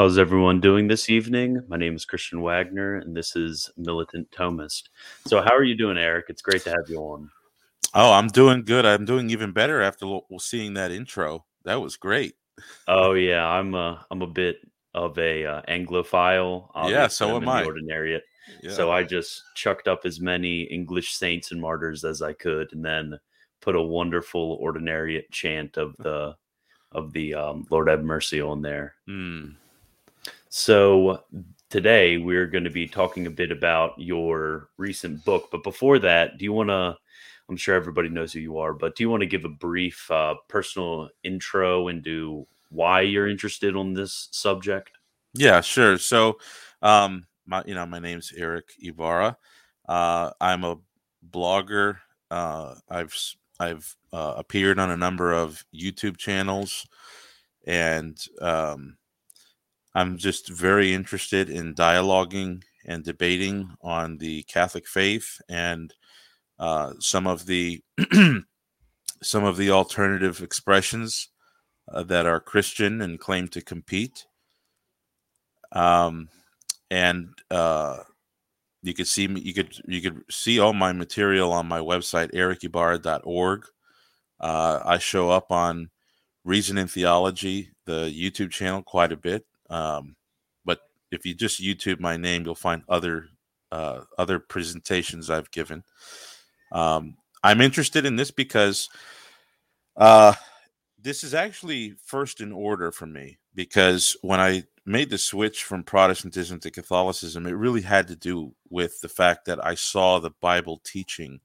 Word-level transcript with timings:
How's 0.00 0.16
everyone 0.16 0.60
doing 0.60 0.88
this 0.88 1.10
evening? 1.10 1.62
My 1.68 1.76
name 1.76 1.94
is 1.94 2.06
Christian 2.06 2.40
Wagner, 2.40 2.94
and 2.96 3.14
this 3.14 3.36
is 3.36 3.70
Militant 3.76 4.30
Thomist. 4.30 4.84
So, 5.26 5.42
how 5.42 5.54
are 5.54 5.62
you 5.62 5.76
doing, 5.76 5.98
Erick? 5.98 6.24
It's 6.30 6.40
great 6.40 6.62
to 6.62 6.70
have 6.70 6.88
you 6.88 6.96
on. 7.00 7.30
Oh, 7.92 8.10
I'm 8.10 8.28
doing 8.28 8.64
good. 8.64 8.86
I'm 8.86 9.04
doing 9.04 9.28
even 9.28 9.52
better 9.52 9.82
after 9.82 10.20
seeing 10.38 10.72
that 10.72 10.90
intro. 10.90 11.44
That 11.66 11.82
was 11.82 11.98
great. 11.98 12.32
Oh 12.88 13.12
yeah, 13.12 13.46
I'm 13.46 13.74
a 13.74 14.06
I'm 14.10 14.22
a 14.22 14.26
bit 14.26 14.66
of 14.94 15.18
a 15.18 15.44
uh, 15.44 15.62
Anglophile. 15.68 16.70
Yeah, 16.88 17.08
so 17.08 17.36
I'm 17.36 17.42
am 17.42 17.48
I. 17.50 17.64
Ordinariate, 17.66 18.22
Yeah. 18.62 18.72
so 18.72 18.90
I 18.90 19.02
just 19.02 19.42
chucked 19.54 19.86
up 19.86 20.06
as 20.06 20.18
many 20.18 20.62
English 20.62 21.12
saints 21.12 21.52
and 21.52 21.60
martyrs 21.60 22.06
as 22.06 22.22
I 22.22 22.32
could, 22.32 22.72
and 22.72 22.82
then 22.82 23.20
put 23.60 23.76
a 23.76 23.82
wonderful 23.82 24.58
Ordinariate 24.62 25.30
chant 25.30 25.76
of 25.76 25.94
the 25.98 26.36
of 26.92 27.12
the 27.12 27.34
um, 27.34 27.66
Lord 27.68 27.90
have 27.90 28.02
mercy 28.02 28.40
on 28.40 28.62
there. 28.62 28.94
Mm. 29.06 29.56
So 30.50 31.22
today 31.70 32.18
we're 32.18 32.48
going 32.48 32.64
to 32.64 32.70
be 32.70 32.88
talking 32.88 33.26
a 33.26 33.30
bit 33.30 33.52
about 33.52 33.94
your 33.96 34.68
recent 34.78 35.24
book. 35.24 35.48
But 35.52 35.62
before 35.62 36.00
that, 36.00 36.38
do 36.38 36.44
you 36.44 36.52
want 36.52 36.70
to? 36.70 36.96
I'm 37.48 37.56
sure 37.56 37.76
everybody 37.76 38.08
knows 38.08 38.32
who 38.32 38.40
you 38.40 38.58
are, 38.58 38.72
but 38.72 38.94
do 38.94 39.02
you 39.02 39.10
want 39.10 39.22
to 39.22 39.26
give 39.26 39.44
a 39.44 39.48
brief 39.48 40.08
uh, 40.10 40.34
personal 40.48 41.08
intro 41.24 41.88
into 41.88 42.46
why 42.70 43.00
you're 43.00 43.28
interested 43.28 43.76
on 43.76 43.92
this 43.92 44.28
subject? 44.32 44.90
Yeah, 45.34 45.60
sure. 45.60 45.98
So, 45.98 46.38
um, 46.82 47.26
my 47.46 47.62
you 47.66 47.74
know 47.74 47.86
my 47.86 47.98
name's 48.00 48.32
Erick 48.36 48.70
Ybarra. 48.80 49.36
Uh, 49.88 50.30
I'm 50.40 50.64
a 50.64 50.78
blogger. 51.28 51.98
Uh, 52.30 52.74
I've 52.88 53.16
I've 53.60 53.96
uh, 54.12 54.34
appeared 54.36 54.80
on 54.80 54.90
a 54.90 54.96
number 54.96 55.32
of 55.32 55.64
YouTube 55.74 56.16
channels, 56.16 56.86
and 57.66 58.16
um, 58.40 58.96
I'm 59.94 60.16
just 60.16 60.48
very 60.48 60.94
interested 60.94 61.50
in 61.50 61.74
dialoguing 61.74 62.62
and 62.86 63.04
debating 63.04 63.74
on 63.82 64.18
the 64.18 64.42
Catholic 64.44 64.86
faith 64.86 65.40
and 65.48 65.92
uh, 66.58 66.92
some 67.00 67.26
of 67.26 67.46
the 67.46 67.82
some 69.22 69.44
of 69.44 69.56
the 69.56 69.70
alternative 69.70 70.42
expressions 70.42 71.28
uh, 71.92 72.02
that 72.04 72.26
are 72.26 72.40
Christian 72.40 73.00
and 73.00 73.18
claim 73.18 73.48
to 73.48 73.60
compete. 73.60 74.26
Um, 75.72 76.28
and 76.90 77.28
uh, 77.50 77.98
you 78.82 78.94
could 78.94 79.06
see. 79.06 79.26
You 79.26 79.54
could 79.54 79.74
you 79.86 80.00
could 80.00 80.22
see 80.30 80.58
all 80.58 80.72
my 80.72 80.92
material 80.92 81.52
on 81.52 81.66
my 81.66 81.80
website 81.80 82.32
erickybarra.org. 82.32 83.66
Uh, 84.40 84.80
I 84.84 84.98
show 84.98 85.30
up 85.30 85.52
on 85.52 85.90
Reason 86.44 86.78
and 86.78 86.90
Theology, 86.90 87.70
the 87.84 88.10
YouTube 88.10 88.50
channel, 88.50 88.82
quite 88.82 89.12
a 89.12 89.16
bit. 89.16 89.44
Um, 89.70 90.16
but 90.64 90.80
if 91.10 91.24
you 91.24 91.34
just 91.34 91.62
YouTube 91.62 92.00
my 92.00 92.16
name, 92.16 92.44
you'll 92.44 92.54
find 92.54 92.82
other 92.88 93.28
uh, 93.72 94.00
other 94.18 94.38
presentations 94.38 95.30
I've 95.30 95.50
given. 95.50 95.84
Um, 96.72 97.16
I'm 97.42 97.60
interested 97.60 98.04
in 98.04 98.16
this 98.16 98.30
because 98.30 98.88
uh, 99.96 100.34
this 101.00 101.24
is 101.24 101.34
actually 101.34 101.94
first 102.04 102.40
in 102.40 102.52
order 102.52 102.92
for 102.92 103.06
me 103.06 103.38
because 103.54 104.16
when 104.22 104.40
I 104.40 104.64
made 104.84 105.10
the 105.10 105.18
switch 105.18 105.64
from 105.64 105.84
Protestantism 105.84 106.58
to 106.60 106.70
Catholicism, 106.70 107.46
it 107.46 107.52
really 107.52 107.82
had 107.82 108.08
to 108.08 108.16
do 108.16 108.54
with 108.68 109.00
the 109.00 109.08
fact 109.08 109.44
that 109.46 109.64
I 109.64 109.74
saw 109.74 110.18
the 110.18 110.32
Bible 110.40 110.80
teaching 110.84 111.40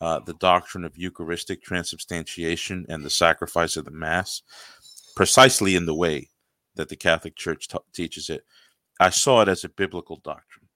uh, 0.00 0.20
the 0.20 0.34
doctrine 0.34 0.84
of 0.84 0.96
Eucharistic 0.96 1.62
transubstantiation 1.62 2.86
and 2.88 3.04
the 3.04 3.10
sacrifice 3.10 3.76
of 3.76 3.84
the 3.84 3.90
Mass 3.90 4.42
precisely 5.14 5.76
in 5.76 5.86
the 5.86 5.94
way 5.94 6.28
that 6.80 6.88
the 6.88 6.96
Catholic 6.96 7.36
Church 7.36 7.68
t- 7.68 7.78
teaches 7.92 8.30
it. 8.30 8.44
I 8.98 9.10
saw 9.10 9.42
it 9.42 9.48
as 9.48 9.64
a 9.64 9.68
biblical 9.68 10.16
doctrine. 10.16 10.68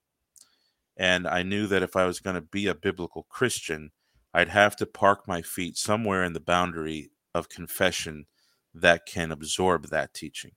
And 0.96 1.26
I 1.26 1.42
knew 1.42 1.66
that 1.68 1.82
if 1.82 1.96
I 1.96 2.04
was 2.04 2.20
going 2.20 2.36
to 2.36 2.42
be 2.42 2.66
a 2.66 2.74
biblical 2.74 3.24
Christian, 3.30 3.90
I'd 4.34 4.50
have 4.50 4.76
to 4.76 4.86
park 4.86 5.26
my 5.26 5.40
feet 5.40 5.76
somewhere 5.78 6.24
in 6.24 6.34
the 6.34 6.40
boundary 6.40 7.10
of 7.34 7.48
confession 7.48 8.26
that 8.74 9.06
can 9.06 9.32
absorb 9.32 9.88
that 9.88 10.12
teaching. 10.12 10.52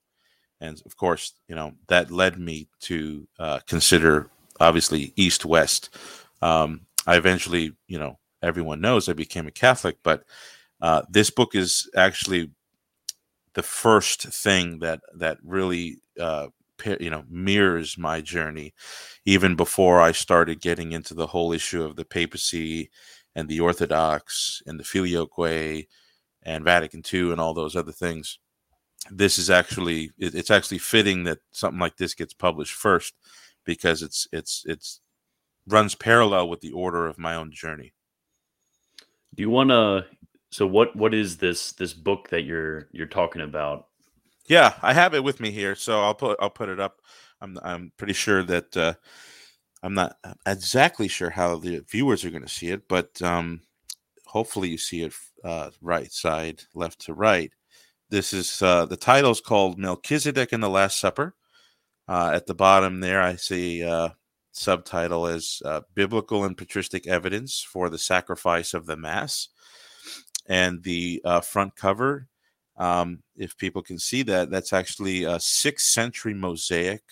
And 0.60 0.82
of 0.86 0.98
course, 0.98 1.34
you 1.48 1.56
know, 1.56 1.74
that 1.88 2.12
led 2.12 2.38
me 2.38 2.68
to 2.82 3.28
uh, 3.40 3.60
consider 3.68 4.30
obviously 4.60 5.14
East 5.16 5.46
West. 5.46 5.96
Um, 6.42 6.82
I 7.06 7.16
eventually, 7.16 7.74
you 7.88 8.00
know, 8.00 8.20
everyone 8.42 8.82
knows 8.82 9.08
I 9.08 9.14
became 9.14 9.48
a 9.48 9.52
Catholic, 9.52 9.98
but 10.04 10.24
uh, 10.82 11.04
this 11.10 11.30
book 11.30 11.56
is 11.56 11.90
actually 11.96 12.52
the 13.58 13.64
first 13.64 14.22
thing 14.28 14.78
that 14.78 15.02
that 15.16 15.40
really 15.44 15.98
uh, 16.20 16.46
you 17.00 17.10
know 17.10 17.24
mirrors 17.28 17.98
my 17.98 18.22
journey 18.22 18.72
even 19.26 19.56
before 19.56 20.00
i 20.00 20.12
started 20.12 20.62
getting 20.62 20.92
into 20.92 21.16
the 21.16 21.26
whole 21.26 21.52
issue 21.52 21.84
of 21.84 21.96
the 21.96 22.06
papacy 22.06 22.92
and 23.36 23.50
the 23.50 23.60
orthodox 23.60 24.62
and 24.68 24.80
the 24.80 24.84
filioque 24.84 25.88
and 26.44 26.64
vatican 26.64 27.02
ii 27.12 27.32
and 27.32 27.42
all 27.42 27.56
those 27.56 27.76
other 27.76 27.92
things 27.92 28.38
this 29.10 29.40
is 29.40 29.50
actually 29.50 30.12
it's 30.20 30.52
actually 30.52 30.78
fitting 30.78 31.24
that 31.24 31.40
something 31.50 31.80
like 31.80 31.98
this 31.98 32.14
gets 32.14 32.36
published 32.36 32.74
first 32.76 33.16
because 33.66 34.04
it's 34.04 34.28
it's 34.32 34.62
it's 34.68 35.02
runs 35.66 35.96
parallel 35.96 36.48
with 36.48 36.62
the 36.62 36.72
order 36.74 37.08
of 37.08 37.18
my 37.18 37.34
own 37.34 37.52
journey 37.52 37.92
Do 39.34 39.42
you 39.42 39.50
want 39.50 39.72
to? 39.72 40.06
So 40.58 40.66
what 40.66 40.96
what 40.96 41.14
is 41.14 41.38
this 41.38 41.74
this 41.74 41.94
book 41.94 42.30
that 42.30 42.42
you're 42.42 42.88
you're 42.92 43.06
talking 43.06 43.44
about? 43.44 43.90
Yeah, 44.48 44.74
I 44.82 44.92
have 44.92 45.14
it 45.14 45.24
with 45.24 45.40
me 45.40 45.52
here, 45.52 45.76
so 45.76 46.02
I'll 46.02 46.16
put 46.16 46.36
I'll 46.42 46.50
put 46.50 46.68
it 46.68 46.80
up. 46.80 47.00
I'm 47.42 47.60
I'm 47.62 47.92
pretty 47.96 48.14
sure 48.14 48.42
that 48.42 48.76
uh, 48.76 48.94
I'm 49.84 49.94
not 49.94 50.18
exactly 50.48 51.08
sure 51.10 51.30
how 51.30 51.58
the 51.58 51.86
viewers 51.88 52.26
are 52.26 52.32
going 52.32 52.42
to 52.42 52.50
see 52.50 52.70
it, 52.70 52.88
but 52.88 53.22
um, 53.22 53.62
hopefully 54.26 54.70
you 54.70 54.80
see 54.80 55.04
it 55.04 55.14
uh, 55.44 55.70
right 55.80 56.12
side, 56.12 56.64
left 56.74 57.02
to 57.02 57.14
right. 57.14 57.52
This 58.10 58.34
is 58.34 58.60
uh, 58.60 58.88
the 58.88 58.98
title 58.98 59.30
is 59.30 59.42
called 59.42 59.78
Melchizedek 59.78 60.54
and 60.54 60.64
the 60.64 60.70
Last 60.70 61.00
Supper. 61.00 61.36
Uh, 62.08 62.32
at 62.34 62.48
the 62.48 62.56
bottom 62.56 63.00
there, 63.00 63.22
I 63.22 63.36
see 63.36 63.84
uh, 63.84 64.10
subtitle 64.54 65.28
as 65.28 65.62
uh, 65.64 65.82
Biblical 65.94 66.46
and 66.46 66.58
Patristic 66.58 67.06
Evidence 67.06 67.62
for 67.62 67.92
the 67.92 68.00
Sacrifice 68.00 68.74
of 68.74 68.88
the 68.88 68.98
Mass, 68.98 69.50
and 70.48 70.82
the 70.84 71.22
uh, 71.26 71.42
front 71.42 71.76
cover 71.76 72.28
um, 72.78 73.24
if 73.36 73.58
people 73.58 73.82
can 73.82 73.98
see 73.98 74.24
that, 74.24 74.52
that's 74.52 74.72
actually 74.72 75.24
a 75.24 75.40
sixth 75.40 75.88
century 75.88 76.34
mosaic 76.34 77.04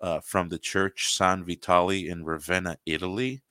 uh, 0.00 0.20
from 0.20 0.48
the 0.48 0.58
church 0.58 1.14
San 1.14 1.44
Vitale 1.44 2.08
in 2.08 2.24
Ravenna, 2.24 2.78
Italy. 2.86 3.42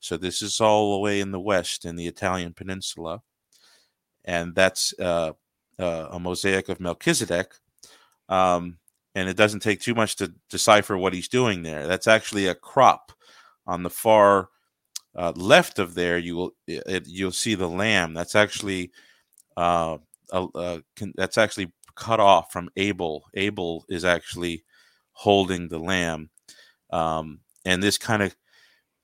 So 0.00 0.16
this 0.16 0.42
is 0.42 0.60
all 0.60 0.94
the 0.94 0.98
way 0.98 1.20
in 1.20 1.30
the 1.30 1.40
west 1.40 1.84
in 1.84 1.94
the 1.94 2.08
Italian 2.08 2.54
peninsula. 2.54 3.22
And 4.24 4.54
that's 4.54 4.94
uh, 4.98 5.32
uh, 5.78 6.08
a 6.10 6.18
mosaic 6.18 6.68
of 6.68 6.80
Melchizedek. 6.80 7.54
Um, 8.28 8.78
and 9.14 9.28
it 9.28 9.36
doesn't 9.36 9.60
take 9.60 9.80
too 9.80 9.94
much 9.94 10.16
to 10.16 10.32
decipher 10.50 10.96
what 10.96 11.12
he's 11.12 11.28
doing 11.28 11.62
there. 11.62 11.86
That's 11.86 12.08
actually 12.08 12.48
a 12.48 12.54
crop 12.54 13.12
on 13.66 13.84
the 13.84 13.90
far 13.90 14.48
uh, 15.16 15.32
left 15.36 15.78
of 15.78 15.94
there. 15.94 16.18
You 16.18 16.36
will 16.36 16.54
it, 16.66 17.06
you'll 17.06 17.32
see 17.32 17.54
the 17.54 17.68
lamb. 17.68 18.14
That's 18.14 18.34
actually 18.34 18.90
uh, 19.56 19.98
uh, 20.32 20.46
uh, 20.54 20.80
can, 20.96 21.12
that's 21.16 21.38
actually 21.38 21.72
cut 21.94 22.20
off 22.20 22.52
from 22.52 22.70
Abel. 22.76 23.24
Abel 23.34 23.84
is 23.88 24.04
actually 24.04 24.64
holding 25.12 25.68
the 25.68 25.78
lamb, 25.78 26.30
um, 26.90 27.40
and 27.64 27.82
this 27.82 27.98
kind 27.98 28.22
of 28.22 28.34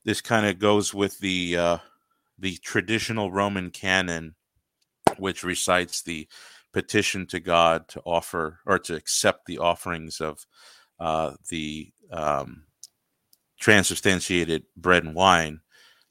this 0.04 0.20
kind 0.20 0.46
of 0.46 0.58
goes 0.58 0.94
with 0.94 1.18
the 1.18 1.56
uh, 1.56 1.78
the 2.38 2.56
traditional 2.58 3.30
Roman 3.30 3.70
canon, 3.70 4.34
which 5.18 5.44
recites 5.44 6.02
the 6.02 6.28
petition 6.72 7.26
to 7.26 7.40
God 7.40 7.88
to 7.88 8.00
offer 8.04 8.60
or 8.66 8.78
to 8.78 8.94
accept 8.94 9.46
the 9.46 9.58
offerings 9.58 10.20
of 10.20 10.46
uh, 11.00 11.32
the 11.50 11.92
um, 12.12 12.64
transubstantiated 13.60 14.64
bread 14.76 15.04
and 15.04 15.14
wine, 15.14 15.60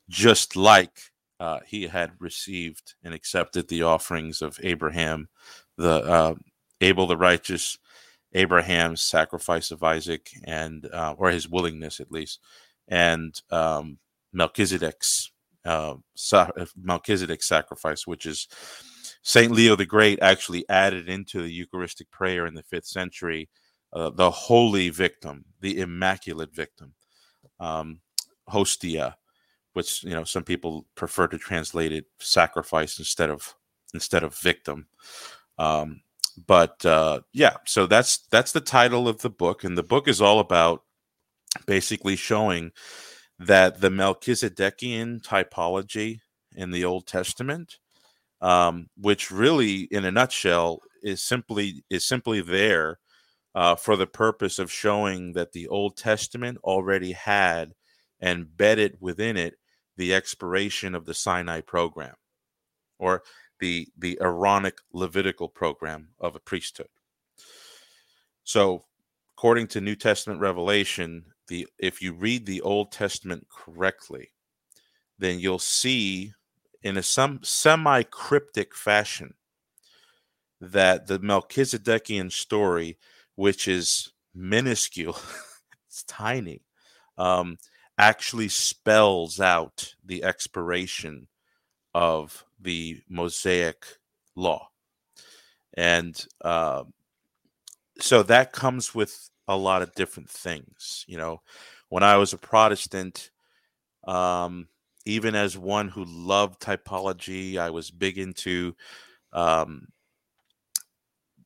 just 0.09 0.55
like 0.55 0.99
uh, 1.39 1.59
he 1.65 1.83
had 1.87 2.11
received 2.19 2.95
and 3.03 3.13
accepted 3.13 3.67
the 3.67 3.83
offerings 3.83 4.41
of 4.41 4.59
Abraham, 4.63 5.27
the 5.77 6.03
uh, 6.03 6.35
Abel 6.81 7.07
the 7.07 7.17
righteous, 7.17 7.77
Abraham's 8.33 9.01
sacrifice 9.01 9.71
of 9.71 9.83
Isaac, 9.83 10.29
and 10.43 10.87
uh, 10.91 11.15
or 11.17 11.29
his 11.29 11.47
willingness 11.47 11.99
at 11.99 12.11
least, 12.11 12.39
and 12.87 13.39
um, 13.51 13.99
Melchizedek's 14.33 15.31
uh, 15.65 15.95
sa- 16.15 16.49
Melchizedek's 16.75 17.47
sacrifice, 17.47 18.07
which 18.07 18.25
is 18.25 18.47
Saint 19.21 19.51
Leo 19.51 19.75
the 19.75 19.85
Great 19.85 20.19
actually 20.21 20.67
added 20.69 21.09
into 21.09 21.41
the 21.41 21.51
Eucharistic 21.51 22.09
prayer 22.11 22.45
in 22.45 22.53
the 22.53 22.63
fifth 22.63 22.87
century, 22.87 23.49
uh, 23.93 24.09
the 24.09 24.31
holy 24.31 24.89
victim, 24.89 25.45
the 25.61 25.81
immaculate 25.81 26.53
victim, 26.53 26.93
um, 27.59 27.99
hostia 28.47 29.17
which 29.77 30.03
you 30.03 30.09
know 30.09 30.23
some 30.23 30.43
people 30.43 30.87
prefer 30.95 31.27
to 31.27 31.37
translate 31.37 31.91
it 31.91 32.05
sacrifice 32.19 32.97
instead 32.97 33.29
of 33.29 33.53
instead 33.93 34.23
of 34.23 34.35
victim. 34.39 34.87
Um, 35.59 36.01
but 36.47 36.83
uh, 36.83 37.21
yeah, 37.31 37.57
so 37.65 37.85
that's 37.85 38.25
that's 38.31 38.53
the 38.53 38.59
title 38.59 39.07
of 39.07 39.21
the 39.21 39.29
book, 39.29 39.63
and 39.63 39.77
the 39.77 39.83
book 39.83 40.07
is 40.07 40.19
all 40.19 40.39
about 40.39 40.81
basically 41.67 42.15
showing 42.15 42.71
that 43.37 43.79
the 43.79 43.89
Melchizedekian 43.89 45.21
typology 45.21 46.21
in 46.55 46.71
the 46.71 46.83
Old 46.83 47.05
Testament, 47.05 47.77
um, 48.41 48.87
which 48.97 49.29
really, 49.29 49.81
in 49.91 50.05
a 50.05 50.11
nutshell, 50.11 50.79
is 51.03 51.21
simply 51.21 51.83
is 51.91 52.03
simply 52.03 52.41
there 52.41 52.97
uh, 53.53 53.75
for 53.75 53.95
the 53.95 54.07
purpose 54.07 54.57
of 54.57 54.71
showing 54.71 55.33
that 55.33 55.51
the 55.51 55.67
Old 55.67 55.97
Testament 55.97 56.57
already 56.63 57.11
had 57.11 57.75
embedded 58.23 58.97
within 58.99 59.37
it 59.37 59.53
the 59.97 60.13
expiration 60.13 60.95
of 60.95 61.05
the 61.05 61.13
Sinai 61.13 61.61
program, 61.61 62.15
or 62.99 63.23
the 63.59 63.87
the 63.97 64.17
Aaronic 64.21 64.77
Levitical 64.93 65.49
program 65.49 66.09
of 66.19 66.35
a 66.35 66.39
priesthood. 66.39 66.89
So, 68.43 68.85
according 69.37 69.67
to 69.67 69.81
New 69.81 69.95
Testament 69.95 70.39
revelation, 70.39 71.25
the 71.47 71.67
if 71.77 72.01
you 72.01 72.13
read 72.13 72.45
the 72.45 72.61
Old 72.61 72.91
Testament 72.91 73.47
correctly, 73.49 74.29
then 75.19 75.39
you'll 75.39 75.59
see 75.59 76.33
in 76.83 76.97
a 76.97 77.03
some 77.03 77.39
semi 77.43 78.03
cryptic 78.03 78.75
fashion 78.75 79.33
that 80.61 81.07
the 81.07 81.19
Melchizedekian 81.19 82.31
story, 82.31 82.97
which 83.35 83.67
is 83.67 84.11
minuscule, 84.33 85.17
it's 85.87 86.03
tiny, 86.03 86.63
um, 87.17 87.57
actually 87.97 88.47
spells 88.47 89.39
out 89.39 89.95
the 90.05 90.23
expiration 90.23 91.27
of 91.93 92.45
the 92.59 93.01
Mosaic 93.09 93.85
law. 94.35 94.69
And 95.75 96.23
uh, 96.43 96.83
so 97.99 98.23
that 98.23 98.51
comes 98.53 98.93
with 98.93 99.29
a 99.47 99.55
lot 99.57 99.81
of 99.81 99.93
different 99.95 100.29
things. 100.29 101.05
You 101.07 101.17
know, 101.17 101.41
when 101.89 102.03
I 102.03 102.17
was 102.17 102.33
a 102.33 102.37
Protestant, 102.37 103.31
um, 104.07 104.67
even 105.05 105.35
as 105.35 105.57
one 105.57 105.87
who 105.87 106.05
loved 106.05 106.61
typology, 106.61 107.57
I 107.57 107.69
was 107.69 107.91
big 107.91 108.17
into. 108.17 108.75
Um, 109.33 109.87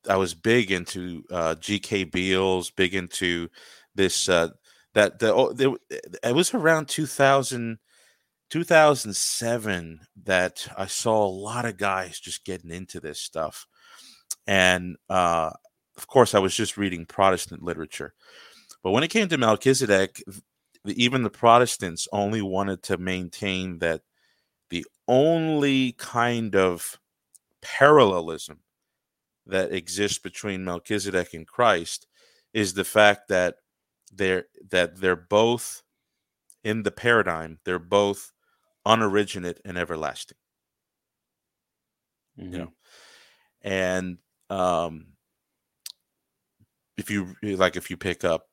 I 0.08 0.16
was 0.16 0.34
big 0.34 0.72
into 0.72 1.22
uh, 1.30 1.54
G.K. 1.54 2.04
Beale's, 2.04 2.70
big 2.70 2.94
into 2.94 3.48
this. 3.94 4.28
Uh, 4.28 4.48
that 4.94 5.18
the 5.18 5.34
oh, 5.34 5.52
there, 5.52 5.72
it 5.90 6.34
was 6.34 6.52
around 6.54 6.88
2000, 6.88 7.78
2007 8.50 10.00
that 10.24 10.68
I 10.76 10.86
saw 10.86 11.24
a 11.24 11.26
lot 11.26 11.64
of 11.64 11.76
guys 11.76 12.20
just 12.20 12.44
getting 12.44 12.70
into 12.70 13.00
this 13.00 13.20
stuff, 13.20 13.66
and 14.46 14.96
uh, 15.08 15.50
of 15.96 16.06
course, 16.06 16.34
I 16.34 16.38
was 16.38 16.54
just 16.54 16.76
reading 16.76 17.06
Protestant 17.06 17.62
literature. 17.62 18.14
But 18.82 18.90
when 18.90 19.04
it 19.04 19.08
came 19.08 19.28
to 19.28 19.38
Melchizedek, 19.38 20.22
even 20.84 21.22
the 21.22 21.30
Protestants 21.30 22.08
only 22.12 22.42
wanted 22.42 22.82
to 22.84 22.98
maintain 22.98 23.78
that 23.78 24.02
the 24.70 24.84
only 25.06 25.92
kind 25.92 26.56
of 26.56 26.98
parallelism 27.60 28.60
that 29.46 29.72
exists 29.72 30.18
between 30.18 30.64
Melchizedek 30.64 31.34
and 31.34 31.46
Christ 31.46 32.06
is 32.52 32.74
the 32.74 32.84
fact 32.84 33.28
that 33.28 33.56
they're 34.12 34.46
that 34.70 34.96
they're 35.00 35.16
both 35.16 35.82
in 36.62 36.82
the 36.82 36.90
paradigm, 36.90 37.58
they're 37.64 37.78
both 37.78 38.32
unoriginate 38.86 39.58
and 39.64 39.78
everlasting. 39.78 40.38
Mm-hmm. 42.38 42.52
You 42.52 42.58
know, 42.58 42.72
and 43.62 44.18
um, 44.50 45.06
if 46.96 47.10
you 47.10 47.34
like 47.42 47.76
if 47.76 47.90
you 47.90 47.96
pick 47.96 48.24
up 48.24 48.48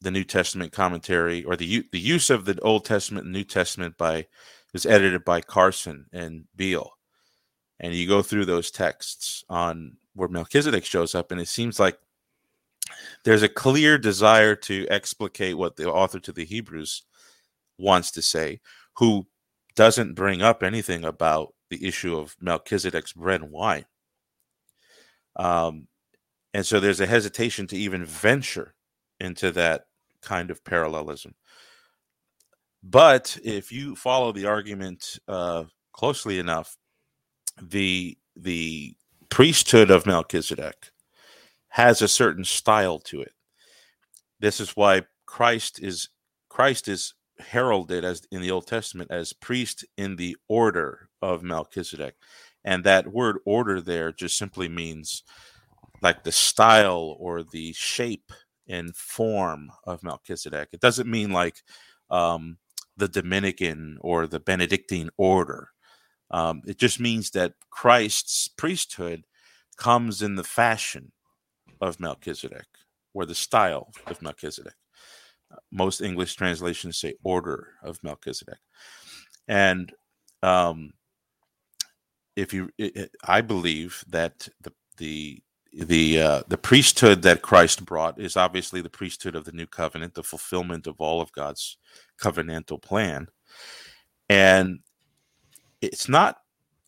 the 0.00 0.10
New 0.10 0.24
Testament 0.24 0.72
commentary 0.72 1.44
or 1.44 1.56
the 1.56 1.86
the 1.92 2.00
use 2.00 2.30
of 2.30 2.44
the 2.44 2.58
Old 2.60 2.84
Testament 2.84 3.24
and 3.24 3.32
New 3.32 3.44
Testament 3.44 3.98
by 3.98 4.26
is 4.72 4.86
edited 4.86 5.24
by 5.24 5.40
Carson 5.40 6.06
and 6.12 6.44
Beale, 6.56 6.92
and 7.78 7.94
you 7.94 8.06
go 8.06 8.22
through 8.22 8.44
those 8.46 8.70
texts 8.70 9.44
on 9.48 9.96
where 10.14 10.28
Melchizedek 10.28 10.84
shows 10.84 11.14
up, 11.14 11.30
and 11.30 11.40
it 11.40 11.48
seems 11.48 11.78
like 11.78 11.98
there's 13.24 13.42
a 13.42 13.48
clear 13.48 13.98
desire 13.98 14.54
to 14.56 14.86
explicate 14.88 15.56
what 15.56 15.76
the 15.76 15.90
author 15.90 16.18
to 16.20 16.32
the 16.32 16.44
Hebrews 16.44 17.02
wants 17.78 18.10
to 18.12 18.22
say, 18.22 18.60
who 18.96 19.26
doesn't 19.76 20.14
bring 20.14 20.42
up 20.42 20.62
anything 20.62 21.04
about 21.04 21.54
the 21.70 21.86
issue 21.86 22.16
of 22.16 22.36
Melchizedek's 22.40 23.12
bread 23.12 23.42
and 23.42 23.50
wine. 23.50 23.86
Um, 25.36 25.86
and 26.52 26.66
so 26.66 26.80
there's 26.80 27.00
a 27.00 27.06
hesitation 27.06 27.66
to 27.68 27.76
even 27.76 28.04
venture 28.04 28.74
into 29.20 29.52
that 29.52 29.82
kind 30.22 30.50
of 30.50 30.64
parallelism. 30.64 31.34
But 32.82 33.38
if 33.44 33.70
you 33.70 33.94
follow 33.94 34.32
the 34.32 34.46
argument 34.46 35.18
uh, 35.28 35.64
closely 35.92 36.38
enough, 36.38 36.76
the 37.60 38.16
the 38.36 38.94
priesthood 39.28 39.90
of 39.90 40.06
Melchizedek 40.06 40.90
has 41.70 42.02
a 42.02 42.08
certain 42.08 42.44
style 42.44 42.98
to 42.98 43.22
it. 43.22 43.32
This 44.38 44.60
is 44.60 44.76
why 44.76 45.02
Christ 45.26 45.80
is 45.82 46.08
Christ 46.48 46.88
is 46.88 47.14
heralded 47.38 48.04
as 48.04 48.22
in 48.30 48.42
the 48.42 48.50
Old 48.50 48.66
Testament 48.66 49.10
as 49.10 49.32
priest 49.32 49.84
in 49.96 50.16
the 50.16 50.36
order 50.48 51.08
of 51.22 51.42
Melchizedek. 51.42 52.14
And 52.64 52.84
that 52.84 53.12
word 53.12 53.38
order 53.46 53.80
there 53.80 54.12
just 54.12 54.36
simply 54.36 54.68
means 54.68 55.22
like 56.02 56.24
the 56.24 56.32
style 56.32 57.16
or 57.18 57.42
the 57.42 57.72
shape 57.72 58.32
and 58.68 58.94
form 58.96 59.70
of 59.84 60.02
Melchizedek. 60.02 60.68
It 60.72 60.80
doesn't 60.80 61.10
mean 61.10 61.30
like 61.30 61.62
um, 62.10 62.58
the 62.96 63.08
Dominican 63.08 63.98
or 64.00 64.26
the 64.26 64.40
Benedictine 64.40 65.10
order. 65.16 65.70
Um, 66.30 66.62
it 66.66 66.78
just 66.78 67.00
means 67.00 67.30
that 67.30 67.54
Christ's 67.70 68.48
priesthood 68.48 69.24
comes 69.76 70.20
in 70.22 70.36
the 70.36 70.44
fashion 70.44 71.12
of 71.80 72.00
Melchizedek 72.00 72.66
or 73.14 73.26
the 73.26 73.34
style 73.34 73.90
of 74.06 74.22
Melchizedek. 74.22 74.74
Most 75.72 76.00
English 76.00 76.34
translations 76.34 76.98
say 76.98 77.14
order 77.24 77.68
of 77.82 78.02
Melchizedek. 78.02 78.58
And 79.48 79.92
um, 80.42 80.92
if 82.36 82.54
you, 82.54 82.70
it, 82.78 83.10
I 83.24 83.40
believe 83.40 84.04
that 84.08 84.48
the 84.60 84.72
the 84.96 85.42
the 85.72 86.20
uh, 86.20 86.42
the 86.48 86.58
priesthood 86.58 87.22
that 87.22 87.42
Christ 87.42 87.84
brought 87.84 88.20
is 88.20 88.36
obviously 88.36 88.80
the 88.80 88.90
priesthood 88.90 89.34
of 89.34 89.44
the 89.44 89.52
new 89.52 89.66
covenant, 89.66 90.14
the 90.14 90.22
fulfillment 90.22 90.86
of 90.86 91.00
all 91.00 91.20
of 91.20 91.32
God's 91.32 91.78
covenantal 92.20 92.80
plan, 92.80 93.26
and 94.28 94.80
it's 95.80 96.08
not 96.08 96.38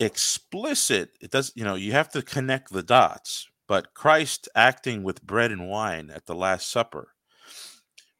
explicit. 0.00 1.10
It 1.20 1.30
does, 1.30 1.52
you 1.54 1.64
know, 1.64 1.74
you 1.74 1.92
have 1.92 2.10
to 2.10 2.22
connect 2.22 2.72
the 2.72 2.82
dots. 2.82 3.48
But 3.72 3.94
Christ 3.94 4.50
acting 4.54 5.02
with 5.02 5.22
bread 5.22 5.50
and 5.50 5.66
wine 5.66 6.10
at 6.10 6.26
the 6.26 6.34
Last 6.34 6.70
Supper, 6.70 7.14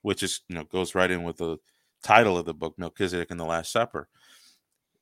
which 0.01 0.23
is 0.23 0.41
you 0.49 0.55
know 0.55 0.65
goes 0.65 0.95
right 0.95 1.11
in 1.11 1.25
with 1.25 1.37
the 1.37 1.59
title 2.03 2.39
of 2.39 2.47
the 2.47 2.55
book, 2.55 2.79
Melchizedek 2.79 3.31
and 3.31 3.39
the 3.39 3.45
Last 3.45 3.71
Supper. 3.71 4.09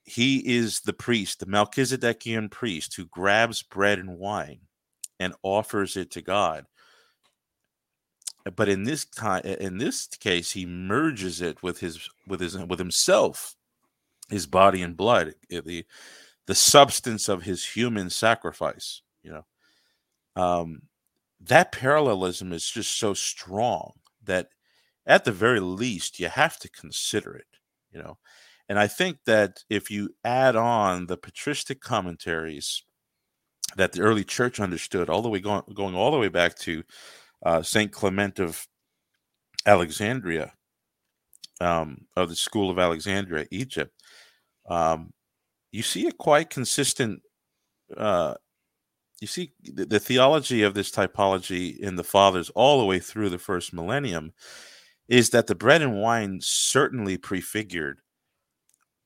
He 0.03 0.39
is 0.39 0.81
the 0.81 0.93
priest, 0.93 1.39
the 1.39 1.47
Melchizedekian 1.47 2.51
priest, 2.51 2.97
who 2.97 3.05
grabs 3.05 3.63
bread 3.63 4.01
and 4.01 4.19
wine 4.19 4.63
and 5.21 5.35
offers 5.45 5.97
it 5.97 6.11
to 6.11 6.21
God. 6.21 6.65
But 8.57 8.69
in 8.69 8.83
this 8.83 9.05
time, 9.05 9.45
in 9.45 9.79
this 9.79 10.09
case, 10.09 10.51
he 10.51 10.67
merges 10.67 11.41
it 11.41 11.63
with 11.63 11.79
his 11.79 12.11
with 12.27 12.41
his 12.41 12.59
with 12.59 12.81
himself, 12.81 13.55
his 14.29 14.49
body 14.49 14.83
and 14.83 14.97
blood, 14.97 15.35
eh, 15.49 15.61
the 15.65 15.87
the 16.47 16.57
substance 16.57 17.29
of 17.29 17.45
his 17.45 17.65
human 17.65 18.11
sacrifice. 18.11 19.03
You 19.23 19.31
know, 19.31 19.45
um, 20.37 20.83
that 21.41 21.73
parallelism 21.73 22.53
is 22.53 22.69
just 22.69 22.99
so 22.99 23.15
strong 23.15 23.93
that, 24.25 24.49
at 25.07 25.25
the 25.25 25.33
very 25.33 25.61
least, 25.61 26.21
you 26.21 26.29
have 26.29 26.59
to 26.59 26.69
consider 26.71 27.35
it. 27.35 27.47
You 27.93 28.03
know, 28.03 28.19
and 28.69 28.79
I 28.79 28.87
think 28.87 29.19
that 29.27 29.65
if 29.69 29.91
you 29.91 30.15
add 30.25 30.55
on 30.55 31.07
the 31.07 31.17
patristic 31.17 31.81
commentaries 31.81 32.85
that 33.77 33.93
the 33.93 34.01
early 34.01 34.25
church 34.25 34.61
understood 34.61 35.09
all 35.09 35.23
the 35.23 35.29
way 35.29 35.41
going, 35.41 35.63
going 35.75 35.95
all 35.95 36.11
the 36.11 36.19
way 36.19 36.29
back 36.29 36.57
to 36.57 36.83
uh, 37.45 37.63
Saint 37.63 37.91
Clement 37.93 38.39
of 38.39 38.67
Alexandria, 39.67 40.53
um, 41.61 42.07
of 42.17 42.29
the 42.29 42.37
school 42.37 42.71
of 42.71 42.79
Alexandria, 42.79 43.47
Egypt. 43.51 43.93
Um, 44.69 45.13
you 45.73 45.83
see 45.83 46.07
a 46.07 46.13
quite 46.13 46.51
consistent. 46.51 47.23
Uh, 47.97 48.35
you 49.21 49.27
see 49.27 49.53
the, 49.63 49.85
the 49.85 50.01
theology 50.01 50.63
of 50.63 50.75
this 50.75 50.91
typology 50.91 51.79
in 51.79 51.97
the 51.97 52.05
fathers 52.05 52.51
all 52.51 52.81
the 52.81 52.87
way 52.87 52.99
through 52.99 53.29
the 53.29 53.39
first 53.39 53.73
millennium 53.73 54.33
is 55.09 55.31
that 55.31 55.47
the 55.47 55.55
bread 55.55 55.83
and 55.83 56.01
wine 56.01 56.39
certainly 56.41 57.19
prefigured 57.19 58.01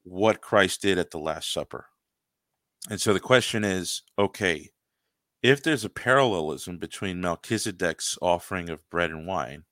what 0.05 0.41
Christ 0.41 0.83
did 0.83 0.99
at 0.99 1.11
the 1.11 1.19
Last 1.19 1.53
Supper. 1.53 1.87
And 2.91 3.01
so 3.01 3.13
the 3.13 3.21
question 3.21 3.65
is 3.65 4.03
okay, 4.19 4.71
if 5.43 5.63
there's 5.63 5.85
a 5.85 5.91
parallelism 5.91 6.79
between 6.79 7.21
Melchizedek's 7.21 8.17
offering 8.23 8.71
of 8.71 8.89
bread 8.91 9.11
and 9.11 9.27
wine, 9.27 9.65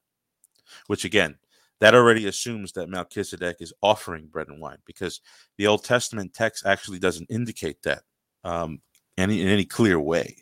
which 0.87 1.05
again, 1.05 1.37
that 1.81 1.95
already 1.95 2.27
assumes 2.27 2.73
that 2.73 2.89
Melchizedek 2.89 3.57
is 3.61 3.75
offering 3.83 4.27
bread 4.27 4.49
and 4.49 4.61
wine 4.61 4.79
because 4.87 5.21
the 5.59 5.67
Old 5.67 5.85
Testament 5.85 6.33
text 6.33 6.65
actually 6.65 6.99
doesn't 6.99 7.31
indicate 7.31 7.83
that 7.83 8.03
um, 8.45 8.81
any 9.19 9.43
in 9.43 9.49
any 9.49 9.65
clear 9.65 9.99
way. 9.99 10.37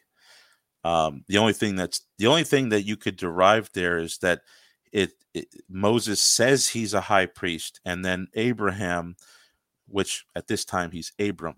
Um, 0.84 1.24
the 1.28 1.38
only 1.38 1.52
thing 1.52 1.76
that's 1.76 2.06
the 2.18 2.26
only 2.26 2.44
thing 2.44 2.70
that 2.70 2.82
you 2.82 2.96
could 2.96 3.16
derive 3.16 3.70
there 3.74 3.98
is 3.98 4.18
that 4.18 4.40
it, 4.92 5.12
it 5.34 5.46
Moses 5.68 6.20
says 6.20 6.68
he's 6.68 6.94
a 6.94 7.02
high 7.02 7.26
priest, 7.26 7.80
and 7.84 8.04
then 8.04 8.28
Abraham, 8.34 9.16
which 9.86 10.24
at 10.34 10.46
this 10.46 10.64
time 10.64 10.90
he's 10.90 11.12
Abram, 11.18 11.56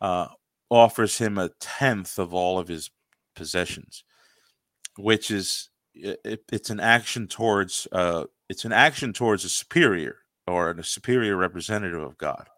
uh, 0.00 0.28
offers 0.70 1.18
him 1.18 1.38
a 1.38 1.50
tenth 1.60 2.18
of 2.18 2.32
all 2.34 2.58
of 2.58 2.68
his 2.68 2.90
possessions, 3.34 4.04
which 4.96 5.30
is 5.30 5.68
it, 5.94 6.44
it's 6.50 6.70
an 6.70 6.80
action 6.80 7.26
towards 7.26 7.86
uh, 7.92 8.24
it's 8.48 8.64
an 8.64 8.72
action 8.72 9.12
towards 9.12 9.44
a 9.44 9.48
superior 9.48 10.18
or 10.46 10.70
a 10.70 10.84
superior 10.84 11.36
representative 11.36 12.02
of 12.02 12.16
God. 12.16 12.48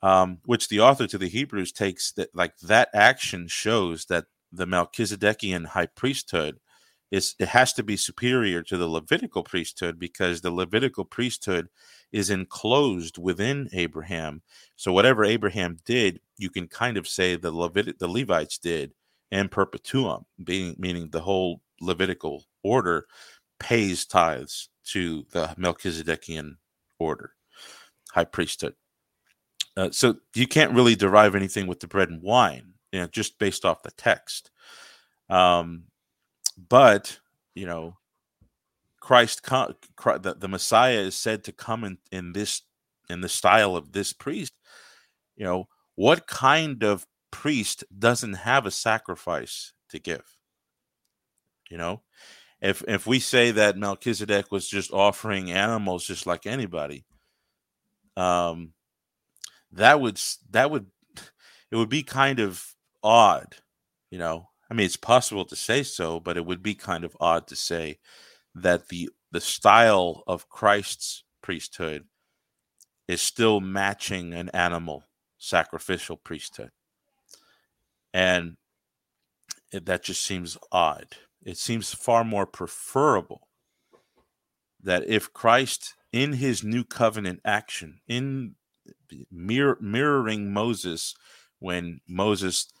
Um, 0.00 0.38
which 0.44 0.68
the 0.68 0.80
author 0.80 1.08
to 1.08 1.18
the 1.18 1.28
Hebrews 1.28 1.72
takes 1.72 2.12
that 2.12 2.28
like 2.34 2.56
that 2.58 2.88
action 2.94 3.48
shows 3.48 4.04
that 4.06 4.26
the 4.52 4.66
Melchizedekian 4.66 5.66
high 5.66 5.86
priesthood 5.86 6.60
is 7.10 7.34
it 7.38 7.48
has 7.48 7.72
to 7.74 7.82
be 7.82 7.96
superior 7.96 8.62
to 8.62 8.76
the 8.76 8.88
Levitical 8.88 9.42
priesthood 9.42 9.98
because 9.98 10.40
the 10.40 10.50
Levitical 10.50 11.04
priesthood 11.04 11.68
is 12.12 12.30
enclosed 12.30 13.18
within 13.18 13.68
Abraham. 13.72 14.42
So 14.76 14.92
whatever 14.92 15.24
Abraham 15.24 15.78
did, 15.84 16.20
you 16.36 16.50
can 16.50 16.68
kind 16.68 16.96
of 16.96 17.08
say 17.08 17.36
the 17.36 17.52
Levit- 17.52 17.98
the 17.98 18.08
Levites 18.08 18.58
did 18.58 18.92
in 19.30 19.48
perpetuum, 19.48 20.24
being 20.44 20.76
meaning 20.78 21.10
the 21.10 21.20
whole 21.20 21.62
Levitical 21.80 22.44
order 22.62 23.06
pays 23.58 24.04
tithes 24.06 24.68
to 24.84 25.24
the 25.32 25.54
Melchizedekian 25.58 26.56
order, 26.98 27.32
high 28.12 28.24
priesthood. 28.24 28.74
Uh, 29.78 29.90
so 29.92 30.16
you 30.34 30.48
can't 30.48 30.72
really 30.72 30.96
derive 30.96 31.36
anything 31.36 31.68
with 31.68 31.78
the 31.78 31.86
bread 31.86 32.10
and 32.10 32.20
wine, 32.20 32.74
you 32.90 32.98
know, 32.98 33.06
just 33.06 33.38
based 33.38 33.64
off 33.64 33.84
the 33.84 33.92
text. 33.92 34.50
Um, 35.30 35.84
but 36.68 37.20
you 37.54 37.64
know, 37.64 37.96
Christ, 39.00 39.40
the, 39.44 40.36
the 40.36 40.48
Messiah 40.48 40.98
is 40.98 41.14
said 41.14 41.44
to 41.44 41.52
come 41.52 41.84
in, 41.84 41.98
in 42.10 42.32
this 42.32 42.62
in 43.08 43.20
the 43.20 43.28
style 43.28 43.76
of 43.76 43.92
this 43.92 44.12
priest. 44.12 44.52
You 45.36 45.44
know, 45.44 45.68
what 45.94 46.26
kind 46.26 46.82
of 46.82 47.06
priest 47.30 47.84
doesn't 47.96 48.34
have 48.34 48.66
a 48.66 48.72
sacrifice 48.72 49.72
to 49.90 50.00
give? 50.00 50.24
You 51.70 51.76
know, 51.76 52.02
if 52.60 52.82
if 52.88 53.06
we 53.06 53.20
say 53.20 53.52
that 53.52 53.78
Melchizedek 53.78 54.50
was 54.50 54.68
just 54.68 54.92
offering 54.92 55.52
animals 55.52 56.04
just 56.04 56.26
like 56.26 56.46
anybody, 56.46 57.04
um, 58.16 58.72
that 59.72 60.00
would 60.00 60.20
that 60.50 60.70
would 60.70 60.86
it 61.70 61.76
would 61.76 61.88
be 61.88 62.02
kind 62.02 62.40
of 62.40 62.74
odd, 63.02 63.56
you 64.10 64.18
know. 64.18 64.48
I 64.70 64.74
mean, 64.74 64.84
it's 64.84 64.96
possible 64.96 65.46
to 65.46 65.56
say 65.56 65.82
so, 65.82 66.20
but 66.20 66.36
it 66.36 66.44
would 66.44 66.62
be 66.62 66.74
kind 66.74 67.04
of 67.04 67.16
odd 67.20 67.46
to 67.48 67.56
say 67.56 67.98
that 68.54 68.88
the 68.88 69.10
the 69.30 69.40
style 69.40 70.22
of 70.26 70.48
Christ's 70.48 71.24
priesthood 71.42 72.04
is 73.06 73.22
still 73.22 73.60
matching 73.60 74.34
an 74.34 74.50
animal 74.50 75.04
sacrificial 75.38 76.16
priesthood. 76.16 76.70
And 78.12 78.56
it, 79.72 79.86
that 79.86 80.02
just 80.02 80.22
seems 80.22 80.58
odd. 80.72 81.16
It 81.42 81.56
seems 81.56 81.94
far 81.94 82.24
more 82.24 82.46
preferable 82.46 83.48
that 84.82 85.08
if 85.08 85.32
Christ, 85.32 85.94
in 86.12 86.34
his 86.34 86.62
new 86.64 86.84
covenant 86.84 87.40
action, 87.44 88.00
in 88.06 88.54
mirror, 89.30 89.78
mirroring 89.80 90.52
Moses, 90.52 91.14
when 91.58 92.00
Moses 92.06 92.72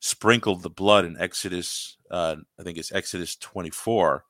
sprinkled 0.00 0.62
the 0.62 0.70
blood 0.70 1.04
in 1.04 1.16
Exodus, 1.18 1.96
uh, 2.10 2.36
I 2.58 2.62
think 2.62 2.78
it's 2.78 2.92
Exodus 2.92 3.36
24, 3.36 4.24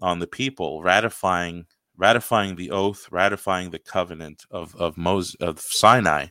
on 0.00 0.18
the 0.18 0.26
people, 0.26 0.82
ratifying 0.82 1.66
ratifying 1.96 2.56
the 2.56 2.70
oath, 2.72 3.06
ratifying 3.10 3.70
the 3.70 3.78
covenant 3.78 4.44
of 4.50 4.74
of 4.76 4.98
Moses 4.98 5.36
of 5.40 5.60
Sinai. 5.60 6.26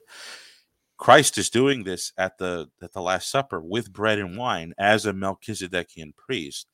Christ 0.98 1.38
is 1.38 1.50
doing 1.50 1.84
this 1.84 2.14
at 2.18 2.38
the 2.38 2.70
at 2.82 2.94
the 2.94 3.02
Last 3.02 3.30
Supper 3.30 3.62
with 3.62 3.92
bread 3.92 4.20
and 4.20 4.38
wine 4.38 4.74
as 4.78 5.06
a 5.06 5.14
Melchizedekian 5.14 6.16
priest. 6.16 6.68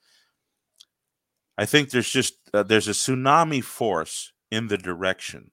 I 1.58 1.66
think 1.66 1.89
there's 1.89 2.10
just 2.10 2.36
uh, 2.54 2.63
there's 2.63 2.88
a 2.88 2.92
tsunami 2.92 3.63
force 3.63 4.32
in 4.51 4.68
the 4.68 4.78
direction 4.78 5.51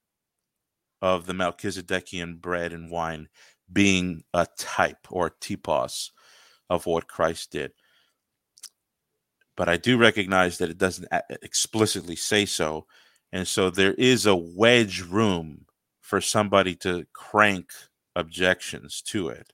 of 1.03 1.27
the 1.27 1.33
Melchizedekian 1.33 2.41
bread 2.41 2.73
and 2.73 2.91
wine 2.91 3.29
being 3.73 4.23
a 4.33 4.47
type 4.59 5.07
or 5.11 5.27
a 5.27 5.31
typos 5.41 6.13
of 6.71 6.87
what 6.87 7.09
Christ 7.09 7.53
did. 7.53 7.73
But 9.57 9.69
I 9.69 9.77
do 9.77 9.97
recognize 9.97 10.59
that 10.59 10.71
it 10.71 10.79
doesn't 10.79 11.09
explicitly 11.43 12.17
say 12.17 12.45
so. 12.45 12.87
And 13.33 13.49
so 13.49 13.71
there 13.71 13.95
is 13.95 14.27
a 14.27 14.37
wedge 14.37 15.01
room 15.01 15.67
for 16.01 16.21
somebody 16.21 16.75
to 16.77 17.07
crank 17.13 17.71
objections 18.15 19.03
to 19.03 19.29
it. 19.29 19.53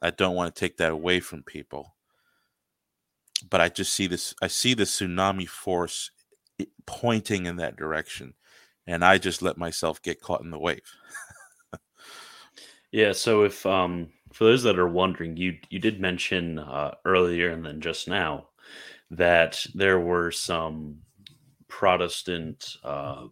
I 0.00 0.10
don't 0.10 0.34
want 0.34 0.54
to 0.54 0.58
take 0.58 0.76
that 0.78 0.92
away 0.92 1.20
from 1.20 1.42
people. 1.42 1.96
But 3.48 3.60
I 3.60 3.68
just 3.68 3.92
see 3.92 4.06
this 4.06 4.34
I 4.40 4.46
see 4.46 4.74
the 4.74 4.84
tsunami 4.84 5.48
force 5.48 6.10
eh, 6.60 6.66
pointing 6.86 7.46
in 7.46 7.56
that 7.56 7.76
direction 7.76 8.34
and 8.86 9.04
I 9.04 9.18
just 9.18 9.42
let 9.42 9.58
myself 9.58 10.02
get 10.02 10.20
caught 10.20 10.42
in 10.42 10.50
the 10.50 10.58
wave. 10.58 10.80
yeah, 12.92 13.12
so 13.12 13.44
if 13.44 13.64
um 13.66 14.08
for 14.32 14.44
those 14.44 14.62
that 14.62 14.78
are 14.78 14.88
wondering, 14.88 15.36
you 15.36 15.58
you 15.70 15.78
did 15.78 16.00
mention 16.00 16.58
uh, 16.58 16.94
earlier 17.04 17.50
and 17.50 17.64
then 17.64 17.80
just 17.80 18.08
now 18.08 18.48
that 19.10 19.64
there 19.74 20.00
were 20.00 20.30
some 20.30 20.98
Protestant 21.68 22.76
uh, 22.82 23.26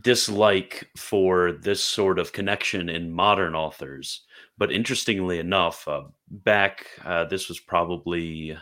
dislike 0.00 0.88
for 0.96 1.52
this 1.52 1.82
sort 1.82 2.18
of 2.18 2.32
connection 2.32 2.88
in 2.88 3.12
modern 3.12 3.54
authors. 3.54 4.22
But 4.58 4.72
interestingly 4.72 5.38
enough, 5.38 5.86
uh, 5.88 6.04
back, 6.28 6.86
uh, 7.04 7.24
this 7.24 7.48
was 7.48 7.58
probably 7.60 8.56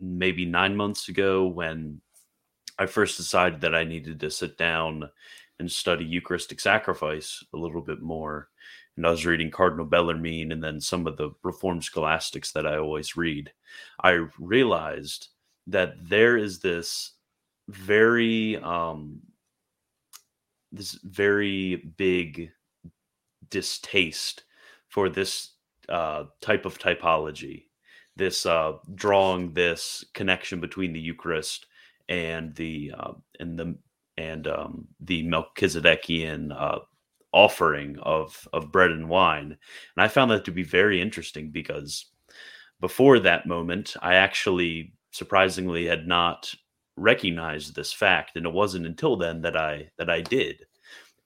maybe 0.00 0.44
nine 0.44 0.76
months 0.76 1.08
ago 1.08 1.46
when 1.46 2.00
I 2.78 2.86
first 2.86 3.16
decided 3.16 3.60
that 3.60 3.74
I 3.74 3.84
needed 3.84 4.20
to 4.20 4.30
sit 4.30 4.58
down 4.58 5.08
and 5.58 5.70
study 5.70 6.04
Eucharistic 6.04 6.60
sacrifice 6.60 7.44
a 7.52 7.56
little 7.56 7.80
bit 7.80 8.02
more. 8.02 8.48
And 8.96 9.06
I 9.06 9.10
was 9.10 9.26
reading 9.26 9.50
Cardinal 9.50 9.86
Bellarmine 9.86 10.52
and 10.52 10.62
then 10.62 10.80
some 10.80 11.06
of 11.06 11.16
the 11.16 11.30
Reformed 11.42 11.84
scholastics 11.84 12.52
that 12.52 12.66
I 12.66 12.76
always 12.78 13.16
read. 13.16 13.52
I 14.02 14.26
realized 14.38 15.28
that 15.66 15.94
there 16.08 16.36
is 16.36 16.60
this 16.60 17.12
very 17.68 18.56
um, 18.58 19.20
this 20.70 20.92
very 21.04 21.76
big 21.96 22.50
distaste 23.50 24.44
for 24.88 25.08
this 25.08 25.52
uh, 25.88 26.24
type 26.40 26.66
of 26.66 26.78
typology, 26.78 27.64
this 28.16 28.44
uh, 28.46 28.72
drawing 28.94 29.52
this 29.52 30.04
connection 30.14 30.60
between 30.60 30.92
the 30.92 31.00
Eucharist 31.00 31.66
and 32.08 32.54
the 32.54 32.92
uh, 32.96 33.12
and 33.40 33.58
the 33.58 33.76
and 34.16 34.46
um, 34.46 34.88
the 35.00 35.24
Melchizedekian 35.24 36.52
uh, 36.56 36.80
offering 37.32 37.98
of 38.02 38.46
of 38.52 38.72
bread 38.72 38.90
and 38.90 39.08
wine, 39.08 39.56
and 39.96 40.04
I 40.04 40.08
found 40.08 40.30
that 40.30 40.44
to 40.46 40.52
be 40.52 40.62
very 40.62 41.00
interesting 41.00 41.50
because 41.50 42.06
before 42.80 43.18
that 43.20 43.46
moment, 43.46 43.94
I 44.02 44.14
actually 44.14 44.92
surprisingly 45.10 45.86
had 45.86 46.06
not 46.06 46.52
recognized 46.96 47.74
this 47.74 47.92
fact 47.92 48.36
and 48.36 48.46
it 48.46 48.52
wasn't 48.52 48.86
until 48.86 49.16
then 49.16 49.40
that 49.40 49.56
i 49.56 49.88
that 49.98 50.10
i 50.10 50.20
did. 50.20 50.64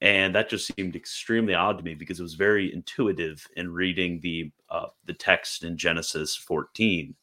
And 0.00 0.32
that 0.34 0.48
just 0.48 0.70
seemed 0.76 0.94
extremely 0.94 1.54
odd 1.54 1.78
to 1.78 1.84
me 1.84 1.94
because 1.94 2.20
it 2.20 2.22
was 2.22 2.34
very 2.34 2.72
intuitive 2.72 3.44
in 3.56 3.72
reading 3.72 4.20
the 4.22 4.52
uh, 4.70 4.86
the 5.04 5.14
text 5.14 5.64
in 5.64 5.76
genesis 5.76 6.36
14 6.36 7.14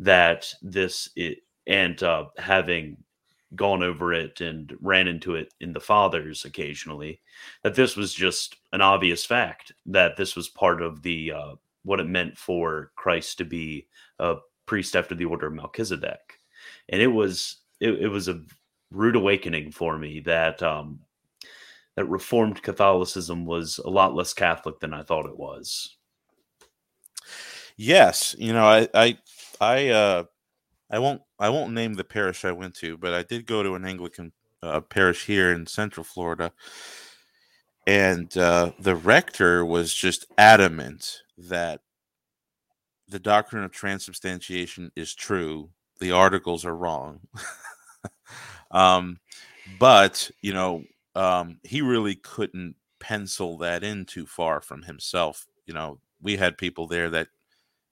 that 0.00 0.52
this 0.60 1.10
it, 1.16 1.38
and 1.68 2.02
uh, 2.02 2.24
having 2.36 2.96
gone 3.54 3.82
over 3.82 4.12
it 4.12 4.40
and 4.40 4.76
ran 4.80 5.08
into 5.08 5.36
it 5.36 5.54
in 5.60 5.72
the 5.72 5.80
fathers 5.80 6.44
occasionally 6.44 7.20
that 7.62 7.74
this 7.74 7.96
was 7.96 8.12
just 8.12 8.56
an 8.72 8.82
obvious 8.82 9.24
fact 9.24 9.72
that 9.86 10.16
this 10.16 10.36
was 10.36 10.48
part 10.48 10.82
of 10.82 11.00
the 11.02 11.32
uh, 11.32 11.54
what 11.84 12.00
it 12.00 12.06
meant 12.06 12.36
for 12.36 12.90
christ 12.96 13.38
to 13.38 13.44
be 13.44 13.86
a 14.18 14.34
priest 14.66 14.94
after 14.94 15.14
the 15.14 15.24
order 15.24 15.46
of 15.46 15.54
melchizedek 15.54 16.40
and 16.90 17.00
it 17.00 17.06
was 17.06 17.58
it, 17.80 18.02
it 18.02 18.08
was 18.08 18.28
a 18.28 18.42
rude 18.90 19.16
awakening 19.16 19.70
for 19.70 19.96
me 19.96 20.20
that 20.20 20.62
um, 20.62 21.00
that 21.98 22.04
Reformed 22.04 22.62
Catholicism 22.62 23.44
was 23.44 23.78
a 23.78 23.90
lot 23.90 24.14
less 24.14 24.32
Catholic 24.32 24.78
than 24.78 24.94
I 24.94 25.02
thought 25.02 25.26
it 25.26 25.36
was. 25.36 25.96
Yes, 27.76 28.36
you 28.38 28.52
know, 28.52 28.64
I, 28.64 28.88
I, 28.94 29.18
I, 29.60 29.88
uh, 29.88 30.24
I 30.90 31.00
won't, 31.00 31.22
I 31.38 31.48
won't 31.50 31.72
name 31.72 31.94
the 31.94 32.04
parish 32.04 32.44
I 32.44 32.52
went 32.52 32.74
to, 32.76 32.96
but 32.96 33.14
I 33.14 33.22
did 33.22 33.46
go 33.46 33.62
to 33.62 33.74
an 33.74 33.84
Anglican 33.84 34.32
uh, 34.62 34.80
parish 34.80 35.26
here 35.26 35.52
in 35.52 35.66
Central 35.66 36.04
Florida, 36.04 36.52
and 37.86 38.36
uh, 38.36 38.72
the 38.80 38.96
rector 38.96 39.64
was 39.64 39.94
just 39.94 40.26
adamant 40.36 41.22
that 41.36 41.80
the 43.08 43.18
doctrine 43.18 43.64
of 43.64 43.72
transubstantiation 43.72 44.90
is 44.96 45.14
true. 45.14 45.70
The 46.00 46.12
articles 46.12 46.64
are 46.64 46.76
wrong. 46.76 47.20
um, 48.70 49.18
but 49.78 50.30
you 50.42 50.52
know, 50.52 50.84
um, 51.14 51.58
he 51.62 51.82
really 51.82 52.16
couldn't 52.16 52.74
pencil 53.00 53.58
that 53.58 53.82
in 53.82 54.04
too 54.04 54.26
far 54.26 54.60
from 54.60 54.82
himself. 54.82 55.46
You 55.66 55.74
know, 55.74 56.00
we 56.20 56.36
had 56.36 56.58
people 56.58 56.86
there 56.86 57.10
that 57.10 57.28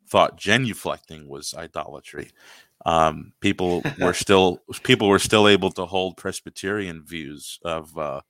thought 0.07 0.39
genuflecting 0.39 1.27
was 1.29 1.55
idolatry. 1.55 2.31
Um, 2.85 3.33
people 3.41 3.83
were 4.01 4.15
still 4.25 4.63
people 4.83 5.09
were 5.09 5.19
still 5.19 5.49
able 5.49 5.71
to 5.73 5.87
hold 5.87 6.17
Presbyterian 6.17 7.05
views 7.05 7.59
of 7.65 7.97
uh, 7.99 8.21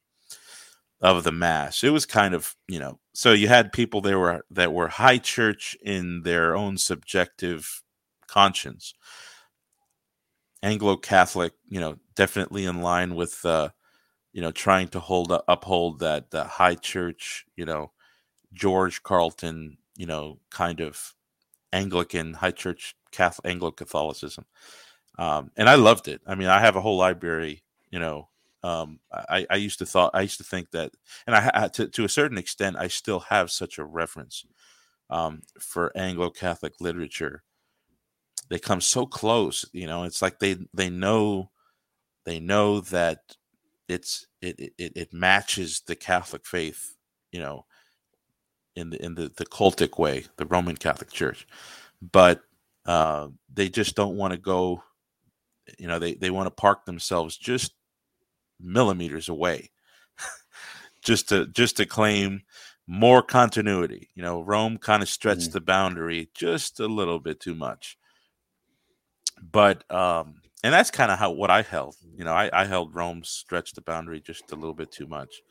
of 1.00 1.24
the 1.24 1.32
mass. 1.32 1.84
It 1.84 1.90
was 1.90 2.06
kind 2.06 2.34
of 2.34 2.54
you 2.68 2.78
know 2.78 2.98
so 3.14 3.32
you 3.32 3.48
had 3.48 3.72
people 3.72 4.00
there 4.00 4.18
were 4.18 4.44
that 4.50 4.72
were 4.72 4.88
high 4.88 5.18
church 5.18 5.76
in 5.82 6.22
their 6.22 6.56
own 6.56 6.78
subjective 6.78 7.82
conscience. 8.26 8.94
Anglo 10.62 10.96
Catholic, 10.96 11.52
you 11.66 11.78
know, 11.80 11.96
definitely 12.14 12.64
in 12.64 12.80
line 12.80 13.14
with 13.14 13.44
uh, 13.44 13.70
you 14.32 14.40
know 14.42 14.52
trying 14.52 14.88
to 14.88 15.00
hold 15.00 15.32
uphold 15.48 16.00
that 16.00 16.30
the 16.30 16.44
high 16.44 16.74
church, 16.76 17.46
you 17.56 17.64
know, 17.64 17.92
George 18.52 19.02
Carlton, 19.02 19.78
you 19.96 20.06
know, 20.06 20.40
kind 20.50 20.80
of 20.80 21.14
Anglican 21.72 22.34
high 22.34 22.50
church 22.52 22.94
Catholic 23.12 23.50
Anglo 23.50 23.70
Catholicism, 23.70 24.44
um, 25.18 25.50
and 25.56 25.68
I 25.68 25.74
loved 25.76 26.08
it. 26.08 26.20
I 26.26 26.34
mean, 26.34 26.48
I 26.48 26.60
have 26.60 26.76
a 26.76 26.80
whole 26.80 26.96
library, 26.96 27.62
you 27.90 27.98
know. 27.98 28.28
Um, 28.62 28.98
I, 29.12 29.46
I 29.48 29.56
used 29.56 29.78
to 29.78 29.86
thought 29.86 30.10
I 30.14 30.22
used 30.22 30.38
to 30.38 30.44
think 30.44 30.70
that, 30.72 30.92
and 31.26 31.36
I 31.36 31.68
to 31.68 31.88
to 31.88 32.04
a 32.04 32.08
certain 32.08 32.38
extent, 32.38 32.76
I 32.76 32.88
still 32.88 33.20
have 33.20 33.50
such 33.50 33.78
a 33.78 33.84
reverence 33.84 34.44
um, 35.10 35.42
for 35.60 35.92
Anglo 35.96 36.30
Catholic 36.30 36.74
literature. 36.80 37.42
They 38.48 38.58
come 38.58 38.80
so 38.80 39.06
close, 39.06 39.64
you 39.72 39.86
know. 39.86 40.04
It's 40.04 40.22
like 40.22 40.38
they 40.38 40.56
they 40.74 40.90
know 40.90 41.50
they 42.24 42.40
know 42.40 42.80
that 42.80 43.36
it's 43.88 44.26
it 44.40 44.72
it, 44.78 44.92
it 44.96 45.12
matches 45.12 45.82
the 45.86 45.96
Catholic 45.96 46.46
faith, 46.46 46.96
you 47.32 47.40
know, 47.40 47.66
in 48.76 48.90
the 48.90 49.02
in 49.04 49.14
the, 49.14 49.32
the 49.36 49.46
cultic 49.46 49.98
way, 49.98 50.24
the 50.36 50.46
Roman 50.46 50.76
Catholic 50.76 51.10
Church, 51.10 51.46
but 52.00 52.42
uh, 52.84 53.28
they 53.52 53.68
just 53.68 53.96
don't 53.96 54.16
want 54.16 54.32
to 54.32 54.38
go. 54.38 54.82
You 55.78 55.88
know, 55.88 55.98
they 55.98 56.14
they 56.14 56.30
want 56.30 56.46
to 56.46 56.50
park 56.50 56.84
themselves 56.84 57.36
just 57.36 57.72
millimeters 58.60 59.28
away, 59.28 59.70
just 61.02 61.30
to 61.30 61.46
just 61.48 61.78
to 61.78 61.86
claim 61.86 62.42
more 62.86 63.22
continuity. 63.22 64.10
You 64.14 64.22
know, 64.22 64.42
Rome 64.42 64.78
kind 64.78 65.02
of 65.02 65.08
stretched 65.08 65.42
mm-hmm. 65.42 65.52
the 65.52 65.60
boundary 65.60 66.30
just 66.34 66.78
a 66.78 66.86
little 66.86 67.18
bit 67.18 67.40
too 67.40 67.54
much. 67.54 67.98
But 69.50 69.90
um, 69.90 70.36
and 70.62 70.72
that's 70.72 70.90
kind 70.90 71.10
of 71.10 71.18
how 71.18 71.32
what 71.32 71.50
I 71.50 71.62
held. 71.62 71.96
You 72.16 72.24
know, 72.24 72.32
I, 72.32 72.50
I 72.52 72.64
held 72.64 72.94
Rome 72.94 73.22
stretched 73.24 73.74
the 73.74 73.82
boundary 73.82 74.20
just 74.20 74.52
a 74.52 74.56
little 74.56 74.74
bit 74.74 74.92
too 74.92 75.06
much, 75.06 75.42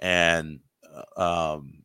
and 0.00 0.60
uh, 1.16 1.54
um, 1.56 1.82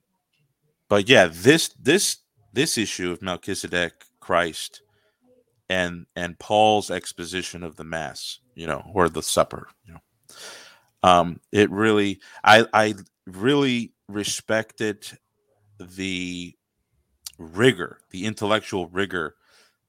but 0.93 1.09
yeah, 1.09 1.27
this 1.27 1.69
this 1.69 2.17
this 2.53 2.77
issue 2.77 3.11
of 3.11 3.23
Melchizedek, 3.23 3.93
Christ, 4.19 4.83
and 5.67 6.05
and 6.15 6.37
Paul's 6.37 6.91
exposition 6.91 7.63
of 7.63 7.77
the 7.77 7.83
Mass, 7.83 8.37
you 8.53 8.67
know, 8.67 8.83
or 8.93 9.09
the 9.09 9.23
Supper, 9.23 9.69
you 9.87 9.93
know, 9.93 9.99
um, 11.01 11.39
it 11.51 11.71
really, 11.71 12.19
I 12.43 12.67
I 12.75 12.93
really 13.25 13.93
respected 14.07 15.07
the 15.79 16.53
rigor, 17.39 17.97
the 18.11 18.25
intellectual 18.25 18.85
rigor 18.85 19.33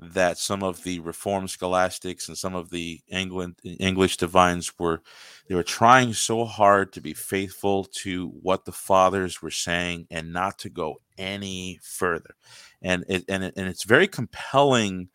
that 0.01 0.39
some 0.39 0.63
of 0.63 0.83
the 0.83 0.99
Reformed 1.01 1.51
scholastics 1.51 2.29
and 2.29 2.37
some 2.37 2.55
of 2.55 2.71
the 2.71 3.01
England 3.09 3.57
English 3.65 4.17
divines 4.17 4.79
were 4.79 5.01
they 5.49 5.55
were 5.55 5.63
trying 5.63 6.13
so 6.13 6.45
hard 6.45 6.93
to 6.93 7.01
be 7.01 7.15
faithful 7.15 7.85
to 7.85 8.29
what 8.43 8.65
the 8.65 8.73
fathers 8.73 9.41
were 9.41 9.51
saying 9.51 10.07
and 10.11 10.33
not 10.33 10.59
to 10.61 10.69
go 10.69 11.01
any 11.17 11.79
further. 11.83 12.35
And 12.83 13.05
it 13.09 13.25
and 13.29 13.45
it, 13.45 13.55
and 13.57 13.69
it's 13.69 13.85
very 13.85 14.09
compelling 14.09 15.09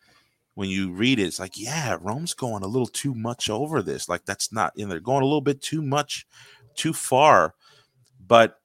when 0.56 0.70
you 0.70 0.92
read 0.92 1.20
it. 1.20 1.24
It's 1.24 1.40
like, 1.40 1.58
yeah, 1.60 1.98
Rome's 2.00 2.34
going 2.34 2.64
a 2.64 2.68
little 2.68 2.88
too 2.88 3.14
much 3.14 3.50
over 3.50 3.82
this. 3.82 4.08
Like 4.08 4.26
that's 4.26 4.52
not 4.52 4.74
in 4.78 4.90
there 4.90 5.00
going 5.00 5.22
a 5.22 5.26
little 5.26 5.42
bit 5.42 5.62
too 5.62 5.82
much, 5.82 6.26
too 6.76 6.94
far. 6.94 7.54
But 8.26 8.60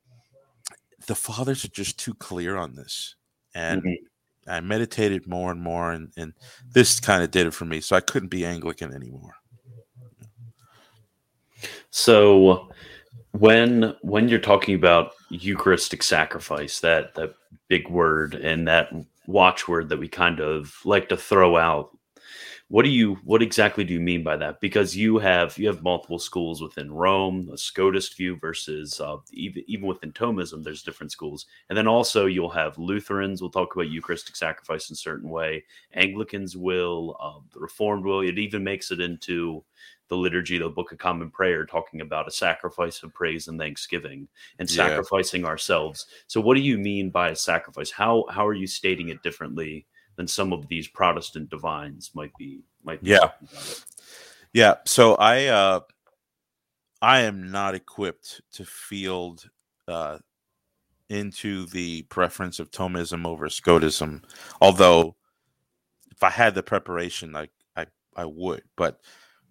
the 1.07 1.15
fathers 1.15 1.65
are 1.65 1.69
just 1.69 1.99
too 1.99 2.15
clear 2.15 2.57
on 2.57 2.77
this. 2.77 3.17
And 3.55 3.83
mm-hmm 3.83 4.05
I 4.47 4.61
meditated 4.61 5.27
more 5.27 5.51
and 5.51 5.61
more, 5.61 5.93
and, 5.93 6.13
and 6.17 6.33
mm-hmm. 6.33 6.69
this 6.73 7.01
kind 7.01 7.23
of 7.23 7.31
did 7.31 7.47
it 7.47 7.55
for 7.55 7.65
me. 7.65 7.81
So 7.81 7.97
I 7.97 8.01
couldn't 8.01 8.29
be 8.29 8.45
Anglican 8.45 8.93
anymore. 8.93 9.35
So 11.91 12.69
when 13.33 13.95
when 14.03 14.29
you're 14.29 14.39
talking 14.39 14.75
about 14.75 15.13
Eucharistic 15.31 16.03
sacrifice, 16.03 16.81
that 16.81 17.15
that 17.15 17.35
big 17.69 17.89
word 17.89 18.35
and 18.35 18.67
that 18.69 18.93
watchword 19.27 19.89
that 19.89 19.99
we 19.99 20.09
kind 20.09 20.41
of 20.41 20.75
like 20.85 21.09
to 21.09 21.17
throw 21.17 21.57
out 21.57 21.97
what 22.75 22.85
do 22.85 22.91
you 22.91 23.15
what 23.23 23.41
exactly 23.41 23.85
do 23.85 23.95
you 23.95 24.01
mean 24.01 24.25
by 24.25 24.37
that? 24.37 24.61
Because 24.61 24.97
you 24.97 25.19
have 25.19 25.57
you 25.57 25.69
have 25.69 25.85
multiple 25.85 26.19
schools 26.19 26.61
within 26.61 26.93
rome 26.93 27.49
a 27.53 27.55
scotist 27.55 28.17
view 28.17 28.37
versus 28.41 29.01
uh, 29.01 29.19
even, 29.31 29.63
even 29.69 29.87
within 29.87 30.11
thomism 30.11 30.65
there's 30.65 30.83
different 30.83 31.13
schools. 31.13 31.47
And 31.69 31.79
then 31.79 31.87
also 31.87 32.27
you'll 32.27 32.51
have 32.51 32.77
lutherans 32.77 33.41
will 33.41 33.51
talk 33.51 33.73
about 33.73 33.91
eucharistic 33.91 34.35
sacrifice 34.35 34.91
in 34.91 34.95
a 34.95 34.97
certain 34.97 35.31
way. 35.31 35.63
Anglicans 35.95 36.57
will 36.57 37.17
um, 37.23 37.45
the 37.55 37.61
reformed 37.61 38.05
will. 38.05 38.23
It 38.23 38.41
even 38.41 38.65
makes 38.65 38.91
it 38.91 39.01
into 39.01 39.63
the 40.09 40.17
liturgy 40.17 40.59
the 40.59 40.69
book 40.69 40.91
of 40.91 40.99
common 40.99 41.31
prayer 41.31 41.65
talking 41.65 42.01
about 42.01 42.27
a 42.27 42.33
sacrifice 42.33 43.05
of 43.05 43.15
praise 43.15 43.47
and 43.47 43.57
thanksgiving 43.57 44.27
and 44.59 44.69
yeah. 44.69 44.89
sacrificing 44.89 45.45
ourselves. 45.45 46.07
So 46.27 46.41
what 46.41 46.57
do 46.57 46.61
you 46.61 46.77
mean 46.77 47.11
by 47.11 47.29
a 47.29 47.37
sacrifice? 47.37 47.93
How 47.93 48.25
how 48.31 48.45
are 48.45 48.53
you 48.53 48.67
stating 48.67 49.11
it 49.11 49.23
differently 49.23 49.87
than 50.17 50.29
some 50.29 50.53
of 50.53 50.69
these 50.69 50.89
Protestant 50.89 51.51
divines 51.51 52.11
might 52.15 52.33
be 52.39 52.63
might 52.85 53.03
be 53.03 53.11
yeah. 53.11 53.31
yeah 54.53 54.75
so 54.85 55.15
I 55.17 55.47
uh 55.47 55.81
I 57.03 57.21
am 57.21 57.51
not 57.51 57.75
equipped 57.75 58.41
to 58.55 58.65
field 58.65 59.49
uh 59.89 60.19
into 61.09 61.67
the 61.67 62.03
preference 62.03 62.59
of 62.59 62.71
Thomism 62.71 63.27
over 63.27 63.49
Scotism 63.49 64.23
although 64.61 65.17
if 66.11 66.23
I 66.23 66.31
had 66.31 66.55
the 66.55 66.63
preparation 66.63 67.37
I 67.37 67.49
I, 67.77 67.87
I 68.17 68.25
would 68.25 68.63
but 68.77 69.01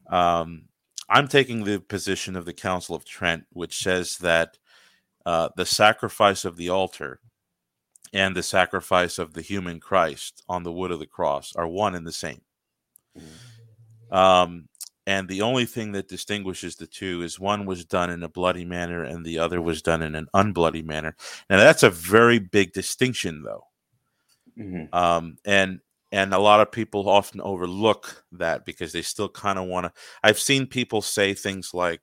um 0.10 0.64
I'm 1.10 1.28
taking 1.28 1.64
the 1.64 1.80
position 1.80 2.36
of 2.36 2.46
the 2.46 2.54
Council 2.54 2.96
of 2.96 3.06
Trent 3.06 3.44
which 3.52 3.78
says 3.78 4.18
that 4.20 4.58
uh, 5.26 5.50
the 5.56 5.66
sacrifice 5.66 6.44
of 6.44 6.58
the 6.58 6.70
altar 6.70 7.20
and 8.14 8.36
the 8.36 8.44
sacrifice 8.44 9.18
of 9.18 9.34
the 9.34 9.42
human 9.42 9.80
Christ 9.80 10.44
on 10.48 10.64
the 10.64 10.72
wood 10.72 10.92
of 10.92 11.00
the 11.00 11.08
cross 11.08 11.54
are 11.56 11.68
one 11.68 11.96
and 11.96 12.06
the 12.06 12.12
same. 12.12 12.42
Mm-hmm. 13.18 14.16
Um, 14.16 14.70
and 15.06 15.28
the 15.28 15.42
only 15.42 15.66
thing 15.66 15.92
that 15.94 16.08
distinguishes 16.08 16.76
the 16.76 16.88
two 16.88 17.24
is 17.24 17.40
one 17.40 17.66
was 17.66 17.84
done 17.84 18.10
in 18.10 18.24
a 18.24 18.30
bloody 18.30 18.64
manner 18.64 19.04
and 19.04 19.26
the 19.26 19.40
other 19.40 19.62
was 19.62 19.82
done 19.82 20.02
in 20.02 20.16
an 20.16 20.28
unbloody 20.34 20.84
manner. 20.86 21.16
Now 21.50 21.58
that's 21.58 21.84
a 21.84 21.90
very 21.90 22.40
big 22.40 22.72
distinction, 22.72 23.44
though. 23.44 23.66
Mm-hmm. 24.58 24.96
Um, 24.96 25.38
and 25.44 25.82
and 26.12 26.34
a 26.34 26.40
lot 26.40 26.62
of 26.62 26.72
people 26.72 27.10
often 27.10 27.42
overlook 27.42 28.24
that 28.34 28.66
because 28.66 28.94
they 28.94 29.02
still 29.02 29.28
kind 29.28 29.58
of 29.58 29.66
want 29.66 29.88
to. 29.88 30.02
I've 30.24 30.40
seen 30.40 30.68
people 30.68 31.02
say 31.02 31.34
things 31.34 31.74
like, 31.74 32.02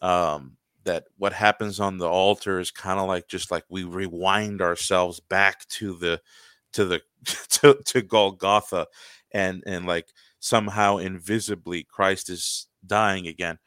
um, 0.00 0.56
that 0.88 1.04
what 1.18 1.34
happens 1.34 1.80
on 1.80 1.98
the 1.98 2.08
altar 2.08 2.58
is 2.58 2.70
kind 2.70 2.98
of 2.98 3.06
like 3.06 3.28
just 3.28 3.50
like 3.50 3.64
we 3.68 3.84
rewind 3.84 4.62
ourselves 4.62 5.20
back 5.20 5.68
to 5.68 5.92
the 5.98 6.18
to 6.72 6.86
the 6.86 7.02
to, 7.50 7.78
to 7.84 8.00
Golgotha 8.00 8.86
and 9.30 9.62
and 9.66 9.84
like 9.84 10.08
somehow 10.40 10.96
invisibly 10.96 11.84
Christ 11.84 12.30
is 12.30 12.68
dying 12.86 13.26
again. 13.26 13.58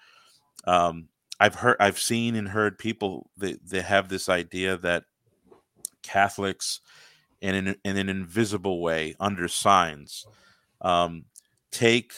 Um, 0.65 1.09
I've 1.39 1.53
heard 1.55 1.77
I've 1.79 1.99
seen 1.99 2.35
and 2.35 2.47
heard 2.47 2.79
people 2.79 3.29
that 3.37 3.59
they 3.69 3.81
have 3.81 4.09
this 4.09 4.27
idea 4.27 4.77
that 4.77 5.03
Catholics 6.01 6.81
in 7.39 7.53
an, 7.53 7.75
in 7.85 7.97
an 7.97 8.09
invisible 8.09 8.81
way 8.81 9.15
under 9.19 9.47
signs 9.47 10.25
um, 10.81 11.25
take 11.71 12.13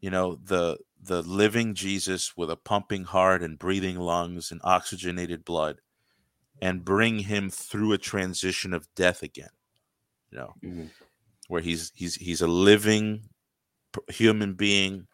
you 0.00 0.10
know 0.10 0.36
the 0.42 0.78
the 1.06 1.22
living 1.22 1.74
Jesus 1.74 2.36
with 2.36 2.50
a 2.50 2.56
pumping 2.56 3.04
heart 3.04 3.42
and 3.42 3.58
breathing 3.58 3.98
lungs 3.98 4.50
and 4.50 4.60
oxygenated 4.64 5.44
blood 5.44 5.80
and 6.60 6.84
bring 6.84 7.18
him 7.20 7.50
through 7.50 7.92
a 7.92 7.98
transition 7.98 8.72
of 8.72 8.88
death 8.94 9.22
again. 9.22 9.50
you 10.30 10.38
know, 10.38 10.54
mm-hmm. 10.64 10.86
where 11.48 11.62
he's 11.62 11.92
he's 11.94 12.14
he's 12.14 12.42
a 12.42 12.46
living 12.46 13.28
human 14.08 14.54
being 14.54 15.06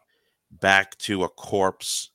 back 0.50 0.96
to 0.98 1.24
a 1.24 1.28
corpse 1.28 2.10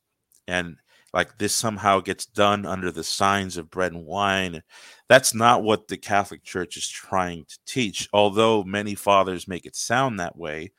and 0.48 0.78
like 1.14 1.38
this 1.38 1.56
somehow 1.56 2.00
gets 2.00 2.26
done 2.26 2.66
under 2.66 2.92
the 2.92 3.04
signs 3.04 3.58
of 3.58 3.72
bread 3.72 3.94
and 3.94 4.06
wine. 4.06 4.62
That's 5.08 5.34
not 5.34 5.64
what 5.64 5.88
the 5.88 5.98
Catholic 5.98 6.44
Church 6.44 6.78
is 6.78 6.88
trying 6.88 7.46
to 7.46 7.58
teach, 7.66 8.10
although 8.14 8.64
many 8.64 8.94
fathers 8.94 9.48
make 9.48 9.66
it 9.66 9.76
sound 9.76 10.20
that 10.20 10.38
way. 10.38 10.72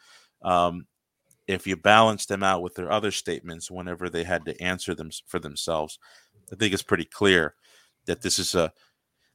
Um, 0.42 0.86
if 1.48 1.66
you 1.66 1.76
balance 1.76 2.26
them 2.26 2.42
out 2.42 2.62
with 2.62 2.74
their 2.74 2.92
other 2.92 3.10
statements 3.10 3.70
whenever 3.70 4.08
they 4.08 4.22
had 4.22 4.44
to 4.44 4.62
answer 4.62 4.94
them 4.94 5.10
for 5.26 5.38
themselves, 5.38 5.98
I 6.52 6.56
think 6.56 6.72
it's 6.72 6.82
pretty 6.82 7.06
clear 7.06 7.54
that 8.06 8.22
this 8.22 8.38
is 8.38 8.54
a 8.54 8.72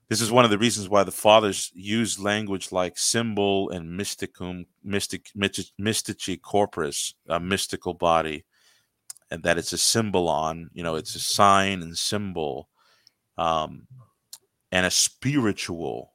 this 0.09 0.21
is 0.21 0.31
one 0.31 0.45
of 0.45 0.51
the 0.51 0.57
reasons 0.57 0.89
why 0.89 1.03
the 1.03 1.11
fathers 1.11 1.71
use 1.73 2.19
language 2.19 2.71
like 2.71 2.97
symbol 2.97 3.69
and 3.71 3.99
mysticum, 3.99 4.65
mystic, 4.83 5.27
mystici 5.35 6.39
corpus, 6.39 7.15
a 7.29 7.39
mystical 7.39 7.93
body, 7.93 8.45
and 9.31 9.41
that 9.43 9.57
it's 9.57 9.73
a 9.73 9.77
symbol 9.77 10.27
on, 10.29 10.69
you 10.73 10.83
know, 10.83 10.95
it's 10.95 11.15
a 11.15 11.19
sign 11.19 11.81
and 11.81 11.97
symbol, 11.97 12.69
um, 13.37 13.87
and 14.71 14.85
a 14.85 14.91
spiritual 14.91 16.13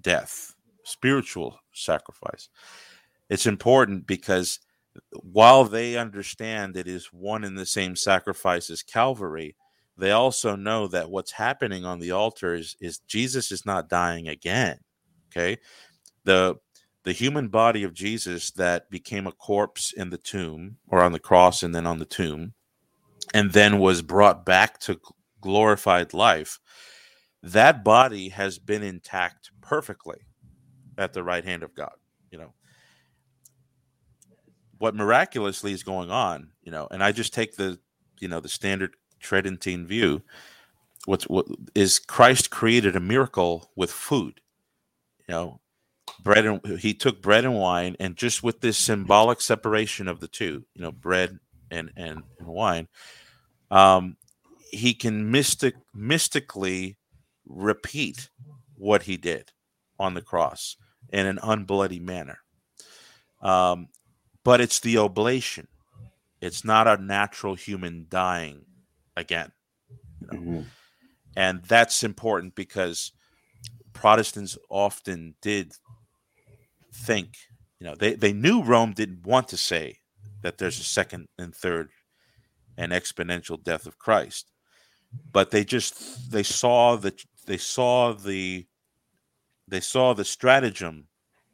death, 0.00 0.54
spiritual 0.84 1.60
sacrifice. 1.72 2.48
It's 3.28 3.46
important 3.46 4.06
because 4.06 4.58
while 5.22 5.64
they 5.64 5.96
understand 5.96 6.76
it 6.76 6.86
is 6.86 7.12
one 7.12 7.44
and 7.44 7.58
the 7.58 7.66
same 7.66 7.96
sacrifice 7.96 8.70
as 8.70 8.82
Calvary, 8.82 9.56
they 9.96 10.12
also 10.12 10.54
know 10.56 10.86
that 10.88 11.10
what's 11.10 11.32
happening 11.32 11.84
on 11.84 11.98
the 11.98 12.12
altar 12.12 12.54
is, 12.54 12.76
is 12.80 13.00
Jesus 13.08 13.50
is 13.50 13.66
not 13.66 13.88
dying 13.88 14.28
again. 14.28 14.78
Okay. 15.30 15.58
The 16.24 16.56
the 17.04 17.12
human 17.12 17.48
body 17.48 17.84
of 17.84 17.94
Jesus 17.94 18.50
that 18.52 18.90
became 18.90 19.26
a 19.26 19.32
corpse 19.32 19.92
in 19.92 20.10
the 20.10 20.18
tomb 20.18 20.76
or 20.88 21.02
on 21.02 21.12
the 21.12 21.18
cross 21.18 21.62
and 21.62 21.74
then 21.74 21.86
on 21.86 21.98
the 21.98 22.04
tomb, 22.04 22.52
and 23.32 23.52
then 23.52 23.78
was 23.78 24.02
brought 24.02 24.44
back 24.44 24.78
to 24.80 25.00
glorified 25.40 26.12
life, 26.12 26.58
that 27.42 27.82
body 27.82 28.28
has 28.28 28.58
been 28.58 28.82
intact 28.82 29.50
perfectly 29.62 30.18
at 30.98 31.12
the 31.12 31.22
right 31.22 31.44
hand 31.44 31.62
of 31.62 31.74
God. 31.74 31.94
You 32.30 32.38
know, 32.38 32.52
what 34.78 34.94
miraculously 34.94 35.72
is 35.72 35.82
going 35.82 36.10
on, 36.10 36.50
you 36.62 36.70
know, 36.70 36.88
and 36.90 37.02
I 37.02 37.12
just 37.12 37.34
take 37.34 37.56
the, 37.56 37.78
you 38.20 38.28
know, 38.28 38.40
the 38.40 38.48
standard 38.48 38.94
Tridentine 39.20 39.86
view. 39.86 40.22
What's 41.04 41.24
what 41.24 41.46
is 41.74 41.98
Christ 41.98 42.50
created 42.50 42.96
a 42.96 43.00
miracle 43.00 43.70
with 43.76 43.90
food, 43.90 44.40
you 45.26 45.34
know, 45.34 45.60
bread 46.22 46.44
and 46.44 46.78
he 46.78 46.94
took 46.94 47.22
bread 47.22 47.44
and 47.44 47.54
wine, 47.54 47.96
and 47.98 48.16
just 48.16 48.42
with 48.42 48.60
this 48.60 48.78
symbolic 48.78 49.40
separation 49.40 50.08
of 50.08 50.20
the 50.20 50.28
two, 50.28 50.64
you 50.74 50.82
know, 50.82 50.92
bread 50.92 51.38
and 51.70 51.90
and, 51.96 52.22
and 52.38 52.46
wine, 52.46 52.88
um, 53.70 54.16
he 54.70 54.94
can 54.94 55.30
mystic 55.30 55.74
mystically 55.94 56.96
repeat 57.46 58.28
what 58.74 59.02
he 59.02 59.16
did 59.16 59.50
on 59.98 60.14
the 60.14 60.22
cross 60.22 60.76
in 61.10 61.26
an 61.26 61.38
unbloody 61.38 62.00
manner. 62.00 62.38
Um, 63.40 63.88
but 64.48 64.62
it's 64.62 64.80
the 64.80 64.96
oblation. 64.96 65.68
It's 66.40 66.64
not 66.64 66.88
a 66.88 66.96
natural 66.96 67.54
human 67.54 68.06
dying 68.08 68.64
again. 69.14 69.52
You 70.22 70.26
know? 70.26 70.38
mm-hmm. 70.38 70.60
And 71.36 71.62
that's 71.64 72.02
important 72.02 72.54
because 72.54 73.12
Protestants 73.92 74.56
often 74.70 75.34
did 75.42 75.74
think, 76.94 77.36
you 77.78 77.86
know, 77.86 77.94
they, 77.94 78.14
they 78.14 78.32
knew 78.32 78.62
Rome 78.62 78.92
didn't 78.92 79.26
want 79.26 79.48
to 79.48 79.58
say 79.58 79.98
that 80.40 80.56
there's 80.56 80.80
a 80.80 80.82
second 80.82 81.28
and 81.38 81.54
third 81.54 81.90
and 82.78 82.90
exponential 82.90 83.62
death 83.62 83.84
of 83.84 83.98
Christ. 83.98 84.50
But 85.30 85.50
they 85.50 85.62
just 85.62 86.32
they 86.32 86.42
saw 86.42 86.96
the 86.96 87.12
they 87.44 87.58
saw 87.58 88.14
the 88.14 88.66
they 89.68 89.80
saw 89.80 90.14
the 90.14 90.24
stratagem 90.24 91.07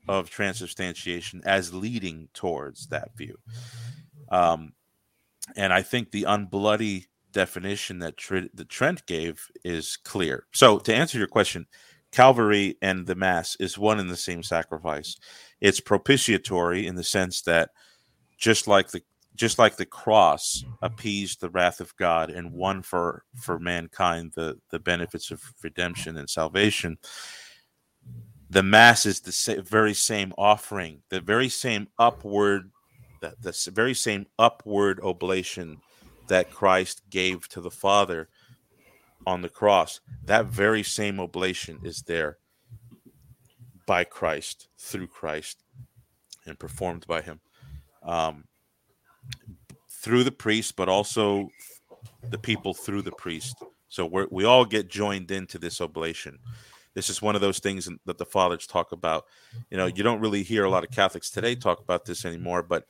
of 0.08 0.30
transubstantiation 0.30 1.42
as 1.44 1.74
leading 1.74 2.28
towards 2.34 2.86
that 2.88 3.16
view. 3.16 3.36
Um, 4.30 4.72
and 5.56 5.72
I 5.72 5.82
think 5.82 6.10
the 6.10 6.24
unbloody 6.24 7.06
definition 7.32 7.98
that 7.98 8.16
Tr- 8.16 8.50
the 8.54 8.64
Trent 8.64 9.04
gave 9.06 9.46
is 9.64 9.96
clear. 9.96 10.46
So, 10.52 10.78
to 10.78 10.94
answer 10.94 11.18
your 11.18 11.26
question, 11.26 11.66
Calvary 12.12 12.76
and 12.80 13.06
the 13.06 13.16
Mass 13.16 13.56
is 13.58 13.76
one 13.76 13.98
and 13.98 14.08
the 14.08 14.16
same 14.16 14.42
sacrifice. 14.42 15.16
It's 15.60 15.80
propitiatory 15.80 16.86
in 16.86 16.94
the 16.94 17.04
sense 17.04 17.42
that 17.42 17.70
just 18.38 18.66
like 18.68 18.90
the 18.90 19.02
just 19.34 19.58
like 19.58 19.76
the 19.76 19.86
cross 19.86 20.64
appeased 20.80 21.40
the 21.40 21.50
wrath 21.50 21.80
of 21.80 21.96
God 21.96 22.30
and 22.30 22.52
won 22.52 22.82
for 22.82 23.24
for 23.36 23.58
mankind 23.58 24.32
the 24.36 24.60
the 24.70 24.78
benefits 24.78 25.30
of 25.30 25.42
redemption 25.62 26.16
and 26.16 26.30
salvation, 26.30 26.98
the 28.50 28.62
mass 28.62 29.06
is 29.06 29.20
the 29.20 29.32
sa- 29.32 29.60
very 29.60 29.94
same 29.94 30.32
offering, 30.36 31.02
the 31.08 31.20
very 31.20 31.48
same 31.48 31.88
upward, 31.98 32.70
the, 33.20 33.34
the 33.40 33.70
very 33.72 33.94
same 33.94 34.26
upward 34.38 35.00
oblation 35.00 35.78
that 36.28 36.50
Christ 36.50 37.02
gave 37.10 37.48
to 37.48 37.60
the 37.60 37.70
Father 37.70 38.28
on 39.26 39.42
the 39.42 39.48
cross. 39.48 40.00
That 40.24 40.46
very 40.46 40.82
same 40.82 41.20
oblation 41.20 41.80
is 41.82 42.02
there 42.02 42.38
by 43.86 44.04
Christ, 44.04 44.68
through 44.78 45.08
Christ, 45.08 45.62
and 46.46 46.58
performed 46.58 47.06
by 47.06 47.22
Him. 47.22 47.40
Um, 48.02 48.44
through 49.88 50.24
the 50.24 50.32
priest, 50.32 50.76
but 50.76 50.88
also 50.88 51.48
the 52.30 52.38
people 52.38 52.74
through 52.74 53.02
the 53.02 53.12
priest. 53.12 53.56
So 53.88 54.04
we 54.04 54.26
we 54.30 54.44
all 54.44 54.64
get 54.64 54.88
joined 54.88 55.30
into 55.30 55.58
this 55.58 55.80
oblation 55.80 56.38
this 56.94 57.10
is 57.10 57.22
one 57.22 57.34
of 57.34 57.40
those 57.40 57.58
things 57.58 57.88
that 58.06 58.18
the 58.18 58.24
fathers 58.26 58.66
talk 58.66 58.92
about. 58.92 59.24
You 59.70 59.76
know, 59.76 59.86
you 59.86 60.02
don't 60.02 60.20
really 60.20 60.42
hear 60.42 60.64
a 60.64 60.70
lot 60.70 60.84
of 60.84 60.90
Catholics 60.90 61.30
today 61.30 61.54
talk 61.54 61.80
about 61.80 62.04
this 62.04 62.24
anymore, 62.24 62.62
but 62.62 62.84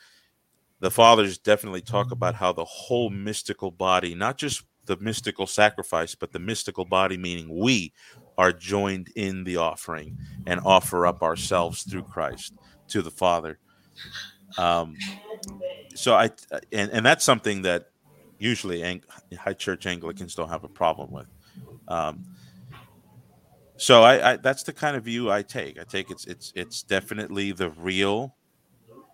the 0.81 0.90
fathers 0.90 1.38
definitely 1.38 1.81
talk 1.81 2.11
about 2.11 2.35
how 2.35 2.53
the 2.53 2.64
whole 2.64 3.11
mystical 3.11 3.71
body, 3.71 4.14
not 4.14 4.38
just 4.38 4.64
the 4.87 4.97
mystical 4.99 5.47
sacrifice, 5.47 6.14
but 6.14 6.33
the 6.33 6.38
mystical 6.38 6.85
body, 6.85 7.17
meaning 7.17 7.49
we 7.59 7.93
are 8.37 8.53
joined 8.53 9.09
in 9.17 9.45
the 9.45 9.57
offering 9.57 10.14
and 10.47 10.61
offer 10.64 11.07
up 11.07 11.23
ourselves 11.23 11.85
through 11.85 12.03
Christ 12.05 12.59
to 12.88 13.03
the 13.03 13.11
Father. 13.11 13.59
Um, 14.59 15.03
so 15.95 16.14
I 16.14 16.31
and 16.73 16.90
and 16.90 17.07
that's 17.07 17.25
something 17.25 17.62
that 17.62 17.87
usually 18.38 18.83
Ang- 18.83 19.05
high 19.38 19.55
church 19.55 19.87
Anglicans 19.87 20.35
don't 20.35 20.49
have 20.49 20.64
a 20.64 20.69
problem 20.69 21.11
with. 21.12 21.27
Um, 21.88 22.25
so 23.77 24.03
I, 24.03 24.33
I, 24.33 24.37
that's 24.37 24.63
the 24.63 24.73
kind 24.73 24.97
of 24.97 25.05
view 25.05 25.31
I 25.31 25.43
take. 25.43 25.79
I 25.81 25.85
take 25.85 26.11
it's 26.11 26.25
it's 26.27 26.53
it's 26.55 26.83
definitely 26.83 27.53
the 27.53 27.71
real 27.71 28.35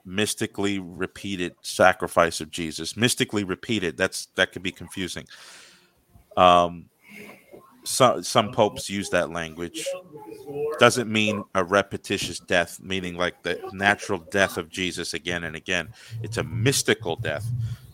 mystically 0.04 0.78
repeated 0.78 1.54
sacrifice 1.62 2.40
of 2.40 2.50
Jesus. 2.50 2.96
Mystically 2.96 3.44
repeated. 3.44 3.96
That's 3.96 4.26
that 4.34 4.52
could 4.52 4.62
be 4.62 4.72
confusing. 4.72 5.26
Um 6.36 6.86
some 7.84 8.22
some 8.22 8.52
popes 8.52 8.90
use 8.90 9.08
that 9.10 9.30
language. 9.30 9.86
Doesn't 10.78 11.10
mean 11.10 11.44
a 11.54 11.64
repetitious 11.64 12.38
death, 12.38 12.80
meaning 12.82 13.16
like 13.16 13.42
the 13.42 13.60
natural 13.72 14.18
death 14.18 14.58
of 14.58 14.68
Jesus 14.68 15.14
again 15.14 15.44
and 15.44 15.56
again. 15.56 15.88
It's 16.22 16.36
a 16.36 16.44
mystical 16.44 17.16
death, 17.16 17.46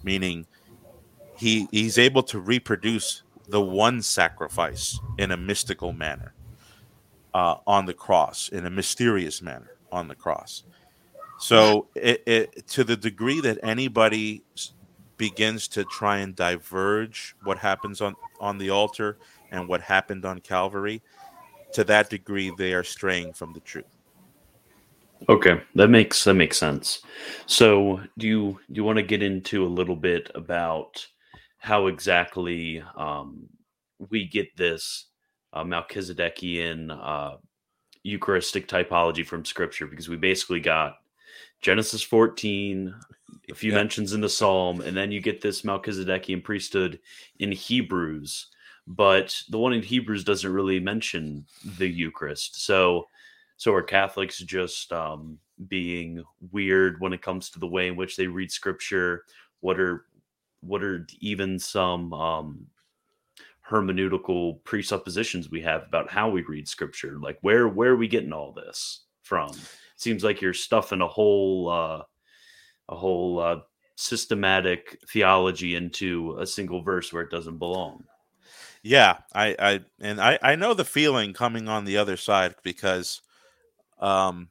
meaning 0.02 0.46
he 1.36 1.68
he's 1.70 1.96
able 1.96 2.24
to 2.24 2.40
reproduce 2.40 3.22
the 3.48 3.60
one 3.60 4.02
sacrifice 4.02 4.98
in 5.18 5.30
a 5.30 5.36
mystical 5.36 5.92
manner 5.92 6.32
uh, 7.36 7.58
on 7.66 7.84
the 7.84 7.92
cross 7.92 8.48
in 8.48 8.64
a 8.64 8.70
mysterious 8.70 9.42
manner 9.42 9.72
on 9.92 10.08
the 10.08 10.14
cross. 10.14 10.62
So, 11.38 11.86
it, 11.94 12.22
it, 12.26 12.66
to 12.68 12.82
the 12.82 12.96
degree 12.96 13.42
that 13.42 13.58
anybody 13.62 14.42
begins 15.18 15.68
to 15.68 15.84
try 15.84 16.18
and 16.18 16.34
diverge 16.34 17.36
what 17.42 17.58
happens 17.58 18.00
on, 18.00 18.14
on 18.40 18.56
the 18.56 18.70
altar 18.70 19.18
and 19.50 19.68
what 19.68 19.82
happened 19.82 20.24
on 20.24 20.40
Calvary, 20.40 21.02
to 21.74 21.84
that 21.84 22.08
degree, 22.08 22.50
they 22.56 22.72
are 22.72 22.82
straying 22.82 23.34
from 23.34 23.52
the 23.52 23.60
truth. 23.60 23.84
Okay, 25.28 25.60
that 25.74 25.88
makes 25.88 26.24
that 26.24 26.34
makes 26.34 26.56
sense. 26.56 27.02
So, 27.44 28.00
do 28.16 28.26
you 28.26 28.60
do 28.72 28.78
you 28.78 28.84
want 28.84 28.96
to 28.96 29.02
get 29.02 29.22
into 29.22 29.66
a 29.66 29.68
little 29.68 29.96
bit 29.96 30.30
about 30.34 31.06
how 31.58 31.86
exactly 31.88 32.82
um, 32.96 33.46
we 34.10 34.26
get 34.26 34.56
this 34.56 35.06
uh, 35.56 35.64
Melchizedekian 35.64 36.90
uh, 36.90 37.36
Eucharistic 38.02 38.68
typology 38.68 39.26
from 39.26 39.44
Scripture 39.44 39.86
because 39.86 40.08
we 40.08 40.16
basically 40.16 40.60
got 40.60 40.98
Genesis 41.62 42.02
14, 42.02 42.94
a 43.50 43.54
few 43.54 43.72
yep. 43.72 43.78
mentions 43.78 44.12
in 44.12 44.20
the 44.20 44.28
Psalm, 44.28 44.82
and 44.82 44.96
then 44.96 45.10
you 45.10 45.20
get 45.20 45.40
this 45.40 45.62
Melchizedekian 45.62 46.44
priesthood 46.44 47.00
in 47.38 47.50
Hebrews. 47.52 48.48
But 48.86 49.40
the 49.48 49.58
one 49.58 49.72
in 49.72 49.82
Hebrews 49.82 50.24
doesn't 50.24 50.52
really 50.52 50.78
mention 50.78 51.46
the 51.78 51.88
Eucharist. 51.88 52.64
So, 52.64 53.08
So 53.56 53.72
are 53.72 53.82
Catholics 53.82 54.38
just 54.38 54.92
um, 54.92 55.38
being 55.66 56.22
weird 56.52 57.00
when 57.00 57.14
it 57.14 57.22
comes 57.22 57.50
to 57.50 57.58
the 57.58 57.66
way 57.66 57.88
in 57.88 57.96
which 57.96 58.16
they 58.16 58.26
read 58.26 58.52
Scripture? 58.52 59.24
What 59.60 59.80
are 59.80 60.04
what 60.60 60.82
are 60.84 61.06
even 61.20 61.58
some 61.58 62.12
um, 62.12 62.66
hermeneutical 63.68 64.62
presuppositions 64.64 65.50
we 65.50 65.60
have 65.60 65.82
about 65.82 66.10
how 66.10 66.28
we 66.28 66.42
read 66.42 66.68
Scripture? 66.68 67.18
Like 67.20 67.38
where 67.40 67.68
where 67.68 67.92
are 67.92 67.96
we 67.96 68.08
getting 68.08 68.32
all 68.32 68.52
this 68.52 69.04
from? 69.22 69.50
seems 69.96 70.22
like 70.22 70.40
you're 70.40 70.54
stuffing 70.54 71.00
a 71.00 71.08
whole 71.08 71.68
uh, 71.68 72.02
a 72.88 72.96
whole 72.96 73.40
uh, 73.40 73.60
systematic 73.96 74.98
theology 75.08 75.74
into 75.74 76.36
a 76.38 76.46
single 76.46 76.82
verse 76.82 77.12
where 77.12 77.22
it 77.22 77.30
doesn't 77.30 77.58
belong. 77.58 78.04
Yeah, 78.82 79.18
I, 79.34 79.56
I 79.58 79.80
and 80.00 80.20
I, 80.20 80.38
I 80.42 80.54
know 80.54 80.74
the 80.74 80.84
feeling 80.84 81.32
coming 81.32 81.68
on 81.68 81.84
the 81.84 81.96
other 81.96 82.16
side 82.16 82.54
because 82.62 83.22
um 83.98 84.48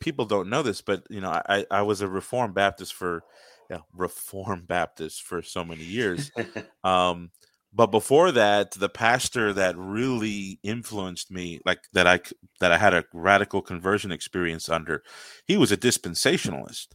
people 0.00 0.24
don't 0.24 0.50
know 0.50 0.62
this, 0.62 0.80
but 0.80 1.04
you 1.10 1.20
know, 1.20 1.30
I, 1.30 1.66
I 1.70 1.82
was 1.82 2.00
a 2.00 2.08
Reformed 2.08 2.54
Baptist 2.54 2.94
for 2.94 3.24
yeah, 3.70 3.80
Reformed 3.92 4.66
Baptist 4.66 5.22
for 5.22 5.42
so 5.42 5.64
many 5.64 5.84
years. 5.84 6.30
um, 6.84 7.30
but 7.72 7.88
before 7.88 8.30
that, 8.32 8.70
the 8.72 8.88
pastor 8.88 9.52
that 9.52 9.76
really 9.76 10.60
influenced 10.62 11.30
me, 11.30 11.60
like 11.66 11.80
that 11.92 12.06
I 12.06 12.20
that 12.60 12.70
I 12.70 12.78
had 12.78 12.94
a 12.94 13.04
radical 13.12 13.62
conversion 13.62 14.12
experience 14.12 14.68
under, 14.68 15.02
he 15.46 15.56
was 15.56 15.72
a 15.72 15.76
dispensationalist. 15.76 16.88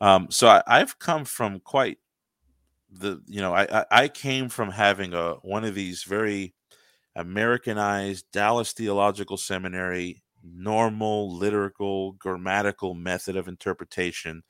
Um, 0.00 0.28
so 0.30 0.48
I, 0.48 0.62
I've 0.66 0.98
come 0.98 1.24
from 1.24 1.60
quite 1.60 1.98
the 2.90 3.20
you 3.26 3.40
know 3.40 3.54
I, 3.54 3.84
I 3.90 4.08
came 4.08 4.48
from 4.48 4.70
having 4.70 5.12
a 5.12 5.34
one 5.42 5.64
of 5.64 5.74
these 5.74 6.04
very 6.04 6.54
Americanized 7.14 8.26
Dallas 8.32 8.72
Theological 8.72 9.36
Seminary 9.36 10.22
normal 10.42 11.36
liturgical 11.36 12.12
grammatical 12.12 12.94
method 12.94 13.36
of 13.36 13.48
interpretation 13.48 14.42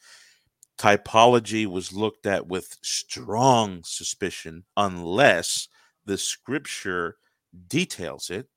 typology 0.79 1.67
was 1.67 1.93
looked 1.93 2.27
at 2.27 2.47
with 2.47 2.77
strong 2.83 3.83
suspicion 3.85 4.65
unless 4.77 5.69
the 6.05 6.19
scripture 6.19 7.17
details 7.69 8.29
it 8.31 8.49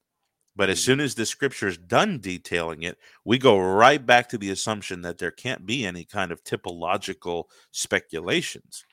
but 0.55 0.69
as 0.69 0.79
mm. 0.79 0.83
soon 0.83 0.99
as 0.99 1.15
the 1.15 1.25
scripture 1.25 1.67
is 1.67 1.77
done 1.77 2.19
detailing 2.19 2.83
it 2.83 2.97
we 3.23 3.37
go 3.37 3.57
right 3.57 4.05
back 4.05 4.27
to 4.27 4.37
the 4.37 4.49
assumption 4.49 5.01
that 5.01 5.17
there 5.17 5.31
can't 5.31 5.65
be 5.65 5.85
any 5.85 6.03
kind 6.03 6.31
of 6.31 6.43
typological 6.43 7.45
speculations 7.71 8.83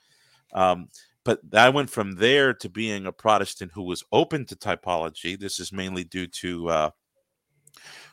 um, 0.55 0.89
but 1.27 1.41
I 1.53 1.71
went 1.71 1.91
from 1.91 2.15
there 2.15 2.55
to 2.55 2.69
being 2.69 3.05
a 3.05 3.13
Protestant 3.13 3.73
who 3.75 3.83
was 3.83 4.05
open 4.13 4.47
to 4.47 4.55
typology. 4.55 5.37
This 5.37 5.59
is 5.59 5.73
mainly 5.73 6.05
due 6.05 6.29
to 6.29 6.69
uh, 6.69 6.91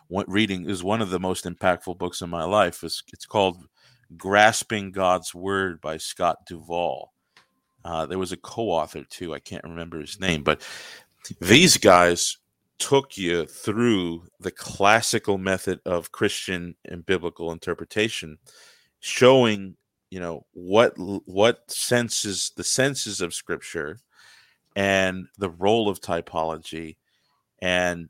what 0.07 0.27
reading 0.27 0.67
is 0.67 0.83
one 0.83 0.99
of 0.99 1.11
the 1.11 1.19
most 1.19 1.45
impactful 1.45 1.99
books 1.99 2.21
in 2.21 2.29
my 2.31 2.43
life. 2.43 2.83
It's, 2.83 3.03
it's 3.13 3.27
called 3.27 3.63
Grasping 4.17 4.91
God's 4.91 5.33
Word 5.33 5.81
by 5.81 5.97
Scott 5.97 6.45
Duvall. 6.47 7.13
Uh, 7.85 8.05
there 8.05 8.19
was 8.19 8.31
a 8.31 8.37
co-author 8.37 9.03
too. 9.03 9.33
I 9.33 9.39
can't 9.39 9.63
remember 9.63 9.99
his 9.99 10.19
name, 10.19 10.43
but 10.43 10.61
these 11.41 11.77
guys 11.77 12.37
took 12.79 13.17
you 13.17 13.45
through 13.45 14.23
the 14.39 14.51
classical 14.51 15.37
method 15.37 15.79
of 15.85 16.11
Christian 16.11 16.75
and 16.85 17.05
biblical 17.05 17.51
interpretation, 17.51 18.37
showing 18.99 19.75
you 20.13 20.19
know 20.19 20.45
what 20.53 20.93
what 20.97 21.69
senses 21.71 22.51
the 22.55 22.63
senses 22.63 23.19
of 23.19 23.33
scripture 23.33 23.97
and 24.75 25.25
the 25.39 25.49
role 25.49 25.89
of 25.89 26.01
typology 26.01 26.97
and 27.63 28.09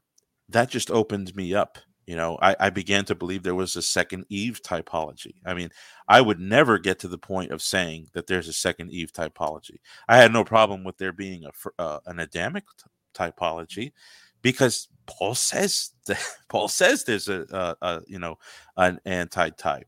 that 0.50 0.70
just 0.70 0.92
opened 0.92 1.34
me 1.36 1.54
up 1.54 1.78
you 2.06 2.16
know 2.16 2.38
I, 2.42 2.56
I, 2.60 2.70
began 2.70 3.06
to 3.06 3.16
believe 3.16 3.44
there 3.44 3.56
was 3.56 3.76
a 3.76 3.82
second 3.82 4.26
eve 4.30 4.62
typology. 4.64 5.36
I 5.46 5.54
mean 5.54 5.70
i 6.08 6.22
would 6.22 6.40
never 6.40 6.78
get 6.78 7.00
to 7.00 7.08
the 7.08 7.18
point 7.18 7.52
of 7.52 7.62
saying 7.62 8.08
that 8.14 8.28
there's 8.28 8.48
a 8.48 8.54
second 8.54 8.92
eve 8.92 9.12
typology. 9.12 9.78
I 10.08 10.18
had 10.18 10.34
no 10.34 10.44
problem 10.44 10.84
with 10.84 10.98
there 10.98 11.14
being 11.14 11.46
a 11.46 11.82
uh, 11.82 12.00
an 12.06 12.20
adamic 12.20 12.66
typology 13.14 13.94
because 14.42 14.88
paul 15.06 15.36
says 15.36 15.92
that 16.08 16.24
paul 16.50 16.68
says 16.68 17.04
there's 17.04 17.30
a, 17.30 17.46
a, 17.52 17.88
a 17.88 18.02
you 18.08 18.20
know 18.20 18.38
an 18.78 19.00
anti-type 19.06 19.88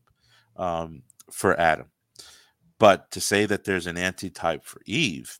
um, 0.56 1.02
for 1.30 1.58
adam. 1.58 1.86
But 2.78 3.10
to 3.12 3.20
say 3.20 3.46
that 3.46 3.64
there's 3.64 3.86
an 3.86 3.96
anti-type 3.96 4.64
for 4.64 4.80
Eve, 4.86 5.38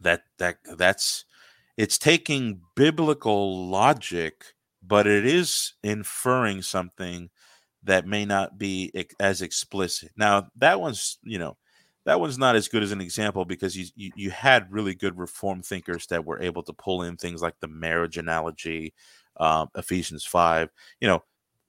that 0.00 0.22
that 0.38 0.56
that's 0.76 1.24
it's 1.76 1.98
taking 1.98 2.60
biblical 2.74 3.68
logic, 3.68 4.54
but 4.82 5.06
it 5.06 5.24
is 5.24 5.74
inferring 5.82 6.62
something 6.62 7.30
that 7.84 8.06
may 8.06 8.24
not 8.24 8.58
be 8.58 8.92
as 9.18 9.42
explicit. 9.42 10.10
Now 10.16 10.48
that 10.56 10.80
one's 10.80 11.18
you 11.22 11.38
know 11.38 11.56
that 12.04 12.20
one's 12.20 12.38
not 12.38 12.56
as 12.56 12.68
good 12.68 12.82
as 12.82 12.90
an 12.90 13.00
example 13.00 13.44
because 13.44 13.76
you, 13.76 13.86
you, 13.94 14.10
you 14.16 14.30
had 14.30 14.72
really 14.72 14.94
good 14.94 15.16
reform 15.18 15.62
thinkers 15.62 16.06
that 16.08 16.24
were 16.24 16.42
able 16.42 16.62
to 16.64 16.72
pull 16.72 17.02
in 17.02 17.16
things 17.16 17.40
like 17.40 17.54
the 17.60 17.68
marriage 17.68 18.18
analogy, 18.18 18.92
um, 19.36 19.68
Ephesians 19.76 20.24
five. 20.24 20.68
You 21.00 21.08
know, 21.08 21.22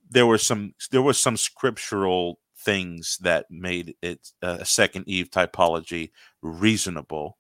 there 0.10 0.26
were 0.26 0.38
some 0.38 0.74
there 0.92 1.02
was 1.02 1.20
some 1.20 1.38
scriptural 1.38 2.40
things 2.58 3.18
that 3.22 3.46
made 3.50 3.96
it 4.02 4.32
a 4.42 4.66
second 4.66 5.08
Eve 5.08 5.30
typology 5.30 6.12
reasonable. 6.42 7.38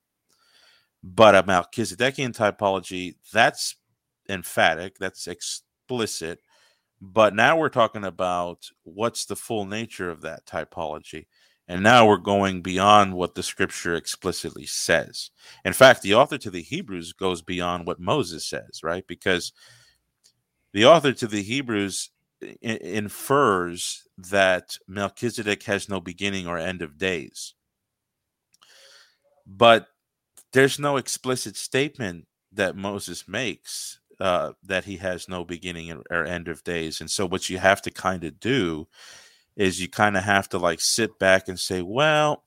But 1.03 1.35
a 1.35 1.43
Melchizedekian 1.43 2.35
typology, 2.35 3.15
that's 3.33 3.75
emphatic, 4.29 4.97
that's 4.97 5.27
explicit. 5.27 6.39
But 7.01 7.35
now 7.35 7.57
we're 7.57 7.69
talking 7.69 8.05
about 8.05 8.69
what's 8.83 9.25
the 9.25 9.35
full 9.35 9.65
nature 9.65 10.09
of 10.09 10.21
that 10.21 10.45
typology. 10.45 11.25
And 11.67 11.81
now 11.81 12.07
we're 12.07 12.17
going 12.17 12.61
beyond 12.61 13.13
what 13.13 13.35
the 13.35 13.43
scripture 13.43 13.95
explicitly 13.95 14.65
says. 14.65 15.31
In 15.63 15.73
fact, 15.73 16.01
the 16.01 16.13
author 16.13 16.37
to 16.37 16.49
the 16.49 16.61
Hebrews 16.61 17.13
goes 17.13 17.41
beyond 17.41 17.87
what 17.87 17.99
Moses 17.99 18.45
says, 18.45 18.81
right? 18.83 19.05
Because 19.07 19.53
the 20.73 20.85
author 20.85 21.13
to 21.13 21.27
the 21.27 21.41
Hebrews 21.41 22.09
infers 22.61 24.07
that 24.17 24.77
Melchizedek 24.87 25.63
has 25.63 25.87
no 25.87 26.01
beginning 26.01 26.47
or 26.47 26.57
end 26.57 26.81
of 26.81 26.97
days. 26.97 27.53
But 29.45 29.87
there's 30.51 30.79
no 30.79 30.97
explicit 30.97 31.55
statement 31.55 32.27
that 32.51 32.75
Moses 32.75 33.27
makes 33.27 33.99
uh, 34.23 34.53
that 34.63 34.85
he 34.85 34.95
has 34.95 35.27
no 35.27 35.43
beginning 35.43 36.01
or 36.09 36.23
end 36.23 36.47
of 36.47 36.63
days. 36.63 37.01
And 37.01 37.11
so, 37.11 37.25
what 37.25 37.49
you 37.49 37.57
have 37.57 37.81
to 37.81 37.91
kind 37.91 38.23
of 38.23 38.39
do 38.39 38.87
is 39.57 39.81
you 39.81 39.89
kind 39.89 40.15
of 40.15 40.23
have 40.23 40.47
to 40.49 40.57
like 40.57 40.79
sit 40.79 41.19
back 41.19 41.49
and 41.49 41.59
say, 41.59 41.81
well, 41.81 42.45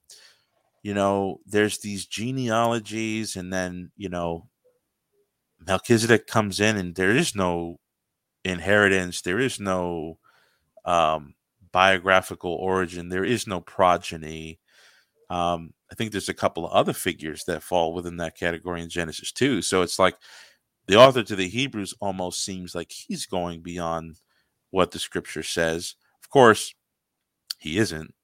you 0.82 0.94
know, 0.94 1.40
there's 1.44 1.78
these 1.78 2.06
genealogies, 2.06 3.36
and 3.36 3.52
then, 3.52 3.90
you 3.94 4.08
know, 4.08 4.48
Melchizedek 5.66 6.26
comes 6.26 6.60
in 6.60 6.78
and 6.78 6.94
there 6.94 7.14
is 7.14 7.34
no 7.34 7.78
inheritance. 8.42 9.20
There 9.20 9.38
is 9.38 9.60
no 9.60 10.16
um, 10.86 11.34
biographical 11.72 12.52
origin. 12.52 13.10
There 13.10 13.24
is 13.24 13.46
no 13.46 13.60
progeny. 13.60 14.60
Um, 15.28 15.74
I 15.92 15.94
think 15.94 16.12
there's 16.12 16.30
a 16.30 16.34
couple 16.34 16.64
of 16.64 16.72
other 16.72 16.94
figures 16.94 17.44
that 17.44 17.62
fall 17.62 17.92
within 17.92 18.16
that 18.16 18.38
category 18.38 18.80
in 18.80 18.88
Genesis 18.88 19.30
too. 19.30 19.60
So 19.60 19.82
it's 19.82 19.98
like 19.98 20.16
the 20.86 20.96
author 20.96 21.22
to 21.22 21.36
the 21.36 21.48
Hebrews 21.48 21.94
almost 22.00 22.44
seems 22.44 22.74
like 22.74 22.90
he's 22.92 23.26
going 23.26 23.62
beyond 23.62 24.20
what 24.70 24.90
the 24.90 24.98
scripture 24.98 25.42
says. 25.42 25.94
Of 26.22 26.30
course, 26.30 26.74
he 27.58 27.78
isn't, 27.78 28.14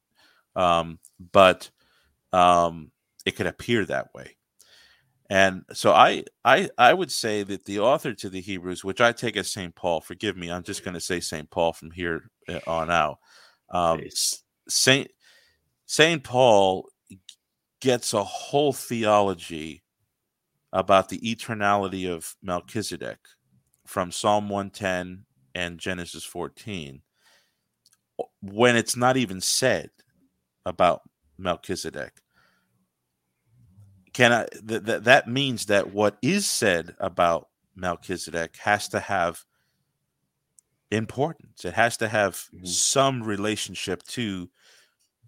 um, 0.55 0.99
but 1.33 1.71
um, 2.33 2.93
it 3.25 3.37
could 3.37 3.47
appear 3.47 3.85
that 3.87 4.15
way. 4.15 4.37
And 5.31 5.65
so 5.73 5.93
I, 5.93 6.25
I, 6.45 6.69
I 6.77 6.93
would 6.93 7.11
say 7.11 7.43
that 7.43 7.65
the 7.65 7.81
author 7.81 8.13
to 8.13 8.29
the 8.29 8.41
Hebrews, 8.41 8.85
which 8.85 9.01
I 9.01 9.13
take 9.13 9.37
as 9.37 9.51
Saint 9.51 9.75
Paul, 9.75 10.03
forgive 10.03 10.37
me, 10.37 10.51
I'm 10.51 10.63
just 10.63 10.85
going 10.85 10.95
to 10.95 11.01
say 11.01 11.21
Saint 11.21 11.51
Paul 11.51 11.73
from 11.73 11.91
here 11.91 12.31
uh, 12.49 12.61
on 12.67 12.91
out. 12.91 13.19
Um, 13.71 14.03
Saint 14.69 15.11
Saint 15.87 16.23
Paul 16.23 16.87
gets 17.81 18.13
a 18.13 18.23
whole 18.23 18.73
theology 18.73 19.82
about 20.73 21.09
the 21.09 21.19
eternality 21.19 22.11
of 22.11 22.37
Melchizedek 22.43 23.19
from 23.87 24.11
Psalm 24.11 24.49
110 24.49 25.25
and 25.55 25.79
Genesis 25.79 26.25
14 26.25 27.03
when 28.41 28.77
it's 28.77 28.97
not 28.97 29.17
even 29.17 29.41
said 29.41 29.91
about 30.65 31.03
Melchizedek 31.39 32.13
can 34.13 34.33
I 34.33 34.47
th- 34.67 34.85
th- 34.85 35.03
that 35.03 35.29
means 35.29 35.67
that 35.67 35.93
what 35.93 36.19
is 36.23 36.49
said 36.49 36.95
about 36.99 37.49
Melchizedek 37.75 38.57
has 38.57 38.89
to 38.89 39.01
have 39.01 39.45
importance. 40.91 41.65
It 41.65 41.75
has 41.75 41.97
to 41.99 42.09
have 42.09 42.35
mm-hmm. 42.35 42.65
some 42.67 43.23
relationship 43.23 44.03
to 44.09 44.51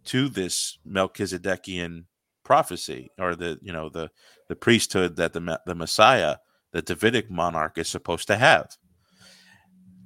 to 0.07 0.28
this 0.28 0.78
Melchizedekian 0.87 2.04
prophecy 2.44 3.11
or 3.18 3.35
the 3.35 3.59
you 3.62 3.72
know 3.72 3.88
the 3.88 4.11
the 4.48 4.57
priesthood 4.57 5.16
that 5.16 5.33
the 5.33 5.61
the 5.66 5.74
Messiah, 5.74 6.37
the 6.72 6.83
Davidic 6.83 7.30
monarch, 7.30 7.78
is 7.78 7.88
supposed 7.88 8.26
to 8.28 8.37
have. 8.37 8.76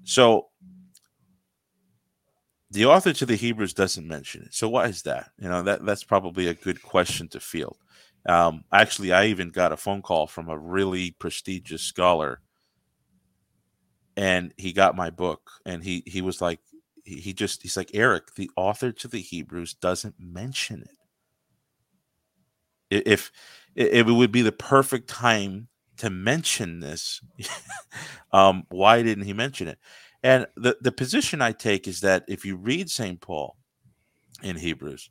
So 0.05 0.49
the 2.71 2.87
author 2.87 3.13
to 3.13 3.27
the 3.27 3.37
Hebrews 3.37 3.75
doesn't 3.75 4.07
mention 4.07 4.43
it. 4.43 4.55
So 4.55 4.69
why 4.69 4.87
is 4.87 5.03
that? 5.03 5.31
You 5.39 5.49
know, 5.49 5.63
that 5.63 5.85
that's 5.85 6.05
probably 6.05 6.49
a 6.49 6.55
good 6.55 6.83
question 6.83 7.29
to 7.29 7.41
field. 7.41 7.79
Um, 8.29 8.65
actually, 8.73 9.13
I 9.13 9.27
even 9.27 9.51
got 9.51 9.73
a 9.73 9.77
phone 9.77 10.03
call 10.03 10.27
from 10.27 10.49
a 10.49 10.59
really 10.59 11.13
prestigious 11.13 11.83
scholar, 11.83 12.41
and 14.17 14.53
he 14.57 14.73
got 14.73 14.97
my 14.97 15.11
book, 15.11 15.51
and 15.65 15.83
he 15.83 16.03
he 16.07 16.21
was 16.21 16.41
like, 16.43 16.61
he, 17.05 17.33
just 17.33 17.63
he's 17.63 17.77
like 17.77 17.91
Erick, 17.95 18.35
the 18.35 18.51
author 18.57 18.93
to 18.93 19.09
the 19.09 19.21
Hebrews 19.21 19.75
doesn't 19.75 20.17
mention 20.19 20.83
it. 20.83 20.98
If 22.91 23.33
it, 23.75 24.07
would 24.07 24.33
be 24.33 24.43
the 24.43 24.53
perfect 24.53 25.09
time 25.09 25.69
to 25.99 26.11
mention 26.11 26.81
this, 26.81 27.21
um, 28.33 28.65
why 28.71 29.03
didn't 29.03 29.25
he 29.25 29.33
mention 29.33 29.69
it? 29.69 29.79
And 30.23 30.47
the, 30.57 30.77
the 30.81 30.93
position 30.93 31.41
I 31.41 31.53
take 31.53 31.87
is 31.87 32.01
that 32.01 32.25
if 32.29 32.45
you 32.45 32.57
read 32.57 32.91
St. 32.91 33.21
Paul 33.21 33.57
in 34.43 34.57
Hebrews, 34.57 35.11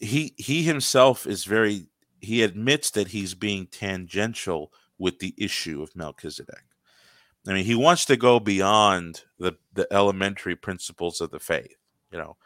he 0.00 0.34
he 0.36 0.62
himself 0.62 1.26
is 1.26 1.44
very 1.44 1.86
he 2.20 2.42
admits 2.42 2.90
that 2.90 3.08
he's 3.08 3.34
being 3.34 3.66
tangential 3.66 4.72
with 4.98 5.18
the 5.18 5.34
issue 5.38 5.82
of 5.82 5.96
Melchizedek. 5.96 6.64
I 7.46 7.52
mean, 7.52 7.64
he 7.64 7.74
wants 7.74 8.04
to 8.06 8.16
go 8.16 8.38
beyond 8.38 9.22
the, 9.38 9.54
the 9.72 9.92
elementary 9.92 10.54
principles 10.54 11.20
of 11.20 11.30
the 11.30 11.40
faith. 11.40 11.76
You 12.12 12.18
know, 12.18 12.36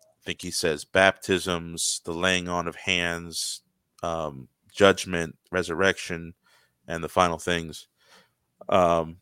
I 0.00 0.22
think 0.24 0.42
he 0.42 0.50
says 0.50 0.84
baptisms, 0.84 2.00
the 2.04 2.12
laying 2.12 2.48
on 2.48 2.66
of 2.66 2.74
hands, 2.74 3.62
um, 4.02 4.48
judgment, 4.72 5.36
resurrection, 5.50 6.34
and 6.88 7.02
the 7.02 7.08
final 7.08 7.38
things. 7.38 7.88
Um, 8.68 9.18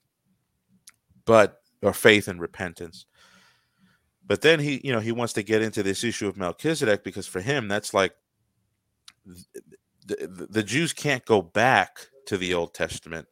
but 1.25 1.61
or 1.83 1.93
faith 1.93 2.29
and 2.29 2.41
repentance. 2.41 3.07
But 4.27 4.43
then 4.43 4.61
he, 4.61 4.81
you 4.85 4.93
know, 4.93 5.01
he 5.01 5.13
wants 5.13 5.33
to 5.35 5.43
get 5.43 5.63
into 5.63 5.83
this 5.83 6.05
issue 6.05 6.29
of 6.29 6.37
Melchizedek 6.37 7.03
because 7.03 7.27
for 7.27 7.41
him, 7.41 7.69
that's 7.69 7.95
like 7.95 8.15
the, 9.25 9.65
the, 10.07 10.47
the 10.49 10.63
Jews 10.63 10.93
can't 10.93 11.25
go 11.25 11.43
back 11.43 12.09
to 12.27 12.37
the 12.37 12.55
Old 12.55 12.75
Testament 12.75 13.27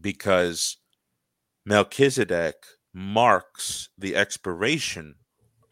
because 0.00 0.76
Melchizedek 1.64 2.54
marks 2.92 3.88
the 3.98 4.14
expiration 4.14 5.16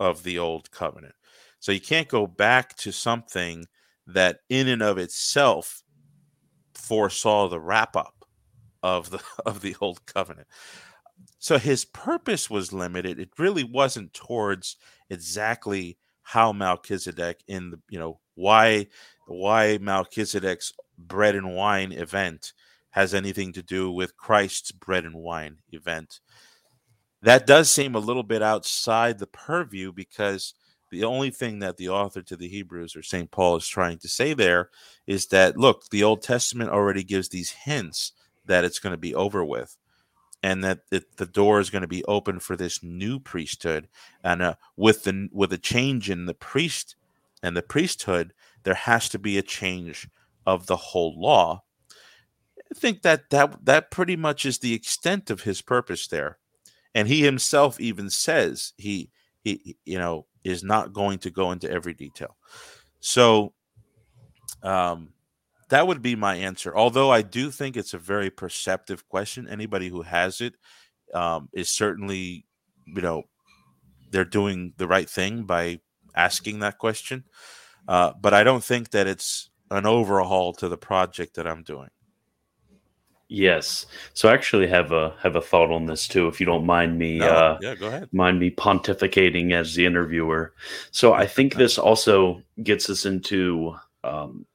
of 0.00 0.24
the 0.24 0.38
Old 0.38 0.70
Covenant. 0.70 1.14
So 1.60 1.72
you 1.72 1.80
can't 1.80 2.08
go 2.08 2.26
back 2.26 2.76
to 2.76 2.92
something 2.92 3.66
that, 4.06 4.40
in 4.48 4.68
and 4.68 4.82
of 4.82 4.98
itself, 4.98 5.82
foresaw 6.74 7.48
the 7.48 7.60
wrap 7.60 7.96
up 7.96 8.24
of 8.82 9.10
the 9.10 9.22
of 9.46 9.60
the 9.60 9.76
Old 9.80 10.04
Covenant. 10.06 10.48
So 11.38 11.58
his 11.58 11.84
purpose 11.84 12.48
was 12.48 12.72
limited. 12.72 13.18
It 13.18 13.30
really 13.38 13.64
wasn't 13.64 14.14
towards 14.14 14.76
exactly 15.10 15.98
how 16.22 16.52
Melchizedek 16.52 17.42
in 17.46 17.70
the 17.70 17.80
you 17.88 17.98
know 17.98 18.20
why 18.34 18.88
why 19.26 19.78
Melchizedek's 19.80 20.72
bread 20.98 21.34
and 21.34 21.54
wine 21.54 21.92
event 21.92 22.52
has 22.90 23.12
anything 23.14 23.52
to 23.52 23.62
do 23.62 23.90
with 23.90 24.16
Christ's 24.16 24.72
bread 24.72 25.04
and 25.04 25.16
wine 25.16 25.58
event. 25.72 26.20
That 27.22 27.46
does 27.46 27.70
seem 27.72 27.94
a 27.94 28.00
little 28.00 28.22
bit 28.22 28.42
outside 28.42 29.18
the 29.18 29.26
purview 29.26 29.92
because 29.92 30.54
the 30.94 31.04
only 31.04 31.30
thing 31.30 31.58
that 31.58 31.76
the 31.76 31.88
author 31.88 32.22
to 32.22 32.36
the 32.36 32.48
Hebrews 32.48 32.96
or 32.96 33.02
St. 33.02 33.30
Paul 33.30 33.56
is 33.56 33.68
trying 33.68 33.98
to 33.98 34.08
say 34.08 34.32
there 34.32 34.70
is 35.06 35.26
that 35.26 35.56
look, 35.56 35.88
the 35.90 36.04
Old 36.04 36.22
Testament 36.22 36.70
already 36.70 37.04
gives 37.04 37.28
these 37.28 37.50
hints 37.50 38.12
that 38.46 38.64
it's 38.64 38.78
going 38.78 38.92
to 38.92 38.98
be 38.98 39.14
over 39.14 39.44
with 39.44 39.76
and 40.44 40.62
that 40.62 40.80
the 40.90 41.24
door 41.24 41.58
is 41.58 41.70
going 41.70 41.82
to 41.82 41.88
be 41.88 42.04
open 42.04 42.38
for 42.38 42.54
this 42.54 42.82
new 42.82 43.18
priesthood 43.18 43.88
and 44.22 44.42
uh, 44.42 44.54
with 44.76 45.04
the 45.04 45.28
with 45.32 45.52
a 45.52 45.58
change 45.58 46.10
in 46.10 46.26
the 46.26 46.34
priest 46.34 46.96
and 47.42 47.56
the 47.56 47.62
priesthood 47.62 48.34
there 48.62 48.74
has 48.74 49.08
to 49.08 49.18
be 49.18 49.38
a 49.38 49.42
change 49.42 50.06
of 50.46 50.66
the 50.66 50.76
whole 50.76 51.18
law 51.18 51.62
i 51.90 52.78
think 52.78 53.00
that 53.00 53.30
that 53.30 53.64
that 53.64 53.90
pretty 53.90 54.16
much 54.16 54.44
is 54.44 54.58
the 54.58 54.74
extent 54.74 55.30
of 55.30 55.42
his 55.42 55.62
purpose 55.62 56.06
there 56.08 56.38
and 56.94 57.08
he 57.08 57.22
himself 57.22 57.80
even 57.80 58.10
says 58.10 58.74
he 58.76 59.10
he 59.42 59.76
you 59.86 59.98
know 59.98 60.26
is 60.44 60.62
not 60.62 60.92
going 60.92 61.18
to 61.18 61.30
go 61.30 61.50
into 61.50 61.70
every 61.70 61.94
detail 61.94 62.36
so 63.00 63.52
um 64.62 65.08
that 65.68 65.86
would 65.86 66.02
be 66.02 66.14
my 66.14 66.36
answer. 66.36 66.76
Although 66.76 67.10
I 67.10 67.22
do 67.22 67.50
think 67.50 67.76
it's 67.76 67.94
a 67.94 67.98
very 67.98 68.30
perceptive 68.30 69.08
question. 69.08 69.48
Anybody 69.48 69.88
who 69.88 70.02
has 70.02 70.40
it 70.40 70.54
um, 71.12 71.48
is 71.52 71.70
certainly, 71.70 72.46
you 72.86 73.02
know, 73.02 73.24
they're 74.10 74.24
doing 74.24 74.74
the 74.76 74.86
right 74.86 75.08
thing 75.08 75.44
by 75.44 75.80
asking 76.14 76.60
that 76.60 76.78
question. 76.78 77.24
Uh, 77.88 78.12
but 78.20 78.34
I 78.34 78.44
don't 78.44 78.62
think 78.62 78.90
that 78.90 79.06
it's 79.06 79.50
an 79.70 79.86
overhaul 79.86 80.52
to 80.54 80.68
the 80.68 80.78
project 80.78 81.34
that 81.36 81.46
I'm 81.46 81.62
doing. 81.62 81.90
Yes. 83.28 83.86
So 84.12 84.28
I 84.28 84.34
actually 84.34 84.66
have 84.66 84.92
a 84.92 85.14
have 85.20 85.34
a 85.34 85.40
thought 85.40 85.70
on 85.70 85.86
this 85.86 86.06
too, 86.06 86.28
if 86.28 86.40
you 86.40 86.46
don't 86.46 86.66
mind 86.66 86.98
me. 86.98 87.18
No, 87.18 87.28
uh, 87.28 87.58
yeah, 87.60 87.74
go 87.74 87.86
ahead. 87.86 88.08
Mind 88.12 88.38
me 88.38 88.50
pontificating 88.50 89.52
as 89.52 89.74
the 89.74 89.86
interviewer. 89.86 90.52
So 90.90 91.14
I 91.14 91.26
think 91.26 91.54
this 91.56 91.78
also 91.78 92.42
gets 92.62 92.90
us 92.90 93.06
into 93.06 93.76
um, 94.04 94.46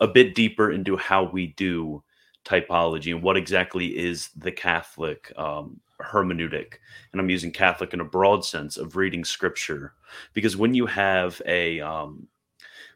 a 0.00 0.08
bit 0.08 0.34
deeper 0.34 0.72
into 0.72 0.96
how 0.96 1.24
we 1.24 1.48
do 1.48 2.02
typology 2.44 3.14
and 3.14 3.22
what 3.22 3.36
exactly 3.36 3.86
is 3.96 4.30
the 4.36 4.50
Catholic 4.50 5.32
um, 5.36 5.78
hermeneutic. 6.00 6.74
And 7.12 7.20
I'm 7.20 7.30
using 7.30 7.52
Catholic 7.52 7.92
in 7.92 8.00
a 8.00 8.04
broad 8.04 8.44
sense 8.44 8.78
of 8.78 8.96
reading 8.96 9.24
scripture, 9.24 9.92
because 10.32 10.56
when 10.56 10.74
you 10.74 10.86
have 10.86 11.40
a 11.46 11.80
um, 11.80 12.26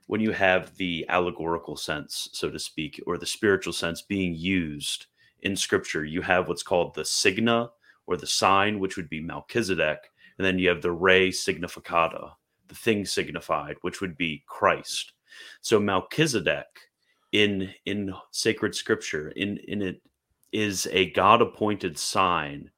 when 0.07 0.21
you 0.21 0.33
have 0.33 0.77
the 0.77 1.07
allegorical 1.09 1.77
sense, 1.77 2.29
so 2.33 2.51
to 2.51 2.59
speak, 2.59 3.03
or 3.07 3.17
the 3.17 3.27
spiritual 3.27 3.73
sense 3.73 4.03
being 4.03 4.35
used 4.35 5.07
in 5.43 5.57
scripture, 5.57 6.05
you 6.05 6.23
have 6.23 6.49
what's 6.49 6.63
called 6.63 6.95
the 6.95 7.05
signa 7.05 7.71
or 8.07 8.17
the 8.17 8.27
sign, 8.27 8.79
which 8.79 8.97
would 8.97 9.09
be 9.09 9.21
Melchizedek, 9.21 9.99
and 10.39 10.45
then 10.45 10.59
you 10.59 10.69
have 10.69 10.83
the 10.83 10.93
re 10.93 11.31
significata, 11.31 12.33
the 12.69 12.75
thing 12.75 13.05
signified, 13.05 13.77
which 13.81 14.01
would 14.01 14.17
be 14.17 14.45
Christ. 14.47 15.13
So 15.61 15.81
Melchizedek 15.81 16.67
in 17.35 17.75
in 17.85 18.15
sacred 18.31 18.75
scripture 18.75 19.31
in 19.31 19.59
in 19.67 19.83
it 19.83 20.01
is 20.53 20.89
a 20.93 21.11
god 21.11 21.43
appointed 21.43 21.99
sign 21.99 22.71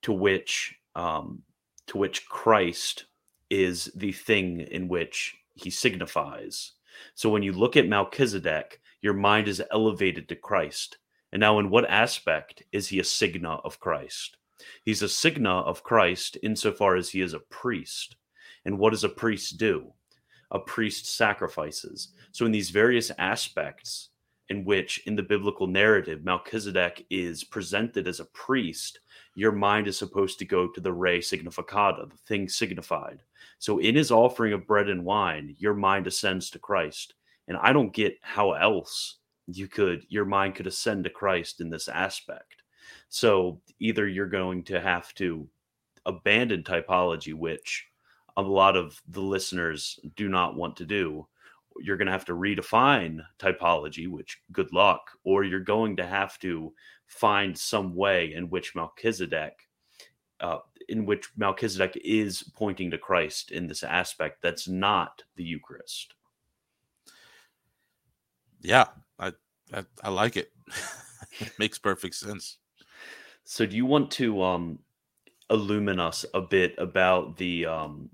to 0.00 0.12
which 0.12 0.74
um 0.94 1.42
to 1.86 1.98
which 1.98 2.26
christ 2.26 3.04
is 3.50 3.92
the 3.94 4.10
thing 4.10 4.60
in 4.60 4.88
which 4.88 5.36
he 5.62 5.70
signifies. 5.70 6.72
So 7.14 7.28
when 7.30 7.42
you 7.42 7.52
look 7.52 7.76
at 7.76 7.88
melchizedek 7.88 8.80
your 9.00 9.14
mind 9.14 9.48
is 9.48 9.62
elevated 9.70 10.28
to 10.28 10.36
christ. 10.36 10.98
And 11.32 11.40
now 11.40 11.58
in 11.58 11.70
what 11.70 11.88
aspect 11.88 12.62
is 12.72 12.88
he 12.88 12.98
a 12.98 13.04
signa 13.04 13.56
of 13.64 13.80
christ? 13.80 14.36
He's 14.84 15.02
a 15.02 15.08
signa 15.08 15.60
of 15.60 15.82
christ 15.82 16.36
insofar 16.42 16.96
as 16.96 17.10
he 17.10 17.20
is 17.20 17.34
a 17.34 17.40
priest. 17.40 18.16
And 18.64 18.78
what 18.78 18.90
does 18.90 19.04
a 19.04 19.08
priest 19.08 19.58
do? 19.58 19.92
A 20.50 20.58
priest 20.58 21.06
sacrifices. 21.06 22.08
So, 22.32 22.46
in 22.46 22.52
these 22.52 22.70
various 22.70 23.12
aspects 23.18 24.08
in 24.48 24.64
which, 24.64 25.06
in 25.06 25.14
the 25.14 25.22
biblical 25.22 25.66
narrative, 25.66 26.24
Melchizedek 26.24 27.06
is 27.10 27.44
presented 27.44 28.08
as 28.08 28.18
a 28.18 28.24
priest, 28.24 29.00
your 29.34 29.52
mind 29.52 29.86
is 29.86 29.98
supposed 29.98 30.38
to 30.38 30.44
go 30.44 30.68
to 30.68 30.80
the 30.80 30.92
re 30.92 31.20
significata, 31.20 32.08
the 32.08 32.16
thing 32.26 32.48
signified. 32.48 33.22
So, 33.58 33.78
in 33.78 33.94
his 33.94 34.10
offering 34.10 34.52
of 34.52 34.66
bread 34.66 34.88
and 34.88 35.04
wine, 35.04 35.54
your 35.58 35.74
mind 35.74 36.06
ascends 36.06 36.50
to 36.50 36.58
Christ. 36.58 37.14
And 37.46 37.56
I 37.56 37.72
don't 37.72 37.94
get 37.94 38.18
how 38.20 38.52
else 38.52 39.18
you 39.46 39.68
could, 39.68 40.04
your 40.08 40.26
mind 40.26 40.54
could 40.54 40.66
ascend 40.66 41.04
to 41.04 41.10
Christ 41.10 41.60
in 41.60 41.70
this 41.70 41.88
aspect. 41.88 42.62
So, 43.08 43.60
either 43.78 44.06
you're 44.06 44.26
going 44.26 44.64
to 44.64 44.80
have 44.80 45.14
to 45.14 45.48
abandon 46.06 46.62
typology, 46.62 47.34
which 47.34 47.86
a 48.36 48.42
lot 48.42 48.76
of 48.76 49.00
the 49.08 49.20
listeners 49.20 49.98
do 50.16 50.28
not 50.28 50.56
want 50.56 50.76
to 50.76 50.84
do. 50.84 51.26
You're 51.80 51.96
going 51.96 52.06
to 52.06 52.12
have 52.12 52.24
to 52.26 52.34
redefine 52.34 53.20
typology, 53.38 54.08
which 54.08 54.40
good 54.52 54.72
luck, 54.72 55.10
or 55.24 55.44
you're 55.44 55.60
going 55.60 55.96
to 55.96 56.06
have 56.06 56.38
to 56.40 56.72
find 57.06 57.56
some 57.56 57.94
way 57.94 58.34
in 58.34 58.50
which 58.50 58.74
Melchizedek, 58.74 59.68
uh, 60.40 60.58
in 60.88 61.06
which 61.06 61.28
Melchizedek 61.36 62.00
is 62.04 62.50
pointing 62.54 62.90
to 62.90 62.98
Christ 62.98 63.50
in 63.50 63.66
this 63.66 63.82
aspect 63.82 64.42
that's 64.42 64.68
not 64.68 65.22
the 65.36 65.44
Eucharist. 65.44 66.14
Yeah, 68.60 68.86
I 69.18 69.32
I, 69.72 69.84
I 70.02 70.10
like 70.10 70.36
it. 70.36 70.52
it 71.40 71.52
makes 71.58 71.78
perfect 71.78 72.14
sense. 72.14 72.58
So, 73.44 73.66
do 73.66 73.76
you 73.76 73.86
want 73.86 74.10
to 74.12 74.42
um, 74.42 74.78
illumine 75.50 76.00
us 76.00 76.24
a 76.34 76.40
bit 76.40 76.74
about 76.78 77.36
the 77.36 77.66
um, 77.66 78.10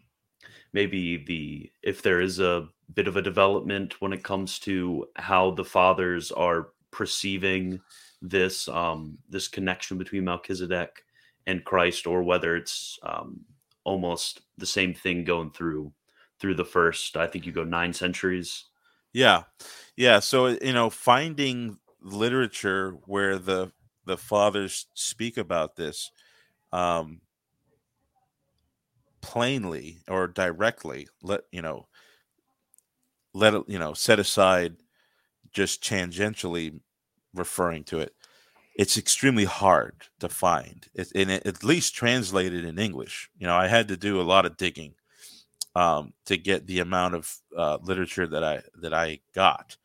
maybe 0.75 1.16
the 1.16 1.72
if 1.83 2.03
there 2.03 2.20
is 2.20 2.41
a 2.41 2.68
bit 2.93 3.09
of 3.09 3.16
a 3.16 3.22
development 3.22 4.01
when 4.03 4.12
it 4.12 4.22
comes 4.22 4.59
to 4.59 5.07
how 5.16 5.53
the 5.53 5.64
fathers 5.64 6.31
are 6.31 6.68
perceiving 6.91 7.81
this 8.20 8.68
um 8.68 9.16
this 9.31 9.49
connection 9.49 9.97
between 9.97 10.25
Melchizedek 10.25 11.05
and 11.47 11.64
Christ, 11.64 12.07
or 12.07 12.22
whether 12.22 12.57
it's 12.57 12.99
um, 13.03 13.41
almost 13.85 14.43
the 14.59 14.66
same 14.66 14.95
thing 14.95 15.25
going 15.25 15.51
through 15.51 15.93
through 16.41 16.55
the 16.55 16.64
first. 16.64 17.16
I 17.16 17.27
think 17.27 17.47
you 17.47 17.53
go 17.53 17.64
nine 17.64 17.93
centuries. 17.93 18.64
Yeah, 19.12 19.45
yeah. 19.97 20.20
So 20.20 20.49
you 20.49 20.72
know, 20.72 20.91
finding 20.91 21.79
literature 22.01 22.97
where 23.07 23.39
the 23.39 23.72
the 24.05 24.18
fathers 24.18 24.87
speak 24.95 25.37
about 25.37 25.77
this 25.77 26.11
um, 26.72 27.20
plainly 29.25 29.99
or 30.09 30.29
directly, 30.29 31.09
let 31.22 31.43
you 31.53 31.62
know, 31.62 31.89
let 33.33 33.55
it 33.55 33.62
you 33.66 33.79
know, 33.79 33.95
set 33.95 34.18
aside 34.18 34.77
just 35.53 35.83
tangentially 35.83 36.81
referring 37.35 37.85
to 37.85 38.01
it 38.01 38.14
it's 38.77 38.99
extremely 38.99 39.45
hard 39.45 39.95
to 40.20 40.29
find. 40.29 40.89
It, 40.95 41.12
and 41.14 41.31
it, 41.31 41.47
at 41.47 41.64
least 41.64 41.95
translated 41.95 42.64
in 42.64 42.79
english. 42.79 43.31
You 43.39 43.47
know 43.49 43.57
i 43.57 43.68
had 43.68 43.89
to 43.89 43.97
do 43.97 44.20
a 44.20 44.22
lot 44.35 44.47
of 44.47 44.57
digging 44.57 44.95
um, 45.77 46.12
to 46.27 46.37
get 46.37 46.66
the 46.66 46.81
amount 46.81 47.14
of 47.16 47.37
uh, 47.57 47.79
literature 47.83 48.27
that 48.29 48.45
i 48.45 48.62
that 48.81 48.95
i 48.95 49.20
got. 49.35 49.77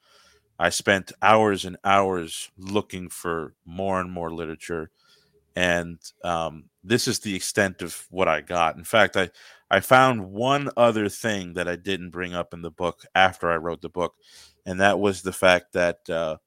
I 0.59 0.69
spent 0.69 1.11
hours 1.21 1.65
and 1.65 1.77
hours 1.83 2.51
looking 2.57 3.09
for 3.09 3.55
more 3.65 3.99
and 4.01 4.11
more 4.11 4.31
literature 4.33 4.91
and 5.55 5.99
um, 6.23 6.65
this 6.83 7.07
is 7.07 7.19
the 7.19 7.35
extent 7.35 7.81
of 7.81 8.05
what 8.09 8.27
i 8.27 8.41
got. 8.41 8.77
In 8.77 8.83
fact 8.83 9.17
i 9.17 9.29
i 9.71 9.79
found 9.79 10.31
one 10.31 10.69
other 10.77 11.09
thing 11.09 11.53
that 11.53 11.67
i 11.67 11.75
didn't 11.75 12.11
bring 12.11 12.33
up 12.33 12.53
in 12.53 12.61
the 12.61 12.71
book 12.71 13.03
after 13.15 13.51
i 13.51 13.55
wrote 13.55 13.81
the 13.81 13.89
book 13.89 14.15
and 14.65 14.79
that 14.81 14.99
was 14.99 15.21
the 15.21 15.33
fact 15.33 15.73
that 15.73 16.07
uh, 16.09 16.37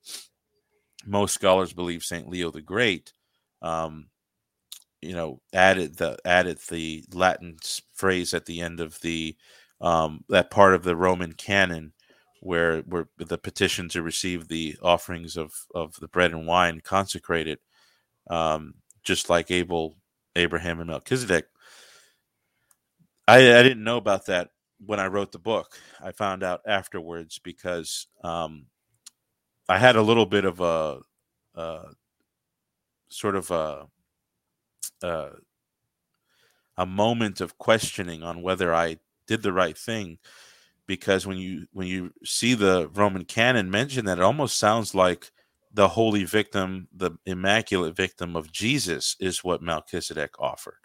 most 1.05 1.35
scholars 1.35 1.73
believe 1.73 2.05
Saint 2.05 2.29
Leo 2.29 2.51
the 2.51 2.61
Great, 2.61 3.13
um, 3.61 4.07
you 5.01 5.13
know, 5.13 5.41
added 5.53 5.97
the 5.97 6.17
added 6.25 6.59
the 6.71 7.05
Latin 7.13 7.57
phrase 7.95 8.35
at 8.35 8.47
the 8.47 8.61
end 8.61 8.81
of 8.81 9.01
the 9.01 9.37
um, 9.81 10.25
that 10.29 10.51
part 10.51 10.75
of 10.75 10.85
the 10.85 10.95
Roman 10.97 11.33
canon 11.33 11.93
where 12.41 12.83
where 12.83 13.09
the 13.19 13.39
petition 13.39 13.89
to 13.89 14.03
receive 14.03 14.47
the 14.49 14.77
offerings 14.83 15.37
of 15.37 15.53
of 15.75 15.95
the 16.01 16.09
bread 16.09 16.33
and 16.33 16.47
wine 16.47 16.81
consecrated, 16.81 17.59
um, 18.31 18.75
just 19.03 19.31
like 19.31 19.51
Abel, 19.51 19.97
Abraham, 20.37 20.81
and 20.81 20.89
Melchizedek. 20.89 21.47
I, 23.27 23.37
I 23.37 23.63
didn't 23.63 23.85
know 23.85 23.97
about 23.97 24.27
that 24.27 24.51
when 24.85 25.01
I 25.01 25.07
wrote 25.07 25.33
the 25.33 25.39
book. 25.39 25.79
I 26.03 26.13
found 26.13 26.43
out 26.43 26.61
afterwards 26.67 27.39
because 27.39 28.07
um, 28.25 28.67
I 29.69 29.79
had 29.79 29.97
a 29.97 30.03
little 30.03 30.27
bit 30.27 30.45
of 30.45 30.61
a, 30.61 30.99
a 31.55 31.85
sort 33.09 33.37
of 33.37 33.51
a, 33.51 33.87
a, 35.03 35.31
a 36.77 36.87
moment 36.87 37.41
of 37.41 37.59
questioning 37.59 38.23
on 38.23 38.43
whether 38.43 38.75
I 38.75 38.99
did 39.27 39.43
the 39.43 39.53
right 39.53 39.79
thing 39.79 40.19
because 40.87 41.27
when 41.27 41.39
you 41.39 41.67
when 41.73 41.87
you 41.87 42.13
see 42.25 42.55
the 42.55 42.89
Roman 42.93 43.25
canon 43.25 43.71
mention 43.71 44.05
that 44.07 44.19
it 44.19 44.25
almost 44.25 44.59
sounds 44.59 44.95
like 44.95 45.31
the 45.73 45.89
holy 45.89 46.25
victim, 46.25 46.89
the 46.95 47.13
immaculate 47.27 47.97
victim 47.97 48.37
of 48.37 48.53
Jesus 48.53 49.17
is 49.21 49.43
what 49.43 49.63
Melchizedek 49.63 50.39
offered. 50.39 50.79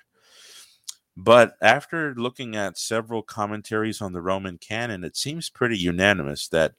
But 1.15 1.53
after 1.61 2.13
looking 2.15 2.55
at 2.55 2.77
several 2.77 3.23
commentaries 3.23 4.01
on 4.01 4.13
the 4.13 4.21
Roman 4.21 4.57
canon, 4.59 5.03
it 5.03 5.17
seems 5.17 5.49
pretty 5.49 5.77
unanimous 5.77 6.47
that 6.49 6.73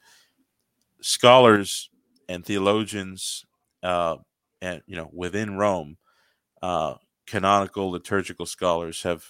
scholars 1.00 1.90
and 2.28 2.44
theologians, 2.44 3.44
uh, 3.82 4.16
and 4.62 4.82
you 4.86 4.96
know, 4.96 5.10
within 5.12 5.56
Rome, 5.56 5.96
uh, 6.62 6.94
canonical 7.26 7.90
liturgical 7.90 8.46
scholars 8.46 9.02
have 9.02 9.24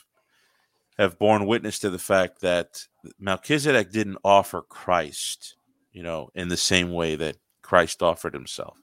have 0.98 1.18
borne 1.18 1.46
witness 1.46 1.78
to 1.78 1.90
the 1.90 1.98
fact 1.98 2.40
that 2.40 2.84
Melchizedek 3.18 3.90
didn't 3.92 4.18
offer 4.24 4.62
Christ, 4.62 5.56
you 5.92 6.02
know, 6.02 6.28
in 6.34 6.48
the 6.48 6.56
same 6.56 6.90
way 6.92 7.14
that 7.14 7.36
Christ 7.68 8.02
offered 8.02 8.32
himself, 8.32 8.78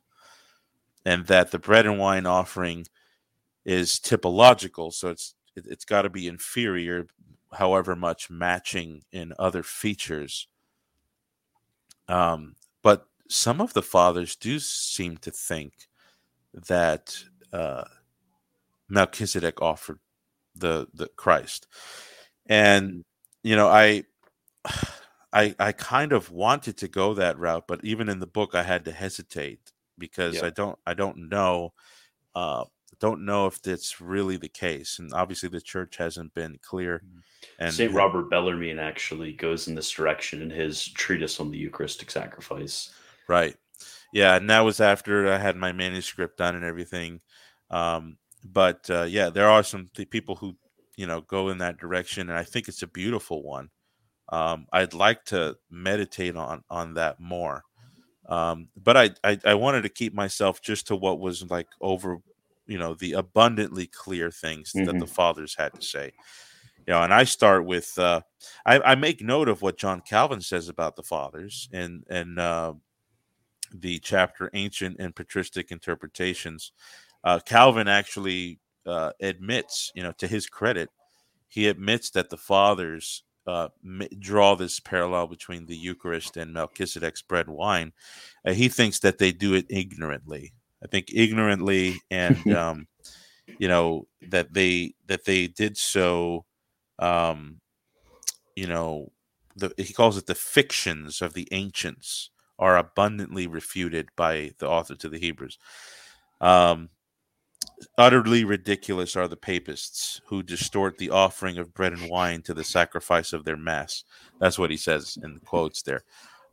and 1.04 1.26
that 1.26 1.50
the 1.50 1.58
bread 1.58 1.88
and 1.88 1.98
wine 1.98 2.28
offering 2.28 2.86
is 3.66 3.94
typological, 3.94 4.94
so 4.94 5.10
it's 5.10 5.34
it, 5.56 5.66
has 5.66 5.86
got 5.86 6.04
to 6.04 6.10
be 6.12 6.28
inferior, 6.28 7.08
however 7.52 7.96
much 7.96 8.30
matching 8.30 9.02
in 9.12 9.34
other 9.40 9.64
features. 9.64 10.48
Um, 12.08 12.58
but 12.84 13.08
some 13.28 13.60
of 13.60 13.74
the 13.74 13.82
fathers 13.82 14.36
do 14.36 14.60
seem 14.60 15.18
to 15.18 15.32
think 15.32 15.74
that 16.54 17.18
uh, 17.52 17.86
Melchizedek 18.88 19.64
offered 19.64 19.98
the 20.56 20.88
the 20.94 21.08
Christ, 21.08 21.66
and 22.46 23.04
you 23.42 23.56
know, 23.56 23.68
I, 23.68 24.04
I, 25.36 25.54
I 25.60 25.72
kind 25.74 26.14
of 26.14 26.32
wanted 26.32 26.78
to 26.78 26.88
go 26.88 27.14
that 27.16 27.38
route, 27.38 27.66
but 27.68 27.84
even 27.84 28.08
in 28.08 28.20
the 28.20 28.28
book, 28.28 28.56
I 28.56 28.64
had 28.64 28.86
to 28.86 28.92
hesitate 28.92 29.74
because 29.98 30.42
I 30.42 30.50
don't 30.50 30.80
I 30.86 30.94
don't 30.94 31.30
know. 31.30 31.74
Uh, 32.34 32.66
don't 33.02 33.26
know 33.26 33.46
if 33.46 33.62
that's 33.62 34.00
really 34.00 34.38
the 34.38 34.48
case, 34.48 35.00
and 35.00 35.14
obviously 35.14 35.50
the 35.50 35.60
church 35.60 35.98
hasn't 35.98 36.34
been 36.34 36.58
clear. 36.62 37.00
Mm-hmm. 37.06 37.20
And 37.60 37.74
Saint 37.74 37.92
Robert 37.92 38.30
Bellarmine 38.30 38.80
actually 38.80 39.34
goes 39.34 39.68
in 39.68 39.76
this 39.76 39.92
direction 39.92 40.42
in 40.42 40.50
his 40.50 40.88
treatise 40.88 41.40
on 41.40 41.52
the 41.52 41.58
Eucharistic 41.58 42.10
sacrifice. 42.10 42.94
Right. 43.28 43.56
Yeah, 44.14 44.36
and 44.36 44.50
that 44.50 44.62
was 44.62 44.80
after 44.80 45.32
I 45.32 45.38
had 45.38 45.58
my 45.58 45.74
manuscript 45.74 46.38
done 46.38 46.56
and 46.56 46.64
everything. 46.64 47.20
Um, 47.70 48.18
but 48.46 48.90
uh, 48.90 49.04
yeah, 49.04 49.30
there 49.30 49.50
are 49.50 49.64
some 49.64 49.90
th- 49.94 50.10
people 50.10 50.36
who 50.36 50.56
you 50.96 51.08
know 51.08 51.22
go 51.22 51.50
in 51.50 51.58
that 51.58 51.78
direction, 51.78 52.30
and 52.30 52.38
I 52.38 52.44
think 52.44 52.70
it's 52.70 52.84
a 52.84 52.88
beautiful 52.88 53.44
one. 53.44 53.70
Um, 54.30 54.68
I'd 54.72 54.94
like 54.94 55.26
to 55.26 55.58
meditate 55.70 56.36
on 56.36 56.64
on 56.70 56.96
that 56.96 57.20
more. 57.20 57.64
Um, 58.28 58.70
but 58.76 58.98
I, 58.98 59.10
I, 59.24 59.40
I 59.46 59.54
wanted 59.54 59.84
to 59.84 59.90
keep 59.90 60.14
myself 60.14 60.60
just 60.62 60.88
to 60.88 60.96
what 60.96 61.20
was 61.20 61.48
like 61.50 61.68
over 61.80 62.22
you 62.68 62.78
know 62.78 62.94
the 62.96 63.14
abundantly 63.14 63.88
clear 63.88 64.32
things 64.32 64.72
mm-hmm. 64.74 64.86
that 64.86 64.94
the 64.94 65.06
mm-hmm. 65.06 65.14
fathers 65.14 65.56
had 65.58 65.74
to 65.74 65.82
say 65.82 66.12
you 66.88 66.94
know 66.94 67.02
and 67.02 67.14
i 67.14 67.24
start 67.24 67.66
with 67.66 67.98
uh 67.98 68.22
i, 68.66 68.80
I 68.80 68.96
make 68.96 69.22
note 69.22 69.50
of 69.50 69.62
what 69.62 69.78
john 69.78 70.02
calvin 70.02 70.42
says 70.42 70.70
about 70.70 70.96
the 70.96 71.04
fathers 71.04 71.70
and 71.72 72.04
and 72.10 72.40
uh 72.40 72.74
the 73.74 74.00
chapter 74.00 74.50
ancient 74.54 74.98
and 75.00 75.16
patristic 75.16 75.72
interpretations 75.72 76.72
uh 77.24 77.40
calvin 77.46 77.88
actually 77.88 78.60
uh 78.86 79.12
admits 79.22 79.92
you 79.96 80.04
know 80.04 80.14
to 80.14 80.28
his 80.28 80.48
credit 80.48 80.90
he 81.48 81.68
admits 81.68 82.10
that 82.12 82.30
the 82.30 82.38
fathers 82.38 83.24
uh, 83.48 83.70
draw 84.20 84.56
this 84.56 84.80
parallel 84.80 85.28
between 85.28 85.66
the 85.66 85.76
Eucharist 85.76 86.38
and 86.38 86.54
Melchizedek's 86.54 87.22
bread 87.22 87.48
and 87.48 87.56
wine. 87.56 87.94
Uh, 88.46 88.54
he 88.54 88.70
thinks 88.70 89.00
that 89.00 89.18
they 89.18 89.32
do 89.32 89.54
it 89.54 89.66
ignorantly, 89.70 90.54
I 90.84 90.88
think 90.88 91.08
ignorantly, 91.14 92.02
and 92.10 92.48
um, 92.54 92.88
you 93.60 93.68
know 93.68 94.08
that 94.30 94.54
they 94.54 94.96
that 95.08 95.26
they 95.26 95.48
did 95.48 95.78
so. 95.78 96.46
Um, 97.00 97.60
you 98.56 98.68
know, 98.68 99.12
the, 99.56 99.74
he 99.78 99.94
calls 99.94 100.18
it 100.18 100.28
the 100.28 100.36
fictions 100.36 101.22
of 101.22 101.34
the 101.34 101.48
ancients 101.52 102.30
are 102.58 102.78
abundantly 102.78 103.48
refuted 103.48 104.08
by 104.16 104.52
the 104.60 104.70
author 104.70 104.96
to 104.96 105.10
the 105.10 105.20
Hebrews. 105.20 105.58
Um, 106.40 106.90
utterly 107.98 108.44
ridiculous 108.44 109.16
are 109.16 109.28
the 109.28 109.36
papists 109.36 110.22
who 110.26 110.44
distort 110.44 110.98
the 110.98 111.10
offering 111.10 111.58
of 111.58 111.74
bread 111.74 111.94
and 111.94 112.10
wine 112.10 112.42
to 112.44 112.54
the 112.54 112.64
sacrifice 112.64 113.34
of 113.34 113.46
their 113.46 113.58
mass. 113.58 114.04
That's 114.40 114.60
what 114.60 114.72
he 114.72 114.78
says 114.78 115.18
in 115.22 115.34
the 115.36 115.40
quotes 115.40 115.82
there. 115.82 116.04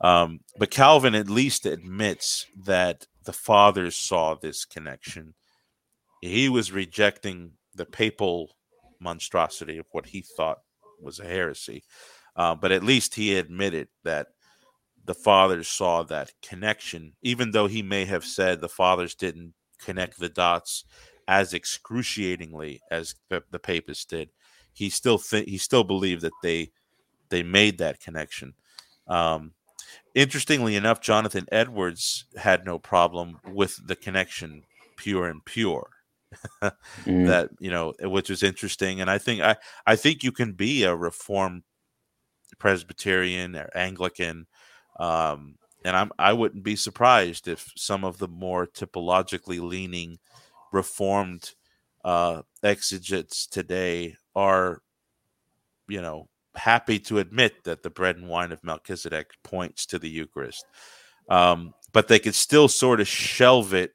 Um, 0.01 0.41
but 0.59 0.70
Calvin 0.70 1.14
at 1.14 1.31
least 1.31 1.64
admits 1.64 2.47
that 2.64 3.07
the 3.25 3.33
fathers 3.33 3.97
saw 3.97 4.35
this 4.35 4.64
connection. 4.64 5.35
He 6.20 6.49
was 6.49 6.73
rejecting 6.73 7.53
the 7.75 7.87
papal 7.87 8.57
monstrosity 9.01 9.79
of 9.79 9.87
what 9.93 10.07
he 10.07 10.23
thought 10.23 10.59
was 11.01 11.20
a 11.20 11.25
heresy. 11.25 11.85
Uh, 12.35 12.55
but 12.55 12.73
at 12.73 12.83
least 12.83 13.14
he 13.14 13.37
admitted 13.37 13.89
that 14.05 14.29
the 15.05 15.14
fathers 15.14 15.68
saw 15.68 16.03
that 16.05 16.33
connection, 16.43 17.12
even 17.23 17.51
though 17.51 17.66
he 17.66 17.83
may 17.83 18.05
have 18.05 18.25
said 18.25 18.61
the 18.61 18.68
fathers 18.68 19.14
didn't 19.14 19.55
connect 19.79 20.18
the 20.18 20.29
dots 20.29 20.85
as 21.33 21.55
excruciatingly 21.55 22.83
as 22.91 23.14
the, 23.30 23.43
the 23.51 23.59
papists 23.59 24.05
did. 24.05 24.28
He 24.74 24.91
still 24.91 25.18
th- 25.18 25.49
he 25.49 25.57
still 25.57 25.83
believed 25.83 26.20
that 26.22 26.33
they 26.43 26.72
they 27.30 27.43
made 27.43 27.78
that 27.78 28.01
connection. 28.01 28.53
Um, 29.09 29.53
interestingly 30.14 30.76
enough, 30.76 31.01
Jonathan 31.01 31.47
Edwards 31.51 32.26
had 32.37 32.66
no 32.66 32.78
problem 32.78 33.39
with 33.51 33.80
the 33.87 33.97
connection 33.97 34.62
pure 34.97 35.26
and 35.28 35.43
pure. 35.45 35.89
mm. 36.62 37.26
That 37.26 37.49
you 37.61 37.70
know, 37.70 37.95
which 38.01 38.28
was 38.28 38.43
interesting, 38.43 39.01
and 39.01 39.11
I 39.11 39.16
think 39.16 39.41
I 39.41 39.57
I 39.87 39.97
think 39.97 40.22
you 40.22 40.33
can 40.33 40.53
be 40.53 40.85
a 40.85 40.95
Reformed 40.95 41.62
Presbyterian 42.59 43.57
or 43.57 43.70
Anglican, 43.74 44.47
um, 44.99 45.57
and 45.85 45.97
I'm 45.97 46.11
I 46.18 46.35
wouldn't 46.35 46.62
be 46.62 46.76
surprised 46.76 47.49
if 47.49 47.70
some 47.76 48.05
of 48.05 48.18
the 48.18 48.28
more 48.28 48.66
typologically 48.66 49.61
leaning 49.61 50.18
Reformed 50.73 51.53
uh, 52.05 52.43
exegetes 52.62 53.47
today 53.47 54.16
are, 54.35 54.83
you 55.89 56.01
know, 56.01 56.29
happy 56.55 56.99
to 56.99 57.18
admit 57.18 57.64
that 57.64 57.83
the 57.83 57.91
bread 57.91 58.16
and 58.16 58.29
wine 58.29 58.53
of 58.53 58.64
Melchizedek 58.64 59.31
points 59.43 59.87
to 59.87 59.99
the 59.99 60.09
Eucharist, 60.09 60.64
um, 61.29 61.75
but 61.93 62.09
they 62.09 62.18
could 62.18 62.35
still 62.35 62.68
sort 62.68 63.01
of 63.01 63.09
shelve 63.09 63.75
it 63.75 63.93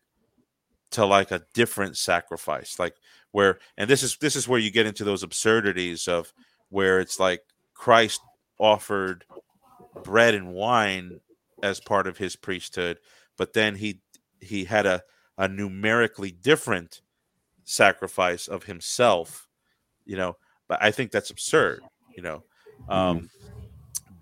to 0.91 1.05
like 1.05 1.31
a 1.31 1.43
different 1.53 1.97
sacrifice, 1.97 2.79
like 2.79 2.95
where, 3.31 3.59
and 3.77 3.89
this 3.89 4.03
is 4.03 4.17
this 4.17 4.35
is 4.35 4.47
where 4.47 4.59
you 4.59 4.71
get 4.71 4.85
into 4.85 5.03
those 5.03 5.23
absurdities 5.23 6.07
of 6.07 6.33
where 6.69 6.99
it's 6.99 7.19
like 7.19 7.41
Christ 7.73 8.21
offered 8.59 9.25
bread 10.03 10.33
and 10.33 10.53
wine 10.53 11.19
as 11.61 11.79
part 11.79 12.07
of 12.07 12.17
his 12.17 12.35
priesthood, 12.35 12.99
but 13.37 13.53
then 13.53 13.75
he 13.75 14.01
he 14.39 14.65
had 14.65 14.85
a, 14.85 15.01
a 15.37 15.47
numerically 15.47 16.31
different 16.31 17.01
sacrifice 17.63 18.47
of 18.47 18.63
himself, 18.63 19.47
you 20.05 20.17
know. 20.17 20.37
But 20.67 20.79
I 20.81 20.91
think 20.91 21.11
that's 21.11 21.29
absurd, 21.29 21.81
you 22.15 22.23
know. 22.23 22.43
Um, 22.89 23.19
mm. 23.19 23.29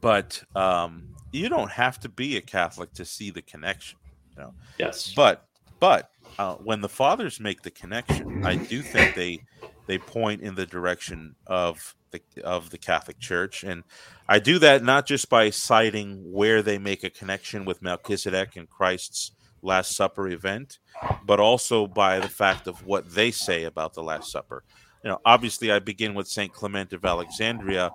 But 0.01 0.43
um, 0.55 1.15
you 1.31 1.49
don't 1.49 1.71
have 1.71 1.99
to 2.01 2.09
be 2.09 2.37
a 2.37 2.41
Catholic 2.41 2.93
to 2.93 3.05
see 3.05 3.31
the 3.31 3.41
connection, 3.41 3.97
you 4.29 4.41
know. 4.41 4.53
Yes. 4.77 5.13
But 5.15 5.47
but 5.79 6.11
uh, 6.37 6.55
when 6.55 6.81
the 6.81 6.89
fathers 6.89 7.39
make 7.39 7.61
the 7.61 7.71
connection, 7.71 8.45
I 8.45 8.55
do 8.55 8.81
think 8.81 9.15
they 9.15 9.41
they 9.87 9.97
point 9.97 10.41
in 10.41 10.55
the 10.55 10.65
direction 10.65 11.35
of 11.47 11.95
the 12.11 12.21
of 12.43 12.69
the 12.69 12.77
Catholic 12.77 13.19
Church, 13.19 13.63
and 13.63 13.83
I 14.27 14.39
do 14.39 14.59
that 14.59 14.83
not 14.83 15.05
just 15.05 15.29
by 15.29 15.49
citing 15.49 16.31
where 16.31 16.61
they 16.61 16.77
make 16.77 17.03
a 17.03 17.09
connection 17.09 17.65
with 17.65 17.81
Melchizedek 17.81 18.55
and 18.55 18.69
Christ's 18.69 19.31
Last 19.65 19.95
Supper 19.95 20.29
event, 20.29 20.79
but 21.25 21.39
also 21.39 21.87
by 21.87 22.19
the 22.19 22.29
fact 22.29 22.67
of 22.67 22.85
what 22.85 23.13
they 23.13 23.31
say 23.31 23.65
about 23.65 23.93
the 23.93 24.03
Last 24.03 24.31
Supper. 24.31 24.63
You 25.03 25.11
know, 25.11 25.19
obviously, 25.25 25.71
I 25.71 25.79
begin 25.79 26.15
with 26.15 26.27
Saint 26.27 26.51
Clement 26.51 26.91
of 26.93 27.05
Alexandria. 27.05 27.91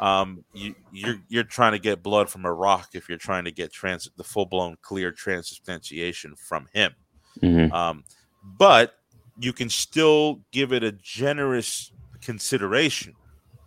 Um, 0.00 0.44
you, 0.52 0.74
you're 0.92 1.16
you're 1.28 1.44
trying 1.44 1.72
to 1.72 1.78
get 1.78 2.02
blood 2.02 2.28
from 2.28 2.44
a 2.44 2.52
rock 2.52 2.90
if 2.94 3.08
you're 3.08 3.18
trying 3.18 3.44
to 3.44 3.50
get 3.50 3.72
trans 3.72 4.08
the 4.16 4.24
full 4.24 4.46
blown 4.46 4.76
clear 4.80 5.10
transubstantiation 5.10 6.36
from 6.36 6.68
him. 6.72 6.92
Mm-hmm. 7.40 7.72
Um, 7.72 8.04
but 8.44 8.94
you 9.40 9.52
can 9.52 9.70
still 9.70 10.40
give 10.52 10.72
it 10.72 10.84
a 10.84 10.92
generous 10.92 11.92
consideration, 12.20 13.14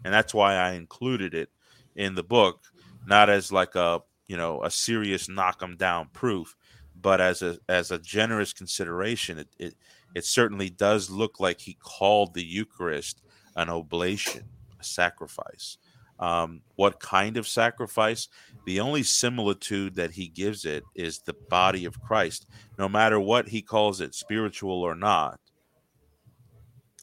and 0.05 0.13
that's 0.13 0.33
why 0.33 0.55
I 0.55 0.71
included 0.71 1.33
it 1.33 1.49
in 1.95 2.15
the 2.15 2.23
book, 2.23 2.61
not 3.05 3.29
as 3.29 3.51
like 3.51 3.75
a 3.75 4.01
you 4.27 4.37
know 4.37 4.63
a 4.63 4.71
serious 4.71 5.27
knock 5.27 5.61
'em 5.61 5.75
down 5.75 6.09
proof, 6.13 6.55
but 7.05 7.21
as 7.21 7.43
a 7.43 7.59
as 7.69 7.91
a 7.91 7.99
generous 7.99 8.51
consideration, 8.51 9.37
it, 9.37 9.47
it 9.59 9.75
it 10.15 10.25
certainly 10.25 10.71
does 10.71 11.07
look 11.07 11.39
like 11.39 11.61
he 11.61 11.77
called 11.79 12.33
the 12.33 12.43
Eucharist 12.43 13.21
an 13.55 13.69
oblation, 13.69 14.43
a 14.79 14.83
sacrifice. 14.83 15.77
Um, 16.17 16.61
what 16.77 16.99
kind 16.99 17.37
of 17.37 17.47
sacrifice? 17.47 18.27
The 18.65 18.79
only 18.79 19.03
similitude 19.03 19.93
that 19.95 20.09
he 20.09 20.27
gives 20.29 20.65
it 20.65 20.83
is 20.95 21.19
the 21.19 21.35
body 21.47 21.85
of 21.85 22.01
Christ. 22.01 22.47
No 22.79 22.89
matter 22.89 23.19
what 23.19 23.49
he 23.49 23.61
calls 23.61 24.01
it, 24.01 24.15
spiritual 24.15 24.81
or 24.81 24.95
not, 24.95 25.39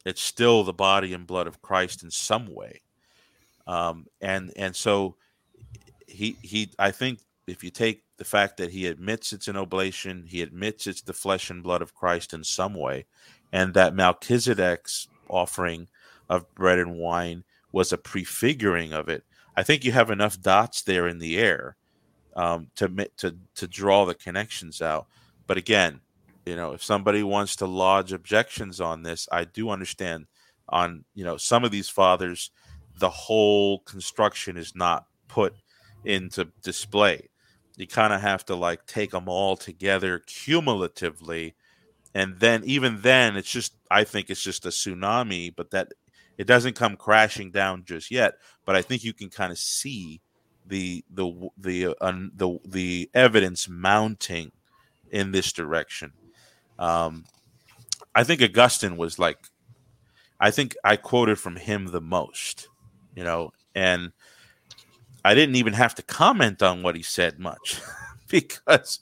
it's 0.05 0.20
still 0.20 0.64
the 0.64 0.72
body 0.72 1.14
and 1.14 1.28
blood 1.28 1.46
of 1.46 1.62
Christ 1.62 2.03
in 2.03 2.11
some 2.11 2.53
way. 2.53 2.82
Um, 3.68 4.07
and 4.20 4.53
and 4.57 4.74
so 4.74 5.14
he 6.09 6.36
he 6.42 6.72
I 6.76 6.90
think 6.90 7.20
if 7.47 7.64
you 7.64 7.70
take 7.70 8.05
the 8.18 8.24
fact 8.24 8.57
that 8.59 8.70
he 8.70 8.86
admits 8.86 9.32
it's 9.32 9.49
an 9.49 9.57
oblation, 9.57 10.24
he 10.26 10.43
admits 10.43 10.86
it's 10.86 11.03
the 11.03 11.12
flesh 11.12 11.51
and 11.51 11.62
blood 11.62 11.82
of 11.82 11.95
Christ 11.95 12.32
in 12.32 12.45
some 12.45 12.74
way, 12.74 13.07
and 13.53 13.74
that 13.74 13.95
Melchizedek's 13.95 15.09
offering 15.28 15.88
of 16.28 16.55
bread 16.55 16.78
and 16.78 16.99
wine 16.99 17.45
was 17.72 17.93
a 17.93 17.99
prefiguring 17.99 18.93
of 18.93 19.09
it. 19.09 19.24
I 19.57 19.62
think 19.62 19.84
you 19.84 19.93
have 19.93 20.11
enough 20.11 20.40
dots 20.40 20.82
there 20.82 21.09
in 21.09 21.18
the 21.18 21.38
air 21.38 21.76
um, 22.36 22.68
to 22.76 22.88
to 23.18 23.36
to 23.57 23.66
draw 23.66 24.05
the 24.05 24.14
connections 24.14 24.80
out. 24.80 25.07
But 25.47 25.57
again, 25.57 26.01
you 26.47 26.57
know, 26.57 26.72
if 26.72 26.82
somebody 26.82 27.22
wants 27.22 27.57
to 27.57 27.66
lodge 27.66 28.12
objections 28.12 28.80
on 28.80 29.03
this, 29.03 29.28
I 29.30 29.45
do 29.45 29.70
understand. 29.70 30.26
On 30.68 31.05
you 31.14 31.24
know, 31.24 31.36
some 31.36 31.64
of 31.64 31.70
these 31.70 31.88
fathers, 31.88 32.51
the 32.97 33.11
whole 33.11 33.80
construction 33.80 34.57
is 34.57 34.74
not 34.74 35.07
put 35.28 35.55
into 36.05 36.49
display 36.62 37.28
you 37.77 37.87
kind 37.87 38.12
of 38.12 38.20
have 38.20 38.45
to 38.45 38.55
like 38.55 38.87
take 38.87 39.11
them 39.11 39.29
all 39.29 39.57
together 39.57 40.20
cumulatively 40.27 41.55
and 42.14 42.39
then 42.39 42.62
even 42.64 43.01
then 43.01 43.37
it's 43.37 43.51
just 43.51 43.75
i 43.91 44.05
think 44.05 44.31
it's 44.31 44.43
just 44.43 44.66
a 44.66 44.70
tsunami 44.70 45.55
but 45.55 45.70
that 45.70 45.89
it 46.39 46.47
doesn't 46.47 46.75
come 46.77 46.97
crashing 46.97 47.51
down 47.51 47.85
just 47.85 48.11
yet 48.11 48.35
but 48.64 48.77
i 48.77 48.83
think 48.83 49.05
you 49.05 49.12
can 49.12 49.29
kind 49.29 49.53
of 49.53 49.59
see 49.59 50.20
the 50.66 51.05
the 51.11 51.49
the 51.59 51.87
uh, 52.01 52.12
the 52.35 52.59
the 52.64 53.11
evidence 53.14 53.68
mounting 53.68 54.53
in 55.11 55.33
this 55.33 55.53
direction. 55.53 56.12
Um 56.79 57.25
i 58.14 58.25
think 58.25 58.43
augustine 58.43 58.97
was 58.97 59.18
like 59.18 59.39
i 60.39 60.51
think 60.51 60.77
i 60.85 60.97
quoted 60.97 61.39
from 61.39 61.57
him 61.57 61.87
the 61.87 62.01
most 62.01 62.68
you 63.14 63.25
know 63.25 63.51
and 63.75 64.12
I 65.25 65.35
didn't 65.35 65.57
even 65.57 65.73
have 65.75 65.95
to 65.97 66.03
comment 66.03 66.62
on 66.62 66.83
what 66.83 66.97
he 66.97 67.03
said 67.03 67.39
much 67.39 67.81
because 68.29 69.01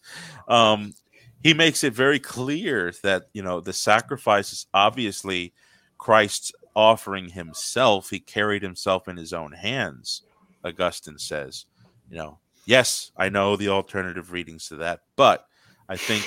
um, 0.48 0.94
he 1.42 1.54
makes 1.54 1.82
it 1.84 1.94
very 1.94 2.18
clear 2.18 2.92
that 3.02 3.28
you 3.32 3.42
know 3.42 3.60
the 3.60 3.72
sacrifice 3.72 4.52
is 4.52 4.66
obviously 4.74 5.54
Christ's 5.98 6.52
offering 6.76 7.30
himself. 7.30 8.10
He 8.10 8.20
carried 8.20 8.62
himself 8.62 9.08
in 9.08 9.16
his 9.16 9.32
own 9.32 9.52
hands. 9.52 10.22
Augustine 10.64 11.18
says, 11.18 11.66
you 12.10 12.16
know, 12.16 12.38
yes, 12.66 13.12
I 13.16 13.28
know 13.28 13.56
the 13.56 13.68
alternative 13.68 14.32
readings 14.32 14.68
to 14.68 14.76
that, 14.76 15.00
but 15.16 15.46
I 15.88 15.96
think 15.96 16.26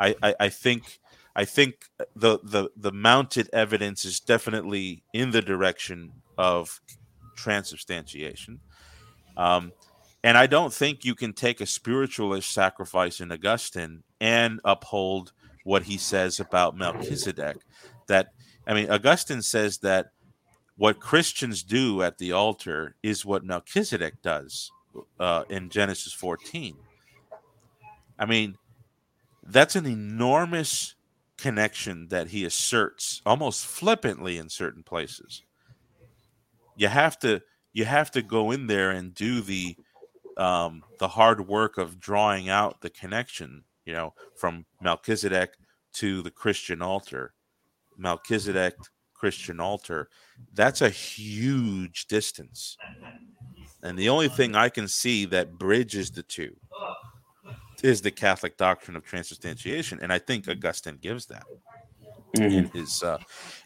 I, 0.00 0.14
I, 0.22 0.34
I 0.40 0.48
think 0.48 0.98
I 1.36 1.44
think 1.44 1.86
the, 2.16 2.38
the 2.42 2.70
the 2.76 2.92
mounted 2.92 3.48
evidence 3.52 4.04
is 4.04 4.20
definitely 4.20 5.02
in 5.12 5.30
the 5.30 5.42
direction 5.42 6.12
of 6.38 6.80
transubstantiation. 7.36 8.60
Um, 9.36 9.72
and 10.22 10.38
I 10.38 10.46
don't 10.46 10.72
think 10.72 11.04
you 11.04 11.14
can 11.14 11.32
take 11.32 11.60
a 11.60 11.66
spiritualist 11.66 12.50
sacrifice 12.50 13.20
in 13.20 13.30
Augustine 13.30 14.02
and 14.20 14.60
uphold 14.64 15.32
what 15.64 15.84
he 15.84 15.98
says 15.98 16.40
about 16.40 16.76
Melchizedek. 16.76 17.58
That, 18.06 18.28
I 18.66 18.74
mean, 18.74 18.90
Augustine 18.90 19.42
says 19.42 19.78
that 19.78 20.12
what 20.76 21.00
Christians 21.00 21.62
do 21.62 22.02
at 22.02 22.18
the 22.18 22.32
altar 22.32 22.96
is 23.02 23.24
what 23.24 23.44
Melchizedek 23.44 24.22
does 24.22 24.70
uh, 25.20 25.44
in 25.48 25.70
Genesis 25.70 26.12
14. 26.12 26.76
I 28.18 28.26
mean, 28.26 28.56
that's 29.42 29.76
an 29.76 29.86
enormous 29.86 30.94
connection 31.36 32.08
that 32.08 32.28
he 32.28 32.44
asserts 32.44 33.20
almost 33.26 33.66
flippantly 33.66 34.38
in 34.38 34.48
certain 34.48 34.82
places. 34.82 35.42
You 36.76 36.88
have 36.88 37.18
to 37.20 37.42
you 37.74 37.84
have 37.84 38.10
to 38.12 38.22
go 38.22 38.52
in 38.52 38.66
there 38.66 38.92
and 38.92 39.14
do 39.14 39.42
the 39.42 39.76
um, 40.36 40.82
the 40.98 41.08
hard 41.08 41.46
work 41.46 41.78
of 41.78 42.00
drawing 42.00 42.48
out 42.48 42.80
the 42.80 42.90
connection, 42.90 43.62
you 43.84 43.92
know, 43.92 44.14
from 44.34 44.64
Melchizedek 44.80 45.56
to 45.94 46.22
the 46.22 46.30
Christian 46.30 46.82
altar. 46.82 47.34
Melchizedek 47.96 48.74
Christian 49.12 49.60
altar, 49.60 50.08
that's 50.52 50.82
a 50.82 50.90
huge 50.90 52.06
distance. 52.06 52.76
And 53.82 53.98
the 53.98 54.08
only 54.08 54.28
thing 54.28 54.54
I 54.54 54.68
can 54.68 54.88
see 54.88 55.24
that 55.26 55.56
bridges 55.56 56.10
the 56.10 56.22
two 56.22 56.56
is 57.82 58.02
the 58.02 58.10
Catholic 58.10 58.56
doctrine 58.56 58.96
of 58.96 59.04
transubstantiation. 59.04 60.00
And 60.02 60.12
I 60.12 60.18
think 60.18 60.48
Augustine 60.48 60.98
gives 61.00 61.26
that. 61.26 61.44
Mm-hmm. 62.36 62.76
It 62.76 62.82
is 62.82 63.02
uh, 63.02 63.18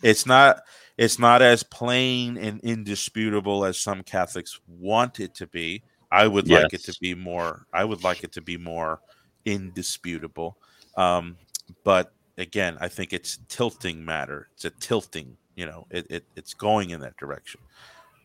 it's 0.03 0.27
not 0.27 0.61
it's 0.99 1.19
not 1.19 1.41
as 1.43 1.63
plain 1.63 2.37
and 2.37 2.61
indisputable 2.61 3.65
as 3.65 3.79
some 3.79 4.03
Catholics 4.03 4.61
want 4.67 5.21
it 5.21 5.33
to 5.37 5.47
be. 5.47 5.85
I 6.11 6.27
would 6.27 6.49
yes. 6.49 6.65
like 6.65 6.75
it 6.75 6.85
to 6.85 6.99
be 7.01 7.15
more. 7.15 7.67
I 7.73 7.85
would 7.85 8.03
like 8.03 8.25
it 8.25 8.33
to 8.33 8.43
be 8.43 8.57
more 8.57 9.01
indisputable. 9.45 10.59
Um, 10.97 11.37
but 11.85 12.13
again, 12.37 12.77
I 12.81 12.89
think 12.89 13.13
it's 13.13 13.39
tilting 13.49 14.05
matter. 14.05 14.49
It's 14.55 14.65
a 14.65 14.71
tilting. 14.71 15.37
You 15.55 15.67
know, 15.67 15.87
it, 15.91 16.07
it 16.11 16.25
it's 16.35 16.55
going 16.55 16.91
in 16.91 17.01
that 17.01 17.17
direction. 17.17 17.61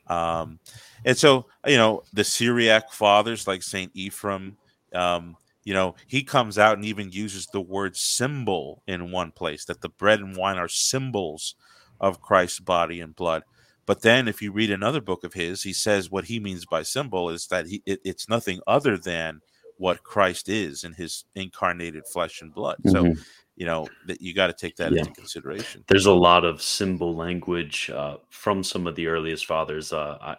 Um, 0.07 0.59
and 1.05 1.17
so 1.17 1.45
you 1.67 1.77
know 1.77 2.03
the 2.11 2.23
Syriac 2.23 2.91
fathers 2.91 3.47
like 3.47 3.61
Saint 3.61 3.91
Ephraim. 3.93 4.57
Um, 4.95 5.37
you 5.63 5.73
know, 5.73 5.95
he 6.07 6.23
comes 6.23 6.57
out 6.57 6.75
and 6.75 6.85
even 6.85 7.11
uses 7.11 7.45
the 7.47 7.61
word 7.61 7.95
symbol 7.95 8.81
in 8.87 9.11
one 9.11 9.31
place 9.31 9.63
that 9.65 9.79
the 9.79 9.89
bread 9.89 10.19
and 10.19 10.35
wine 10.35 10.57
are 10.57 10.67
symbols 10.67 11.55
of 12.03 12.21
Christ's 12.21 12.59
body 12.59 12.99
and 12.99 13.15
blood. 13.15 13.43
But 13.85 14.01
then, 14.01 14.27
if 14.27 14.41
you 14.41 14.51
read 14.51 14.71
another 14.71 15.01
book 15.01 15.23
of 15.23 15.33
his, 15.33 15.63
he 15.63 15.73
says 15.73 16.11
what 16.11 16.25
he 16.25 16.39
means 16.39 16.65
by 16.65 16.83
symbol 16.83 17.29
is 17.29 17.47
that 17.47 17.65
he, 17.65 17.81
it, 17.85 17.99
it's 18.03 18.29
nothing 18.29 18.59
other 18.67 18.97
than 18.97 19.41
what 19.77 20.03
Christ 20.03 20.49
is 20.49 20.83
in 20.83 20.93
his 20.93 21.25
incarnated 21.35 22.03
flesh 22.05 22.41
and 22.41 22.53
blood. 22.53 22.77
So, 22.85 23.03
Mhm. 23.03 23.19
you 23.55 23.65
know, 23.65 23.87
that 24.07 24.21
you 24.21 24.33
got 24.33 24.47
to 24.47 24.53
take 24.53 24.75
that 24.77 24.91
Yeah. 24.91 24.99
into 24.99 25.11
consideration. 25.13 25.83
There's 25.87 26.05
a 26.05 26.13
lot 26.13 26.45
of 26.45 26.61
symbol 26.61 27.15
language 27.15 27.89
uh, 27.89 28.17
from 28.29 28.63
some 28.63 28.85
of 28.85 28.95
the 28.95 29.07
earliest 29.07 29.45
fathers. 29.45 29.91
Uh, 29.91 30.17
I, 30.21 30.35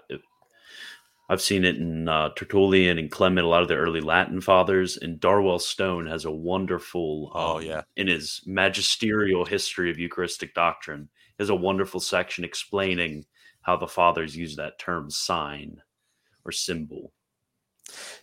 I've 1.28 1.40
seen 1.40 1.64
it 1.64 1.76
in 1.76 2.08
uh, 2.08 2.30
Tertullian 2.36 2.98
and 2.98 3.10
Clement, 3.10 3.46
a 3.46 3.48
lot 3.48 3.62
of 3.62 3.68
the 3.68 3.76
early 3.76 4.00
Latin 4.02 4.40
fathers, 4.40 4.98
and 4.98 5.18
Darwell 5.18 5.58
Stone 5.58 6.06
has 6.06 6.26
a 6.26 6.30
wonderful. 6.30 7.32
Oh, 7.34 7.56
um, 7.56 7.62
yeah. 7.62 7.82
in 7.96 8.06
his 8.08 8.42
magisterial 8.46 9.44
history 9.46 9.90
of 9.90 9.98
Eucharistic 9.98 10.54
doctrine, 10.54 11.08
has 11.38 11.50
a 11.50 11.54
wonderful 11.54 12.00
section 12.00 12.44
explaining 12.44 13.24
how 13.62 13.76
the 13.76 13.88
fathers 13.88 14.36
use 14.36 14.56
that 14.56 14.78
term 14.78 15.10
sign 15.10 15.80
or 16.44 16.52
symbol. 16.52 17.12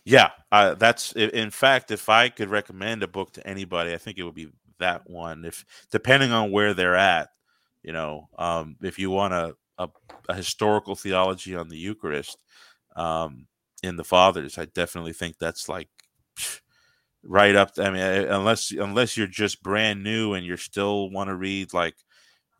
Yeah, 0.04 0.30
uh, 0.50 0.74
that's 0.74 1.12
in 1.12 1.50
fact, 1.50 1.90
if 1.90 2.08
I 2.08 2.28
could 2.28 2.50
recommend 2.50 3.02
a 3.02 3.08
book 3.08 3.32
to 3.34 3.46
anybody, 3.46 3.92
I 3.92 3.98
think 3.98 4.18
it 4.18 4.24
would 4.24 4.34
be 4.34 4.48
that 4.78 5.08
one. 5.08 5.44
If 5.44 5.64
depending 5.90 6.32
on 6.32 6.50
where 6.50 6.74
they're 6.74 6.96
at, 6.96 7.28
you 7.82 7.92
know, 7.92 8.28
um, 8.38 8.76
if 8.82 8.98
you 8.98 9.10
want 9.10 9.34
a, 9.34 9.54
a 9.78 9.88
a 10.28 10.34
historical 10.34 10.94
theology 10.96 11.54
on 11.54 11.68
the 11.68 11.78
Eucharist 11.78 12.38
um, 12.96 13.46
in 13.82 13.96
the 13.96 14.04
Fathers, 14.04 14.58
I 14.58 14.64
definitely 14.66 15.12
think 15.12 15.38
that's 15.38 15.68
like 15.68 15.88
right 17.22 17.54
up. 17.54 17.70
I 17.78 17.90
mean, 17.90 18.02
unless 18.02 18.72
unless 18.72 19.16
you're 19.16 19.26
just 19.28 19.62
brand 19.62 20.02
new 20.02 20.34
and 20.34 20.44
you're 20.44 20.56
still 20.56 21.10
want 21.10 21.28
to 21.28 21.36
read 21.36 21.72
like, 21.72 21.94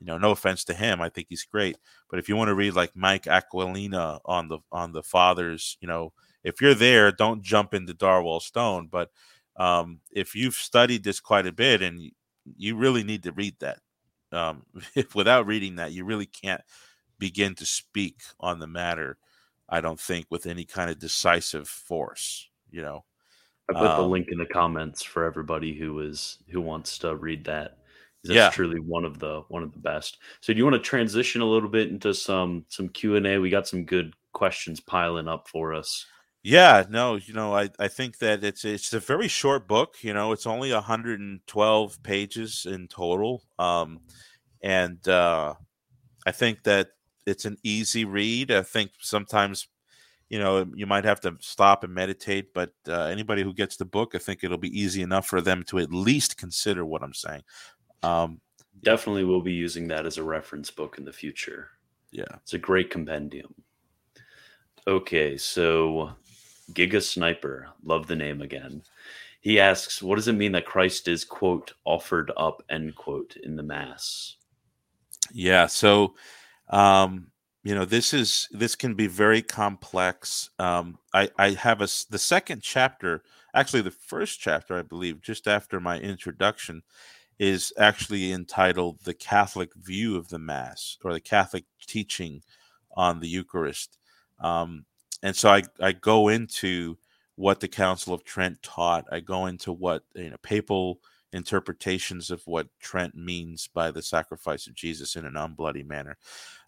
you 0.02 0.06
know, 0.12 0.18
no 0.18 0.32
offense 0.32 0.64
to 0.64 0.74
him, 0.74 1.00
I 1.00 1.08
think 1.08 1.28
he's 1.30 1.44
great, 1.44 1.76
but 2.10 2.18
if 2.18 2.28
you 2.28 2.36
want 2.36 2.48
to 2.48 2.54
read 2.54 2.74
like 2.74 2.96
Mike 2.96 3.24
Aquilina 3.24 4.20
on 4.24 4.48
the 4.48 4.58
on 4.72 4.92
the 4.92 5.02
Fathers, 5.02 5.78
you 5.80 5.88
know 5.88 6.12
if 6.44 6.60
you're 6.60 6.74
there, 6.74 7.12
don't 7.12 7.42
jump 7.42 7.74
into 7.74 7.94
Darwell 7.94 8.40
Stone. 8.40 8.88
But 8.90 9.10
um, 9.56 10.00
if 10.10 10.34
you've 10.34 10.54
studied 10.54 11.04
this 11.04 11.20
quite 11.20 11.46
a 11.46 11.52
bit, 11.52 11.82
and 11.82 12.10
you, 12.56 12.76
really 12.76 13.04
need 13.04 13.22
to 13.24 13.32
read 13.32 13.56
that, 13.60 13.78
um, 14.32 14.64
if 14.94 15.14
without 15.14 15.46
reading 15.46 15.76
that, 15.76 15.92
you 15.92 16.04
really 16.04 16.26
can't 16.26 16.62
begin 17.18 17.54
to 17.56 17.66
speak 17.66 18.20
on 18.40 18.58
the 18.58 18.66
matter. 18.66 19.18
I 19.68 19.80
don't 19.80 20.00
think 20.00 20.26
with 20.28 20.46
any 20.46 20.64
kind 20.64 20.90
of 20.90 20.98
decisive 20.98 21.68
force. 21.68 22.48
You 22.70 22.82
know, 22.82 23.04
I 23.70 23.74
put 23.74 23.82
the 23.82 24.02
Um, 24.02 24.10
link 24.10 24.28
in 24.30 24.38
the 24.38 24.46
comments 24.46 25.02
for 25.02 25.24
everybody 25.24 25.74
who 25.74 26.00
is 26.00 26.38
who 26.50 26.60
wants 26.60 26.98
to 26.98 27.16
read 27.16 27.44
that. 27.44 27.78
That's 28.24 28.34
Yeah. 28.36 28.48
truly 28.48 28.80
one 28.80 29.04
of 29.04 29.18
the 29.18 29.42
one 29.48 29.62
of 29.62 29.72
the 29.72 29.78
best. 29.80 30.18
So 30.40 30.52
do 30.52 30.58
you 30.58 30.64
want 30.64 30.74
to 30.74 30.80
transition 30.80 31.40
a 31.42 31.46
little 31.46 31.68
bit 31.68 31.88
into 31.88 32.14
some 32.14 32.64
some 32.68 32.88
Q 32.88 33.16
and 33.16 33.26
A? 33.26 33.38
We 33.38 33.50
got 33.50 33.68
some 33.68 33.84
good 33.84 34.14
questions 34.32 34.80
piling 34.80 35.28
up 35.28 35.48
for 35.48 35.74
us. 35.74 36.12
Yeah, 36.44 36.84
no, 36.90 37.14
you 37.16 37.34
know, 37.34 37.54
I, 37.54 37.70
I 37.78 37.86
think 37.88 38.18
that 38.18 38.42
it's 38.42 38.64
it's 38.64 38.92
a 38.92 38.98
very 39.00 39.28
short 39.28 39.68
book. 39.68 39.96
You 40.02 40.12
know, 40.12 40.32
it's 40.32 40.46
only 40.46 40.72
112 40.72 42.02
pages 42.02 42.66
in 42.68 42.88
total, 42.88 43.44
um, 43.60 44.00
and 44.62 45.06
uh, 45.08 45.54
I 46.26 46.32
think 46.32 46.64
that 46.64 46.90
it's 47.26 47.44
an 47.46 47.58
easy 47.64 48.04
read. 48.06 48.50
I 48.52 48.62
think 48.62 48.92
sometimes, 49.00 49.68
you 50.30 50.38
know, 50.40 50.66
you 50.74 50.86
might 50.86 51.04
have 51.04 51.20
to 51.22 51.36
stop 51.40 51.84
and 51.84 51.94
meditate, 51.94 52.54
but 52.54 52.72
uh, 52.88 53.04
anybody 53.04 53.42
who 53.44 53.54
gets 53.54 53.76
the 53.76 53.86
book, 53.86 54.14
I 54.14 54.18
think 54.18 54.44
it'll 54.44 54.58
be 54.58 54.78
easy 54.80 55.02
enough 55.02 55.26
for 55.28 55.40
them 55.42 55.64
to 55.64 55.78
at 55.80 55.92
least 55.92 56.38
consider 56.38 56.84
what 56.86 57.02
I'm 57.04 57.14
saying. 57.14 57.42
Um, 58.02 58.40
Definitely 58.82 59.24
will 59.24 59.42
be 59.42 59.52
using 59.52 59.86
that 59.88 60.06
as 60.06 60.18
a 60.18 60.24
reference 60.24 60.70
book 60.70 60.98
in 60.98 61.04
the 61.04 61.12
future. 61.12 61.68
yeah, 62.10 62.24
It's 62.42 62.54
a 62.54 62.58
great 62.58 62.90
compendium. 62.90 63.54
Okay, 64.86 65.36
so 65.36 66.10
Giga 66.72 67.00
Sniper, 67.00 67.68
love 67.84 68.06
the 68.06 68.16
name 68.16 68.42
again. 68.42 68.82
He 69.40 69.60
asks, 69.60 70.02
what 70.02 70.16
does 70.16 70.28
it 70.28 70.34
mean 70.34 70.52
that 70.52 70.66
Christ 70.66 71.08
is, 71.08 71.24
quote, 71.24 71.72
offered 71.84 72.32
up, 72.36 72.62
end 72.70 72.94
quote, 72.96 73.36
in 73.42 73.56
the 73.56 73.62
Mass? 73.62 74.36
Yeah. 75.32 75.66
So, 75.66 76.14
um, 76.68 77.28
you 77.64 77.74
know, 77.74 77.84
this 77.84 78.12
is 78.12 78.48
this 78.50 78.74
can 78.74 78.94
be 78.94 79.06
very 79.06 79.42
complex. 79.42 80.50
Um, 80.58 80.98
I 81.14 81.28
I 81.38 81.50
have 81.50 81.80
a, 81.80 81.88
the 82.10 82.18
second 82.18 82.62
chapter, 82.62 83.22
actually 83.54 83.82
the 83.82 83.90
first 83.92 84.40
chapter, 84.40 84.76
I 84.76 84.82
believe, 84.82 85.20
just 85.20 85.46
after 85.46 85.78
my 85.78 85.98
introduction, 86.00 86.82
is 87.42 87.72
actually 87.76 88.30
entitled 88.30 89.00
"The 89.02 89.14
Catholic 89.14 89.74
View 89.74 90.16
of 90.16 90.28
the 90.28 90.38
Mass" 90.38 90.96
or 91.04 91.12
the 91.12 91.20
Catholic 91.20 91.64
teaching 91.84 92.40
on 92.96 93.18
the 93.18 93.26
Eucharist. 93.26 93.98
Um, 94.38 94.84
and 95.24 95.34
so 95.34 95.50
I 95.50 95.64
I 95.80 95.90
go 95.90 96.28
into 96.28 96.98
what 97.34 97.58
the 97.58 97.66
Council 97.66 98.14
of 98.14 98.22
Trent 98.22 98.62
taught. 98.62 99.06
I 99.10 99.18
go 99.18 99.46
into 99.46 99.72
what 99.72 100.04
you 100.14 100.30
know 100.30 100.36
papal 100.42 101.00
interpretations 101.32 102.30
of 102.30 102.46
what 102.46 102.68
Trent 102.78 103.16
means 103.16 103.66
by 103.66 103.90
the 103.90 104.02
sacrifice 104.02 104.68
of 104.68 104.74
Jesus 104.74 105.16
in 105.16 105.24
an 105.26 105.34
unbloody 105.34 105.84
manner. 105.84 106.18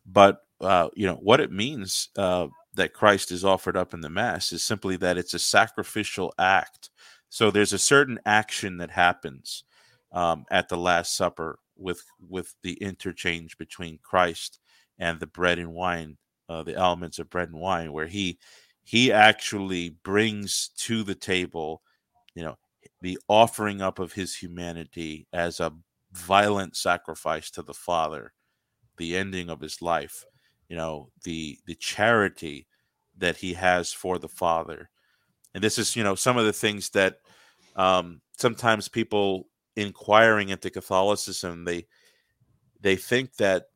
But 0.04 0.40
uh, 0.60 0.88
you 0.96 1.06
know 1.06 1.20
what 1.22 1.38
it 1.38 1.52
means 1.52 2.08
uh, 2.16 2.48
that 2.74 2.94
Christ 2.94 3.30
is 3.30 3.44
offered 3.44 3.76
up 3.76 3.94
in 3.94 4.00
the 4.00 4.10
Mass 4.10 4.50
is 4.50 4.64
simply 4.64 4.96
that 4.96 5.18
it's 5.18 5.34
a 5.34 5.38
sacrificial 5.38 6.34
act. 6.36 6.90
So 7.28 7.52
there's 7.52 7.72
a 7.72 7.78
certain 7.78 8.18
action 8.26 8.78
that 8.78 8.90
happens 8.90 9.62
um, 10.14 10.46
at 10.50 10.68
the 10.68 10.76
Last 10.76 11.16
Supper 11.16 11.58
with 11.76 12.02
with 12.26 12.54
the 12.62 12.74
interchange 12.74 13.58
between 13.58 13.98
Christ 14.02 14.60
and 14.98 15.20
the 15.20 15.26
bread 15.26 15.58
and 15.58 15.74
wine, 15.74 16.16
uh, 16.48 16.62
the 16.62 16.76
elements 16.76 17.18
of 17.18 17.28
bread 17.28 17.50
and 17.50 17.60
wine, 17.60 17.92
where 17.92 18.06
he 18.06 18.38
he 18.84 19.12
actually 19.12 19.90
brings 20.04 20.68
to 20.76 21.02
the 21.02 21.14
table, 21.14 21.82
you 22.34 22.44
know, 22.44 22.56
the 23.02 23.18
offering 23.28 23.82
up 23.82 23.98
of 23.98 24.12
his 24.12 24.34
humanity 24.34 25.26
as 25.32 25.60
a 25.60 25.72
violent 26.12 26.76
sacrifice 26.76 27.50
to 27.50 27.62
the 27.62 27.74
Father, 27.74 28.32
the 28.96 29.16
ending 29.16 29.50
of 29.50 29.60
his 29.60 29.82
life, 29.82 30.24
you 30.68 30.76
know, 30.76 31.10
the 31.24 31.58
the 31.66 31.74
charity 31.74 32.66
that 33.18 33.36
he 33.36 33.52
has 33.54 33.92
for 33.92 34.18
the 34.18 34.28
Father. 34.28 34.90
And 35.54 35.62
this 35.62 35.78
is, 35.78 35.96
you 35.96 36.04
know, 36.04 36.14
some 36.14 36.36
of 36.36 36.46
the 36.46 36.52
things 36.52 36.90
that 36.90 37.18
um, 37.76 38.20
sometimes 38.36 38.88
people 38.88 39.48
inquiring 39.76 40.50
into 40.50 40.70
Catholicism, 40.70 41.64
they 41.64 41.86
they 42.80 42.96
think 42.96 43.36
that 43.36 43.66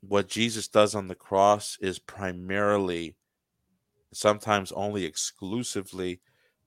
what 0.00 0.28
Jesus 0.28 0.68
does 0.68 0.94
on 0.94 1.08
the 1.08 1.14
cross 1.14 1.76
is 1.80 1.98
primarily, 1.98 3.16
sometimes 4.12 4.70
only 4.72 5.04
exclusively, 5.04 6.20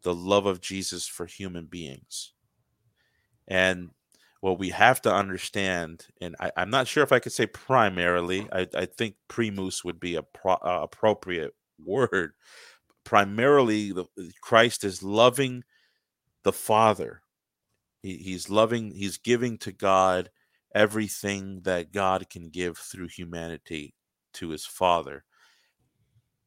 the 0.03 0.13
love 0.13 0.45
of 0.45 0.61
Jesus 0.61 1.07
for 1.07 1.25
human 1.25 1.65
beings. 1.65 2.33
And 3.47 3.91
what 4.41 4.59
we 4.59 4.69
have 4.69 5.01
to 5.03 5.13
understand, 5.13 6.07
and 6.19 6.35
I, 6.39 6.51
I'm 6.57 6.71
not 6.71 6.87
sure 6.87 7.03
if 7.03 7.11
I 7.11 7.19
could 7.19 7.31
say 7.31 7.45
primarily, 7.45 8.47
I, 8.51 8.67
I 8.75 8.85
think 8.85 9.15
primus 9.27 9.83
would 9.83 9.99
be 9.99 10.15
a 10.15 10.23
pro, 10.23 10.53
uh, 10.53 10.79
appropriate 10.83 11.53
word. 11.83 12.33
Primarily, 13.03 13.91
the, 13.91 14.05
Christ 14.41 14.83
is 14.83 15.03
loving 15.03 15.63
the 16.43 16.51
Father. 16.51 17.21
He, 18.01 18.17
he's 18.17 18.49
loving, 18.49 18.91
he's 18.91 19.17
giving 19.17 19.57
to 19.59 19.71
God 19.71 20.29
everything 20.73 21.61
that 21.63 21.91
God 21.91 22.29
can 22.29 22.49
give 22.49 22.77
through 22.77 23.07
humanity 23.07 23.93
to 24.33 24.49
his 24.49 24.65
Father. 24.65 25.23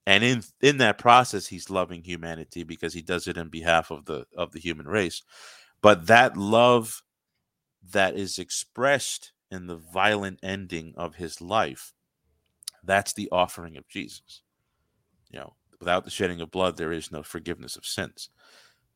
And 0.07 0.23
in 0.23 0.43
in 0.61 0.79
that 0.79 0.99
process, 0.99 1.47
he's 1.47 1.71
loving 1.71 2.03
humanity 2.03 2.63
because 2.63 2.93
he 2.93 3.01
does 3.01 3.27
it 3.27 3.39
in 3.39 3.49
behalf 3.49 3.91
of 3.91 4.05
the 4.05 4.27
of 4.37 4.53
the 4.53 4.61
human 4.61 4.87
race. 4.87 5.23
But 5.81 6.07
that 6.09 6.37
love 6.37 7.03
that 7.93 8.15
is 8.17 8.39
expressed 8.39 9.33
in 9.51 9.67
the 9.67 9.77
violent 9.77 10.41
ending 10.43 10.95
of 10.97 11.15
his 11.15 11.41
life, 11.41 11.93
that's 12.83 13.13
the 13.13 13.29
offering 13.31 13.77
of 13.77 13.89
Jesus. 13.89 14.43
You 15.31 15.41
know, 15.41 15.55
without 15.81 16.05
the 16.05 16.11
shedding 16.11 16.41
of 16.41 16.51
blood, 16.51 16.77
there 16.77 16.93
is 16.93 17.13
no 17.13 17.23
forgiveness 17.23 17.77
of 17.77 17.87
sins. 17.87 18.31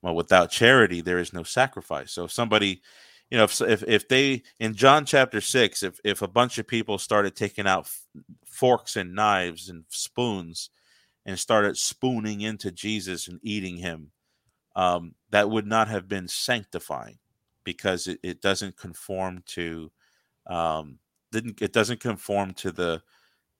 Well, 0.03 0.15
without 0.15 0.51
charity, 0.51 1.01
there 1.01 1.19
is 1.19 1.33
no 1.33 1.43
sacrifice. 1.43 2.13
So 2.13 2.25
if 2.25 2.33
somebody, 2.33 2.83
you 3.31 3.39
know, 3.39 3.45
if 3.45 3.61
if, 3.61 3.83
if 3.87 4.09
they 4.09 4.43
in 4.61 4.75
John 4.75 5.05
chapter 5.05 5.41
six, 5.41 5.83
if 5.83 6.01
if 6.05 6.23
a 6.23 6.29
bunch 6.29 6.59
of 6.59 6.67
people 6.69 6.99
started 6.99 7.35
taking 7.37 7.67
out 7.67 7.85
f- 7.85 8.03
forks 8.47 8.97
and 8.97 9.15
knives 9.15 9.69
and 9.69 9.85
spoons 9.89 10.71
and 11.27 11.39
started 11.39 11.77
spooning 11.77 12.43
into 12.43 12.71
Jesus 12.73 13.29
and 13.29 13.41
eating 13.43 13.77
him, 13.79 14.13
um, 14.77 15.15
that 15.31 15.51
would 15.51 15.67
not 15.67 15.89
have 15.89 16.09
been 16.09 16.29
sanctifying 16.29 17.19
because 17.65 18.07
it, 18.07 18.21
it 18.23 18.41
doesn't 18.41 18.77
conform 18.77 19.43
to 19.47 19.91
um, 20.47 20.99
didn't 21.33 21.61
it 21.63 21.73
doesn't 21.73 22.01
conform 22.01 22.55
to 22.55 22.73
the 22.73 23.03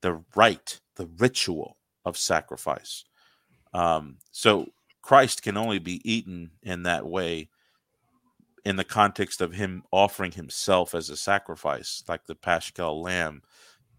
the 0.03 0.23
rite, 0.37 0.81
the 0.97 1.09
ritual 1.19 1.77
of 2.05 2.17
sacrifice. 2.17 3.05
Um, 3.75 4.19
so 4.33 4.69
Christ 5.09 5.43
can 5.43 5.57
only 5.57 5.79
be 5.79 6.03
eaten 6.05 6.51
in 6.63 6.83
that 6.83 7.07
way 7.07 7.49
in 8.67 8.77
the 8.77 8.85
context 8.85 9.41
of 9.41 9.55
him 9.55 9.83
offering 9.91 10.33
himself 10.33 10.95
as 10.95 11.09
a 11.09 11.17
sacrifice, 11.17 12.05
like 12.09 12.27
the 12.27 12.35
Paschal 12.35 13.01
lamb, 13.01 13.41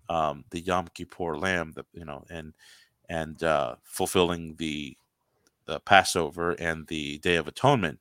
um, 0.07 0.45
the 0.51 0.59
Yom 0.59 0.87
Kippur 0.93 1.35
lamb, 1.35 1.71
that 1.75 1.87
you 1.93 2.05
know, 2.05 2.23
and 2.29 2.53
and 3.09 3.41
uh, 3.41 3.77
fulfilling 3.83 4.53
the 4.57 4.95
the 5.65 5.79
Passover 5.79 6.51
and 6.51 6.85
the 6.85 7.17
Day 7.17 7.37
of 7.37 7.47
Atonement. 7.47 7.97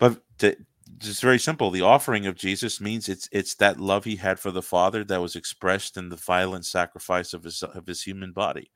But 0.00 0.22
to, 0.38 0.56
it's 0.96 1.20
very 1.20 1.38
simple. 1.38 1.70
The 1.70 1.82
offering 1.82 2.26
of 2.26 2.34
Jesus 2.34 2.80
means 2.80 3.08
it's 3.08 3.28
it's 3.30 3.54
that 3.54 3.78
love 3.78 4.02
he 4.02 4.16
had 4.16 4.40
for 4.40 4.50
the 4.50 4.60
Father 4.60 5.04
that 5.04 5.22
was 5.22 5.36
expressed 5.36 5.96
in 5.96 6.08
the 6.08 6.16
violent 6.16 6.66
sacrifice 6.66 7.32
of 7.32 7.44
his 7.44 7.62
of 7.62 7.86
his 7.86 8.02
human 8.02 8.32
body, 8.32 8.72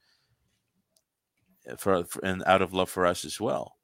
for, 1.78 2.04
for 2.04 2.24
and 2.24 2.42
out 2.46 2.62
of 2.62 2.72
love 2.72 2.90
for 2.90 3.06
us 3.06 3.24
as 3.24 3.40
well. 3.40 3.76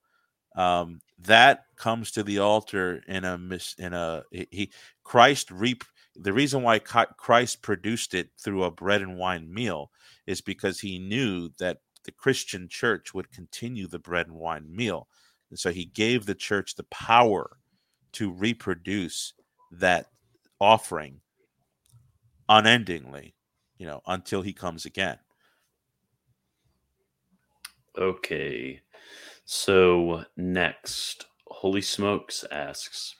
Um, 0.57 1.01
that 1.18 1.64
comes 1.76 2.11
to 2.12 2.22
the 2.22 2.39
altar 2.39 3.03
in 3.09 3.24
a 3.24 3.39
mis 3.39 3.74
in 3.78 3.95
a 3.95 4.24
he 4.30 4.70
Christ 5.03 5.51
reap 5.51 5.85
the 6.14 6.33
reason 6.33 6.62
why 6.62 6.78
Christ 6.78 7.62
produced 7.62 8.14
it 8.14 8.30
through 8.39 8.64
a 8.64 8.70
bread 8.70 9.01
and 9.01 9.16
wine 9.16 9.53
meal 9.53 9.91
is 10.26 10.41
because 10.41 10.80
he 10.80 10.99
knew 10.99 11.51
that 11.59 11.78
the 12.05 12.12
Christian 12.12 12.68
church 12.68 13.14
would 13.14 13.33
continue 13.33 13.87
the 13.87 13.99
bread 13.99 14.26
and 14.26 14.37
wine 14.37 14.66
meal. 14.74 15.09
And 15.51 15.59
so 15.59 15.70
he 15.70 15.85
gave 15.87 16.26
the 16.26 16.35
church 16.35 16.74
the 16.74 16.85
power 16.85 17.57
to 18.12 18.30
reproduce 18.30 19.33
that 19.70 20.07
offering 20.61 21.20
unendingly, 22.49 23.35
you 23.78 23.87
know, 23.87 24.03
until 24.07 24.43
he 24.43 24.53
comes 24.53 24.85
again. 24.85 25.18
Okay. 27.99 28.80
So 29.45 30.24
next, 30.36 31.26
Holy 31.47 31.82
Smokes 31.82 32.45
asks, 32.51 33.16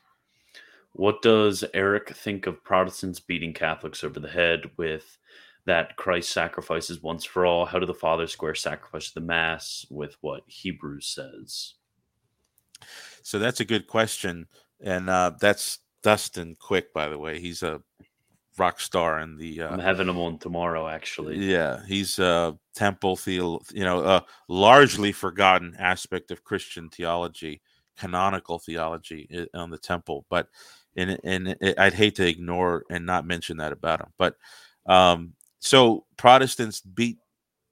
what 0.92 1.22
does 1.22 1.64
Erick 1.74 2.14
think 2.14 2.46
of 2.46 2.62
Protestants 2.64 3.20
beating 3.20 3.54
Catholics 3.54 4.04
over 4.04 4.20
the 4.20 4.28
head 4.28 4.70
with 4.76 5.18
that 5.64 5.96
Christ 5.96 6.30
sacrifices 6.30 7.02
once 7.02 7.24
for 7.24 7.46
all? 7.46 7.64
How 7.64 7.78
do 7.78 7.86
the 7.86 7.94
Father 7.94 8.26
square 8.26 8.54
sacrifice 8.54 9.10
the 9.10 9.20
Mass 9.20 9.86
with 9.90 10.16
what 10.20 10.42
Hebrews 10.46 11.06
says? 11.06 11.74
So 13.22 13.38
that's 13.38 13.60
a 13.60 13.64
good 13.64 13.86
question, 13.86 14.48
and 14.80 15.08
uh, 15.08 15.32
that's 15.40 15.78
Dustin 16.02 16.56
Quick, 16.58 16.92
by 16.92 17.08
the 17.08 17.18
way. 17.18 17.40
He's 17.40 17.62
a 17.62 17.80
rock 18.59 18.80
star 18.80 19.20
in 19.20 19.36
the. 19.36 19.62
Uh, 19.62 19.72
I'm 19.72 19.78
having 19.78 20.09
him 20.09 20.18
on 20.18 20.38
tomorrow, 20.38 20.88
actually. 20.88 21.38
Yeah, 21.38 21.80
he's 21.86 22.18
a 22.18 22.57
temple 22.74 23.16
theo, 23.16 23.61
you 23.72 23.84
know, 23.84 24.00
a 24.00 24.24
largely 24.48 25.12
forgotten 25.12 25.74
aspect 25.78 26.30
of 26.30 26.44
Christian 26.44 26.88
theology, 26.88 27.62
canonical 27.96 28.59
theology 28.59 29.46
on 29.55 29.70
the 29.70 29.78
temple, 29.78 30.26
but 30.28 30.48
and 30.96 31.18
and 31.24 31.57
I'd 31.78 31.94
hate 31.94 32.16
to 32.16 32.26
ignore 32.26 32.84
and 32.90 33.07
not 33.07 33.26
mention 33.26 33.57
that 33.59 33.72
about 33.72 34.00
him. 34.00 34.12
But 34.18 34.36
um, 34.86 35.34
so 35.59 36.05
Protestants 36.16 36.80
beat 36.80 37.18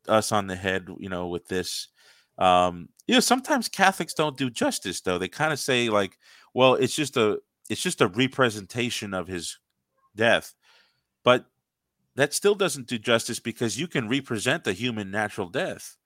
us 0.09 0.33
on 0.33 0.47
the 0.47 0.57
head, 0.57 0.89
you 0.99 1.09
know, 1.09 1.29
with 1.29 1.47
this. 1.49 1.89
Um, 2.39 2.89
you 3.07 3.15
know, 3.15 3.21
sometimes 3.21 3.69
Catholics 3.69 4.15
don't 4.15 4.39
do 4.39 4.49
justice 4.49 5.01
though. 5.01 5.19
They 5.19 5.29
kind 5.29 5.53
of 5.53 5.59
say 5.59 5.91
like, 5.91 6.17
well, 6.55 6.75
it's 6.75 6.95
just 6.95 7.17
a 7.17 7.39
it's 7.69 7.83
just 7.83 8.01
a 8.01 8.09
representation 8.09 9.15
of 9.15 9.29
his 9.29 9.59
death. 10.17 10.55
But 11.25 11.47
that 12.17 12.35
still 12.35 12.55
doesn't 12.55 12.89
do 12.89 12.99
justice 12.99 13.41
because 13.41 13.79
you 13.79 13.87
can 13.87 14.09
represent 14.09 14.65
the 14.65 14.73
human 14.73 15.11
natural 15.11 15.49
death 15.49 15.97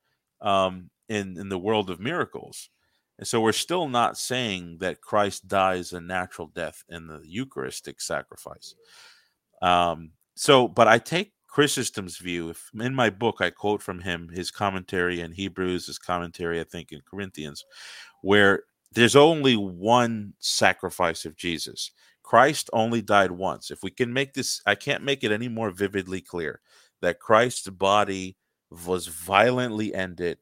um, 0.40 0.90
in 1.08 1.38
in 1.38 1.48
the 1.48 1.58
world 1.58 1.90
of 1.90 2.00
miracles. 2.00 2.70
And 3.18 3.26
so 3.26 3.40
we're 3.40 3.52
still 3.52 3.88
not 3.88 4.18
saying 4.18 4.78
that 4.80 5.00
Christ 5.00 5.46
dies 5.46 5.92
a 5.92 6.00
natural 6.00 6.48
death 6.48 6.82
in 6.88 7.06
the 7.06 7.22
Eucharistic 7.24 8.00
sacrifice. 8.00 8.74
Um, 9.62 10.10
so, 10.34 10.66
but 10.66 10.88
I 10.88 10.98
take 10.98 11.32
Chrysostom's 11.46 12.16
view. 12.16 12.50
If 12.50 12.70
in 12.78 12.94
my 12.94 13.10
book 13.10 13.36
I 13.40 13.50
quote 13.50 13.80
from 13.80 14.00
him 14.00 14.28
his 14.28 14.50
commentary 14.50 15.20
in 15.20 15.30
Hebrews, 15.32 15.86
his 15.86 15.98
commentary 15.98 16.60
I 16.60 16.64
think 16.64 16.90
in 16.90 17.00
Corinthians, 17.08 17.64
where 18.22 18.64
there's 18.92 19.16
only 19.16 19.56
one 19.56 20.34
sacrifice 20.40 21.24
of 21.24 21.36
Jesus. 21.36 21.92
Christ 22.24 22.68
only 22.72 23.02
died 23.02 23.30
once. 23.30 23.70
If 23.70 23.84
we 23.84 23.92
can 23.92 24.12
make 24.12 24.34
this, 24.34 24.60
I 24.66 24.74
can't 24.74 25.04
make 25.04 25.22
it 25.22 25.30
any 25.30 25.48
more 25.48 25.70
vividly 25.70 26.20
clear 26.20 26.60
that 27.00 27.20
Christ's 27.20 27.68
body 27.68 28.36
was 28.70 29.06
violently 29.06 29.94
ended. 29.94 30.38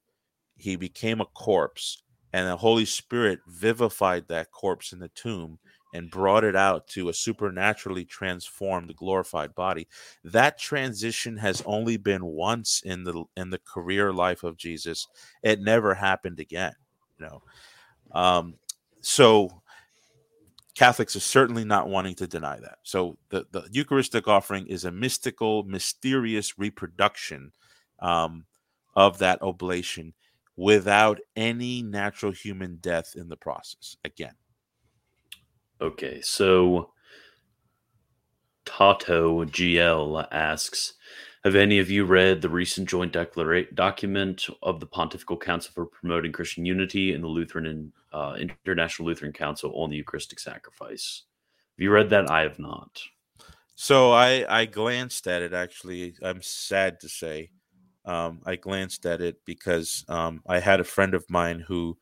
He 0.56 0.76
became 0.76 1.20
a 1.20 1.26
corpse 1.26 2.02
and 2.32 2.48
the 2.48 2.56
Holy 2.56 2.84
Spirit 2.84 3.40
vivified 3.46 4.28
that 4.28 4.50
corpse 4.52 4.92
in 4.92 4.98
the 5.00 5.08
tomb 5.08 5.58
and 5.94 6.10
brought 6.10 6.44
it 6.44 6.56
out 6.56 6.86
to 6.88 7.08
a 7.08 7.14
supernaturally 7.14 8.04
transformed 8.04 8.94
glorified 8.96 9.54
body 9.54 9.86
that 10.24 10.58
transition 10.58 11.36
has 11.36 11.62
only 11.66 11.98
been 11.98 12.24
once 12.24 12.80
in 12.84 13.04
the 13.04 13.24
in 13.36 13.50
the 13.50 13.58
career 13.58 14.12
life 14.12 14.42
of 14.42 14.56
Jesus 14.56 15.06
it 15.42 15.60
never 15.60 15.92
happened 15.92 16.40
again 16.40 16.72
you 17.18 17.26
know 17.26 17.42
um 18.18 18.54
so 19.02 19.61
Catholics 20.74 21.14
are 21.16 21.20
certainly 21.20 21.64
not 21.64 21.88
wanting 21.88 22.14
to 22.16 22.26
deny 22.26 22.58
that. 22.58 22.78
So 22.82 23.18
the, 23.28 23.46
the 23.50 23.68
Eucharistic 23.70 24.26
offering 24.26 24.66
is 24.66 24.84
a 24.84 24.90
mystical, 24.90 25.64
mysterious 25.64 26.58
reproduction 26.58 27.52
um, 28.00 28.46
of 28.94 29.18
that 29.18 29.42
oblation 29.42 30.14
without 30.56 31.18
any 31.36 31.82
natural 31.82 32.32
human 32.32 32.76
death 32.76 33.14
in 33.16 33.28
the 33.28 33.36
process 33.36 33.96
again. 34.04 34.34
Okay, 35.80 36.20
so 36.22 36.92
Tato 38.64 39.44
GL 39.44 40.26
asks 40.30 40.94
Have 41.44 41.56
any 41.56 41.80
of 41.80 41.90
you 41.90 42.04
read 42.04 42.40
the 42.40 42.48
recent 42.48 42.88
joint 42.88 43.12
declaration 43.12 43.74
document 43.74 44.46
of 44.62 44.78
the 44.78 44.86
Pontifical 44.86 45.36
Council 45.36 45.72
for 45.74 45.86
Promoting 45.86 46.30
Christian 46.30 46.64
Unity 46.64 47.14
and 47.14 47.24
the 47.24 47.28
Lutheran 47.28 47.66
and 47.66 47.92
uh, 48.12 48.36
International 48.38 49.08
Lutheran 49.08 49.32
Council 49.32 49.72
on 49.74 49.90
the 49.90 49.96
Eucharistic 49.96 50.38
Sacrifice? 50.38 51.24
Have 51.76 51.82
you 51.82 51.90
read 51.90 52.10
that? 52.10 52.30
I 52.30 52.42
have 52.42 52.60
not. 52.60 53.02
So 53.74 54.12
I 54.12 54.44
I 54.48 54.66
glanced 54.66 55.26
at 55.26 55.42
it 55.42 55.52
actually. 55.52 56.14
I'm 56.22 56.42
sad 56.42 57.00
to 57.00 57.08
say 57.08 57.50
um, 58.04 58.40
I 58.46 58.54
glanced 58.54 59.04
at 59.04 59.20
it 59.20 59.36
because 59.44 60.04
um, 60.08 60.42
I 60.46 60.60
had 60.60 60.78
a 60.78 60.84
friend 60.84 61.12
of 61.12 61.28
mine 61.28 61.58
who 61.66 61.98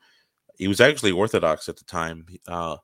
he 0.56 0.68
was 0.68 0.82
actually 0.82 1.12
Orthodox 1.12 1.68
at 1.70 1.78
the 1.78 1.84
time, 1.84 2.26
uh, 2.46 2.76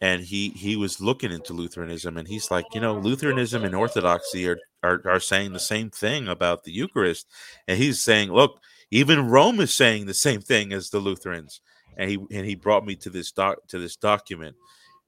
and 0.00 0.22
he 0.22 0.50
he 0.50 0.76
was 0.76 1.00
looking 1.00 1.32
into 1.32 1.52
Lutheranism, 1.52 2.16
and 2.16 2.28
he's 2.28 2.50
like, 2.50 2.66
you 2.74 2.80
know, 2.80 2.94
Lutheranism 2.94 3.64
and 3.64 3.74
Orthodoxy 3.74 4.48
are, 4.48 4.58
are 4.82 5.00
are 5.06 5.20
saying 5.20 5.52
the 5.52 5.58
same 5.58 5.90
thing 5.90 6.28
about 6.28 6.64
the 6.64 6.72
Eucharist, 6.72 7.26
and 7.66 7.78
he's 7.78 8.02
saying, 8.02 8.30
look, 8.32 8.60
even 8.90 9.28
Rome 9.28 9.60
is 9.60 9.74
saying 9.74 10.06
the 10.06 10.14
same 10.14 10.40
thing 10.40 10.72
as 10.72 10.90
the 10.90 10.98
Lutherans, 10.98 11.60
and 11.96 12.10
he 12.10 12.18
and 12.30 12.46
he 12.46 12.54
brought 12.54 12.84
me 12.84 12.94
to 12.96 13.10
this 13.10 13.32
doc 13.32 13.66
to 13.68 13.78
this 13.78 13.96
document. 13.96 14.56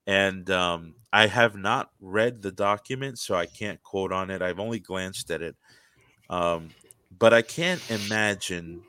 And 0.06 0.50
um, 0.50 0.94
I 1.12 1.26
have 1.26 1.54
not 1.54 1.90
read 2.00 2.40
the 2.40 2.50
document, 2.50 3.18
so 3.18 3.34
I 3.34 3.44
can't 3.44 3.82
quote 3.82 4.10
on 4.10 4.30
it. 4.30 4.40
I've 4.40 4.58
only 4.58 4.78
glanced 4.78 5.30
at 5.30 5.42
it. 5.42 5.54
Um, 6.30 6.70
but 7.18 7.34
I 7.34 7.42
can't 7.42 7.82
imagine. 7.90 8.82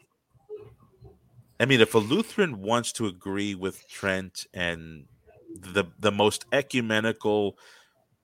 I 1.59 1.65
mean, 1.65 1.81
if 1.81 1.93
a 1.93 1.97
Lutheran 1.97 2.61
wants 2.61 2.93
to 2.93 3.07
agree 3.07 3.53
with 3.53 3.85
Trent 3.89 4.45
and 4.53 5.07
the 5.55 5.85
the 5.99 6.11
most 6.11 6.45
ecumenical 6.51 7.57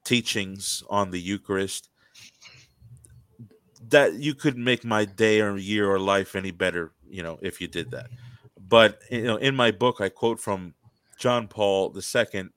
teachings 0.04 0.84
on 0.90 1.12
the 1.12 1.20
Eucharist, 1.20 1.90
that 3.90 4.14
you 4.14 4.36
could 4.36 4.58
make 4.58 4.84
my 4.84 5.06
day 5.06 5.42
or 5.42 5.58
year 5.58 5.90
or 5.90 6.00
life 6.00 6.36
any 6.36 6.52
better, 6.52 6.92
you 7.10 7.24
know, 7.24 7.40
if 7.42 7.60
you 7.60 7.68
did 7.68 7.92
that. 7.92 8.08
But 8.60 9.00
you 9.10 9.24
know, 9.24 9.38
in 9.38 9.56
my 9.56 9.72
book, 9.72 10.02
I 10.02 10.10
quote 10.10 10.40
from 10.40 10.74
John 11.18 11.48
Paul 11.48 11.96
II. 11.96 12.50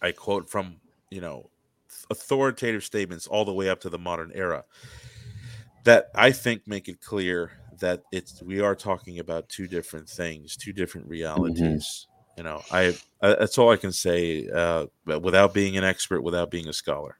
I 0.00 0.12
quote 0.12 0.48
from 0.48 0.76
you 1.10 1.20
know 1.20 1.50
authoritative 2.10 2.84
statements 2.84 3.26
all 3.26 3.44
the 3.44 3.52
way 3.52 3.68
up 3.68 3.80
to 3.80 3.90
the 3.90 3.98
modern 3.98 4.32
era 4.34 4.64
that 5.84 6.10
I 6.14 6.32
think 6.32 6.66
make 6.66 6.88
it 6.88 7.00
clear 7.00 7.52
that 7.80 8.02
it's 8.12 8.42
we 8.42 8.60
are 8.60 8.74
talking 8.74 9.18
about 9.18 9.48
two 9.48 9.66
different 9.66 10.08
things, 10.08 10.56
two 10.56 10.72
different 10.72 11.06
mm-hmm. 11.06 11.12
realities. 11.12 12.06
You 12.38 12.44
know, 12.44 12.62
I, 12.70 12.96
I, 13.20 13.30
that's 13.30 13.58
all 13.58 13.70
I 13.70 13.76
can 13.76 13.90
say 13.90 14.48
uh, 14.48 14.86
without 15.04 15.52
being 15.52 15.76
an 15.76 15.82
expert, 15.82 16.22
without 16.22 16.52
being 16.52 16.68
a 16.68 16.72
scholar. 16.72 17.18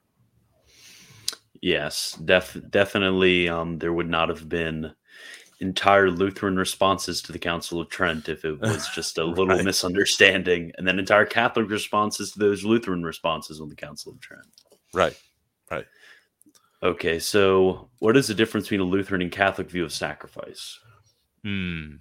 Yes, 1.61 2.17
def- 2.23 2.57
definitely. 2.69 3.49
Um, 3.49 3.79
there 3.79 3.91
would 3.91 4.09
not 4.09 4.29
have 4.29 4.47
been 4.47 4.93
entire 5.59 6.09
Lutheran 6.09 6.55
responses 6.55 7.21
to 7.23 7.33
the 7.33 7.37
Council 7.37 7.81
of 7.81 7.89
Trent 7.89 8.29
if 8.29 8.45
it 8.45 8.61
was 8.61 8.87
just 8.95 9.17
a 9.17 9.25
little 9.25 9.47
right. 9.47 9.65
misunderstanding, 9.65 10.71
and 10.77 10.87
then 10.87 10.97
entire 10.97 11.25
Catholic 11.25 11.69
responses 11.69 12.31
to 12.31 12.39
those 12.39 12.63
Lutheran 12.63 13.03
responses 13.03 13.59
on 13.59 13.67
the 13.67 13.75
Council 13.75 14.13
of 14.13 14.21
Trent. 14.21 14.47
Right, 14.93 15.19
right. 15.69 15.85
Okay, 16.81 17.19
so 17.19 17.89
what 17.99 18.15
is 18.15 18.27
the 18.27 18.33
difference 18.33 18.67
between 18.67 18.79
a 18.79 18.89
Lutheran 18.89 19.21
and 19.21 19.33
Catholic 19.33 19.69
view 19.69 19.83
of 19.83 19.91
sacrifice? 19.91 20.79
Hmm. 21.43 21.95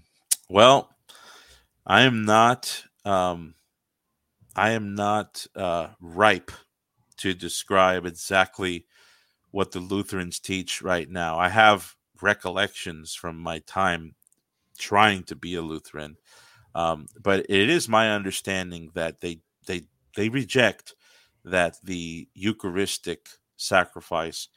Well, 0.49 0.95
I 1.85 2.03
am 2.03 2.25
not. 2.25 2.85
Um, 3.05 3.55
I 4.57 4.71
am 4.71 4.95
not 4.95 5.47
uh, 5.55 5.89
ripe 6.01 6.51
to 7.19 7.35
describe 7.35 8.07
exactly 8.07 8.87
what 9.51 9.73
the 9.73 9.81
Lutherans 9.81 10.41
teach 10.41 10.83
right 10.83 11.09
now. 11.09 11.39
I 11.39 11.49
have 11.49 11.95
recollections 12.21 13.15
from 13.15 13.39
my 13.39 13.61
time 13.61 14.15
trying 14.79 15.25
to 15.25 15.37
be 15.37 15.55
a 15.55 15.63
Lutheran. 15.63 16.17
Um, 16.75 17.07
but 17.23 17.47
it 17.49 17.71
is 17.71 17.89
my 17.89 18.11
understanding 18.11 18.91
that 18.95 19.21
they 19.21 19.41
they 19.67 19.83
they 20.17 20.29
reject 20.29 20.95
that 21.45 21.77
the 21.83 22.29
Eucharistic 22.35 23.29
sacrifice 23.57 24.49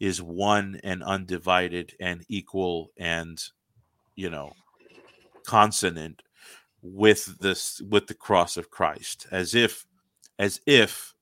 is 0.00 0.22
one 0.22 0.80
and 0.82 1.02
undivided 1.02 1.94
and 2.00 2.24
equal 2.28 2.90
and 2.96 3.42
you 4.16 4.30
know 4.30 4.52
consonant 5.46 6.22
with 6.82 7.38
this 7.38 7.80
with 7.88 8.06
the 8.06 8.14
cross 8.14 8.56
of 8.56 8.70
Christ 8.70 9.26
as 9.30 9.54
if 9.54 9.86
as 10.38 10.60
if 10.66 11.14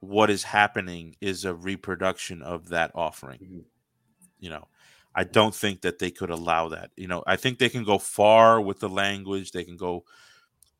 what 0.00 0.30
is 0.30 0.42
happening 0.42 1.16
is 1.20 1.44
a 1.44 1.54
reproduction 1.54 2.42
of 2.42 2.68
that 2.68 2.90
offering 2.94 3.38
mm-hmm. 3.38 3.60
you 4.40 4.50
know 4.50 4.66
i 5.14 5.22
don't 5.22 5.54
think 5.54 5.80
that 5.82 6.00
they 6.00 6.10
could 6.10 6.28
allow 6.28 6.68
that 6.68 6.90
you 6.96 7.06
know 7.06 7.22
i 7.24 7.36
think 7.36 7.58
they 7.58 7.68
can 7.68 7.84
go 7.84 7.98
far 7.98 8.60
with 8.60 8.80
the 8.80 8.88
language 8.88 9.52
they 9.52 9.62
can 9.62 9.76
go 9.76 10.04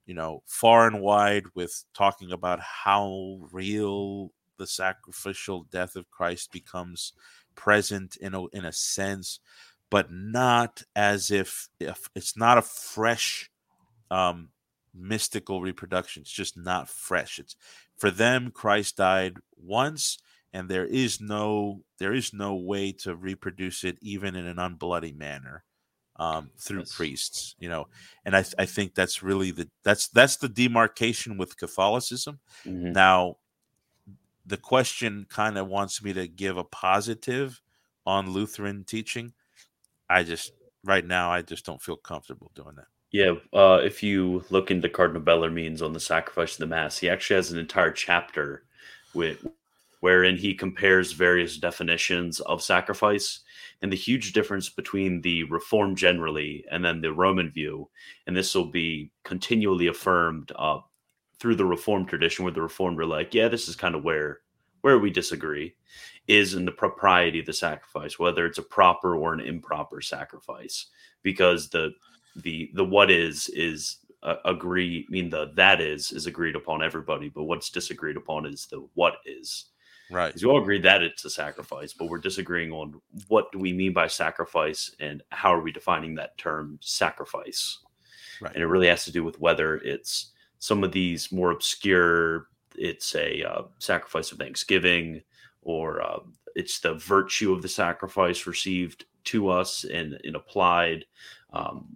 you 0.07 0.15
know 0.15 0.43
far 0.47 0.87
and 0.87 1.01
wide 1.01 1.45
with 1.55 1.85
talking 1.95 2.33
about 2.33 2.61
how 2.61 3.39
real 3.53 4.33
the 4.59 4.67
sacrificial 4.67 5.65
death 5.71 5.97
of 5.97 6.11
Christ 6.11 6.53
becomes 6.53 7.13
present 7.55 8.17
in 8.17 8.35
a 8.35 8.47
in 8.49 8.65
a 8.65 8.73
sense 8.73 9.41
but 9.91 10.11
not 10.11 10.83
as 10.97 11.31
if 11.31 11.69
if 11.81 12.09
it's 12.15 12.37
not 12.37 12.59
a 12.59 12.63
fresh 12.63 13.51
um 14.13 14.49
mystical 14.95 15.63
reproduction 15.63 16.21
it's 16.21 16.31
just 16.31 16.57
not 16.57 16.89
fresh. 16.89 17.39
It's 17.39 17.57
for 17.97 18.11
them 18.11 18.51
christ 18.51 18.99
died 18.99 19.37
once 19.57 20.19
and 20.53 20.69
there 20.69 20.85
is 20.85 21.21
no 21.21 21.83
there 21.99 22.13
is 22.13 22.33
no 22.35 22.55
way 22.55 22.93
to 22.93 23.17
reproduce 23.17 23.85
it 23.85 23.97
even 24.03 24.37
in 24.37 24.47
an 24.47 24.57
unbloody 24.57 25.17
manner 25.17 25.65
um, 26.17 26.51
through 26.59 26.81
yes. 26.81 26.95
priests 26.95 27.57
you 27.59 27.71
know? 27.71 27.87
And 28.27 28.37
I, 28.37 28.45
I 28.59 28.67
think 28.67 28.95
that's 28.95 29.23
really 29.23 29.51
the 29.51 29.69
that's 29.83 30.09
that's 30.09 30.37
the 30.37 30.49
demarcation 30.49 31.39
with 31.39 31.57
catholicism. 31.57 32.39
Mm-hmm. 32.67 32.93
now 32.93 33.37
the 34.45 34.59
question 34.59 35.25
kind 35.31 35.57
of 35.57 35.69
wants 35.69 36.03
me 36.03 36.13
to 36.13 36.27
give 36.27 36.59
a 36.59 36.65
positive 36.65 37.63
on 38.05 38.31
lutheran 38.31 38.85
teaching. 38.85 39.33
I 40.11 40.25
just 40.25 40.53
right 40.85 41.07
now 41.07 41.31
i 41.31 41.41
just 41.41 41.65
don't 41.65 41.81
feel 41.81 41.97
comfortable 41.97 42.51
doing 42.55 42.75
that 42.75 42.91
yeah, 43.13 43.33
uh, 43.53 43.81
if 43.85 44.03
you 44.03 44.43
look 44.49 44.71
into 44.71 44.89
Cardinal 44.89 45.23
Bellarmine's 45.23 45.83
on 45.83 45.93
the 45.93 46.01
sacrifice 46.01 46.55
of 46.55 46.59
the 46.61 46.67
Mass, 46.67 46.99
he 46.99 47.11
actually 47.11 47.37
has 47.37 47.53
an 47.53 47.59
entire 47.59 47.93
chapter 47.93 48.65
with 49.15 49.47
wherein 50.01 50.37
he 50.37 50.55
compares 50.55 51.13
various 51.13 51.59
definitions 51.59 52.41
of 52.41 52.63
sacrifice 52.63 53.41
and 53.83 53.93
the 53.93 53.97
huge 53.97 54.33
difference 54.33 54.69
between 54.69 55.21
the 55.21 55.45
reform 55.45 55.95
generally 55.95 56.65
and 56.73 56.85
then 56.85 57.01
the 57.01 57.13
Roman 57.13 57.51
view. 57.51 57.89
And 58.27 58.37
this 58.37 58.55
will 58.55 58.71
be 58.71 59.13
continually 59.25 59.87
affirmed 59.89 60.51
uh, 60.57 60.79
through 61.39 61.57
the 61.57 61.67
Reformed 61.67 62.09
tradition, 62.09 62.45
where 62.45 62.55
the 62.55 62.63
Reformed 62.63 62.99
are 62.99 63.07
like, 63.07 63.35
yeah, 63.35 63.49
this 63.49 63.69
is 63.69 63.77
kind 63.77 63.95
of 63.95 64.03
where 64.03 64.41
where 64.81 64.99
we 64.99 65.11
disagree 65.11 65.75
is 66.27 66.55
in 66.55 66.65
the 66.65 66.73
propriety 66.73 67.41
of 67.41 67.47
the 67.47 67.53
sacrifice, 67.53 68.19
whether 68.19 68.47
it's 68.47 68.59
a 68.59 68.63
proper 68.63 69.17
or 69.17 69.33
an 69.33 69.41
improper 69.41 70.01
sacrifice, 70.01 70.87
because 71.23 71.69
the 71.69 71.93
the 72.37 72.70
the 72.74 72.85
what 72.85 73.11
is 73.11 73.49
is 73.51 73.99
uh, 74.22 74.37
agree 74.45 75.05
I 75.09 75.12
mean 75.12 75.30
the 75.30 75.53
that 75.55 75.80
is 75.80 76.12
is 76.12 76.26
agreed 76.26 76.57
upon 76.57 76.83
everybody 76.83 77.28
but 77.28 77.45
what's 77.45 77.70
disagreed 77.70 78.16
upon 78.16 78.47
is 78.47 78.66
the 78.66 78.87
what 78.95 79.16
is. 79.26 79.66
Right. 80.11 80.28
Because 80.28 80.45
we 80.45 80.51
all 80.51 80.61
agree 80.61 80.80
that 80.80 81.03
it's 81.03 81.24
a 81.24 81.30
sacrifice 81.30 81.93
but 81.93 82.09
we're 82.09 82.18
disagreeing 82.18 82.72
on 82.72 83.01
what 83.28 83.51
do 83.53 83.59
we 83.59 83.72
mean 83.72 83.93
by 83.93 84.07
sacrifice 84.07 84.95
and 85.01 85.22
how 85.30 85.55
are 85.55 85.62
we 85.62 85.72
defining 85.72 86.14
that 86.16 86.37
term 86.39 86.78
sacrifice? 86.80 87.78
Right. 88.41 88.53
And 88.55 88.62
it 88.62 88.66
really 88.66 88.89
has 88.89 89.05
to 89.05 89.12
do 89.12 89.24
with 89.24 89.41
whether 89.41 89.76
it's 89.76 90.33
some 90.59 90.85
of 90.85 90.93
these 90.93 91.33
more 91.33 91.51
obscure 91.51 92.49
it's 92.76 93.14
a 93.14 93.43
uh, 93.43 93.62
sacrifice 93.78 94.33
of 94.33 94.39
thanksgiving 94.39 95.22
or 95.62 96.03
uh, 96.03 96.20
it's 96.55 96.80
the 96.80 96.95
virtue 96.95 97.53
of 97.53 97.62
the 97.62 97.68
sacrifice 97.68 98.47
received 98.47 99.05
to 99.24 99.49
us 99.49 99.85
and, 99.85 100.18
and 100.24 100.37
applied 100.37 101.05
um, 101.53 101.87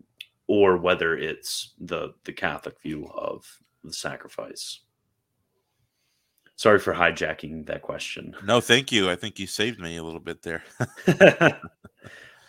or 0.47 0.77
whether 0.77 1.17
it's 1.17 1.75
the 1.81 2.15
the 2.25 2.33
Catholic 2.33 2.81
view 2.81 3.11
of 3.15 3.45
the 3.85 3.93
sacrifice. 3.93 4.81
Sorry 6.57 6.79
for 6.79 6.95
hijacking 6.95 7.67
that 7.67 7.83
question. 7.83 8.35
No, 8.45 8.61
thank 8.61 8.91
you. 8.91 9.11
I 9.11 9.17
think 9.17 9.39
you 9.39 9.47
saved 9.47 9.79
me 9.79 9.99
a 9.99 10.03
little 10.03 10.21
bit 10.21 10.43
there. 10.43 10.65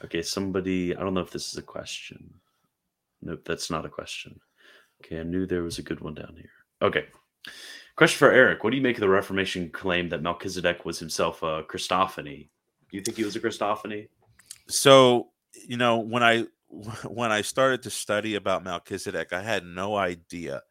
okay, 0.03 0.21
somebody, 0.21 0.95
I 0.95 1.01
don't 1.01 1.13
know 1.13 1.21
if 1.21 1.31
this 1.31 1.51
is 1.51 1.57
a 1.57 1.61
question. 1.61 2.33
Nope, 3.21 3.41
that's 3.43 3.69
not 3.69 3.85
a 3.85 3.89
question. 3.89 4.39
Okay, 5.01 5.19
I 5.19 5.23
knew 5.23 5.45
there 5.45 5.63
was 5.63 5.77
a 5.77 5.83
good 5.83 5.99
one 5.99 6.13
down 6.13 6.35
here. 6.37 6.49
Okay. 6.81 7.05
Question 7.97 8.17
for 8.17 8.31
Erick. 8.31 8.63
What 8.63 8.69
do 8.69 8.77
you 8.77 8.83
make 8.83 8.95
of 8.95 9.01
the 9.01 9.09
Reformation 9.09 9.69
claim 9.71 10.07
that 10.09 10.21
Melchizedek 10.21 10.85
was 10.85 10.99
himself 10.99 11.43
a 11.43 11.63
Christophany? 11.63 12.47
Do 12.89 12.97
you 12.97 13.01
think 13.01 13.17
he 13.17 13.25
was 13.25 13.35
a 13.35 13.39
Christophany? 13.41 14.07
So, 14.69 15.29
you 15.67 15.75
know, 15.77 15.97
when 15.97 16.23
I 16.23 16.45
when 17.05 17.32
I 17.32 17.41
started 17.41 17.84
to 17.84 17.89
study 17.89 18.36
about 18.36 18.63
Melchizedek, 18.63 19.34
I 19.34 19.41
had 19.41 19.65
no 19.65 19.95
idea 19.95 20.63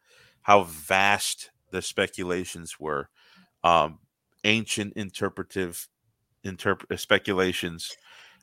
how 0.42 0.64
vast 0.64 1.50
the 1.70 1.82
speculations 1.82 2.78
were. 2.78 3.08
Um, 3.64 3.98
ancient 4.44 4.92
interpretive 4.94 5.88
interp- 6.44 6.90
uh, 6.90 6.96
speculations 6.96 7.96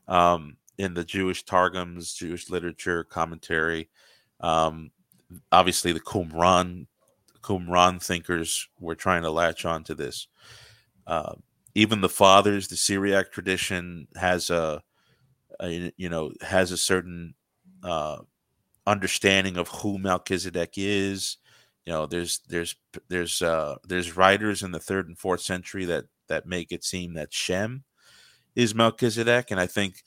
um, 0.08 0.58
in 0.78 0.94
the 0.94 1.06
Jewish 1.06 1.44
targums, 1.44 2.14
Jewish 2.14 2.50
literature, 2.50 3.04
commentary. 3.04 3.90
Um, 4.42 4.92
obviously, 5.52 5.94
the 5.94 6.02
Qumran, 6.02 6.88
Qumran 7.42 8.04
thinkers 8.04 8.68
were 8.80 8.96
trying 8.96 9.22
to 9.22 9.32
latch 9.32 9.64
on 9.64 9.84
to 9.86 9.96
this. 9.96 10.28
Uh, 11.08 11.36
even 11.76 12.02
the 12.02 12.10
fathers, 12.10 12.68
the 12.68 12.76
Syriac 12.76 13.32
tradition 13.32 14.08
has 14.16 14.50
a, 14.50 14.84
a, 15.60 15.92
you 15.98 16.10
know 16.10 16.32
has 16.42 16.72
a 16.72 16.78
certain 16.78 17.34
uh, 17.84 18.18
understanding 18.86 19.58
of 19.58 19.68
who 19.68 19.98
Melchizedek 19.98 20.74
is. 20.78 21.38
You 21.86 21.94
know, 21.94 22.06
there's 22.06 22.40
there's 22.48 22.76
there's 23.10 23.42
uh, 23.42 23.76
there's 23.86 24.16
writers 24.16 24.64
in 24.64 24.72
the 24.72 24.80
third 24.80 25.08
and 25.08 25.18
fourth 25.18 25.42
century 25.42 25.86
that 25.86 26.06
that 26.28 26.46
make 26.46 26.72
it 26.72 26.84
seem 26.84 27.14
that 27.14 27.34
Shem 27.34 27.84
is 28.56 28.76
Melchizedek, 28.76 29.52
and 29.52 29.60
I 29.60 29.68
think 29.68 30.04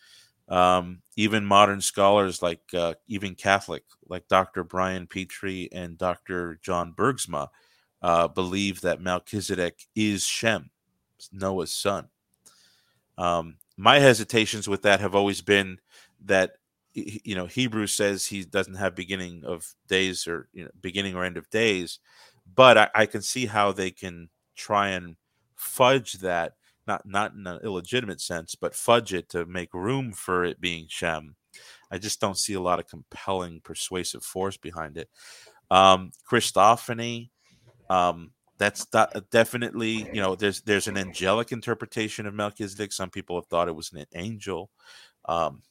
um, 0.49 1.03
even 1.16 1.45
modern 1.45 1.81
scholars 1.81 2.41
like 2.41 2.62
uh, 2.72 2.95
even 3.09 3.35
Catholic 3.35 3.83
like 4.09 4.29
Dr. 4.29 4.64
Brant 4.64 5.11
Pitre 5.11 5.68
and 5.72 5.99
Dr. 5.99 6.59
John 6.62 6.93
Bergsma 6.95 7.49
uh, 8.03 8.29
believe 8.29 8.81
that 8.83 9.01
Melchizedek 9.01 9.87
is 9.95 10.24
Shem, 10.24 10.70
Noah's 11.33 11.72
son. 11.72 12.09
Um, 13.18 13.57
my 13.77 13.99
hesitations 13.99 14.68
with 14.68 14.83
that 14.83 15.01
have 15.01 15.14
always 15.14 15.43
been 15.43 15.79
that 16.24 16.53
you 16.97 17.35
know 17.35 17.47
hebrew 17.47 17.87
says 17.87 18.25
he 18.25 18.43
doesn't 18.45 18.75
have 18.75 18.95
beginning 18.95 19.43
of 19.45 19.75
days 19.87 20.27
or 20.27 20.49
you 20.53 20.65
know 20.65 20.71
beginning 20.81 21.15
or 21.15 21.25
end 21.25 21.37
of 21.37 21.49
days 21.51 21.99
but 22.55 22.79
I, 22.79 22.89
I, 22.95 23.07
can 23.07 23.23
see 23.23 23.47
how 23.47 23.73
they 23.73 23.91
can 23.91 24.29
try 24.55 24.91
and 24.91 25.17
fudge 25.57 26.15
that 26.15 26.53
not 26.87 27.05
not 27.05 27.35
in 27.35 27.47
an 27.47 27.61
illegitimate 27.63 28.21
sense 28.21 28.55
but 28.55 28.75
fudge 28.75 29.13
it 29.13 29.29
to 29.31 29.45
make 29.47 29.75
room 29.75 30.13
for 30.13 30.45
it 30.45 30.61
being 30.61 30.87
shem. 30.89 31.37
I 31.91 31.99
just 31.99 32.21
don't 32.21 32.39
see 32.39 32.55
a 32.55 32.61
lot 32.61 32.79
of 32.79 32.89
compelling 32.89 33.61
persuasive 33.63 34.25
force 34.25 34.57
behind 34.57 34.97
it. 34.97 35.09
Um 35.71 36.13
christophany 36.31 37.31
um 37.91 38.31
that's 38.59 38.87
definitely 39.31 40.09
you 40.13 40.23
know 40.23 40.35
there's 40.35 40.63
there's 40.63 40.89
an 40.89 40.97
angelic 40.97 41.53
interpretation 41.53 42.27
of 42.27 42.35
melchizedek. 42.35 42.93
Some 42.93 43.11
people 43.11 43.37
have 43.37 43.47
thought 43.47 43.69
it 43.69 43.77
was 43.77 43.93
an 43.93 44.05
angel. 44.15 44.71
Um 45.27 45.63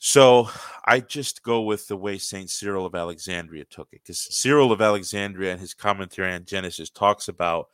so 0.00 0.48
I 0.86 1.00
just 1.00 1.42
go 1.42 1.60
with 1.60 1.86
the 1.86 1.96
way 1.96 2.16
Saint 2.16 2.48
Cyril 2.48 2.86
of 2.86 2.94
Alexandria 2.94 3.66
took 3.66 3.88
it, 3.92 4.00
because 4.02 4.18
Cyril 4.18 4.72
of 4.72 4.80
Alexandria 4.80 5.52
and 5.52 5.60
his 5.60 5.74
commentary 5.74 6.32
on 6.32 6.46
Genesis 6.46 6.88
talks 6.88 7.28
about 7.28 7.68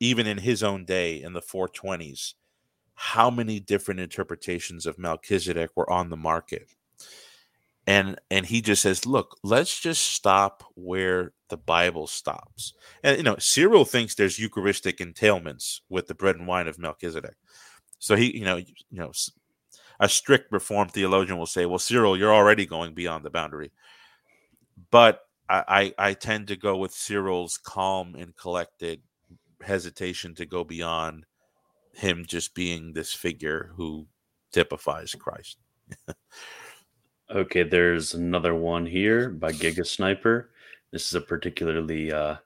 even 0.00 0.26
in 0.26 0.36
his 0.38 0.64
own 0.64 0.84
day 0.84 1.22
in 1.22 1.32
the 1.32 1.40
420s 1.40 2.34
how 2.94 3.30
many 3.30 3.60
different 3.60 4.00
interpretations 4.00 4.84
of 4.84 4.98
Melchizedek 4.98 5.70
were 5.76 5.88
on 5.88 6.10
the 6.10 6.16
market. 6.16 6.68
And 7.86 8.18
and 8.32 8.44
he 8.46 8.60
just 8.60 8.82
says, 8.82 9.06
look, 9.06 9.38
let's 9.44 9.78
just 9.80 10.02
stop 10.06 10.64
where 10.74 11.32
the 11.50 11.56
Bible 11.56 12.08
stops. 12.08 12.72
And 13.04 13.16
you 13.16 13.22
know, 13.22 13.36
Cyril 13.38 13.84
thinks 13.84 14.16
there's 14.16 14.40
Eucharistic 14.40 14.98
entailments 14.98 15.82
with 15.88 16.08
the 16.08 16.14
bread 16.14 16.34
and 16.34 16.48
wine 16.48 16.66
of 16.66 16.80
Melchizedek. 16.80 17.36
So 18.00 18.16
he, 18.16 18.36
you 18.36 18.44
know, 18.44 18.56
you 18.56 18.74
know, 18.90 19.12
a 20.00 20.08
strict 20.08 20.52
reform 20.52 20.88
theologian 20.88 21.38
will 21.38 21.46
say, 21.46 21.66
well, 21.66 21.78
Cyril, 21.78 22.16
you're 22.16 22.34
already 22.34 22.66
going 22.66 22.94
beyond 22.94 23.24
the 23.24 23.30
boundary. 23.30 23.70
But 24.90 25.20
I, 25.48 25.92
I, 25.98 26.08
I 26.10 26.14
tend 26.14 26.48
to 26.48 26.56
go 26.56 26.76
with 26.76 26.92
Cyril's 26.92 27.58
calm 27.58 28.14
and 28.14 28.36
collected 28.36 29.02
hesitation 29.62 30.34
to 30.34 30.46
go 30.46 30.64
beyond 30.64 31.26
him 31.92 32.24
just 32.26 32.54
being 32.54 32.92
this 32.92 33.12
figure 33.12 33.72
who 33.76 34.06
typifies 34.52 35.14
Christ. 35.14 35.58
Okay, 37.30 37.62
there's 37.62 38.12
another 38.12 38.54
one 38.54 38.84
here 38.84 39.30
by 39.30 39.50
Giga 39.50 39.86
Sniper. 39.86 40.50
This 40.92 41.06
is 41.06 41.14
a 41.14 41.20
particularly 41.22 42.12
uh, 42.12 42.36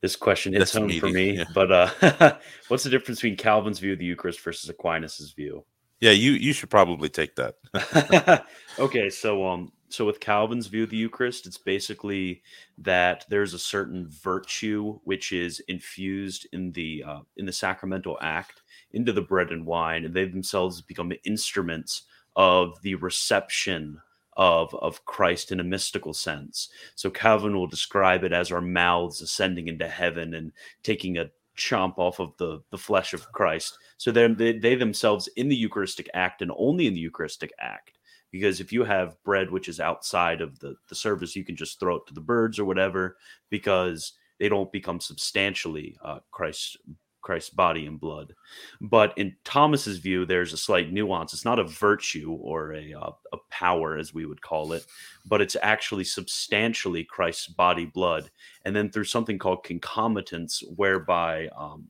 this 0.00 0.16
question 0.16 0.52
hits 0.54 0.72
That's 0.72 0.78
home 0.82 0.98
for 0.98 1.10
me. 1.10 1.36
yeah. 1.36 1.44
But 1.54 1.70
uh, 1.70 2.38
what's 2.68 2.84
the 2.84 2.90
difference 2.90 3.20
between 3.20 3.36
Calvin's 3.36 3.78
view 3.78 3.92
of 3.92 3.98
the 3.98 4.06
Eucharist 4.06 4.40
versus 4.40 4.70
Aquinas's 4.70 5.32
view? 5.32 5.64
Yeah, 6.00 6.12
you 6.12 6.32
you 6.32 6.52
should 6.52 6.70
probably 6.70 7.10
take 7.10 7.36
that. 7.36 8.46
okay, 8.78 9.10
so 9.10 9.46
um, 9.46 9.70
so 9.90 10.06
with 10.06 10.20
Calvin's 10.20 10.66
view 10.66 10.84
of 10.84 10.90
the 10.90 10.96
Eucharist, 10.96 11.46
it's 11.46 11.58
basically 11.58 12.42
that 12.78 13.26
there's 13.28 13.52
a 13.52 13.58
certain 13.58 14.08
virtue 14.08 14.98
which 15.04 15.32
is 15.32 15.60
infused 15.68 16.46
in 16.52 16.72
the 16.72 17.04
uh, 17.06 17.20
in 17.36 17.44
the 17.44 17.52
sacramental 17.52 18.16
act 18.22 18.62
into 18.92 19.12
the 19.12 19.20
bread 19.20 19.50
and 19.50 19.66
wine, 19.66 20.04
and 20.04 20.14
they 20.14 20.24
themselves 20.24 20.80
become 20.80 21.12
instruments 21.24 22.02
of 22.34 22.80
the 22.80 22.94
reception 22.94 24.00
of 24.36 24.74
of 24.76 25.04
Christ 25.04 25.52
in 25.52 25.60
a 25.60 25.64
mystical 25.64 26.14
sense. 26.14 26.70
So 26.94 27.10
Calvin 27.10 27.54
will 27.54 27.66
describe 27.66 28.24
it 28.24 28.32
as 28.32 28.50
our 28.50 28.62
mouths 28.62 29.20
ascending 29.20 29.68
into 29.68 29.86
heaven 29.88 30.32
and 30.32 30.52
taking 30.82 31.18
a 31.18 31.30
chomp 31.56 31.98
off 31.98 32.20
of 32.20 32.36
the 32.38 32.62
the 32.70 32.78
flesh 32.78 33.12
of 33.14 33.30
Christ. 33.32 33.76
So 33.98 34.10
they, 34.10 34.26
they 34.58 34.74
themselves 34.74 35.28
in 35.36 35.48
the 35.48 35.56
Eucharistic 35.56 36.08
act 36.14 36.42
and 36.42 36.52
only 36.56 36.86
in 36.86 36.94
the 36.94 37.00
Eucharistic 37.00 37.52
act. 37.60 37.98
Because 38.30 38.60
if 38.60 38.72
you 38.72 38.84
have 38.84 39.20
bread 39.24 39.50
which 39.50 39.68
is 39.68 39.80
outside 39.80 40.40
of 40.40 40.58
the, 40.60 40.76
the 40.88 40.94
service, 40.94 41.34
you 41.34 41.44
can 41.44 41.56
just 41.56 41.80
throw 41.80 41.96
it 41.96 42.06
to 42.06 42.14
the 42.14 42.20
birds 42.20 42.58
or 42.58 42.64
whatever, 42.64 43.16
because 43.50 44.12
they 44.38 44.48
don't 44.48 44.70
become 44.70 45.00
substantially 45.00 45.96
uh, 46.04 46.20
Christ's 46.30 46.76
Christ's 47.20 47.50
body 47.50 47.86
and 47.86 48.00
blood. 48.00 48.34
But 48.80 49.16
in 49.16 49.36
Thomas's 49.44 49.98
view, 49.98 50.26
there's 50.26 50.52
a 50.52 50.58
slight 50.58 50.92
nuance. 50.92 51.32
It's 51.32 51.44
not 51.44 51.58
a 51.58 51.64
virtue 51.64 52.32
or 52.32 52.74
a, 52.74 52.94
uh, 52.94 53.10
a 53.32 53.36
power, 53.50 53.96
as 53.96 54.14
we 54.14 54.26
would 54.26 54.42
call 54.42 54.72
it, 54.72 54.86
but 55.26 55.40
it's 55.40 55.56
actually 55.62 56.04
substantially 56.04 57.04
Christ's 57.04 57.48
body, 57.48 57.86
blood, 57.86 58.30
and 58.64 58.74
then 58.74 58.90
through 58.90 59.04
something 59.04 59.38
called 59.38 59.64
concomitance, 59.64 60.62
whereby 60.76 61.48
um, 61.56 61.88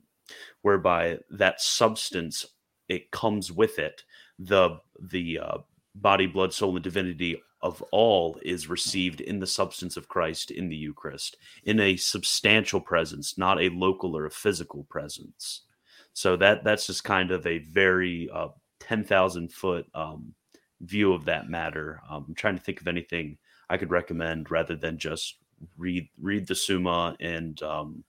whereby 0.63 1.19
that 1.31 1.61
substance 1.61 2.47
it 2.89 3.11
comes 3.11 3.51
with 3.53 3.79
it 3.79 4.05
the 4.39 4.79
the 5.11 5.39
uh, 5.39 5.59
body, 5.95 6.27
blood, 6.27 6.53
soul, 6.53 6.77
and 6.77 6.85
divinity 6.85 7.41
of 7.63 7.83
all 7.93 8.39
is 8.43 8.69
received 8.69 9.21
in 9.21 9.39
the 9.39 9.47
substance 9.47 9.97
of 9.97 10.09
Christ 10.09 10.51
in 10.51 10.69
the 10.69 10.77
Eucharist, 10.77 11.37
in 11.65 11.81
a 11.81 11.97
substantial 11.97 12.81
presence, 12.81 13.37
not 13.37 13.61
a 13.61 13.69
local 13.71 14.17
or 14.17 14.27
a 14.27 14.31
physical 14.31 14.85
presence. 14.85 15.63
So 16.13 16.37
that 16.37 16.65
that's 16.65 16.87
just 16.87 17.05
kind 17.05 17.31
of 17.31 17.47
a 17.47 17.59
very 17.59 18.29
uh, 18.33 18.49
ten 18.81 19.05
thousand 19.05 19.53
foot 19.53 19.87
um, 19.95 20.35
view 20.81 21.13
of 21.13 21.25
that 21.27 21.49
matter. 21.49 22.01
Um, 22.09 22.27
I'm 22.29 22.35
trying 22.35 22.57
to 22.57 22.63
think 22.63 22.81
of 22.81 22.89
anything 22.89 23.39
I 23.69 23.77
could 23.77 23.91
recommend 23.91 24.51
rather 24.51 24.77
than 24.77 24.99
just 24.99 25.37
read 25.77 26.09
read 26.21 26.47
the 26.47 26.55
Summa 26.55 27.17
and 27.21 27.63
um, 27.63 28.05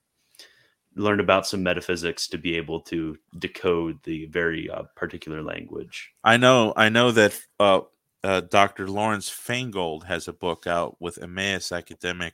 learn 0.96 1.20
about 1.20 1.48
some 1.48 1.64
metaphysics 1.64 2.28
to 2.28 2.38
be 2.38 2.58
able 2.58 2.82
to 2.82 3.18
decode 3.40 4.02
the 4.04 4.26
very 4.26 4.70
uh, 4.70 4.84
particular 4.96 5.42
language. 5.42 6.12
I 6.24 6.38
know, 6.38 6.74
I 6.76 6.90
know 6.90 7.12
that 7.12 7.40
uh, 7.60 7.82
uh, 8.24 8.42
Dr. 8.42 8.88
Lawrence 8.88 9.30
Feingold 9.30 10.04
has 10.06 10.28
a 10.28 10.34
book 10.34 10.68
out 10.68 10.96
with 11.00 11.22
Emmaus 11.22 11.72
Academic. 11.72 12.34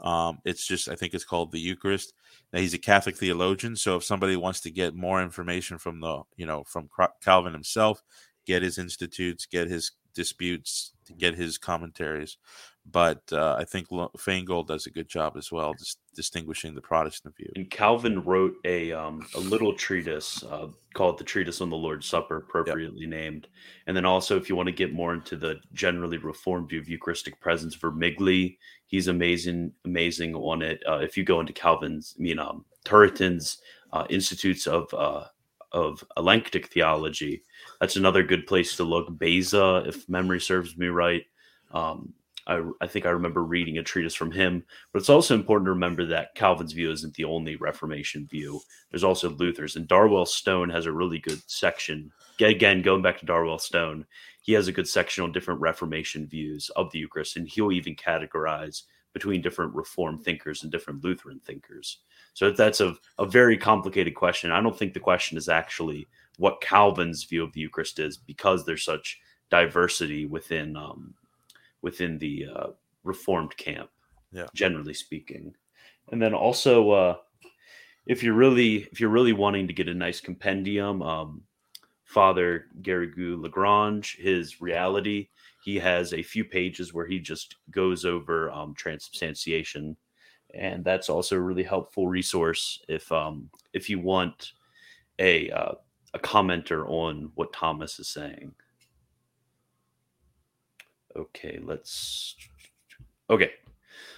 Um, 0.00 0.38
it's 0.44 0.66
just, 0.66 0.88
I 0.88 0.94
think 0.94 1.14
it's 1.14 1.24
called 1.24 1.50
The 1.50 1.60
Eucharist. 1.60 2.12
Now, 2.52 2.60
he's 2.60 2.74
a 2.74 2.78
Catholic 2.78 3.16
theologian, 3.16 3.76
so 3.76 3.96
if 3.96 4.04
somebody 4.04 4.36
wants 4.36 4.60
to 4.60 4.70
get 4.70 4.94
more 4.94 5.22
information 5.22 5.76
from 5.76 6.00
the, 6.00 6.22
you 6.36 6.46
know, 6.46 6.64
from 6.64 6.88
Calvin 7.22 7.52
himself, 7.52 8.02
get 8.46 8.62
his 8.62 8.78
institutes, 8.78 9.44
get 9.46 9.68
his 9.68 9.92
disputes, 10.14 10.92
get 11.18 11.34
his 11.34 11.58
commentaries. 11.58 12.38
But 12.90 13.22
uh, 13.32 13.56
I 13.58 13.64
think 13.64 13.88
Feingold 13.88 14.68
does 14.68 14.86
a 14.86 14.90
good 14.90 15.08
job 15.08 15.36
as 15.36 15.52
well, 15.52 15.74
just 15.74 15.98
distinguishing 16.14 16.74
the 16.74 16.80
Protestant 16.80 17.36
view. 17.36 17.50
And 17.54 17.70
Calvin 17.70 18.22
wrote 18.22 18.54
a 18.64 18.92
um, 18.92 19.26
a 19.34 19.40
little 19.40 19.74
treatise 19.74 20.42
uh, 20.44 20.68
called 20.94 21.18
the 21.18 21.24
Treatise 21.24 21.60
on 21.60 21.70
the 21.70 21.76
Lord's 21.76 22.06
Supper, 22.06 22.38
appropriately 22.38 23.02
yep. 23.02 23.10
named. 23.10 23.48
And 23.86 23.96
then 23.96 24.06
also, 24.06 24.36
if 24.36 24.48
you 24.48 24.56
want 24.56 24.68
to 24.68 24.72
get 24.72 24.94
more 24.94 25.12
into 25.12 25.36
the 25.36 25.56
generally 25.72 26.16
Reformed 26.16 26.70
view 26.70 26.80
of 26.80 26.88
Eucharistic 26.88 27.38
presence, 27.40 27.76
Vermigli, 27.76 28.56
he's 28.86 29.08
amazing, 29.08 29.72
amazing 29.84 30.34
on 30.34 30.62
it. 30.62 30.82
Uh, 30.88 30.98
if 30.98 31.16
you 31.16 31.24
go 31.24 31.40
into 31.40 31.52
Calvin's, 31.52 32.14
I 32.18 32.22
mean, 32.22 32.38
um, 32.38 32.64
Turretin's 32.84 33.58
uh, 33.92 34.06
Institutes 34.08 34.66
of 34.66 34.92
uh, 34.94 35.24
of 35.72 36.02
Elenctic 36.16 36.72
theology, 36.72 37.42
that's 37.80 37.96
another 37.96 38.22
good 38.22 38.46
place 38.46 38.76
to 38.76 38.84
look. 38.84 39.18
Beza, 39.18 39.84
if 39.86 40.08
memory 40.08 40.40
serves 40.40 40.78
me 40.78 40.86
right. 40.86 41.24
Um, 41.70 42.14
I, 42.48 42.62
I, 42.80 42.86
think 42.86 43.04
I 43.04 43.10
remember 43.10 43.44
reading 43.44 43.78
a 43.78 43.82
treatise 43.82 44.14
from 44.14 44.32
him, 44.32 44.64
but 44.92 45.00
it's 45.00 45.10
also 45.10 45.34
important 45.34 45.66
to 45.66 45.72
remember 45.72 46.06
that 46.06 46.34
Calvin's 46.34 46.72
view 46.72 46.90
isn't 46.90 47.14
the 47.14 47.24
only 47.24 47.56
Reformation 47.56 48.26
view. 48.26 48.60
There's 48.90 49.04
also 49.04 49.30
Luther's, 49.30 49.76
and 49.76 49.86
Darwell 49.86 50.26
Stone 50.26 50.70
has 50.70 50.86
a 50.86 50.92
really 50.92 51.18
good 51.18 51.40
section. 51.46 52.10
Again, 52.40 52.80
going 52.82 53.02
back 53.02 53.18
to 53.18 53.26
Darwell 53.26 53.58
Stone, 53.58 54.06
he 54.40 54.54
has 54.54 54.66
a 54.66 54.72
good 54.72 54.88
section 54.88 55.22
on 55.22 55.32
different 55.32 55.60
Reformation 55.60 56.26
views 56.26 56.70
of 56.70 56.90
the 56.90 56.98
Eucharist, 56.98 57.36
and 57.36 57.46
he'll 57.46 57.70
even 57.70 57.94
categorize 57.94 58.84
between 59.12 59.42
different 59.42 59.74
Reformed 59.74 60.24
thinkers 60.24 60.62
and 60.62 60.72
different 60.72 61.04
Lutheran 61.04 61.40
thinkers. 61.40 61.98
So 62.34 62.50
that's 62.50 62.80
a, 62.80 62.94
a 63.18 63.26
very 63.26 63.58
complicated 63.58 64.14
question. 64.14 64.52
I 64.52 64.60
don't 64.62 64.76
think 64.76 64.94
the 64.94 65.00
question 65.00 65.36
is 65.36 65.48
actually 65.48 66.08
what 66.38 66.60
Calvin's 66.60 67.24
view 67.24 67.42
of 67.42 67.52
the 67.52 67.60
Eucharist 67.60 67.98
is 67.98 68.16
because 68.16 68.64
there's 68.64 68.84
such 68.84 69.18
diversity 69.50 70.24
within 70.24 70.76
um, 70.76 71.14
within 71.82 72.18
the 72.18 72.46
uh, 72.54 72.66
Reformed 73.04 73.56
camp, 73.56 73.90
yeah. 74.32 74.46
generally 74.54 74.94
speaking. 74.94 75.54
And 76.10 76.20
then 76.20 76.34
also, 76.34 76.90
uh, 76.90 77.16
if 78.06 78.22
you're 78.22 78.34
really 78.34 78.88
if 78.90 79.00
you're 79.00 79.10
really 79.10 79.32
wanting 79.32 79.66
to 79.66 79.72
get 79.72 79.88
a 79.88 79.94
nice 79.94 80.20
compendium, 80.20 81.02
um, 81.02 81.42
Father 82.04 82.66
Garrigou 82.82 83.40
Lagrange, 83.40 84.16
his 84.16 84.60
reality, 84.60 85.28
he 85.62 85.76
has 85.76 86.12
a 86.12 86.22
few 86.22 86.44
pages 86.44 86.94
where 86.94 87.06
he 87.06 87.18
just 87.18 87.56
goes 87.70 88.04
over 88.04 88.50
um, 88.50 88.74
transubstantiation, 88.74 89.96
and 90.54 90.84
that's 90.84 91.10
also 91.10 91.36
a 91.36 91.40
really 91.40 91.62
helpful 91.62 92.08
resource 92.08 92.82
if 92.88 93.10
um, 93.12 93.50
if 93.74 93.90
you 93.90 94.00
want 94.00 94.52
a 95.18 95.50
uh, 95.50 95.72
a 96.14 96.18
commenter 96.18 96.88
on 96.88 97.30
what 97.34 97.52
Thomas 97.52 97.98
is 97.98 98.08
saying. 98.08 98.54
Okay, 101.18 101.58
let's. 101.62 102.36
Okay, 103.28 103.50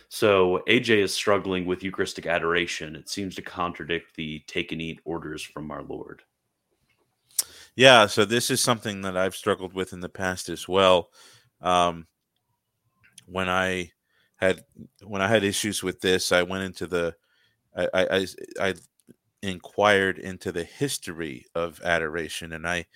so 0.09 0.63
AJ 0.69 0.99
is 0.99 1.15
struggling 1.15 1.65
with 1.65 1.83
Eucharistic 1.83 2.27
adoration. 2.27 2.95
It 2.95 3.09
seems 3.09 3.35
to 3.37 3.43
contradict 3.43 4.15
the 4.17 4.43
take 4.47 4.73
and 4.73 4.83
eat 4.83 5.01
orders 5.05 5.43
from 5.43 5.71
our 5.71 5.83
Lord. 5.83 6.23
Yeah, 7.75 8.07
so 8.07 8.25
this 8.25 8.51
is 8.51 8.61
something 8.61 9.01
that 9.03 9.17
I've 9.17 9.35
struggled 9.35 9.73
with 9.73 9.93
in 9.93 10.01
the 10.01 10.09
past 10.09 10.49
as 10.49 10.69
well. 10.69 11.11
Um, 11.63 12.07
when 13.27 13.49
I 13.49 13.93
had 14.37 14.65
when 15.05 15.23
I 15.23 15.29
had 15.29 15.45
issues 15.45 15.83
with 15.83 16.01
this, 16.01 16.33
I 16.33 16.43
went 16.43 16.65
into 16.65 16.87
the 16.87 17.15
I 17.75 17.89
I, 17.95 18.27
I 18.61 18.75
inquired 19.43 20.19
into 20.19 20.53
the 20.53 20.65
history 20.65 21.47
of 21.55 21.81
adoration, 21.83 22.53
and 22.53 22.67
I 22.67 22.87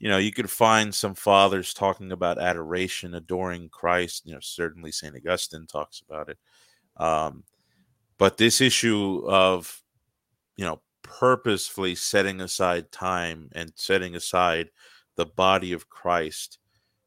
you 0.00 0.08
know, 0.08 0.16
you 0.16 0.32
could 0.32 0.50
find 0.50 0.94
some 0.94 1.14
fathers 1.14 1.74
talking 1.74 2.10
about 2.10 2.40
adoration, 2.40 3.14
adoring 3.14 3.68
Christ. 3.68 4.22
You 4.24 4.32
know, 4.32 4.40
certainly 4.40 4.90
St. 4.90 5.14
Augustine 5.14 5.66
talks 5.66 6.00
about 6.00 6.30
it. 6.30 6.38
Um, 6.96 7.44
but 8.16 8.38
this 8.38 8.62
issue 8.62 9.22
of, 9.28 9.82
you 10.56 10.64
know, 10.64 10.80
purposefully 11.02 11.94
setting 11.94 12.40
aside 12.40 12.90
time 12.90 13.50
and 13.52 13.72
setting 13.74 14.16
aside 14.16 14.70
the 15.16 15.26
body 15.26 15.72
of 15.72 15.90
Christ 15.90 16.58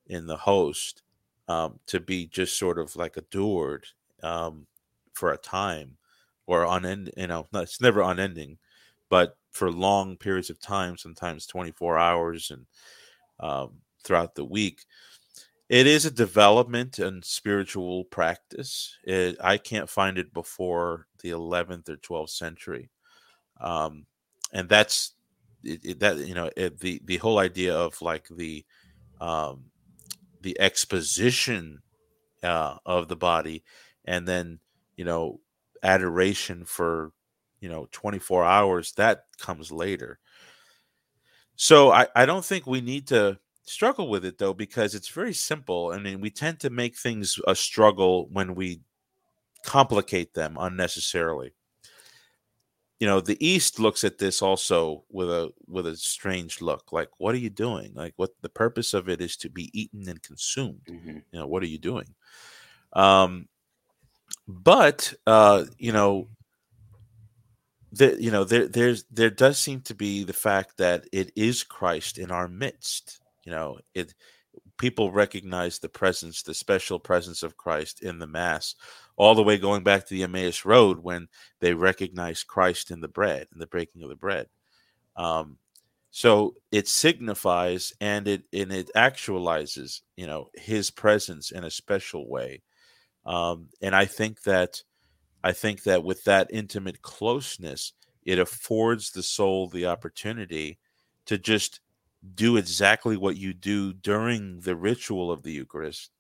in 0.06 0.28
the 0.28 0.38
host 0.38 1.02
um, 1.48 1.80
to 1.88 2.00
be 2.00 2.28
just 2.28 2.60
sort 2.60 2.78
of 2.78 2.96
like 2.96 3.18
adored 3.18 3.88
um, 4.22 4.68
for 5.14 5.32
a 5.32 5.38
time 5.38 5.98
or 6.46 6.66
unending, 6.66 7.14
you 7.18 7.28
know, 7.28 7.48
it's 7.56 7.82
never 7.82 8.02
unending, 8.02 8.60
but 9.10 9.38
for 9.54 9.72
long 9.72 10.18
periods 10.18 10.50
of 10.50 10.60
time, 10.60 10.98
sometimes 10.98 11.46
24 11.46 11.98
hours 11.98 12.52
and 12.52 12.66
um, 13.40 13.76
throughout 14.04 14.36
the 14.36 14.46
week. 14.46 14.82
It 15.70 15.88
is 15.88 16.06
a 16.06 16.12
development 16.12 17.00
and 17.00 17.24
spiritual 17.24 18.04
practice. 18.06 18.98
It, 19.04 19.38
I 19.42 19.58
can't 19.58 19.90
find 19.90 20.18
it 20.18 20.34
before 20.34 21.08
the 21.22 21.30
11th 21.30 21.90
or 21.90 21.98
12th 21.98 22.30
century, 22.30 22.90
um, 23.62 24.06
and 24.52 24.68
that's 24.68 25.14
it, 25.64 25.80
it, 25.84 26.00
that 26.00 26.18
you 26.18 26.36
know 26.36 26.50
the 26.58 27.02
the 27.06 27.18
whole 27.18 27.40
idea 27.40 27.76
of 27.76 28.02
like 28.02 28.28
the 28.30 28.66
um, 29.22 29.66
the 30.42 30.60
exposition 30.60 31.82
uh, 32.44 32.78
of 32.86 33.08
the 33.08 33.16
body, 33.16 33.64
and 34.06 34.28
then 34.28 34.60
you 34.98 35.06
know 35.06 35.40
adoration 35.82 36.66
for 36.66 37.14
you 37.64 37.70
know 37.70 37.88
24 37.92 38.44
hours 38.44 38.92
that 38.94 39.26
comes 39.40 39.72
later 39.72 40.20
so 41.56 41.92
i, 41.92 42.08
I 42.16 42.26
don't 42.26 42.46
think 42.46 42.68
we 42.68 42.82
need 42.82 43.08
to 43.08 43.40
struggle 43.66 44.10
with 44.10 44.26
it 44.26 44.38
though 44.38 44.54
because 44.54 44.96
it's 44.96 45.10
very 45.10 45.34
simple. 45.34 45.92
I 45.94 46.00
mean, 46.00 46.22
we 46.22 46.30
tend 46.30 46.60
to 46.62 46.70
make 46.70 46.98
things 46.98 47.40
a 47.48 47.56
struggle 47.56 48.28
when 48.32 48.56
we 48.56 48.82
complicate 49.64 50.34
them 50.34 50.58
unnecessarily. 50.60 51.54
You 53.00 53.08
know, 53.08 53.20
the 53.20 53.44
East 53.46 53.80
looks 53.80 54.04
at 54.04 54.18
this 54.18 54.42
also 54.42 55.04
with 55.10 55.30
a 55.30 55.52
with 55.68 55.88
a 55.88 55.98
strange 55.98 56.62
look. 56.62 56.94
Like, 56.94 57.10
what 57.18 57.36
are 57.36 57.40
you 57.40 57.50
doing? 57.50 57.94
Like, 57.96 58.14
what 58.16 58.32
the 58.42 58.50
purpose 58.50 58.94
of 58.94 59.10
it 59.10 59.20
is 59.20 59.36
to 59.38 59.50
be 59.50 59.70
eaten 59.78 60.08
and 60.08 60.22
consumed. 60.22 60.82
Mm-hmm. 60.90 61.18
You 61.32 61.40
know, 61.40 61.48
what 61.48 61.64
are 61.64 61.68
you 61.68 61.80
doing? 61.80 62.14
Um, 62.94 63.50
but 64.48 65.14
uh, 65.28 65.66
you 65.78 65.92
know, 65.92 66.30
the, 67.94 68.18
you 68.20 68.32
know, 68.32 68.44
there 68.44 68.68
there's 68.68 69.06
there 69.12 69.30
does 69.30 69.60
seem 69.60 69.82
to 69.82 69.94
be 69.94 70.24
the 70.24 70.34
fact 70.34 70.78
that 70.78 71.06
it 71.12 71.32
is 71.36 71.64
Christ 71.64 72.18
in 72.18 72.32
our 72.32 72.48
midst. 72.48 73.22
You 73.46 73.52
know, 73.52 73.80
it 73.94 74.14
people 74.80 75.12
recognize 75.12 75.78
the 75.78 75.90
presence, 75.90 76.42
the 76.42 76.56
special 76.56 77.00
presence 77.00 77.44
of 77.44 77.56
Christ 77.56 78.02
in 78.02 78.18
the 78.18 78.28
Mass, 78.28 78.76
all 79.16 79.36
the 79.36 79.44
way 79.44 79.60
going 79.60 79.84
back 79.84 80.08
to 80.08 80.14
the 80.14 80.24
Emmaus 80.24 80.66
Road 80.66 81.00
when 81.00 81.28
they 81.60 81.76
recognize 81.76 82.44
Christ 82.44 82.90
in 82.90 83.00
the 83.00 83.08
bread, 83.08 83.48
in 83.54 83.60
the 83.60 83.68
breaking 83.68 84.02
of 84.02 84.10
the 84.10 84.16
bread. 84.16 84.48
Um, 85.16 85.60
so 86.10 86.56
it 86.72 86.88
signifies 86.88 87.94
and 88.02 88.28
it 88.28 88.44
and 88.52 88.74
it 88.74 88.90
actualizes, 88.96 90.02
you 90.18 90.26
know, 90.26 90.50
His 90.56 90.90
presence 90.90 91.52
in 91.52 91.64
a 91.64 91.70
special 91.70 92.28
way. 92.28 92.64
Um, 93.24 93.70
and 93.84 93.96
I 93.96 94.06
think 94.06 94.42
that 94.44 94.82
I 95.44 95.52
think 95.52 95.84
that 95.84 96.04
with 96.04 96.24
that 96.24 96.48
intimate 96.52 97.02
closeness, 97.02 97.94
it 98.24 98.40
affords 98.40 99.12
the 99.12 99.24
soul 99.24 99.68
the 99.68 99.86
opportunity 99.86 100.80
to 101.26 101.38
just 101.38 101.82
do 102.36 102.58
exactly 102.58 103.18
what 103.18 103.36
you 103.36 103.54
do 103.54 103.94
during 103.94 104.62
the 104.62 104.76
ritual 104.76 105.32
of 105.32 105.44
the 105.44 105.52
Eucharist, 105.52 106.12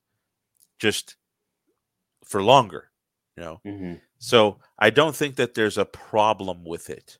just 0.79 1.15
for 2.25 2.43
longer, 2.43 2.89
you 3.37 3.43
know. 3.43 3.61
Mm-hmm. 3.65 3.93
So 4.19 4.59
I 4.79 4.89
don't 4.89 5.15
think 5.15 5.37
that 5.37 5.53
there's 5.53 5.77
a 5.77 5.85
problem 5.85 6.63
with 6.65 6.89
it. 6.89 7.17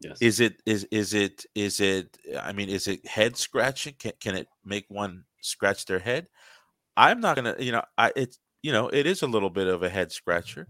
Yes. 0.00 0.18
Is 0.20 0.40
it 0.40 0.60
is 0.66 0.84
is 0.90 1.14
it 1.14 1.46
is 1.54 1.78
it 1.78 2.18
I 2.40 2.52
mean 2.52 2.68
is 2.68 2.88
it 2.88 3.06
head 3.06 3.36
scratching? 3.36 3.94
Can 3.98 4.12
can 4.18 4.34
it 4.34 4.48
make 4.64 4.84
one 4.88 5.24
scratch 5.40 5.86
their 5.86 6.00
head? 6.00 6.26
I'm 6.96 7.20
not 7.20 7.36
gonna 7.36 7.54
you 7.60 7.70
know 7.70 7.84
I 7.96 8.12
it's 8.16 8.40
you 8.62 8.72
know 8.72 8.88
it 8.88 9.06
is 9.06 9.22
a 9.22 9.28
little 9.28 9.50
bit 9.50 9.68
of 9.68 9.84
a 9.84 9.88
head 9.88 10.10
scratcher, 10.10 10.66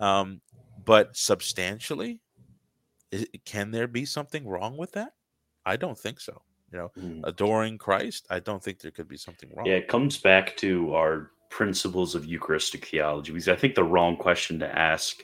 um, 0.00 0.40
but 0.84 1.16
substantially, 1.16 2.20
is, 3.10 3.26
can 3.44 3.70
there 3.70 3.88
be 3.88 4.04
something 4.04 4.46
wrong 4.46 4.76
with 4.76 4.92
that? 4.92 5.14
I 5.66 5.76
don't 5.76 5.98
think 5.98 6.20
so 6.20 6.42
you 6.72 6.78
know, 6.78 6.90
mm. 6.98 7.20
adoring 7.24 7.78
Christ, 7.78 8.26
I 8.30 8.40
don't 8.40 8.62
think 8.62 8.80
there 8.80 8.90
could 8.90 9.08
be 9.08 9.16
something 9.16 9.50
wrong. 9.54 9.66
Yeah, 9.66 9.74
it 9.74 9.88
comes 9.88 10.18
back 10.18 10.56
to 10.58 10.94
our 10.94 11.30
principles 11.50 12.14
of 12.14 12.26
Eucharistic 12.26 12.86
theology 12.86 13.32
because 13.32 13.48
I 13.48 13.56
think 13.56 13.74
the 13.74 13.84
wrong 13.84 14.16
question 14.16 14.58
to 14.58 14.78
ask 14.78 15.22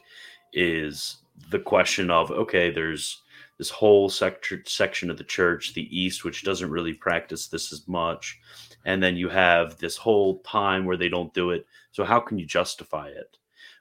is 0.53 1.19
the 1.51 1.59
question 1.59 2.11
of 2.11 2.31
okay, 2.31 2.71
there's 2.71 3.23
this 3.59 3.71
whole 3.71 4.09
sector, 4.09 4.63
section 4.67 5.11
of 5.11 5.19
the 5.19 5.25
church, 5.25 5.75
the 5.75 5.97
East, 5.97 6.25
which 6.25 6.45
doesn't 6.45 6.71
really 6.71 6.95
practice 6.95 7.47
this 7.47 7.73
as 7.73 7.87
much, 7.87 8.39
and 8.85 9.03
then 9.03 9.17
you 9.17 9.29
have 9.29 9.77
this 9.79 9.97
whole 9.97 10.41
time 10.41 10.85
where 10.85 10.97
they 10.97 11.09
don't 11.09 11.35
do 11.35 11.51
it. 11.51 11.67
So 11.93 12.05
how 12.05 12.21
can 12.21 12.39
you 12.39 12.47
justify 12.47 13.09
it? 13.09 13.37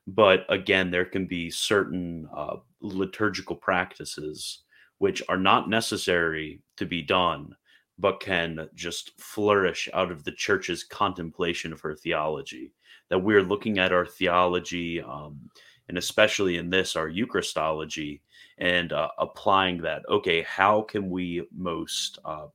But 0.08 0.46
again, 0.50 0.92
there 0.92 1.06
can 1.06 1.28
be 1.28 1.50
certain 1.50 2.28
uh, 2.36 2.58
liturgical 2.82 3.56
practices 3.56 4.64
which 4.98 5.22
are 5.28 5.38
not 5.38 5.70
necessary 5.70 6.62
to 6.78 6.86
be 6.86 7.02
done, 7.02 7.56
but 8.00 8.20
can 8.20 8.70
just 8.74 9.20
flourish 9.20 9.90
out 9.94 10.12
of 10.12 10.24
the 10.24 10.32
church's 10.32 10.84
contemplation 10.84 11.74
of 11.74 11.82
her 11.82 11.96
theology. 11.96 12.72
That 13.10 13.20
we're 13.20 13.44
looking 13.44 13.80
at 13.80 13.92
our 13.92 14.06
theology, 14.06 15.02
um, 15.02 15.50
and 15.90 15.98
especially 15.98 16.58
in 16.58 16.70
this, 16.70 16.96
our 16.96 17.10
Eucharistology, 17.10 18.22
and 18.58 18.94
uh, 18.94 19.10
applying 19.20 19.82
that. 19.82 20.04
Okay, 20.10 20.42
how 20.44 20.82
can 20.82 21.10
we 21.10 21.48
most, 21.56 22.20
uh, 22.24 22.48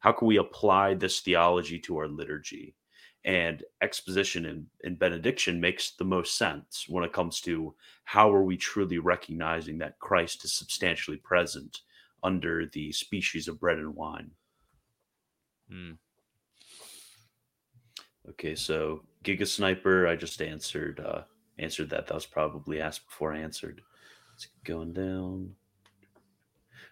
how 0.00 0.12
can 0.12 0.28
we 0.28 0.38
apply 0.38 0.94
this 0.94 1.20
theology 1.20 1.78
to 1.80 1.98
our 1.98 2.08
liturgy? 2.08 2.74
And 3.26 3.62
exposition 3.82 4.46
and, 4.46 4.66
and, 4.84 4.98
benediction 4.98 5.60
makes 5.60 5.90
the 5.90 6.04
most 6.04 6.38
sense 6.38 6.86
when 6.88 7.04
it 7.04 7.12
comes 7.12 7.40
to 7.40 7.74
how 8.04 8.32
are 8.32 8.44
we 8.44 8.56
truly 8.56 8.98
recognizing 8.98 9.76
that 9.78 9.98
christ 9.98 10.44
is 10.44 10.54
substantially 10.54 11.16
present 11.18 11.80
under 12.26 12.66
the 12.66 12.90
species 12.92 13.46
of 13.48 13.60
bread 13.60 13.78
and 13.78 13.94
wine. 13.94 14.30
Mm. 15.72 15.96
Okay, 18.30 18.56
so 18.56 19.02
Giga 19.24 19.46
Sniper, 19.46 20.08
I 20.08 20.16
just 20.16 20.42
answered 20.42 21.00
uh, 21.00 21.22
answered 21.58 21.90
that. 21.90 22.08
That 22.08 22.14
was 22.14 22.26
probably 22.26 22.80
asked 22.80 23.06
before 23.06 23.32
I 23.32 23.38
answered. 23.38 23.80
It's 24.34 24.48
going 24.64 24.92
down. 24.92 25.52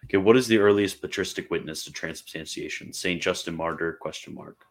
Okay, 0.05 0.17
what 0.17 0.37
is 0.37 0.47
the 0.47 0.59
earliest 0.59 1.01
patristic 1.01 1.51
witness 1.51 1.83
to 1.83 1.91
transubstantiation? 1.91 2.93
Saint 2.93 3.21
Justin 3.21 3.55
Martyr? 3.55 3.97
Question 4.01 4.33
mark. 4.33 4.65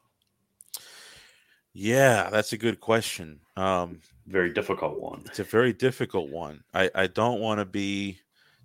Yeah, 1.75 2.31
that's 2.31 2.53
a 2.53 2.59
good 2.59 2.81
question. 2.81 3.41
Um, 3.57 4.01
very 4.27 4.53
difficult 4.53 5.01
one. 5.01 5.25
It's 5.27 5.41
a 5.41 5.45
very 5.45 5.72
difficult 5.72 6.31
one. 6.31 6.62
I 6.72 6.91
I 6.95 7.07
don't 7.09 7.41
want 7.41 7.59
to 7.59 7.64
be 7.64 8.20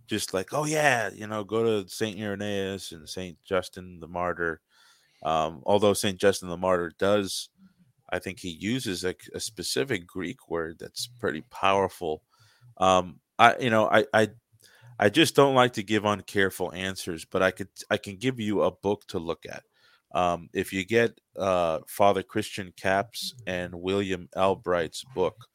just 0.08 0.34
like, 0.34 0.54
oh 0.54 0.66
yeah, 0.66 1.10
you 1.14 1.28
know, 1.28 1.44
go 1.44 1.64
to 1.64 1.90
Saint 1.90 2.20
Irenaeus 2.20 2.92
and 2.92 3.10
Saint 3.10 3.38
Justin 3.44 4.00
the 4.00 4.08
Martyr. 4.08 4.62
Um, 5.24 5.62
although 5.66 5.94
Saint 5.94 6.20
Justin 6.20 6.50
the 6.50 6.58
Martyr 6.58 6.92
does, 6.98 7.50
I 8.10 8.20
think 8.20 8.40
he 8.40 8.50
uses 8.50 9.04
a, 9.04 9.16
a 9.34 9.40
specific 9.40 10.08
Greek 10.08 10.50
word 10.50 10.78
that's 10.80 11.08
pretty 11.08 11.42
powerful. 11.50 12.24
Um, 12.78 13.20
I, 13.38 13.58
you 13.60 13.70
know, 13.70 13.88
I, 13.90 14.06
I, 14.14 14.30
I 14.98 15.10
just 15.10 15.36
don't 15.36 15.56
like 15.56 15.74
to 15.74 15.84
give 15.84 16.04
uncareful 16.04 16.76
answers, 16.76 17.26
but 17.26 17.44
I 17.44 17.52
could, 17.52 17.70
I 17.90 17.98
can 17.98 18.18
give 18.18 18.40
you 18.40 18.64
a 18.64 18.72
book 18.72 19.06
to 19.08 19.20
look 19.20 19.46
at. 19.50 19.64
Um, 20.12 20.50
if 20.54 20.74
you 20.74 20.86
get 20.86 21.20
uh, 21.40 21.80
Father 21.88 22.24
Christian 22.24 22.74
Capps 22.76 23.34
and 23.48 23.74
William 23.74 24.30
Albright's 24.36 25.04
book 25.16 25.48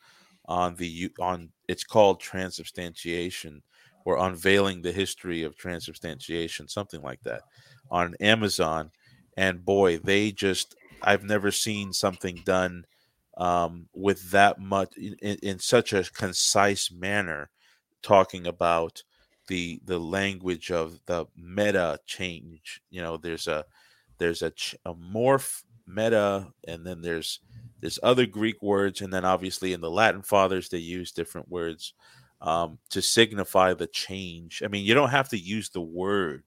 on 0.46 0.76
the 0.76 1.10
on, 1.20 1.50
it's 1.68 1.84
called 1.84 2.20
Transubstantiation 2.20 3.62
or 4.04 4.18
unveiling 4.18 4.82
the 4.82 4.92
history 4.92 5.42
of 5.42 5.56
transubstantiation, 5.56 6.68
something 6.68 7.00
like 7.02 7.22
that, 7.22 7.42
on 7.90 8.14
Amazon. 8.20 8.90
And 9.36 9.64
boy, 9.64 9.98
they 9.98 10.30
just 10.30 10.76
I've 11.02 11.24
never 11.24 11.50
seen 11.50 11.92
something 11.92 12.42
done 12.44 12.86
um, 13.36 13.88
with 13.94 14.30
that 14.30 14.60
much 14.60 14.96
in, 14.96 15.14
in, 15.20 15.58
such 15.58 15.92
a 15.92 16.04
concise 16.04 16.90
manner, 16.90 17.50
talking 18.02 18.46
about 18.46 19.02
the 19.48 19.80
the 19.84 19.98
language 19.98 20.70
of 20.70 21.00
the 21.06 21.26
meta 21.36 21.98
change. 22.06 22.80
You 22.90 23.02
know, 23.02 23.16
there's 23.16 23.48
a 23.48 23.64
there's 24.18 24.42
a, 24.42 24.52
a 24.84 24.94
morph 24.94 25.62
meta, 25.86 26.48
and 26.66 26.86
then 26.86 27.02
there's 27.02 27.40
there's 27.80 27.98
other 28.02 28.26
Greek 28.26 28.62
words, 28.62 29.00
and 29.00 29.12
then 29.12 29.24
obviously 29.24 29.72
in 29.72 29.80
the 29.80 29.90
Latin 29.90 30.22
fathers 30.22 30.68
they 30.68 30.78
use 30.78 31.12
different 31.12 31.48
words 31.48 31.94
um, 32.40 32.78
to 32.90 33.02
signify 33.02 33.74
the 33.74 33.86
change. 33.86 34.62
I 34.64 34.68
mean, 34.68 34.84
you 34.84 34.94
don't 34.94 35.10
have 35.10 35.28
to 35.30 35.38
use 35.38 35.70
the 35.70 35.80
word 35.80 36.44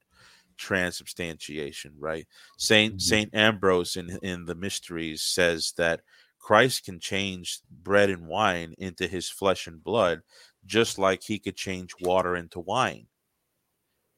transubstantiation, 0.56 1.92
right? 1.98 2.26
Saint 2.56 2.94
mm-hmm. 2.94 2.98
Saint 2.98 3.34
Ambrose 3.34 3.96
in 3.96 4.18
in 4.22 4.44
the 4.44 4.54
Mysteries 4.54 5.22
says 5.22 5.72
that 5.76 6.00
Christ 6.38 6.84
can 6.84 6.98
change 6.98 7.60
bread 7.82 8.10
and 8.10 8.26
wine 8.26 8.74
into 8.78 9.06
his 9.06 9.28
flesh 9.28 9.66
and 9.66 9.82
blood, 9.82 10.22
just 10.66 10.98
like 10.98 11.22
he 11.22 11.38
could 11.38 11.56
change 11.56 11.92
water 12.00 12.36
into 12.36 12.60
wine. 12.60 13.06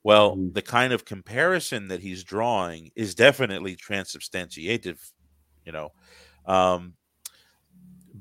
Well, 0.03 0.33
mm-hmm. 0.33 0.53
the 0.53 0.63
kind 0.63 0.93
of 0.93 1.05
comparison 1.05 1.89
that 1.89 2.01
he's 2.01 2.25
drawing 2.25 2.91
is 2.97 3.15
definitely 3.15 3.77
transubstantiative, 3.77 4.99
you 5.65 5.73
know, 5.73 5.93
um, 6.47 6.95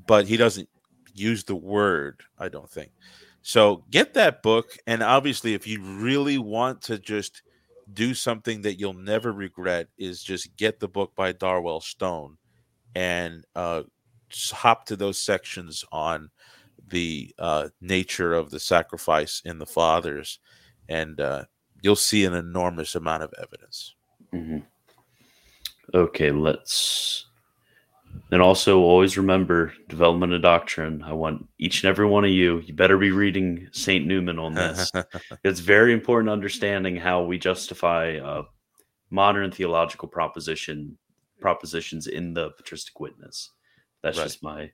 but 0.06 0.26
he 0.26 0.36
doesn't 0.36 0.68
use 1.14 1.44
the 1.44 1.56
word. 1.56 2.22
I 2.38 2.48
don't 2.48 2.70
think. 2.70 2.92
So 3.42 3.84
get 3.90 4.14
that 4.14 4.42
book. 4.42 4.76
And 4.86 5.02
obviously, 5.02 5.54
if 5.54 5.66
you 5.66 5.82
really 5.82 6.38
want 6.38 6.82
to 6.82 6.98
just 6.98 7.42
do 7.92 8.14
something 8.14 8.62
that 8.62 8.78
you'll 8.78 8.92
never 8.92 9.32
regret, 9.32 9.88
is 9.98 10.22
just 10.22 10.56
get 10.56 10.78
the 10.78 10.88
book 10.88 11.12
by 11.16 11.32
Darwell 11.32 11.80
Stone 11.80 12.36
and 12.94 13.44
uh, 13.54 13.82
hop 14.52 14.86
to 14.86 14.96
those 14.96 15.20
sections 15.20 15.84
on 15.90 16.30
the 16.88 17.34
uh, 17.38 17.68
nature 17.80 18.34
of 18.34 18.50
the 18.50 18.60
sacrifice 18.60 19.42
in 19.44 19.58
the 19.58 19.66
fathers, 19.66 20.38
and 20.88 21.20
uh, 21.20 21.44
you'll 21.82 21.96
see 21.96 22.24
an 22.24 22.34
enormous 22.34 22.94
amount 22.94 23.22
of 23.22 23.32
evidence. 23.38 23.94
Mm-hmm. 24.32 24.58
Okay, 25.94 26.30
let's 26.30 27.26
and 28.32 28.42
also 28.42 28.80
always 28.80 29.16
remember 29.16 29.72
development 29.88 30.32
of 30.32 30.42
doctrine. 30.42 31.02
I 31.02 31.12
want 31.12 31.48
each 31.58 31.82
and 31.82 31.88
every 31.88 32.06
one 32.06 32.24
of 32.24 32.30
you, 32.30 32.60
you 32.60 32.74
better 32.74 32.96
be 32.96 33.10
reading 33.10 33.68
St. 33.72 34.06
Newman 34.06 34.38
on 34.38 34.54
this. 34.54 34.92
it's 35.44 35.60
very 35.60 35.92
important 35.92 36.30
understanding 36.30 36.96
how 36.96 37.24
we 37.24 37.38
justify 37.38 38.18
a 38.22 38.42
modern 39.10 39.50
theological 39.50 40.08
proposition 40.08 40.96
propositions 41.40 42.06
in 42.06 42.34
the 42.34 42.50
patristic 42.50 43.00
witness. 43.00 43.50
That's 44.02 44.18
right. 44.18 44.24
just 44.24 44.42
my 44.42 44.70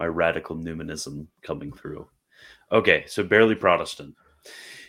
my 0.00 0.06
radical 0.06 0.56
Newmanism 0.56 1.26
coming 1.42 1.72
through. 1.72 2.08
Okay, 2.72 3.04
so 3.06 3.22
barely 3.22 3.54
Protestant. 3.54 4.14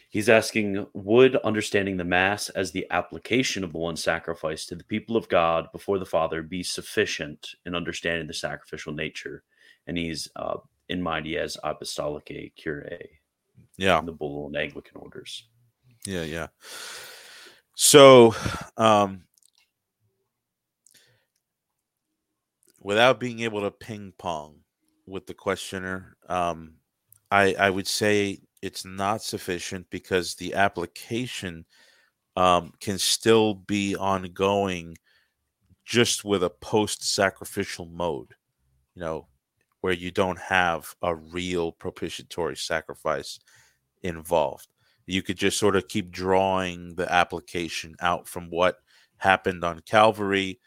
He's 0.10 0.28
asking 0.28 0.88
Would 0.94 1.36
understanding 1.38 1.98
the 1.98 2.04
Mass 2.04 2.50
as 2.50 2.72
the 2.72 2.88
application 2.90 3.64
of 3.64 3.72
the 3.72 3.78
one 3.78 3.96
sacrifice 3.96 4.66
to 4.66 4.76
the 4.76 4.84
people 4.84 5.16
of 5.16 5.30
God 5.30 5.72
before 5.72 6.00
the 6.00 6.06
Father 6.06 6.42
be 6.42 6.64
sufficient 6.64 7.56
in 7.66 7.76
understanding 7.76 8.26
the 8.26 8.34
sacrificial 8.34 8.92
nature? 8.92 9.44
And 9.86 9.98
he's 9.98 10.28
uh, 10.36 10.58
in 10.90 11.02
mind, 11.02 11.28
he 11.28 11.34
has 11.34 11.58
Apostolicae 11.64 12.52
Curae. 12.56 13.08
Yeah. 13.78 14.02
The 14.02 14.12
Bull 14.12 14.48
and 14.48 14.58
Anglican 14.58 14.98
orders. 14.98 15.48
Yeah, 16.06 16.24
yeah. 16.24 16.48
So, 17.76 18.36
um, 18.78 19.24
without 22.80 23.20
being 23.20 23.42
able 23.42 23.62
to 23.62 23.72
ping 23.72 24.14
pong 24.18 24.56
with 25.06 25.28
the 25.28 25.34
questioner, 25.34 26.18
um, 26.28 26.74
I 27.32 27.54
I 27.54 27.70
would 27.70 27.88
say 27.88 28.40
it's 28.62 28.86
not 28.86 29.22
sufficient 29.22 29.90
because 29.90 30.36
the 30.36 30.54
application 30.54 31.66
um, 32.36 32.74
can 32.80 32.98
still 32.98 33.54
be 33.54 33.96
ongoing 33.96 34.98
just 35.86 36.24
with 36.24 36.44
a 36.44 36.50
post 36.50 37.04
sacrificial 37.04 37.86
mode, 37.88 38.34
you 38.96 39.02
know, 39.02 39.28
where 39.82 39.94
you 39.94 40.12
don't 40.12 40.40
have 40.40 40.94
a 41.02 41.16
real 41.16 41.72
propitiatory 41.72 42.56
sacrifice 42.56 43.40
involved. 44.04 44.68
You 45.06 45.24
could 45.24 45.38
just 45.38 45.58
sort 45.58 45.76
of 45.76 45.88
keep 45.88 46.12
drawing 46.12 46.96
the 46.96 47.12
application 47.12 47.96
out 48.02 48.28
from 48.28 48.50
what 48.50 48.78
happened 49.18 49.64
on 49.64 49.82
Calvary 49.82 50.60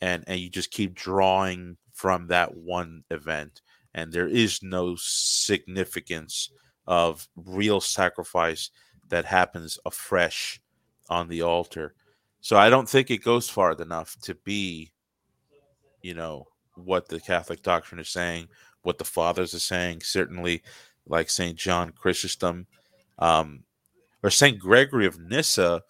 and 0.00 0.24
and 0.26 0.40
you 0.40 0.48
just 0.48 0.70
keep 0.70 0.94
drawing 0.94 1.76
from 1.92 2.26
that 2.28 2.56
one 2.56 3.04
event 3.10 3.60
and 3.94 4.12
there 4.12 4.28
is 4.28 4.62
no 4.62 4.96
significance 4.98 6.50
of 6.90 7.28
real 7.36 7.80
sacrifice 7.80 8.70
that 9.10 9.24
happens 9.24 9.78
afresh 9.86 10.60
on 11.08 11.28
the 11.28 11.40
altar. 11.40 11.94
So 12.40 12.56
I 12.56 12.68
don't 12.68 12.88
think 12.88 13.10
it 13.10 13.22
goes 13.22 13.48
far 13.48 13.72
enough 13.72 14.16
to 14.22 14.34
be, 14.34 14.90
you 16.02 16.14
know, 16.14 16.48
what 16.74 17.08
the 17.08 17.20
Catholic 17.20 17.62
doctrine 17.62 18.00
is 18.00 18.08
saying, 18.08 18.48
what 18.82 18.98
the 18.98 19.04
fathers 19.04 19.54
are 19.54 19.60
saying. 19.60 20.00
Certainly, 20.00 20.62
like 21.06 21.30
Saint 21.30 21.56
John 21.56 21.92
Chrysostom, 21.92 22.66
um, 23.20 23.62
or 24.24 24.30
Saint 24.30 24.58
Gregory 24.58 25.06
of 25.06 25.20
Nyssa. 25.20 25.82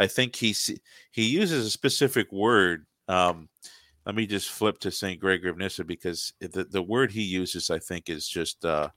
I 0.00 0.08
think 0.08 0.34
he 0.34 0.52
he 1.12 1.24
uses 1.28 1.64
a 1.64 1.70
specific 1.70 2.32
word. 2.32 2.86
Um, 3.06 3.48
let 4.04 4.16
me 4.16 4.26
just 4.26 4.50
flip 4.50 4.78
to 4.80 4.90
Saint 4.90 5.20
Gregory 5.20 5.50
of 5.50 5.58
Nyssa 5.58 5.84
because 5.84 6.32
the 6.40 6.64
the 6.64 6.82
word 6.82 7.12
he 7.12 7.22
uses, 7.22 7.70
I 7.70 7.78
think, 7.78 8.08
is 8.08 8.26
just 8.26 8.64
uh, 8.64 8.88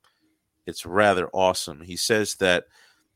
it's 0.66 0.86
rather 0.86 1.30
awesome. 1.34 1.82
He 1.82 1.98
says 1.98 2.36
that 2.36 2.66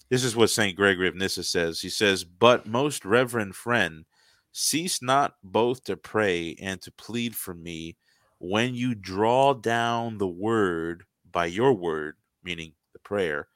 this 0.09 0.23
is 0.23 0.35
what 0.35 0.49
St. 0.49 0.75
Gregory 0.75 1.07
of 1.07 1.15
Nyssa 1.15 1.43
says. 1.43 1.81
He 1.81 1.89
says, 1.89 2.23
But 2.23 2.65
most 2.65 3.05
reverend 3.05 3.55
friend, 3.55 4.05
cease 4.51 5.01
not 5.01 5.35
both 5.43 5.83
to 5.85 5.97
pray 5.97 6.55
and 6.61 6.81
to 6.81 6.91
plead 6.91 7.35
for 7.35 7.53
me 7.53 7.97
when 8.39 8.75
you 8.75 8.95
draw 8.95 9.53
down 9.53 10.17
the 10.17 10.27
word 10.27 11.03
by 11.31 11.45
your 11.45 11.73
word, 11.73 12.15
meaning 12.43 12.73
the 12.93 12.99
prayer, 12.99 13.47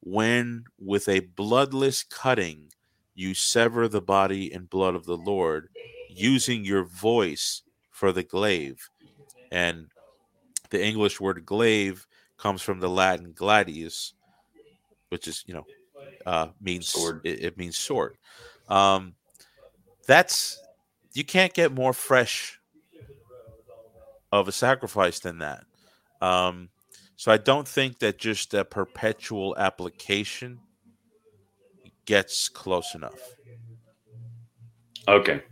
when 0.00 0.64
with 0.78 1.08
a 1.08 1.20
bloodless 1.20 2.02
cutting 2.02 2.70
you 3.14 3.34
sever 3.34 3.88
the 3.88 4.00
body 4.00 4.52
and 4.52 4.70
blood 4.70 4.94
of 4.94 5.04
the 5.04 5.16
Lord, 5.16 5.68
using 6.08 6.64
your 6.64 6.84
voice 6.84 7.62
for 7.90 8.12
the 8.12 8.22
glaive. 8.22 8.88
And 9.50 9.88
the 10.70 10.82
English 10.82 11.20
word 11.20 11.44
glaive 11.44 12.06
comes 12.40 12.62
from 12.62 12.80
the 12.80 12.88
Latin 12.88 13.32
gladius, 13.32 14.14
which 15.10 15.28
is 15.28 15.44
you 15.46 15.54
know 15.54 15.66
uh, 16.26 16.48
means 16.60 16.88
sword. 16.88 17.20
It, 17.24 17.44
it 17.44 17.58
means 17.58 17.76
sword. 17.76 18.16
Um, 18.68 19.14
that's 20.06 20.58
you 21.12 21.24
can't 21.24 21.52
get 21.52 21.72
more 21.72 21.92
fresh 21.92 22.58
of 24.32 24.48
a 24.48 24.52
sacrifice 24.52 25.18
than 25.20 25.38
that. 25.38 25.64
Um, 26.20 26.70
so 27.16 27.32
I 27.32 27.36
don't 27.36 27.66
think 27.66 27.98
that 27.98 28.18
just 28.18 28.54
a 28.54 28.64
perpetual 28.64 29.56
application 29.58 30.60
gets 32.06 32.48
close 32.48 32.94
enough. 32.94 33.20
Okay. 35.08 35.42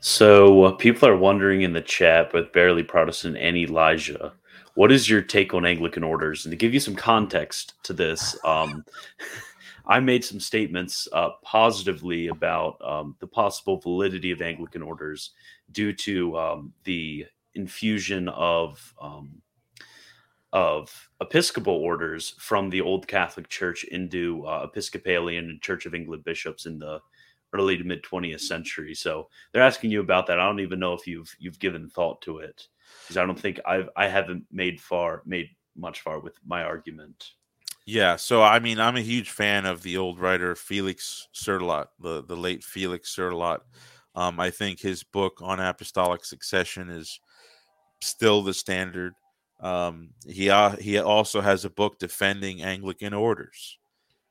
So 0.00 0.64
uh, 0.64 0.72
people 0.72 1.08
are 1.08 1.16
wondering 1.16 1.62
in 1.62 1.72
the 1.72 1.80
chat, 1.80 2.32
with 2.32 2.52
barely 2.52 2.82
Protestant 2.82 3.36
and 3.36 3.56
Elijah, 3.56 4.32
what 4.78 4.92
is 4.92 5.10
your 5.10 5.22
take 5.22 5.54
on 5.54 5.66
Anglican 5.66 6.04
orders? 6.04 6.44
And 6.44 6.52
to 6.52 6.56
give 6.56 6.72
you 6.72 6.78
some 6.78 6.94
context 6.94 7.74
to 7.82 7.92
this, 7.92 8.38
um, 8.44 8.84
I 9.88 9.98
made 9.98 10.24
some 10.24 10.38
statements 10.38 11.08
uh, 11.12 11.30
positively 11.42 12.28
about 12.28 12.80
um, 12.80 13.16
the 13.18 13.26
possible 13.26 13.80
validity 13.80 14.30
of 14.30 14.40
Anglican 14.40 14.82
orders 14.82 15.32
due 15.72 15.92
to 15.94 16.38
um, 16.38 16.72
the 16.84 17.26
infusion 17.54 18.28
of 18.28 18.94
um, 19.02 19.42
of 20.52 21.08
Episcopal 21.20 21.74
orders 21.74 22.36
from 22.38 22.70
the 22.70 22.80
old 22.80 23.08
Catholic 23.08 23.48
Church 23.48 23.82
into 23.82 24.46
uh, 24.46 24.68
Episcopalian 24.70 25.46
and 25.46 25.60
Church 25.60 25.86
of 25.86 25.94
England 25.94 26.22
bishops 26.22 26.66
in 26.66 26.78
the 26.78 27.00
early 27.52 27.76
to 27.76 27.82
mid 27.82 28.04
20th 28.04 28.42
century. 28.42 28.94
So 28.94 29.28
they're 29.50 29.60
asking 29.60 29.90
you 29.90 29.98
about 29.98 30.28
that. 30.28 30.38
I 30.38 30.46
don't 30.46 30.60
even 30.60 30.78
know 30.78 30.92
if 30.92 31.04
you've 31.04 31.34
you've 31.40 31.58
given 31.58 31.90
thought 31.90 32.22
to 32.22 32.38
it 32.38 32.68
because 33.02 33.16
I 33.16 33.26
don't 33.26 33.38
think 33.38 33.60
I've 33.66 33.88
I 33.96 34.08
haven't 34.08 34.44
made 34.50 34.80
far 34.80 35.22
made 35.24 35.50
much 35.76 36.00
far 36.00 36.20
with 36.20 36.34
my 36.46 36.62
argument. 36.62 37.32
Yeah, 37.86 38.16
so 38.16 38.42
I 38.42 38.58
mean, 38.58 38.78
I'm 38.78 38.96
a 38.96 39.00
huge 39.00 39.30
fan 39.30 39.64
of 39.64 39.82
the 39.82 39.96
old 39.96 40.20
writer 40.20 40.54
Felix 40.54 41.28
Cirlot, 41.32 41.88
the 41.98 42.22
the 42.22 42.36
late 42.36 42.62
Felix 42.62 43.14
Cirlot. 43.14 43.62
Um, 44.14 44.38
I 44.40 44.50
think 44.50 44.80
his 44.80 45.02
book 45.02 45.38
on 45.40 45.60
apostolic 45.60 46.24
succession 46.24 46.90
is 46.90 47.20
still 48.02 48.42
the 48.42 48.52
standard. 48.52 49.14
Um, 49.60 50.10
he 50.26 50.50
uh, 50.50 50.76
he 50.76 50.98
also 50.98 51.40
has 51.40 51.64
a 51.64 51.70
book 51.70 51.98
defending 51.98 52.62
Anglican 52.62 53.14
orders, 53.14 53.78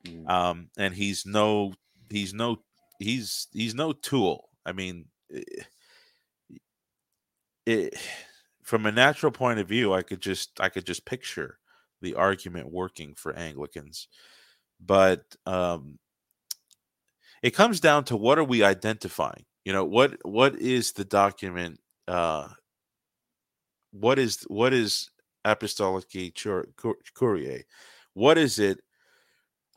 mm. 0.04 0.28
um, 0.28 0.68
and 0.78 0.94
he's 0.94 1.26
no 1.26 1.74
he's 2.10 2.32
no 2.32 2.60
he's 2.98 3.48
he's 3.52 3.74
no 3.74 3.92
tool. 3.92 4.48
I 4.64 4.72
mean, 4.72 5.06
it, 5.28 5.66
it 7.66 7.94
from 8.68 8.84
a 8.84 8.92
natural 8.92 9.32
point 9.32 9.58
of 9.58 9.66
view, 9.66 9.94
I 9.94 10.02
could 10.02 10.20
just 10.20 10.60
I 10.60 10.68
could 10.68 10.84
just 10.84 11.06
picture 11.06 11.58
the 12.02 12.14
argument 12.16 12.70
working 12.70 13.14
for 13.14 13.34
Anglicans, 13.34 14.08
but 14.78 15.24
um, 15.46 15.98
it 17.42 17.52
comes 17.52 17.80
down 17.80 18.04
to 18.04 18.16
what 18.16 18.38
are 18.38 18.44
we 18.44 18.62
identifying? 18.62 19.46
You 19.64 19.72
know, 19.72 19.86
what 19.86 20.18
what 20.22 20.54
is 20.56 20.92
the 20.92 21.06
document? 21.06 21.80
Uh, 22.06 22.48
what 23.90 24.18
is 24.18 24.44
what 24.48 24.74
is 24.74 25.08
apostolic 25.46 26.10
curae? 26.10 27.62
What 28.12 28.36
is 28.36 28.58
it 28.58 28.80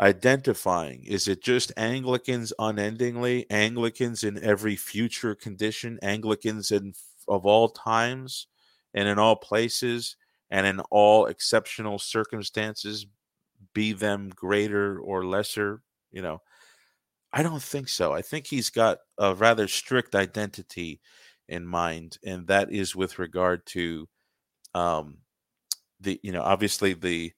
identifying? 0.02 1.06
Is 1.06 1.30
it 1.30 1.42
just 1.42 1.72
Anglicans 1.78 2.52
unendingly, 2.60 3.50
Anglicans 3.50 4.26
in 4.26 4.44
every 4.44 4.76
future 4.76 5.34
condition, 5.34 5.98
Anglicans 6.02 6.72
in 6.72 6.94
of 7.30 7.46
all 7.46 7.70
times? 7.70 8.48
And 8.94 9.08
in 9.08 9.20
all 9.20 9.36
places 9.36 10.16
and 10.50 10.66
in 10.68 10.80
all 10.92 11.28
exceptional 11.28 12.00
circumstances, 12.00 13.06
be 13.74 13.94
them 13.94 14.30
greater 14.36 15.00
or 15.00 15.26
lesser, 15.26 15.82
you 16.12 16.22
know. 16.22 16.42
I 17.34 17.44
don't 17.44 17.64
think 17.64 17.88
so. 17.90 18.14
I 18.14 18.22
think 18.22 18.48
he's 18.48 18.70
got 18.70 19.00
a 19.18 19.34
rather 19.36 19.68
strict 19.68 20.16
identity 20.16 21.02
in 21.48 21.66
mind, 21.66 22.18
and 22.26 22.48
that 22.48 22.72
is 22.72 22.96
with 22.96 23.20
regard 23.20 23.66
to 23.68 24.08
um 24.76 25.20
the 26.00 26.20
you 26.24 26.32
know 26.32 26.42
obviously 26.44 26.94
the 26.94 27.32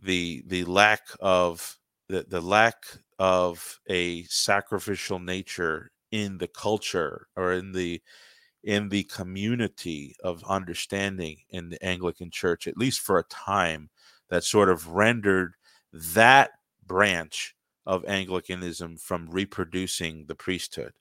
the 0.00 0.42
the 0.46 0.64
lack 0.64 1.02
of 1.20 1.78
the, 2.08 2.26
the 2.28 2.40
lack 2.40 2.76
of 3.18 3.80
a 3.88 4.24
sacrificial 4.24 5.18
nature 5.18 5.90
in 6.12 6.38
the 6.38 6.48
culture 6.48 7.28
or 7.36 7.52
in 7.52 7.72
the 7.72 8.00
in 8.68 8.90
the 8.90 9.04
community 9.04 10.14
of 10.22 10.44
understanding 10.46 11.38
in 11.48 11.70
the 11.70 11.82
Anglican 11.82 12.30
Church, 12.30 12.66
at 12.66 12.76
least 12.76 13.00
for 13.00 13.18
a 13.18 13.24
time, 13.24 13.88
that 14.28 14.44
sort 14.44 14.68
of 14.68 14.88
rendered 14.88 15.54
that 15.94 16.50
branch 16.86 17.56
of 17.86 18.04
Anglicanism 18.04 18.98
from 18.98 19.26
reproducing 19.30 20.26
the 20.26 20.34
priesthood. 20.34 20.92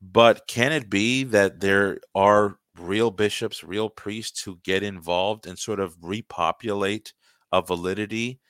But 0.00 0.46
can 0.46 0.72
it 0.72 0.88
be 0.88 1.24
that 1.24 1.60
there 1.60 2.00
are 2.14 2.58
real 2.78 3.10
bishops, 3.10 3.62
real 3.62 3.90
priests 3.90 4.40
who 4.42 4.58
get 4.64 4.82
involved 4.82 5.46
and 5.46 5.58
sort 5.58 5.78
of 5.78 5.94
repopulate 6.00 7.12
a 7.52 7.60
validity 7.60 8.40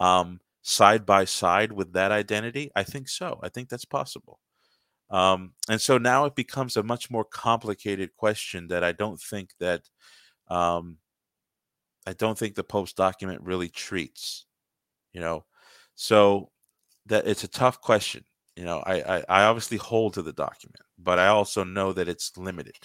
um, 0.00 0.40
side 0.62 1.04
by 1.04 1.26
side 1.26 1.72
with 1.72 1.92
that 1.92 2.10
identity? 2.10 2.70
I 2.74 2.84
think 2.84 3.06
so. 3.06 3.38
I 3.42 3.50
think 3.50 3.68
that's 3.68 3.84
possible. 3.84 4.40
Um, 5.10 5.52
and 5.70 5.80
so 5.80 5.98
now 5.98 6.26
it 6.26 6.34
becomes 6.34 6.76
a 6.76 6.82
much 6.82 7.10
more 7.10 7.24
complicated 7.24 8.14
question 8.16 8.68
that 8.68 8.84
I 8.84 8.92
don't 8.92 9.20
think 9.20 9.50
that 9.58 9.82
um, 10.48 10.98
I 12.06 12.12
don't 12.12 12.38
think 12.38 12.54
the 12.54 12.64
Pope's 12.64 12.92
document 12.92 13.42
really 13.42 13.68
treats. 13.68 14.46
You 15.12 15.20
know, 15.20 15.44
so 15.94 16.50
that 17.06 17.26
it's 17.26 17.44
a 17.44 17.48
tough 17.48 17.80
question. 17.80 18.24
You 18.56 18.64
know, 18.64 18.82
I, 18.84 19.18
I, 19.18 19.24
I 19.28 19.44
obviously 19.44 19.76
hold 19.78 20.14
to 20.14 20.22
the 20.22 20.32
document, 20.32 20.80
but 20.98 21.18
I 21.18 21.28
also 21.28 21.62
know 21.62 21.92
that 21.92 22.08
it's 22.08 22.36
limited. 22.36 22.76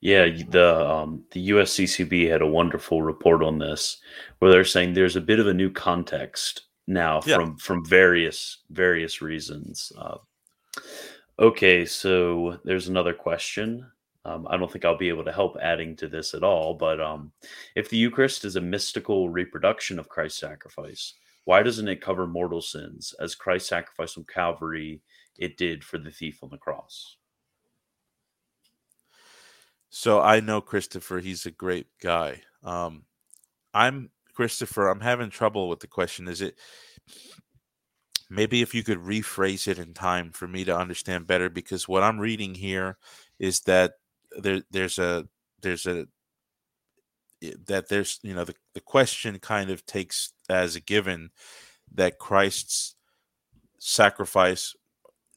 Yeah, 0.00 0.26
the 0.50 0.90
um, 0.90 1.24
the 1.30 1.50
USCCB 1.50 2.28
had 2.28 2.42
a 2.42 2.46
wonderful 2.46 3.00
report 3.00 3.42
on 3.42 3.58
this, 3.58 3.98
where 4.38 4.50
they're 4.50 4.64
saying 4.64 4.92
there's 4.92 5.16
a 5.16 5.20
bit 5.20 5.38
of 5.38 5.46
a 5.46 5.54
new 5.54 5.70
context 5.70 6.62
now 6.86 7.22
Yeah. 7.26 7.36
from 7.36 7.56
from 7.56 7.84
various 7.84 8.58
various 8.70 9.22
reasons. 9.22 9.92
Uh, 9.96 10.18
okay, 11.38 11.84
so 11.84 12.58
there's 12.64 12.88
another 12.88 13.14
question. 13.14 13.86
Um, 14.24 14.46
I 14.48 14.56
don't 14.56 14.70
think 14.70 14.84
I'll 14.84 14.96
be 14.96 15.10
able 15.10 15.24
to 15.24 15.32
help 15.32 15.56
adding 15.60 15.96
to 15.96 16.08
this 16.08 16.32
at 16.32 16.42
all, 16.42 16.74
but 16.74 17.00
um, 17.00 17.32
if 17.76 17.90
the 17.90 17.98
Eucharist 17.98 18.44
is 18.44 18.56
a 18.56 18.60
mystical 18.60 19.28
reproduction 19.28 19.98
of 19.98 20.08
Christ's 20.08 20.40
sacrifice, 20.40 21.14
why 21.44 21.62
doesn't 21.62 21.88
it 21.88 22.00
cover 22.00 22.26
mortal 22.26 22.62
sins 22.62 23.14
as 23.20 23.34
Christ's 23.34 23.68
sacrifice 23.68 24.16
on 24.16 24.24
Calvary 24.24 25.02
it 25.36 25.56
did 25.56 25.84
for 25.84 25.98
the 25.98 26.10
thief 26.10 26.42
on 26.42 26.50
the 26.50 26.56
cross? 26.56 27.16
So 29.90 30.20
I 30.20 30.40
know 30.40 30.60
Christopher. 30.60 31.20
He's 31.20 31.46
a 31.46 31.50
great 31.50 31.86
guy. 32.02 32.40
Um, 32.62 33.04
I'm 33.74 34.10
Christopher. 34.34 34.88
I'm 34.88 35.00
having 35.00 35.30
trouble 35.30 35.68
with 35.68 35.80
the 35.80 35.86
question. 35.86 36.28
Is 36.28 36.40
it 36.40 36.56
maybe 38.30 38.62
if 38.62 38.74
you 38.74 38.82
could 38.82 38.98
rephrase 38.98 39.68
it 39.68 39.78
in 39.78 39.94
time 39.94 40.30
for 40.30 40.48
me 40.48 40.64
to 40.64 40.76
understand 40.76 41.26
better? 41.26 41.48
Because 41.48 41.88
what 41.88 42.02
I'm 42.02 42.18
reading 42.18 42.54
here 42.54 42.98
is 43.38 43.60
that 43.60 43.94
there 44.38 44.62
there's 44.70 44.98
a 44.98 45.28
there's 45.62 45.86
a 45.86 46.06
that 47.66 47.88
there's 47.88 48.20
you 48.22 48.34
know 48.34 48.44
the, 48.44 48.54
the 48.74 48.80
question 48.80 49.38
kind 49.38 49.70
of 49.70 49.84
takes 49.86 50.32
as 50.48 50.76
a 50.76 50.80
given 50.80 51.30
that 51.92 52.18
Christ's 52.18 52.94
sacrifice 53.78 54.74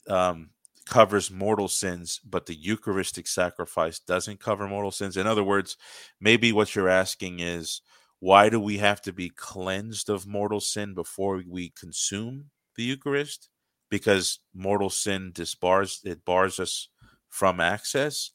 um, 0.08 0.52
covers 0.86 1.30
mortal 1.30 1.68
sins, 1.68 2.22
but 2.24 2.46
the 2.46 2.56
Eucharistic 2.56 3.28
sacrifice 3.28 4.00
doesn't 4.00 4.40
cover 4.40 4.68
mortal 4.68 4.92
sins. 4.92 5.18
In 5.18 5.28
other 5.28 5.44
words, 5.44 5.78
maybe 6.20 6.52
what 6.52 6.76
you're 6.76 6.90
asking 6.90 7.40
is 7.40 7.82
why 8.20 8.50
do 8.50 8.60
we 8.60 8.78
have 8.78 9.02
to 9.04 9.14
be 9.14 9.30
cleansed 9.30 10.10
of 10.10 10.26
mortal 10.26 10.62
sin 10.62 10.94
before 10.94 11.44
we 11.48 11.70
consume 11.70 12.46
the 12.78 12.84
Eucharist? 12.84 13.50
Because 13.90 14.40
mortal 14.54 14.90
sin 14.90 15.32
disbars 15.34 16.06
it 16.06 16.24
bars 16.26 16.60
us 16.60 16.90
from 17.30 17.60
access, 17.60 18.32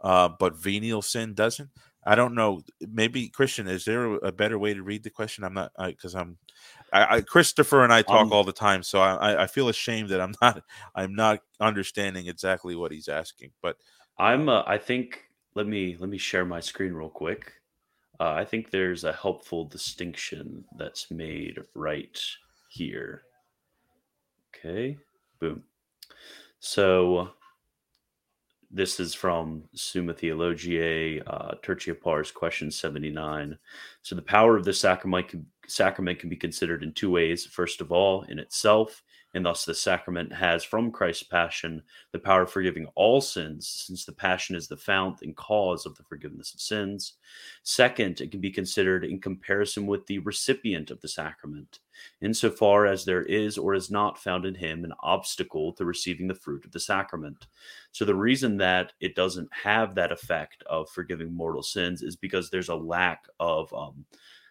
uh, 0.00 0.28
but 0.38 0.56
venial 0.56 1.02
sin 1.02 1.34
doesn't. 1.34 1.70
I 2.04 2.14
don't 2.14 2.34
know. 2.34 2.62
Maybe 2.80 3.28
Christian, 3.28 3.68
is 3.68 3.84
there 3.84 4.14
a 4.16 4.32
better 4.32 4.58
way 4.58 4.74
to 4.74 4.82
read 4.82 5.04
the 5.04 5.10
question? 5.10 5.44
I'm 5.44 5.54
not 5.54 5.70
because 5.78 6.14
I'm 6.14 6.36
I, 6.92 7.16
I, 7.16 7.20
Christopher 7.20 7.84
and 7.84 7.92
I 7.92 8.02
talk 8.02 8.22
Um, 8.22 8.32
all 8.32 8.44
the 8.44 8.52
time, 8.52 8.82
so 8.82 9.00
I, 9.00 9.44
I 9.44 9.46
feel 9.46 9.68
ashamed 9.68 10.08
that 10.10 10.20
I'm 10.20 10.34
not 10.42 10.62
I'm 10.94 11.14
not 11.14 11.40
understanding 11.60 12.26
exactly 12.26 12.74
what 12.74 12.92
he's 12.92 13.08
asking. 13.08 13.52
But 13.62 13.76
I'm. 14.18 14.48
Uh, 14.48 14.62
I 14.66 14.78
think. 14.78 15.24
Let 15.54 15.66
me 15.66 15.96
let 16.00 16.08
me 16.08 16.18
share 16.18 16.46
my 16.46 16.60
screen 16.60 16.94
real 16.94 17.10
quick. 17.10 17.52
Uh, 18.18 18.32
I 18.32 18.44
think 18.44 18.70
there's 18.70 19.04
a 19.04 19.12
helpful 19.12 19.64
distinction 19.64 20.64
that's 20.78 21.10
made 21.10 21.58
right 21.74 22.18
here. 22.70 23.22
Okay. 24.54 24.98
Boom. 25.40 25.64
So 26.60 27.30
this 28.70 29.00
is 29.00 29.14
from 29.14 29.64
Summa 29.74 30.14
Theologiae, 30.14 31.20
uh, 31.26 31.54
Tertia 31.62 31.98
Pars, 31.98 32.30
question 32.30 32.70
79. 32.70 33.58
So 34.02 34.14
the 34.14 34.22
power 34.22 34.56
of 34.56 34.64
the 34.64 34.72
sacrament 34.72 35.28
can, 35.28 35.46
sacrament 35.66 36.18
can 36.18 36.28
be 36.28 36.36
considered 36.36 36.82
in 36.82 36.92
two 36.92 37.10
ways. 37.10 37.44
First 37.44 37.80
of 37.80 37.92
all, 37.92 38.22
in 38.22 38.38
itself, 38.38 39.02
and 39.34 39.46
thus 39.46 39.64
the 39.64 39.74
sacrament 39.74 40.32
has 40.32 40.62
from 40.62 40.90
Christ's 40.90 41.22
passion 41.22 41.82
the 42.12 42.18
power 42.18 42.42
of 42.42 42.50
forgiving 42.50 42.86
all 42.94 43.20
sins, 43.20 43.66
since 43.86 44.04
the 44.04 44.12
passion 44.12 44.54
is 44.54 44.68
the 44.68 44.76
fount 44.76 45.22
and 45.22 45.34
cause 45.36 45.86
of 45.86 45.96
the 45.96 46.02
forgiveness 46.02 46.52
of 46.52 46.60
sins. 46.60 47.14
Second, 47.62 48.20
it 48.20 48.30
can 48.30 48.40
be 48.40 48.50
considered 48.50 49.04
in 49.04 49.20
comparison 49.20 49.86
with 49.86 50.06
the 50.06 50.18
recipient 50.18 50.90
of 50.90 51.00
the 51.00 51.08
sacrament, 51.08 51.78
insofar 52.20 52.86
as 52.86 53.04
there 53.04 53.22
is 53.22 53.56
or 53.56 53.74
is 53.74 53.90
not 53.90 54.18
found 54.18 54.44
in 54.44 54.54
him 54.54 54.84
an 54.84 54.92
obstacle 55.00 55.72
to 55.72 55.84
receiving 55.84 56.28
the 56.28 56.34
fruit 56.34 56.64
of 56.64 56.72
the 56.72 56.80
sacrament. 56.80 57.46
So 57.92 58.04
the 58.04 58.14
reason 58.14 58.58
that 58.58 58.92
it 59.00 59.14
doesn't 59.14 59.48
have 59.52 59.94
that 59.94 60.12
effect 60.12 60.62
of 60.68 60.90
forgiving 60.90 61.32
mortal 61.32 61.62
sins 61.62 62.02
is 62.02 62.16
because 62.16 62.50
there's 62.50 62.68
a 62.68 62.74
lack 62.74 63.26
of 63.40 63.72
um, 63.72 64.04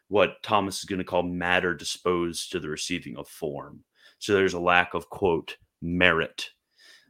what 0.07 0.43
Thomas 0.43 0.79
is 0.79 0.85
going 0.85 0.99
to 0.99 1.05
call 1.05 1.23
matter 1.23 1.73
disposed 1.73 2.51
to 2.51 2.59
the 2.59 2.67
receiving 2.67 3.15
of 3.17 3.27
form. 3.27 3.83
So 4.21 4.33
there's 4.33 4.53
a 4.53 4.59
lack 4.59 4.93
of 4.93 5.09
quote 5.09 5.57
merit. 5.81 6.51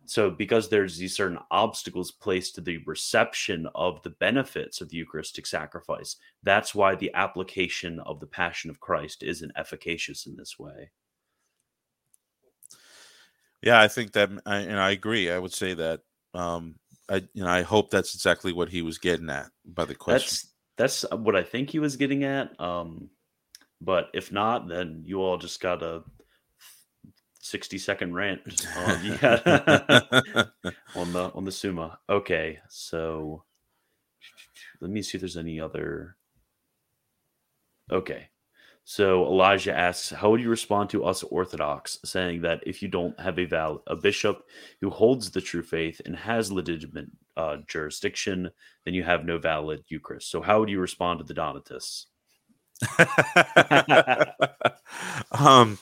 So 0.06 0.32
because 0.32 0.70
there's 0.70 0.98
these 0.98 1.16
certain 1.16 1.40
obstacles 1.52 2.10
placed 2.10 2.56
to 2.56 2.62
the 2.62 2.80
reception 2.86 3.68
of 3.76 4.02
the 4.04 4.10
benefits 4.10 4.80
of 4.80 4.90
the 4.90 4.98
Eucharistic 4.98 5.46
sacrifice, 5.46 6.16
that's 6.42 6.74
why 6.74 6.96
the 6.96 7.14
application 7.14 8.00
of 8.00 8.22
the 8.22 8.28
Passion 8.28 8.70
of 8.70 8.80
Christ 8.80 9.24
isn't 9.24 9.52
efficacious 9.58 10.26
in 10.26 10.38
this 10.38 10.58
way. 10.58 10.92
Yeah, 13.62 13.80
I 13.80 13.90
think 13.90 14.14
that, 14.14 14.30
I, 14.46 14.58
and 14.58 14.80
I 14.80 14.92
agree. 14.92 15.30
I 15.30 15.38
would 15.38 15.54
say 15.54 15.74
that. 15.74 16.02
Um, 16.34 16.76
I 17.10 17.16
you 17.34 17.44
know 17.44 17.50
I 17.50 17.64
hope 17.64 17.90
that's 17.90 18.16
exactly 18.16 18.54
what 18.54 18.70
he 18.70 18.82
was 18.82 18.98
getting 18.98 19.30
at 19.30 19.48
by 19.66 19.84
the 19.84 19.96
question. 19.96 20.50
That's 20.78 21.04
that's 21.04 21.12
what 21.12 21.36
I 21.36 21.44
think 21.44 21.70
he 21.70 21.80
was 21.80 21.98
getting 21.98 22.24
at. 22.24 22.58
Um, 22.60 23.10
but 23.82 24.08
if 24.14 24.32
not, 24.32 24.70
then 24.70 25.04
you 25.06 25.22
all 25.22 25.38
just 25.38 25.60
gotta 25.60 26.04
60 27.42 27.78
second 27.78 28.14
rant 28.14 28.42
on, 28.78 29.06
yeah. 29.06 29.40
on 30.96 31.12
the 31.12 31.32
on 31.34 31.44
the 31.44 31.52
Summa. 31.52 32.00
Okay, 32.10 32.60
so 32.70 33.44
let 34.80 34.92
me 34.92 35.02
see 35.02 35.18
if 35.18 35.22
there's 35.22 35.38
any 35.38 35.60
other. 35.60 36.16
Okay, 37.92 38.30
so 38.84 39.26
Elijah 39.26 39.78
asks, 39.78 40.10
how 40.10 40.32
would 40.32 40.42
you 40.42 40.50
respond 40.50 40.90
to 40.92 41.06
us 41.06 41.24
Orthodox 41.24 42.00
saying 42.06 42.42
that 42.42 42.62
if 42.66 42.82
you 42.82 42.88
don't 42.88 43.20
have 43.20 43.38
a 43.38 43.46
val 43.46 43.84
a 43.88 43.96
bishop 43.96 44.44
who 44.80 44.90
holds 44.90 45.32
the 45.32 45.42
true 45.42 45.64
faith 45.64 46.02
and 46.06 46.16
has 46.16 46.52
legitimate 46.52 47.08
uh, 47.38 47.58
jurisdiction, 47.68 48.50
then 48.86 48.94
you 48.94 49.04
have 49.04 49.26
no 49.26 49.38
valid 49.38 49.84
Eucharist. 49.88 50.30
So 50.30 50.42
how 50.42 50.60
would 50.60 50.70
you 50.70 50.80
respond 50.80 51.20
to 51.20 51.26
the 51.26 51.34
Donatists? 51.34 52.08
um, 55.32 55.78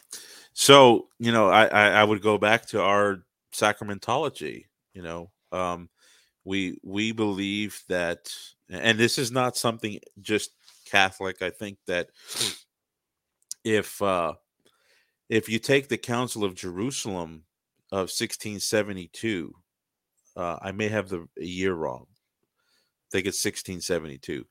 so 0.60 1.07
you 1.19 1.31
know, 1.31 1.48
I, 1.48 1.68
I 1.68 1.88
I 2.02 2.03
would 2.03 2.22
go 2.22 2.38
back 2.38 2.65
to 2.68 2.81
our 2.81 3.23
sacramentology. 3.53 4.65
You 4.94 5.03
know, 5.03 5.31
um, 5.53 5.88
we 6.44 6.77
we 6.84 7.14
believe 7.14 7.81
that, 7.88 8.30
and 8.69 8.99
this 8.99 9.18
is 9.18 9.31
not 9.31 9.56
something 9.56 10.02
just 10.19 10.52
Catholic. 10.86 11.41
I 11.41 11.49
think 11.49 11.77
that 11.88 12.10
if 13.64 14.02
uh, 14.02 14.34
if 15.30 15.48
you 15.48 15.60
take 15.60 15.88
the 15.88 15.98
Council 15.98 16.44
of 16.44 16.56
Jerusalem 16.56 17.44
of 17.94 18.11
1672, 18.11 19.56
uh, 20.36 20.57
I 20.61 20.73
may 20.73 20.90
have 20.90 21.07
the 21.07 21.26
year 21.38 21.73
wrong. 21.73 22.06
I 22.11 23.07
think 23.14 23.27
it's 23.27 23.45
1672. 23.45 24.45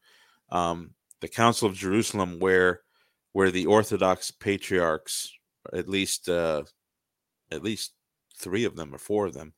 Um, 0.51 0.95
the 1.21 1.29
Council 1.29 1.69
of 1.69 1.75
Jerusalem, 1.75 2.39
where 2.39 2.81
where 3.35 3.51
the 3.51 3.67
Orthodox 3.67 4.31
patriarchs, 4.31 5.38
at 5.73 5.89
least 5.89 6.29
uh, 6.29 6.63
at 7.51 7.63
least 7.63 7.93
three 8.37 8.65
of 8.65 8.77
them 8.77 8.95
or 8.95 8.99
four 8.99 9.27
of 9.27 9.35
them, 9.35 9.53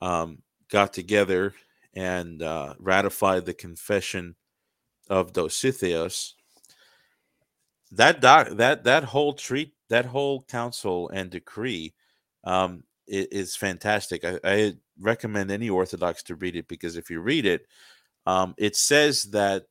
um, 0.00 0.42
got 0.70 0.92
together 0.92 1.54
and 1.94 2.42
uh, 2.42 2.74
ratified 2.78 3.44
the 3.44 3.54
Confession 3.54 4.36
of 5.08 5.32
Dositheos. 5.32 6.32
That 7.90 8.20
doc, 8.20 8.48
that 8.52 8.84
that 8.84 9.04
whole 9.04 9.32
treat, 9.32 9.74
that 9.88 10.06
whole 10.06 10.42
council 10.42 11.08
and 11.08 11.30
decree, 11.30 11.94
um, 12.44 12.84
is 13.06 13.56
fantastic. 13.56 14.24
I, 14.24 14.38
I 14.44 14.74
recommend 15.00 15.50
any 15.50 15.70
Orthodox 15.70 16.22
to 16.24 16.34
read 16.34 16.56
it 16.56 16.68
because 16.68 16.96
if 16.96 17.10
you 17.10 17.20
read 17.20 17.46
it, 17.46 17.66
um, 18.26 18.54
it 18.58 18.76
says 18.76 19.22
that 19.32 19.64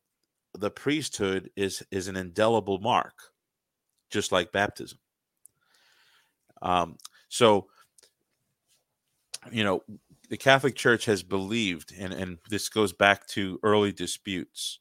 the 0.54 0.70
priesthood 0.70 1.50
is 1.56 1.82
is 1.90 2.08
an 2.08 2.16
indelible 2.16 2.78
mark, 2.80 3.14
just 4.10 4.32
like 4.32 4.50
baptism. 4.50 4.98
Um, 6.62 6.96
so, 7.28 7.68
you 9.50 9.64
know, 9.64 9.82
the 10.28 10.36
Catholic 10.36 10.74
Church 10.76 11.06
has 11.06 11.22
believed, 11.22 11.92
and 11.98 12.12
and 12.12 12.38
this 12.50 12.68
goes 12.68 12.92
back 12.92 13.26
to 13.28 13.58
early 13.62 13.92
disputes 13.92 14.80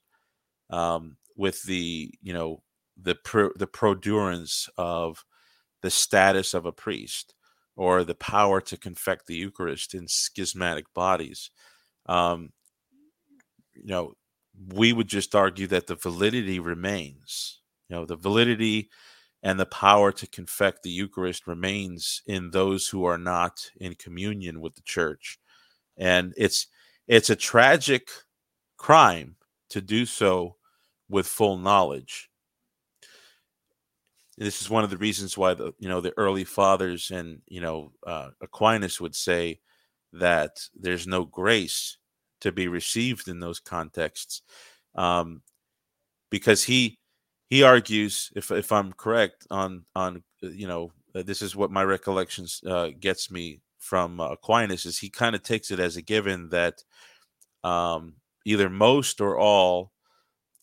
um, 0.69 1.17
with 1.37 1.63
the 1.63 2.13
you 2.21 2.33
know 2.33 2.63
the 3.01 3.15
pro, 3.15 3.49
the 3.55 3.67
produrance 3.67 4.69
of 4.77 5.25
the 5.81 5.91
status 5.91 6.53
of 6.53 6.65
a 6.65 6.71
priest. 6.71 7.35
or 7.77 8.03
the 8.05 8.15
power 8.15 8.61
to 8.61 8.77
confect 8.77 9.27
the 9.27 9.35
Eucharist 9.35 9.93
in 9.95 10.07
schismatic 10.07 10.85
bodies. 10.95 11.51
Um, 12.07 12.51
you 13.75 13.85
know, 13.85 14.13
we 14.73 14.93
would 14.93 15.07
just 15.07 15.35
argue 15.35 15.67
that 15.67 15.87
the 15.87 15.95
validity 15.95 16.59
remains. 16.59 17.61
You 17.89 17.97
know, 17.97 18.05
the 18.05 18.15
validity 18.15 18.89
and 19.43 19.59
the 19.59 19.65
power 19.65 20.11
to 20.11 20.27
confect 20.27 20.83
the 20.83 20.89
Eucharist 20.89 21.47
remains 21.47 22.21
in 22.25 22.51
those 22.51 22.87
who 22.87 23.05
are 23.05 23.17
not 23.17 23.69
in 23.79 23.95
communion 23.95 24.61
with 24.61 24.75
the 24.75 24.81
church. 24.81 25.39
And 25.97 26.33
it's 26.37 26.67
it's 27.07 27.29
a 27.29 27.35
tragic 27.35 28.09
crime 28.77 29.35
to 29.69 29.81
do 29.81 30.05
so 30.05 30.55
with 31.09 31.27
full 31.27 31.57
knowledge. 31.57 32.29
This 34.37 34.61
is 34.61 34.69
one 34.69 34.83
of 34.83 34.89
the 34.89 34.97
reasons 34.97 35.37
why 35.37 35.53
the 35.53 35.73
you 35.79 35.89
know 35.89 36.01
the 36.01 36.13
early 36.17 36.43
fathers 36.43 37.11
and 37.11 37.41
you 37.47 37.61
know 37.61 37.91
uh, 38.05 38.29
Aquinas 38.41 39.01
would 39.01 39.15
say 39.15 39.59
that 40.13 40.59
there's 40.75 41.07
no 41.07 41.25
grace 41.25 41.97
to 42.41 42.51
be 42.51 42.67
received 42.67 43.27
in 43.27 43.39
those 43.39 43.59
contexts, 43.59 44.43
um, 44.95 45.41
because 46.29 46.63
he 46.63 46.99
he 47.49 47.63
argues, 47.63 48.31
if 48.35 48.51
if 48.51 48.71
I'm 48.71 48.93
correct 48.93 49.47
on 49.49 49.85
on 49.95 50.23
uh, 50.43 50.49
you 50.49 50.67
know 50.67 50.91
uh, 51.15 51.23
this 51.23 51.41
is 51.41 51.55
what 51.55 51.71
my 51.71 51.83
recollections 51.83 52.61
uh, 52.67 52.89
gets 52.99 53.31
me 53.31 53.61
from 53.79 54.19
uh, 54.19 54.29
Aquinas 54.29 54.85
is 54.85 54.97
he 54.97 55.09
kind 55.09 55.35
of 55.35 55.43
takes 55.43 55.71
it 55.71 55.79
as 55.79 55.95
a 55.95 56.01
given 56.01 56.49
that 56.49 56.83
um, 57.63 58.15
either 58.45 58.69
most 58.69 59.21
or 59.21 59.37
all 59.37 59.91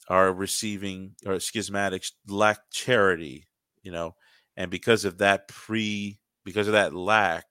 are 0.08 0.32
receiving 0.32 1.14
or 1.24 1.34
schismatics 1.34 2.12
lack 2.28 2.58
charity, 2.70 3.46
you 3.82 3.90
know, 3.90 4.14
and 4.56 4.70
because 4.70 5.04
of 5.04 5.18
that 5.18 5.48
pre 5.48 6.18
because 6.44 6.66
of 6.66 6.74
that 6.74 6.94
lack, 6.94 7.46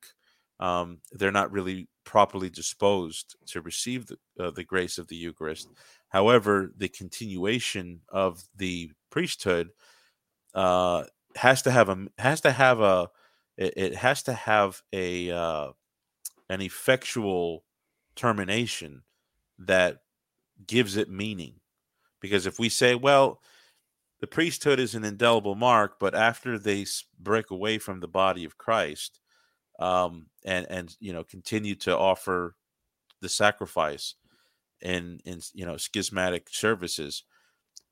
um, 0.60 1.00
they're 1.12 1.32
not 1.32 1.52
really 1.52 1.88
properly 2.06 2.50
disposed 2.50 3.36
to 3.48 3.62
receive 3.62 4.06
the, 4.06 4.18
uh, 4.40 4.52
the 4.52 4.64
grace 4.64 4.98
of 4.98 5.08
the 5.08 5.16
Eucharist. 5.16 5.70
However, 6.10 6.72
the 6.78 6.90
continuation 6.90 8.02
of 8.10 8.44
the 8.56 8.92
priesthood 9.14 9.70
uh, 10.56 11.04
has 11.36 11.62
to 11.62 11.70
have 11.70 11.88
a 11.88 12.08
has 12.18 12.42
to 12.42 12.52
have 12.52 12.80
a 12.80 13.10
it, 13.58 13.74
it 13.78 13.96
has 13.96 14.24
to 14.24 14.34
have 14.34 14.82
a 14.92 15.30
uh, 15.30 15.68
an 16.50 16.62
effectual 16.62 17.64
termination 18.16 19.04
that 19.60 20.00
gives 20.66 20.98
it 20.98 21.12
meaning. 21.12 21.60
Because 22.22 22.48
if 22.48 22.58
we 22.58 22.70
say, 22.70 22.96
well, 22.96 23.40
the 24.20 24.26
priesthood 24.26 24.80
is 24.80 24.96
an 24.96 25.04
indelible 25.04 25.54
mark, 25.54 26.00
but 26.00 26.16
after 26.16 26.58
they 26.58 26.84
break 27.20 27.52
away 27.52 27.78
from 27.78 28.00
the 28.00 28.08
body 28.08 28.46
of 28.46 28.58
Christ, 28.58 29.20
um, 29.78 30.26
and 30.44 30.66
and 30.72 30.96
you 31.00 31.14
know 31.14 31.24
continue 31.24 31.76
to 31.76 31.96
offer 31.96 32.56
the 33.22 33.30
sacrifice 33.30 34.16
in 34.82 35.20
in 35.24 35.40
you 35.54 35.68
know 35.68 35.78
schismatic 35.78 36.48
services, 36.50 37.26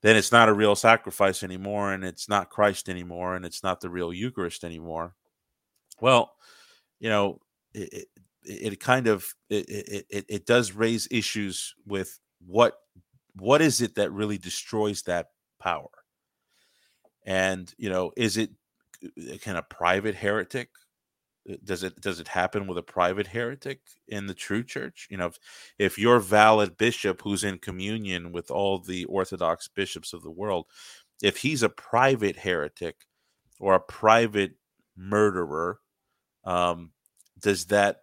then 0.01 0.15
it's 0.15 0.31
not 0.31 0.49
a 0.49 0.53
real 0.53 0.75
sacrifice 0.75 1.43
anymore 1.43 1.93
and 1.93 2.03
it's 2.03 2.27
not 2.27 2.49
Christ 2.49 2.89
anymore 2.89 3.35
and 3.35 3.45
it's 3.45 3.63
not 3.63 3.81
the 3.81 3.89
real 3.89 4.11
Eucharist 4.11 4.63
anymore. 4.63 5.15
Well, 5.99 6.33
you 6.99 7.09
know, 7.09 7.39
it, 7.73 8.07
it, 8.43 8.73
it 8.73 8.79
kind 8.79 9.07
of 9.07 9.33
it, 9.49 9.65
it 10.09 10.25
it 10.27 10.45
does 10.45 10.71
raise 10.71 11.07
issues 11.11 11.75
with 11.85 12.19
what 12.45 12.75
what 13.35 13.61
is 13.61 13.81
it 13.81 13.95
that 13.95 14.11
really 14.11 14.37
destroys 14.37 15.03
that 15.03 15.27
power? 15.59 15.89
And 17.25 17.71
you 17.77 17.89
know, 17.89 18.11
is 18.17 18.37
it 18.37 18.49
can 19.41 19.55
a 19.55 19.61
private 19.61 20.15
heretic 20.15 20.69
uh, 20.69 20.80
does 21.63 21.83
it 21.83 21.99
does 21.99 22.19
it 22.19 22.27
happen 22.27 22.67
with 22.67 22.77
a 22.77 22.83
private 22.83 23.27
heretic 23.27 23.81
in 24.07 24.27
the 24.27 24.33
true 24.33 24.63
church? 24.63 25.07
You 25.09 25.17
know 25.17 25.27
if, 25.27 25.39
if 25.79 25.99
your 25.99 26.19
valid 26.19 26.77
bishop 26.77 27.21
who's 27.21 27.43
in 27.43 27.57
communion 27.57 28.31
with 28.31 28.51
all 28.51 28.79
the 28.79 29.05
orthodox 29.05 29.67
bishops 29.67 30.13
of 30.13 30.23
the 30.23 30.31
world 30.31 30.67
if 31.21 31.37
he's 31.37 31.63
a 31.63 31.69
private 31.69 32.35
heretic 32.35 33.05
or 33.59 33.75
a 33.75 33.79
private 33.79 34.53
murderer 34.95 35.79
um, 36.43 36.91
does 37.39 37.65
that 37.65 37.97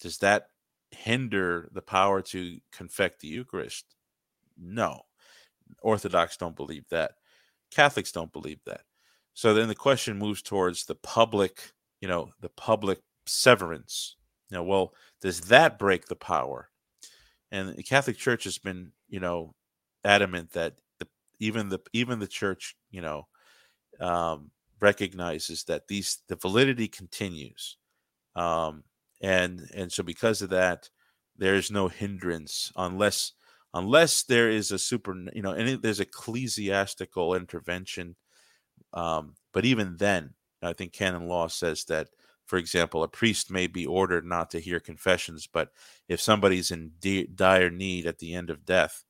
does 0.00 0.18
that 0.18 0.48
hinder 0.90 1.68
the 1.72 1.82
power 1.82 2.22
to 2.22 2.58
confect 2.72 3.20
the 3.20 3.28
eucharist? 3.28 3.84
No. 4.56 5.02
Orthodox 5.82 6.36
don't 6.36 6.56
believe 6.56 6.84
that. 6.90 7.12
Catholics 7.70 8.12
don't 8.12 8.32
believe 8.32 8.60
that. 8.64 8.82
So 9.34 9.54
then 9.54 9.68
the 9.68 9.74
question 9.74 10.18
moves 10.18 10.42
towards 10.42 10.84
the 10.84 10.94
public 10.94 11.72
you 12.00 12.08
know, 12.08 12.30
the 12.40 12.48
public 12.50 13.00
severance. 13.26 14.16
Know, 14.50 14.62
well, 14.62 14.94
does 15.20 15.42
that 15.42 15.78
break 15.78 16.06
the 16.06 16.16
power? 16.16 16.70
And 17.50 17.74
the 17.76 17.82
Catholic 17.82 18.16
Church 18.16 18.44
has 18.44 18.58
been, 18.58 18.92
you 19.08 19.20
know, 19.20 19.54
adamant 20.04 20.52
that 20.52 20.74
the, 20.98 21.06
even 21.38 21.68
the 21.68 21.80
even 21.92 22.18
the 22.18 22.26
church, 22.26 22.76
you 22.90 23.00
know, 23.02 23.26
um, 24.00 24.50
recognizes 24.80 25.64
that 25.64 25.88
these 25.88 26.18
the 26.28 26.36
validity 26.36 26.88
continues, 26.88 27.76
um, 28.36 28.84
and 29.20 29.68
and 29.74 29.92
so 29.92 30.02
because 30.02 30.42
of 30.42 30.50
that, 30.50 30.88
there 31.36 31.54
is 31.54 31.70
no 31.70 31.88
hindrance 31.88 32.72
unless 32.76 33.32
unless 33.74 34.24
there 34.24 34.50
is 34.50 34.70
a 34.72 34.78
super, 34.78 35.14
you 35.34 35.42
know, 35.42 35.52
any 35.52 35.76
there's 35.76 36.00
ecclesiastical 36.00 37.34
intervention. 37.34 38.16
Um, 38.92 39.34
but 39.52 39.64
even 39.64 39.96
then, 39.98 40.34
I 40.62 40.72
think 40.72 40.92
canon 40.92 41.28
law 41.28 41.48
says 41.48 41.84
that, 41.84 42.08
for 42.46 42.58
example, 42.58 43.02
a 43.02 43.08
priest 43.08 43.50
may 43.50 43.66
be 43.66 43.86
ordered 43.86 44.24
not 44.24 44.50
to 44.50 44.60
hear 44.60 44.80
confessions, 44.80 45.46
but 45.46 45.70
if 46.08 46.20
somebody's 46.20 46.70
in 46.70 46.92
de- 47.00 47.26
dire 47.26 47.70
need 47.70 48.06
at 48.06 48.18
the 48.18 48.34
end 48.34 48.50
of 48.50 48.64
death, 48.64 49.04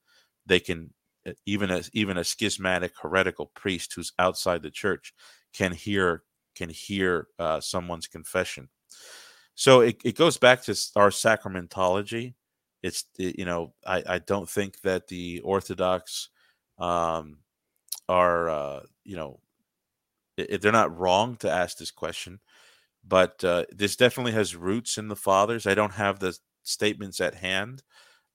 they 0.46 0.60
can 0.60 0.92
uh, 1.26 1.32
even 1.46 1.70
a 1.70 1.82
even 1.92 2.18
a 2.18 2.24
schismatic 2.24 2.92
heretical 3.00 3.46
priest 3.54 3.92
who's 3.94 4.12
outside 4.18 4.62
the 4.62 4.70
church 4.70 5.14
can 5.52 5.72
hear 5.72 6.22
can 6.54 6.68
hear 6.68 7.28
uh, 7.38 7.60
someone's 7.60 8.06
confession. 8.08 8.68
So 9.54 9.80
it, 9.80 10.00
it 10.04 10.16
goes 10.16 10.36
back 10.36 10.62
to 10.64 10.72
our 10.96 11.10
sacramentology. 11.10 12.34
It's 12.82 13.04
you 13.16 13.44
know 13.44 13.74
I, 13.86 14.02
I 14.06 14.18
don't 14.18 14.48
think 14.48 14.80
that 14.82 15.08
the 15.08 15.40
Orthodox 15.40 16.28
um, 16.78 17.38
are 18.08 18.48
uh, 18.48 18.80
you 19.04 19.16
know 19.16 19.40
they're 20.60 20.72
not 20.72 20.96
wrong 20.96 21.36
to 21.36 21.50
ask 21.50 21.78
this 21.78 21.90
question, 21.90 22.40
but 23.06 23.42
uh, 23.44 23.64
this 23.70 23.96
definitely 23.96 24.32
has 24.32 24.56
roots 24.56 24.98
in 24.98 25.08
the 25.08 25.16
fathers. 25.16 25.66
I 25.66 25.74
don't 25.74 25.94
have 25.94 26.18
the 26.18 26.38
statements 26.62 27.20
at 27.20 27.34
hand, 27.34 27.82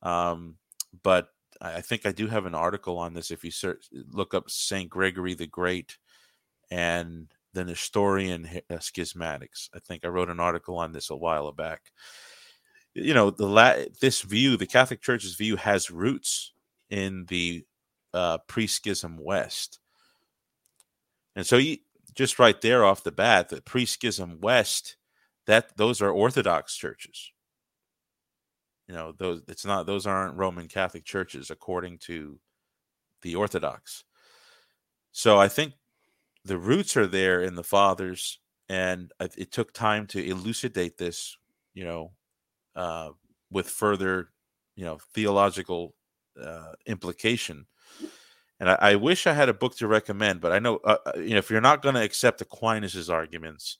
um, 0.01 0.57
but 1.03 1.29
I 1.61 1.81
think 1.81 2.05
I 2.05 2.11
do 2.11 2.27
have 2.27 2.45
an 2.45 2.55
article 2.55 2.97
on 2.97 3.13
this. 3.13 3.31
If 3.31 3.43
you 3.43 3.51
search, 3.51 3.85
look 4.11 4.33
up 4.33 4.49
Saint 4.49 4.89
Gregory 4.89 5.33
the 5.33 5.47
Great 5.47 5.97
and 6.69 7.27
the 7.53 7.63
Nestorian 7.63 8.49
uh, 8.69 8.75
schismatics, 8.75 9.69
I 9.75 9.79
think 9.79 10.03
I 10.03 10.09
wrote 10.09 10.29
an 10.29 10.39
article 10.39 10.77
on 10.77 10.91
this 10.91 11.09
a 11.09 11.15
while 11.15 11.51
back. 11.51 11.91
You 12.95 13.13
know, 13.13 13.29
the 13.29 13.47
la- 13.47 13.85
this 14.01 14.21
view, 14.21 14.57
the 14.57 14.65
Catholic 14.65 15.01
Church's 15.01 15.35
view, 15.35 15.55
has 15.55 15.89
roots 15.91 16.53
in 16.89 17.25
the 17.27 17.63
uh, 18.13 18.39
pre-schism 18.47 19.17
West, 19.17 19.79
and 21.35 21.45
so 21.45 21.57
just 22.15 22.39
right 22.39 22.59
there 22.61 22.85
off 22.85 23.03
the 23.03 23.11
bat, 23.11 23.49
the 23.49 23.61
pre-schism 23.61 24.39
West, 24.41 24.97
that 25.45 25.77
those 25.77 26.01
are 26.01 26.11
Orthodox 26.11 26.75
churches. 26.75 27.31
You 28.87 28.95
know, 28.95 29.13
those 29.17 29.41
it's 29.47 29.65
not 29.65 29.85
those 29.85 30.05
aren't 30.05 30.37
Roman 30.37 30.67
Catholic 30.67 31.05
churches 31.05 31.49
according 31.49 31.99
to 31.99 32.39
the 33.21 33.35
Orthodox. 33.35 34.03
So 35.11 35.39
I 35.39 35.47
think 35.47 35.73
the 36.43 36.57
roots 36.57 36.97
are 36.97 37.07
there 37.07 37.41
in 37.41 37.55
the 37.55 37.63
fathers, 37.63 38.39
and 38.67 39.11
it 39.19 39.51
took 39.51 39.73
time 39.73 40.07
to 40.07 40.23
elucidate 40.23 40.97
this. 40.97 41.37
You 41.73 41.85
know, 41.85 42.11
uh, 42.75 43.11
with 43.49 43.69
further, 43.69 44.29
you 44.75 44.85
know, 44.85 44.99
theological 45.13 45.95
uh, 46.41 46.73
implication 46.85 47.65
and 48.63 48.69
I, 48.69 48.77
I, 48.79 48.95
wish 48.95 49.27
I 49.27 49.33
had 49.33 49.49
a 49.49 49.53
book 49.53 49.75
to 49.75 49.87
recommend, 49.87 50.39
but 50.39 50.53
I 50.53 50.59
know, 50.59 50.77
uh, 50.85 50.95
uh 51.05 51.19
you 51.19 51.31
know, 51.31 51.37
if 51.39 51.49
you're 51.49 51.59
not 51.59 51.81
going 51.81 51.95
to 51.95 52.01
accept 52.01 52.41
Aquinas's 52.41 53.09
arguments, 53.09 53.79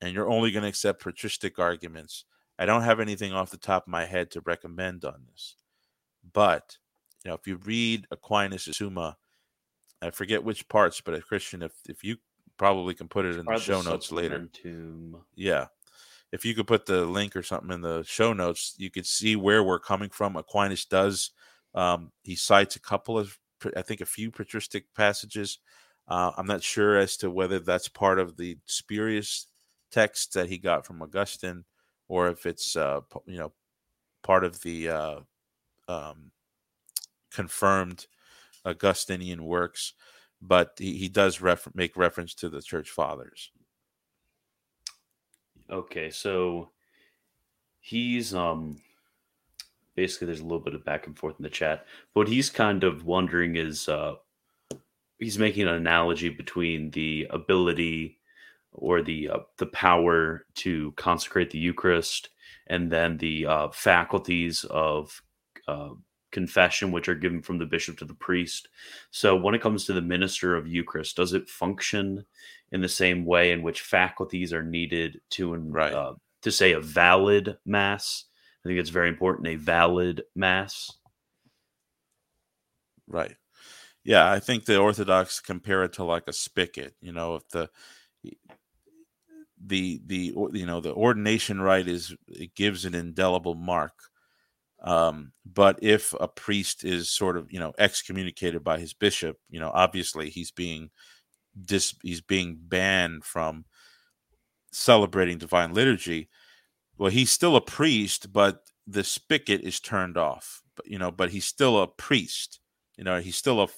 and 0.00 0.14
you're 0.14 0.30
only 0.30 0.50
going 0.50 0.62
to 0.62 0.70
accept 0.70 1.02
patristic 1.02 1.58
arguments, 1.58 2.24
I 2.58 2.64
don't 2.64 2.80
have 2.80 2.98
anything 2.98 3.34
off 3.34 3.50
the 3.50 3.58
top 3.58 3.82
of 3.84 3.90
my 3.90 4.06
head 4.06 4.30
to 4.30 4.40
recommend 4.40 5.04
on 5.04 5.26
this. 5.30 5.56
But 6.32 6.78
you 7.22 7.28
know, 7.28 7.34
if 7.34 7.46
you 7.46 7.56
read 7.56 8.06
Aquinas' 8.10 8.70
Summa, 8.74 9.18
I 10.00 10.08
forget 10.12 10.42
which 10.42 10.66
parts, 10.66 11.02
but 11.02 11.12
a 11.12 11.20
Christian, 11.20 11.62
if 11.62 11.72
if 11.86 12.02
you 12.02 12.16
probably 12.56 12.94
can 12.94 13.08
put 13.08 13.26
it 13.26 13.36
in 13.36 13.44
the 13.44 13.58
show 13.58 13.82
notes 13.82 14.10
later. 14.10 14.48
Yeah. 15.34 15.66
If 16.32 16.46
you 16.46 16.54
could 16.54 16.66
put 16.66 16.86
the 16.86 17.04
link 17.04 17.36
or 17.36 17.42
something 17.42 17.70
in 17.70 17.82
the 17.82 18.02
show 18.04 18.32
notes, 18.32 18.76
you 18.78 18.90
could 18.90 19.06
see 19.06 19.36
where 19.36 19.62
we're 19.62 19.78
coming 19.78 20.08
from. 20.08 20.36
Aquinas 20.36 20.86
does. 20.86 21.32
Um, 21.74 22.12
he 22.22 22.34
cites 22.34 22.76
a 22.76 22.80
couple 22.80 23.18
of 23.18 23.38
I 23.76 23.82
think 23.82 24.00
a 24.00 24.06
few 24.06 24.30
patristic 24.30 24.92
passages. 24.94 25.58
Uh, 26.06 26.32
I'm 26.36 26.46
not 26.46 26.62
sure 26.62 26.98
as 26.98 27.16
to 27.18 27.30
whether 27.30 27.58
that's 27.58 27.88
part 27.88 28.18
of 28.18 28.36
the 28.36 28.58
spurious 28.66 29.46
texts 29.90 30.34
that 30.34 30.48
he 30.48 30.58
got 30.58 30.86
from 30.86 31.00
Augustine, 31.02 31.64
or 32.08 32.28
if 32.28 32.46
it's 32.46 32.76
uh, 32.76 33.00
you 33.26 33.38
know 33.38 33.52
part 34.22 34.44
of 34.44 34.60
the 34.62 34.88
uh, 34.88 35.20
um, 35.88 36.30
confirmed 37.30 38.06
Augustinian 38.64 39.44
works. 39.44 39.94
But 40.42 40.74
he, 40.78 40.98
he 40.98 41.08
does 41.08 41.40
refer- 41.40 41.70
make 41.74 41.96
reference 41.96 42.34
to 42.36 42.50
the 42.50 42.60
church 42.60 42.90
fathers. 42.90 43.50
Okay, 45.70 46.10
so 46.10 46.70
he's 47.80 48.34
um 48.34 48.80
basically 49.94 50.26
there's 50.26 50.40
a 50.40 50.44
little 50.44 50.60
bit 50.60 50.74
of 50.74 50.84
back 50.84 51.06
and 51.06 51.18
forth 51.18 51.36
in 51.38 51.42
the 51.42 51.50
chat. 51.50 51.86
What 52.12 52.28
he's 52.28 52.50
kind 52.50 52.84
of 52.84 53.04
wondering 53.04 53.56
is 53.56 53.88
uh 53.88 54.14
he's 55.18 55.38
making 55.38 55.68
an 55.68 55.74
analogy 55.74 56.28
between 56.28 56.90
the 56.90 57.26
ability 57.30 58.18
or 58.72 59.02
the 59.02 59.30
uh, 59.30 59.38
the 59.58 59.66
power 59.66 60.46
to 60.56 60.92
consecrate 60.92 61.50
the 61.50 61.58
Eucharist 61.58 62.30
and 62.66 62.90
then 62.90 63.16
the 63.18 63.46
uh, 63.46 63.68
faculties 63.70 64.64
of 64.64 65.22
uh, 65.68 65.90
confession, 66.32 66.90
which 66.90 67.08
are 67.08 67.14
given 67.14 67.40
from 67.40 67.58
the 67.58 67.66
bishop 67.66 67.98
to 67.98 68.04
the 68.04 68.14
priest. 68.14 68.68
So, 69.10 69.36
when 69.36 69.54
it 69.54 69.62
comes 69.62 69.84
to 69.84 69.92
the 69.92 70.02
minister 70.02 70.56
of 70.56 70.66
Eucharist, 70.66 71.16
does 71.16 71.32
it 71.32 71.48
function 71.48 72.24
in 72.72 72.80
the 72.80 72.88
same 72.88 73.24
way 73.24 73.52
in 73.52 73.62
which 73.62 73.82
faculties 73.82 74.52
are 74.52 74.62
needed 74.62 75.20
to 75.30 75.54
right. 75.54 75.92
Uh, 75.92 76.14
to 76.42 76.50
say 76.50 76.72
a 76.72 76.80
valid 76.80 77.56
mass? 77.64 78.24
I 78.64 78.68
think 78.68 78.80
it's 78.80 78.90
very 78.90 79.08
important. 79.08 79.48
A 79.48 79.56
valid 79.56 80.22
mass. 80.34 80.90
Right. 83.06 83.36
Yeah, 84.04 84.30
I 84.30 84.40
think 84.40 84.64
the 84.64 84.78
Orthodox 84.78 85.40
compare 85.40 85.84
it 85.84 85.94
to 85.94 86.04
like 86.04 86.24
a 86.26 86.32
spigot. 86.32 86.94
You 87.00 87.12
know, 87.12 87.36
if 87.36 87.48
the 87.48 87.70
the 89.66 90.00
the 90.06 90.34
you 90.52 90.66
know 90.66 90.80
the 90.80 90.92
ordination 90.94 91.60
rite 91.60 91.88
is 91.88 92.14
it 92.28 92.54
gives 92.54 92.84
an 92.84 92.94
indelible 92.94 93.54
mark 93.54 93.94
um, 94.82 95.32
but 95.46 95.78
if 95.82 96.14
a 96.20 96.28
priest 96.28 96.84
is 96.84 97.10
sort 97.10 97.36
of 97.36 97.50
you 97.50 97.58
know 97.58 97.72
excommunicated 97.78 98.62
by 98.62 98.78
his 98.78 98.92
bishop 98.92 99.36
you 99.48 99.60
know 99.60 99.70
obviously 99.72 100.28
he's 100.28 100.50
being 100.50 100.90
dis 101.64 101.94
he's 102.02 102.20
being 102.20 102.58
banned 102.60 103.24
from 103.24 103.64
celebrating 104.72 105.38
divine 105.38 105.72
liturgy 105.72 106.28
well 106.98 107.10
he's 107.10 107.30
still 107.30 107.56
a 107.56 107.60
priest 107.60 108.32
but 108.32 108.62
the 108.86 109.04
spigot 109.04 109.60
is 109.62 109.80
turned 109.80 110.16
off 110.16 110.62
but 110.76 110.86
you 110.86 110.98
know 110.98 111.10
but 111.10 111.30
he's 111.30 111.44
still 111.44 111.80
a 111.80 111.86
priest 111.86 112.60
you 112.96 113.04
know 113.04 113.20
he's 113.20 113.36
still 113.36 113.62
a 113.62 113.68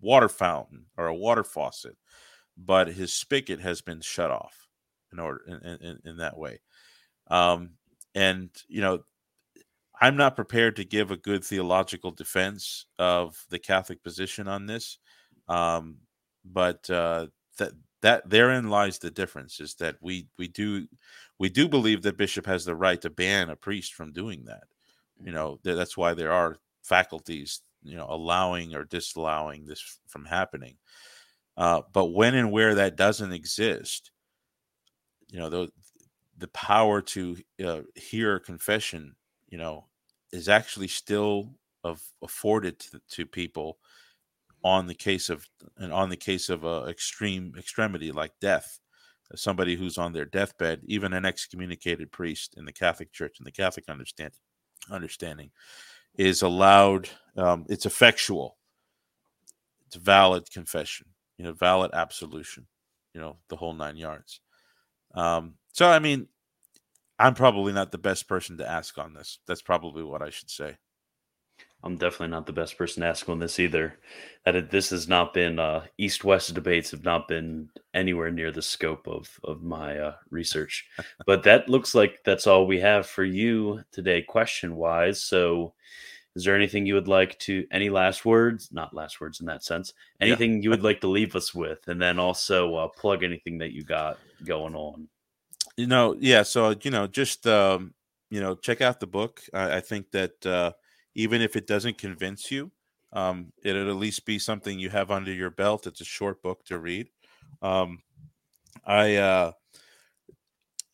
water 0.00 0.28
fountain 0.28 0.86
or 0.96 1.06
a 1.06 1.14
water 1.14 1.44
faucet 1.44 1.96
but 2.56 2.88
his 2.88 3.12
spigot 3.12 3.60
has 3.60 3.80
been 3.80 4.00
shut 4.00 4.30
off 4.30 4.66
in 5.12 5.18
order 5.18 5.40
in, 5.46 5.86
in, 5.86 5.98
in 6.04 6.16
that 6.18 6.36
way. 6.36 6.60
Um, 7.28 7.72
and 8.14 8.50
you 8.68 8.80
know, 8.80 9.00
I'm 10.00 10.16
not 10.16 10.36
prepared 10.36 10.76
to 10.76 10.84
give 10.84 11.10
a 11.10 11.16
good 11.16 11.44
theological 11.44 12.10
defense 12.10 12.86
of 12.98 13.44
the 13.50 13.58
Catholic 13.58 14.02
position 14.02 14.46
on 14.46 14.66
this, 14.66 14.98
um, 15.48 15.96
but 16.44 16.88
uh, 16.90 17.26
that 17.58 17.72
that 18.02 18.28
therein 18.28 18.68
lies 18.70 18.98
the 18.98 19.10
difference 19.10 19.60
is 19.60 19.74
that 19.76 19.96
we 20.00 20.28
we 20.38 20.48
do 20.48 20.86
we 21.38 21.48
do 21.48 21.68
believe 21.68 22.02
that 22.02 22.16
bishop 22.16 22.46
has 22.46 22.64
the 22.64 22.74
right 22.74 23.00
to 23.02 23.10
ban 23.10 23.50
a 23.50 23.56
priest 23.56 23.94
from 23.94 24.12
doing 24.12 24.44
that. 24.44 24.64
You 25.22 25.32
know, 25.32 25.58
that's 25.62 25.96
why 25.96 26.12
there 26.14 26.32
are 26.32 26.58
faculties, 26.82 27.62
you 27.82 27.96
know, 27.96 28.06
allowing 28.08 28.74
or 28.74 28.84
disallowing 28.84 29.64
this 29.64 29.98
from 30.08 30.26
happening. 30.26 30.76
Uh, 31.56 31.82
but 31.92 32.06
when 32.06 32.34
and 32.34 32.52
where 32.52 32.74
that 32.74 32.96
doesn't 32.96 33.32
exist, 33.32 34.10
you 35.30 35.38
know 35.38 35.50
the 35.50 35.68
the 36.38 36.48
power 36.48 37.00
to 37.00 37.36
uh, 37.64 37.80
hear 37.94 38.38
confession 38.38 39.14
you 39.48 39.58
know 39.58 39.86
is 40.32 40.48
actually 40.48 40.88
still 40.88 41.54
of 41.84 42.02
afforded 42.22 42.78
to, 42.78 43.00
to 43.08 43.26
people 43.26 43.78
on 44.66 44.86
the 44.86 44.94
case 44.94 45.28
of 45.30 45.46
and 45.78 45.92
on 45.92 46.08
the 46.08 46.16
case 46.16 46.48
of 46.48 46.64
a 46.64 46.86
extreme 46.88 47.54
extremity 47.58 48.10
like 48.12 48.32
death 48.40 48.80
somebody 49.34 49.74
who's 49.76 49.98
on 49.98 50.12
their 50.12 50.24
deathbed 50.24 50.80
even 50.86 51.12
an 51.12 51.24
excommunicated 51.24 52.10
priest 52.10 52.54
in 52.56 52.64
the 52.64 52.72
catholic 52.72 53.12
church 53.12 53.36
and 53.38 53.46
the 53.46 53.52
catholic 53.52 53.88
understand, 53.88 54.32
understanding 54.90 55.50
is 56.16 56.42
allowed 56.42 57.08
um, 57.36 57.64
it's 57.68 57.86
effectual 57.86 58.56
it's 59.86 59.96
valid 59.96 60.50
confession 60.50 61.06
you 61.38 61.44
know 61.44 61.52
valid 61.52 61.90
absolution 61.92 62.66
you 63.14 63.20
know 63.20 63.36
the 63.48 63.56
whole 63.56 63.74
nine 63.74 63.96
yards 63.96 64.40
um, 65.16 65.54
so, 65.72 65.88
I 65.88 65.98
mean, 65.98 66.28
I'm 67.18 67.34
probably 67.34 67.72
not 67.72 67.90
the 67.90 67.98
best 67.98 68.28
person 68.28 68.58
to 68.58 68.70
ask 68.70 68.98
on 68.98 69.14
this. 69.14 69.38
That's 69.46 69.62
probably 69.62 70.02
what 70.02 70.22
I 70.22 70.30
should 70.30 70.50
say. 70.50 70.76
I'm 71.82 71.96
definitely 71.96 72.28
not 72.28 72.46
the 72.46 72.52
best 72.52 72.76
person 72.76 73.02
to 73.02 73.08
ask 73.08 73.28
on 73.28 73.38
this 73.38 73.60
either. 73.60 73.98
That 74.44 74.56
it, 74.56 74.70
this 74.70 74.90
has 74.90 75.08
not 75.08 75.32
been 75.32 75.58
uh, 75.58 75.84
East-West 75.98 76.54
debates 76.54 76.90
have 76.90 77.04
not 77.04 77.28
been 77.28 77.68
anywhere 77.94 78.30
near 78.30 78.50
the 78.50 78.62
scope 78.62 79.06
of 79.06 79.38
of 79.44 79.62
my 79.62 79.98
uh, 79.98 80.14
research. 80.30 80.86
but 81.26 81.42
that 81.44 81.68
looks 81.68 81.94
like 81.94 82.18
that's 82.24 82.46
all 82.46 82.66
we 82.66 82.80
have 82.80 83.06
for 83.06 83.24
you 83.24 83.82
today, 83.92 84.22
question 84.22 84.76
wise. 84.76 85.22
So, 85.22 85.74
is 86.34 86.44
there 86.44 86.56
anything 86.56 86.86
you 86.86 86.94
would 86.94 87.08
like 87.08 87.38
to 87.40 87.66
any 87.70 87.88
last 87.88 88.24
words? 88.24 88.70
Not 88.72 88.94
last 88.94 89.20
words 89.20 89.40
in 89.40 89.46
that 89.46 89.64
sense. 89.64 89.92
Anything 90.20 90.54
yeah. 90.54 90.62
you 90.62 90.70
would 90.70 90.82
like 90.82 91.00
to 91.02 91.08
leave 91.08 91.36
us 91.36 91.54
with, 91.54 91.86
and 91.88 92.00
then 92.00 92.18
also 92.18 92.74
uh, 92.74 92.88
plug 92.88 93.22
anything 93.22 93.58
that 93.58 93.72
you 93.72 93.84
got 93.84 94.18
going 94.44 94.74
on. 94.74 95.08
You 95.76 95.86
know, 95.86 96.16
yeah. 96.18 96.42
So 96.42 96.74
you 96.82 96.90
know, 96.90 97.06
just 97.06 97.46
um, 97.46 97.94
you 98.30 98.40
know, 98.40 98.54
check 98.54 98.80
out 98.80 98.98
the 98.98 99.06
book. 99.06 99.42
I, 99.54 99.76
I 99.76 99.80
think 99.80 100.10
that 100.12 100.44
uh, 100.46 100.72
even 101.16 101.40
if 101.40 101.56
it 101.56 101.66
doesn't 101.66 101.96
convince 101.96 102.50
you, 102.50 102.70
um, 103.14 103.50
it'll 103.64 103.88
at 103.88 103.96
least 103.96 104.26
be 104.26 104.38
something 104.38 104.78
you 104.78 104.90
have 104.90 105.10
under 105.10 105.32
your 105.32 105.48
belt. 105.48 105.86
It's 105.86 106.02
a 106.02 106.04
short 106.04 106.42
book 106.42 106.62
to 106.66 106.78
read. 106.78 107.08
Um, 107.62 108.02
I, 108.84 109.16
uh, 109.16 109.52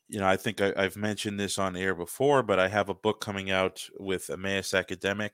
you 0.09 0.21
know, 0.21 0.29
I 0.29 0.37
think 0.37 0.61
I, 0.61 0.81
have 0.81 0.97
mentioned 0.97 1.41
this 1.41 1.59
on 1.59 1.75
air 1.75 1.97
before, 1.97 2.45
but 2.45 2.61
I 2.61 2.69
have 2.69 2.89
a 2.89 2.95
book 2.95 3.21
coming 3.21 3.51
out 3.51 3.85
with 3.99 4.31
Emmaus 4.31 4.75
Academic, 4.75 5.33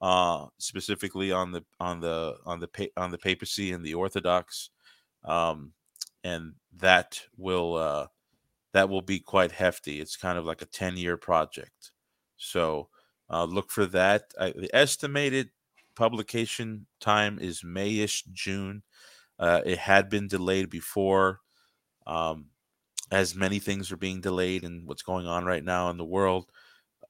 uh, 0.00 0.46
specifically 0.56 1.30
on 1.30 1.52
the 1.52 1.62
on 1.78 2.00
the 2.00 2.36
on 2.46 2.58
the 2.58 2.90
on 2.96 3.10
the 3.10 3.18
papacy 3.18 3.72
and 3.72 3.84
the 3.84 3.94
Orthodox. 3.94 4.70
Um, 5.26 5.72
and 6.24 6.54
that 6.78 7.20
will 7.36 7.74
uh, 7.74 8.06
that 8.72 8.88
will 8.88 9.02
be 9.02 9.20
quite 9.20 9.52
hefty. 9.52 10.00
It's 10.00 10.16
kind 10.16 10.38
of 10.38 10.46
like 10.46 10.62
a 10.62 10.66
ten 10.66 10.96
year 10.96 11.18
project, 11.18 11.92
so 12.38 12.88
uh, 13.32 13.44
look 13.44 13.70
for 13.70 13.86
that. 13.86 14.32
I, 14.38 14.50
the 14.50 14.70
estimated 14.74 15.50
publication 15.96 16.86
time 17.00 17.38
is 17.40 17.62
Mayish 17.62 18.24
June. 18.32 18.82
Uh, 19.38 19.62
it 19.64 19.78
had 19.78 20.08
been 20.08 20.28
delayed 20.28 20.70
before, 20.70 21.40
um, 22.06 22.46
as 23.10 23.34
many 23.34 23.58
things 23.58 23.90
are 23.90 23.96
being 23.96 24.20
delayed 24.20 24.64
and 24.64 24.86
what's 24.86 25.02
going 25.02 25.26
on 25.26 25.44
right 25.44 25.64
now 25.64 25.90
in 25.90 25.96
the 25.96 26.04
world. 26.04 26.50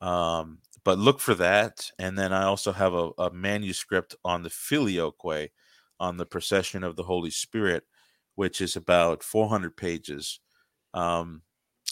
Um, 0.00 0.58
but 0.84 0.98
look 0.98 1.20
for 1.20 1.34
that, 1.34 1.90
and 1.98 2.18
then 2.18 2.32
I 2.32 2.44
also 2.44 2.72
have 2.72 2.92
a, 2.94 3.10
a 3.18 3.30
manuscript 3.32 4.16
on 4.24 4.42
the 4.42 4.50
filioque, 4.50 5.50
on 6.00 6.16
the 6.16 6.26
procession 6.26 6.82
of 6.82 6.96
the 6.96 7.04
Holy 7.04 7.30
Spirit, 7.30 7.84
which 8.34 8.60
is 8.60 8.74
about 8.74 9.22
400 9.22 9.76
pages, 9.76 10.40
um, 10.92 11.42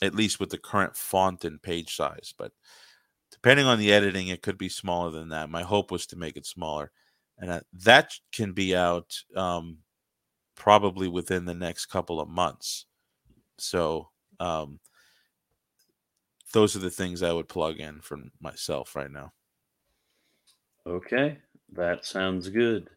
at 0.03 0.15
least 0.15 0.41
with 0.41 0.51
the 0.51 0.59
current 0.59 0.97
font 0.97 1.45
and 1.45 1.63
page 1.63 1.95
size. 1.95 2.35
But 2.37 2.51
depending 3.43 3.67
on 3.67 3.79
the 3.79 3.93
editing, 3.93 4.29
it 4.29 4.43
could 4.43 4.59
be 4.59 4.69
smaller 4.69 5.11
than 5.11 5.31
that. 5.31 5.51
My 5.51 5.63
hope 5.63 5.91
was 5.91 6.07
to 6.09 6.17
make 6.17 6.37
it 6.37 6.47
smaller, 6.47 6.91
and 7.39 7.63
that 7.73 8.13
can 8.33 8.53
be 8.53 8.77
out 8.77 9.17
um, 9.35 9.79
probably 10.55 11.09
within 11.09 11.45
the 11.45 11.55
next 11.55 11.87
couple 11.87 12.21
of 12.21 12.29
months. 12.29 12.87
So 13.59 14.11
um, 14.41 14.81
those 16.53 16.77
are 16.77 16.81
the 16.81 16.91
things 16.91 17.23
I 17.23 17.33
would 17.33 17.49
plug 17.49 17.79
in 17.79 18.01
for 18.01 18.19
myself 18.41 18.95
right 18.95 19.11
now. 19.11 19.33
Okay, 20.87 21.39
that 21.73 22.05
sounds 22.05 22.49
good. 22.49 22.91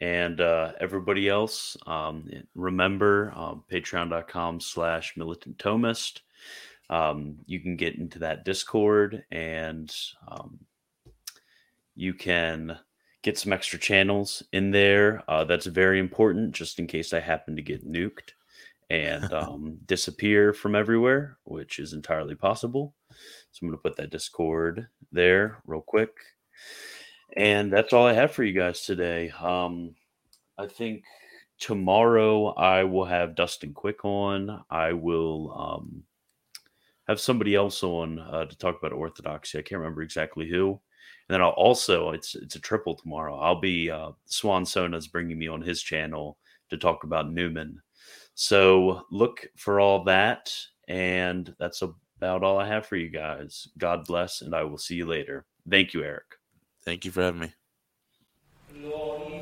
And 0.00 0.40
uh, 0.40 0.72
everybody 0.80 1.28
else, 1.28 1.76
um, 1.86 2.28
remember 2.54 3.32
um, 3.34 3.64
patreon.com 3.70 4.60
slash 4.60 5.16
militant 5.16 5.58
Thomist. 5.58 6.20
Um, 6.90 7.38
you 7.46 7.60
can 7.60 7.76
get 7.76 7.96
into 7.96 8.18
that 8.20 8.44
Discord 8.44 9.24
and 9.30 9.94
um, 10.28 10.58
you 11.94 12.14
can 12.14 12.78
get 13.22 13.38
some 13.38 13.52
extra 13.52 13.78
channels 13.78 14.42
in 14.52 14.70
there. 14.70 15.22
Uh, 15.28 15.44
that's 15.44 15.66
very 15.66 15.98
important 15.98 16.52
just 16.52 16.78
in 16.78 16.86
case 16.86 17.12
I 17.12 17.20
happen 17.20 17.56
to 17.56 17.62
get 17.62 17.90
nuked 17.90 18.32
and 18.90 19.32
um, 19.32 19.78
disappear 19.86 20.52
from 20.52 20.74
everywhere, 20.74 21.38
which 21.44 21.78
is 21.78 21.92
entirely 21.94 22.34
possible. 22.34 22.94
So 23.50 23.60
I'm 23.62 23.68
going 23.68 23.78
to 23.78 23.82
put 23.82 23.96
that 23.96 24.10
Discord 24.10 24.86
there 25.10 25.58
real 25.66 25.80
quick. 25.80 26.10
And 27.36 27.72
that's 27.72 27.92
all 27.92 28.06
I 28.06 28.12
have 28.12 28.32
for 28.32 28.44
you 28.44 28.52
guys 28.52 28.82
today. 28.82 29.30
Um, 29.40 29.94
I 30.58 30.66
think 30.66 31.04
tomorrow 31.58 32.48
I 32.48 32.84
will 32.84 33.04
have 33.04 33.34
Dustin 33.34 33.72
Quick 33.72 34.04
on. 34.04 34.62
I 34.70 34.92
will 34.92 35.52
um, 35.56 36.04
have 37.08 37.20
somebody 37.20 37.54
else 37.54 37.82
on 37.82 38.18
uh, 38.18 38.46
to 38.46 38.56
talk 38.56 38.78
about 38.78 38.92
orthodoxy. 38.92 39.58
I 39.58 39.62
can't 39.62 39.80
remember 39.80 40.02
exactly 40.02 40.48
who. 40.48 40.80
And 41.28 41.34
then 41.34 41.42
I'll 41.42 41.50
also 41.50 42.10
it's 42.10 42.34
it's 42.34 42.56
a 42.56 42.60
triple 42.60 42.94
tomorrow. 42.94 43.38
I'll 43.38 43.60
be 43.60 43.90
uh, 43.90 44.10
Suan 44.26 44.66
Sonna's 44.66 45.08
bringing 45.08 45.38
me 45.38 45.48
on 45.48 45.62
his 45.62 45.82
channel 45.82 46.38
to 46.70 46.76
talk 46.76 47.04
about 47.04 47.32
Newman. 47.32 47.80
So 48.34 49.02
look 49.10 49.46
for 49.56 49.80
all 49.80 50.04
that, 50.04 50.52
and 50.88 51.54
that's 51.58 51.82
about 51.82 52.42
all 52.42 52.58
I 52.58 52.66
have 52.66 52.86
for 52.86 52.96
you 52.96 53.08
guys. 53.08 53.68
God 53.78 54.04
bless, 54.04 54.42
and 54.42 54.54
I 54.54 54.64
will 54.64 54.78
see 54.78 54.96
you 54.96 55.06
later. 55.06 55.46
Thank 55.68 55.94
you, 55.94 56.02
Erick. 56.02 56.24
Thank 56.84 57.04
you 57.04 57.10
for 57.10 57.22
having 57.22 57.40
me. 57.40 57.54
Lord. 58.76 59.33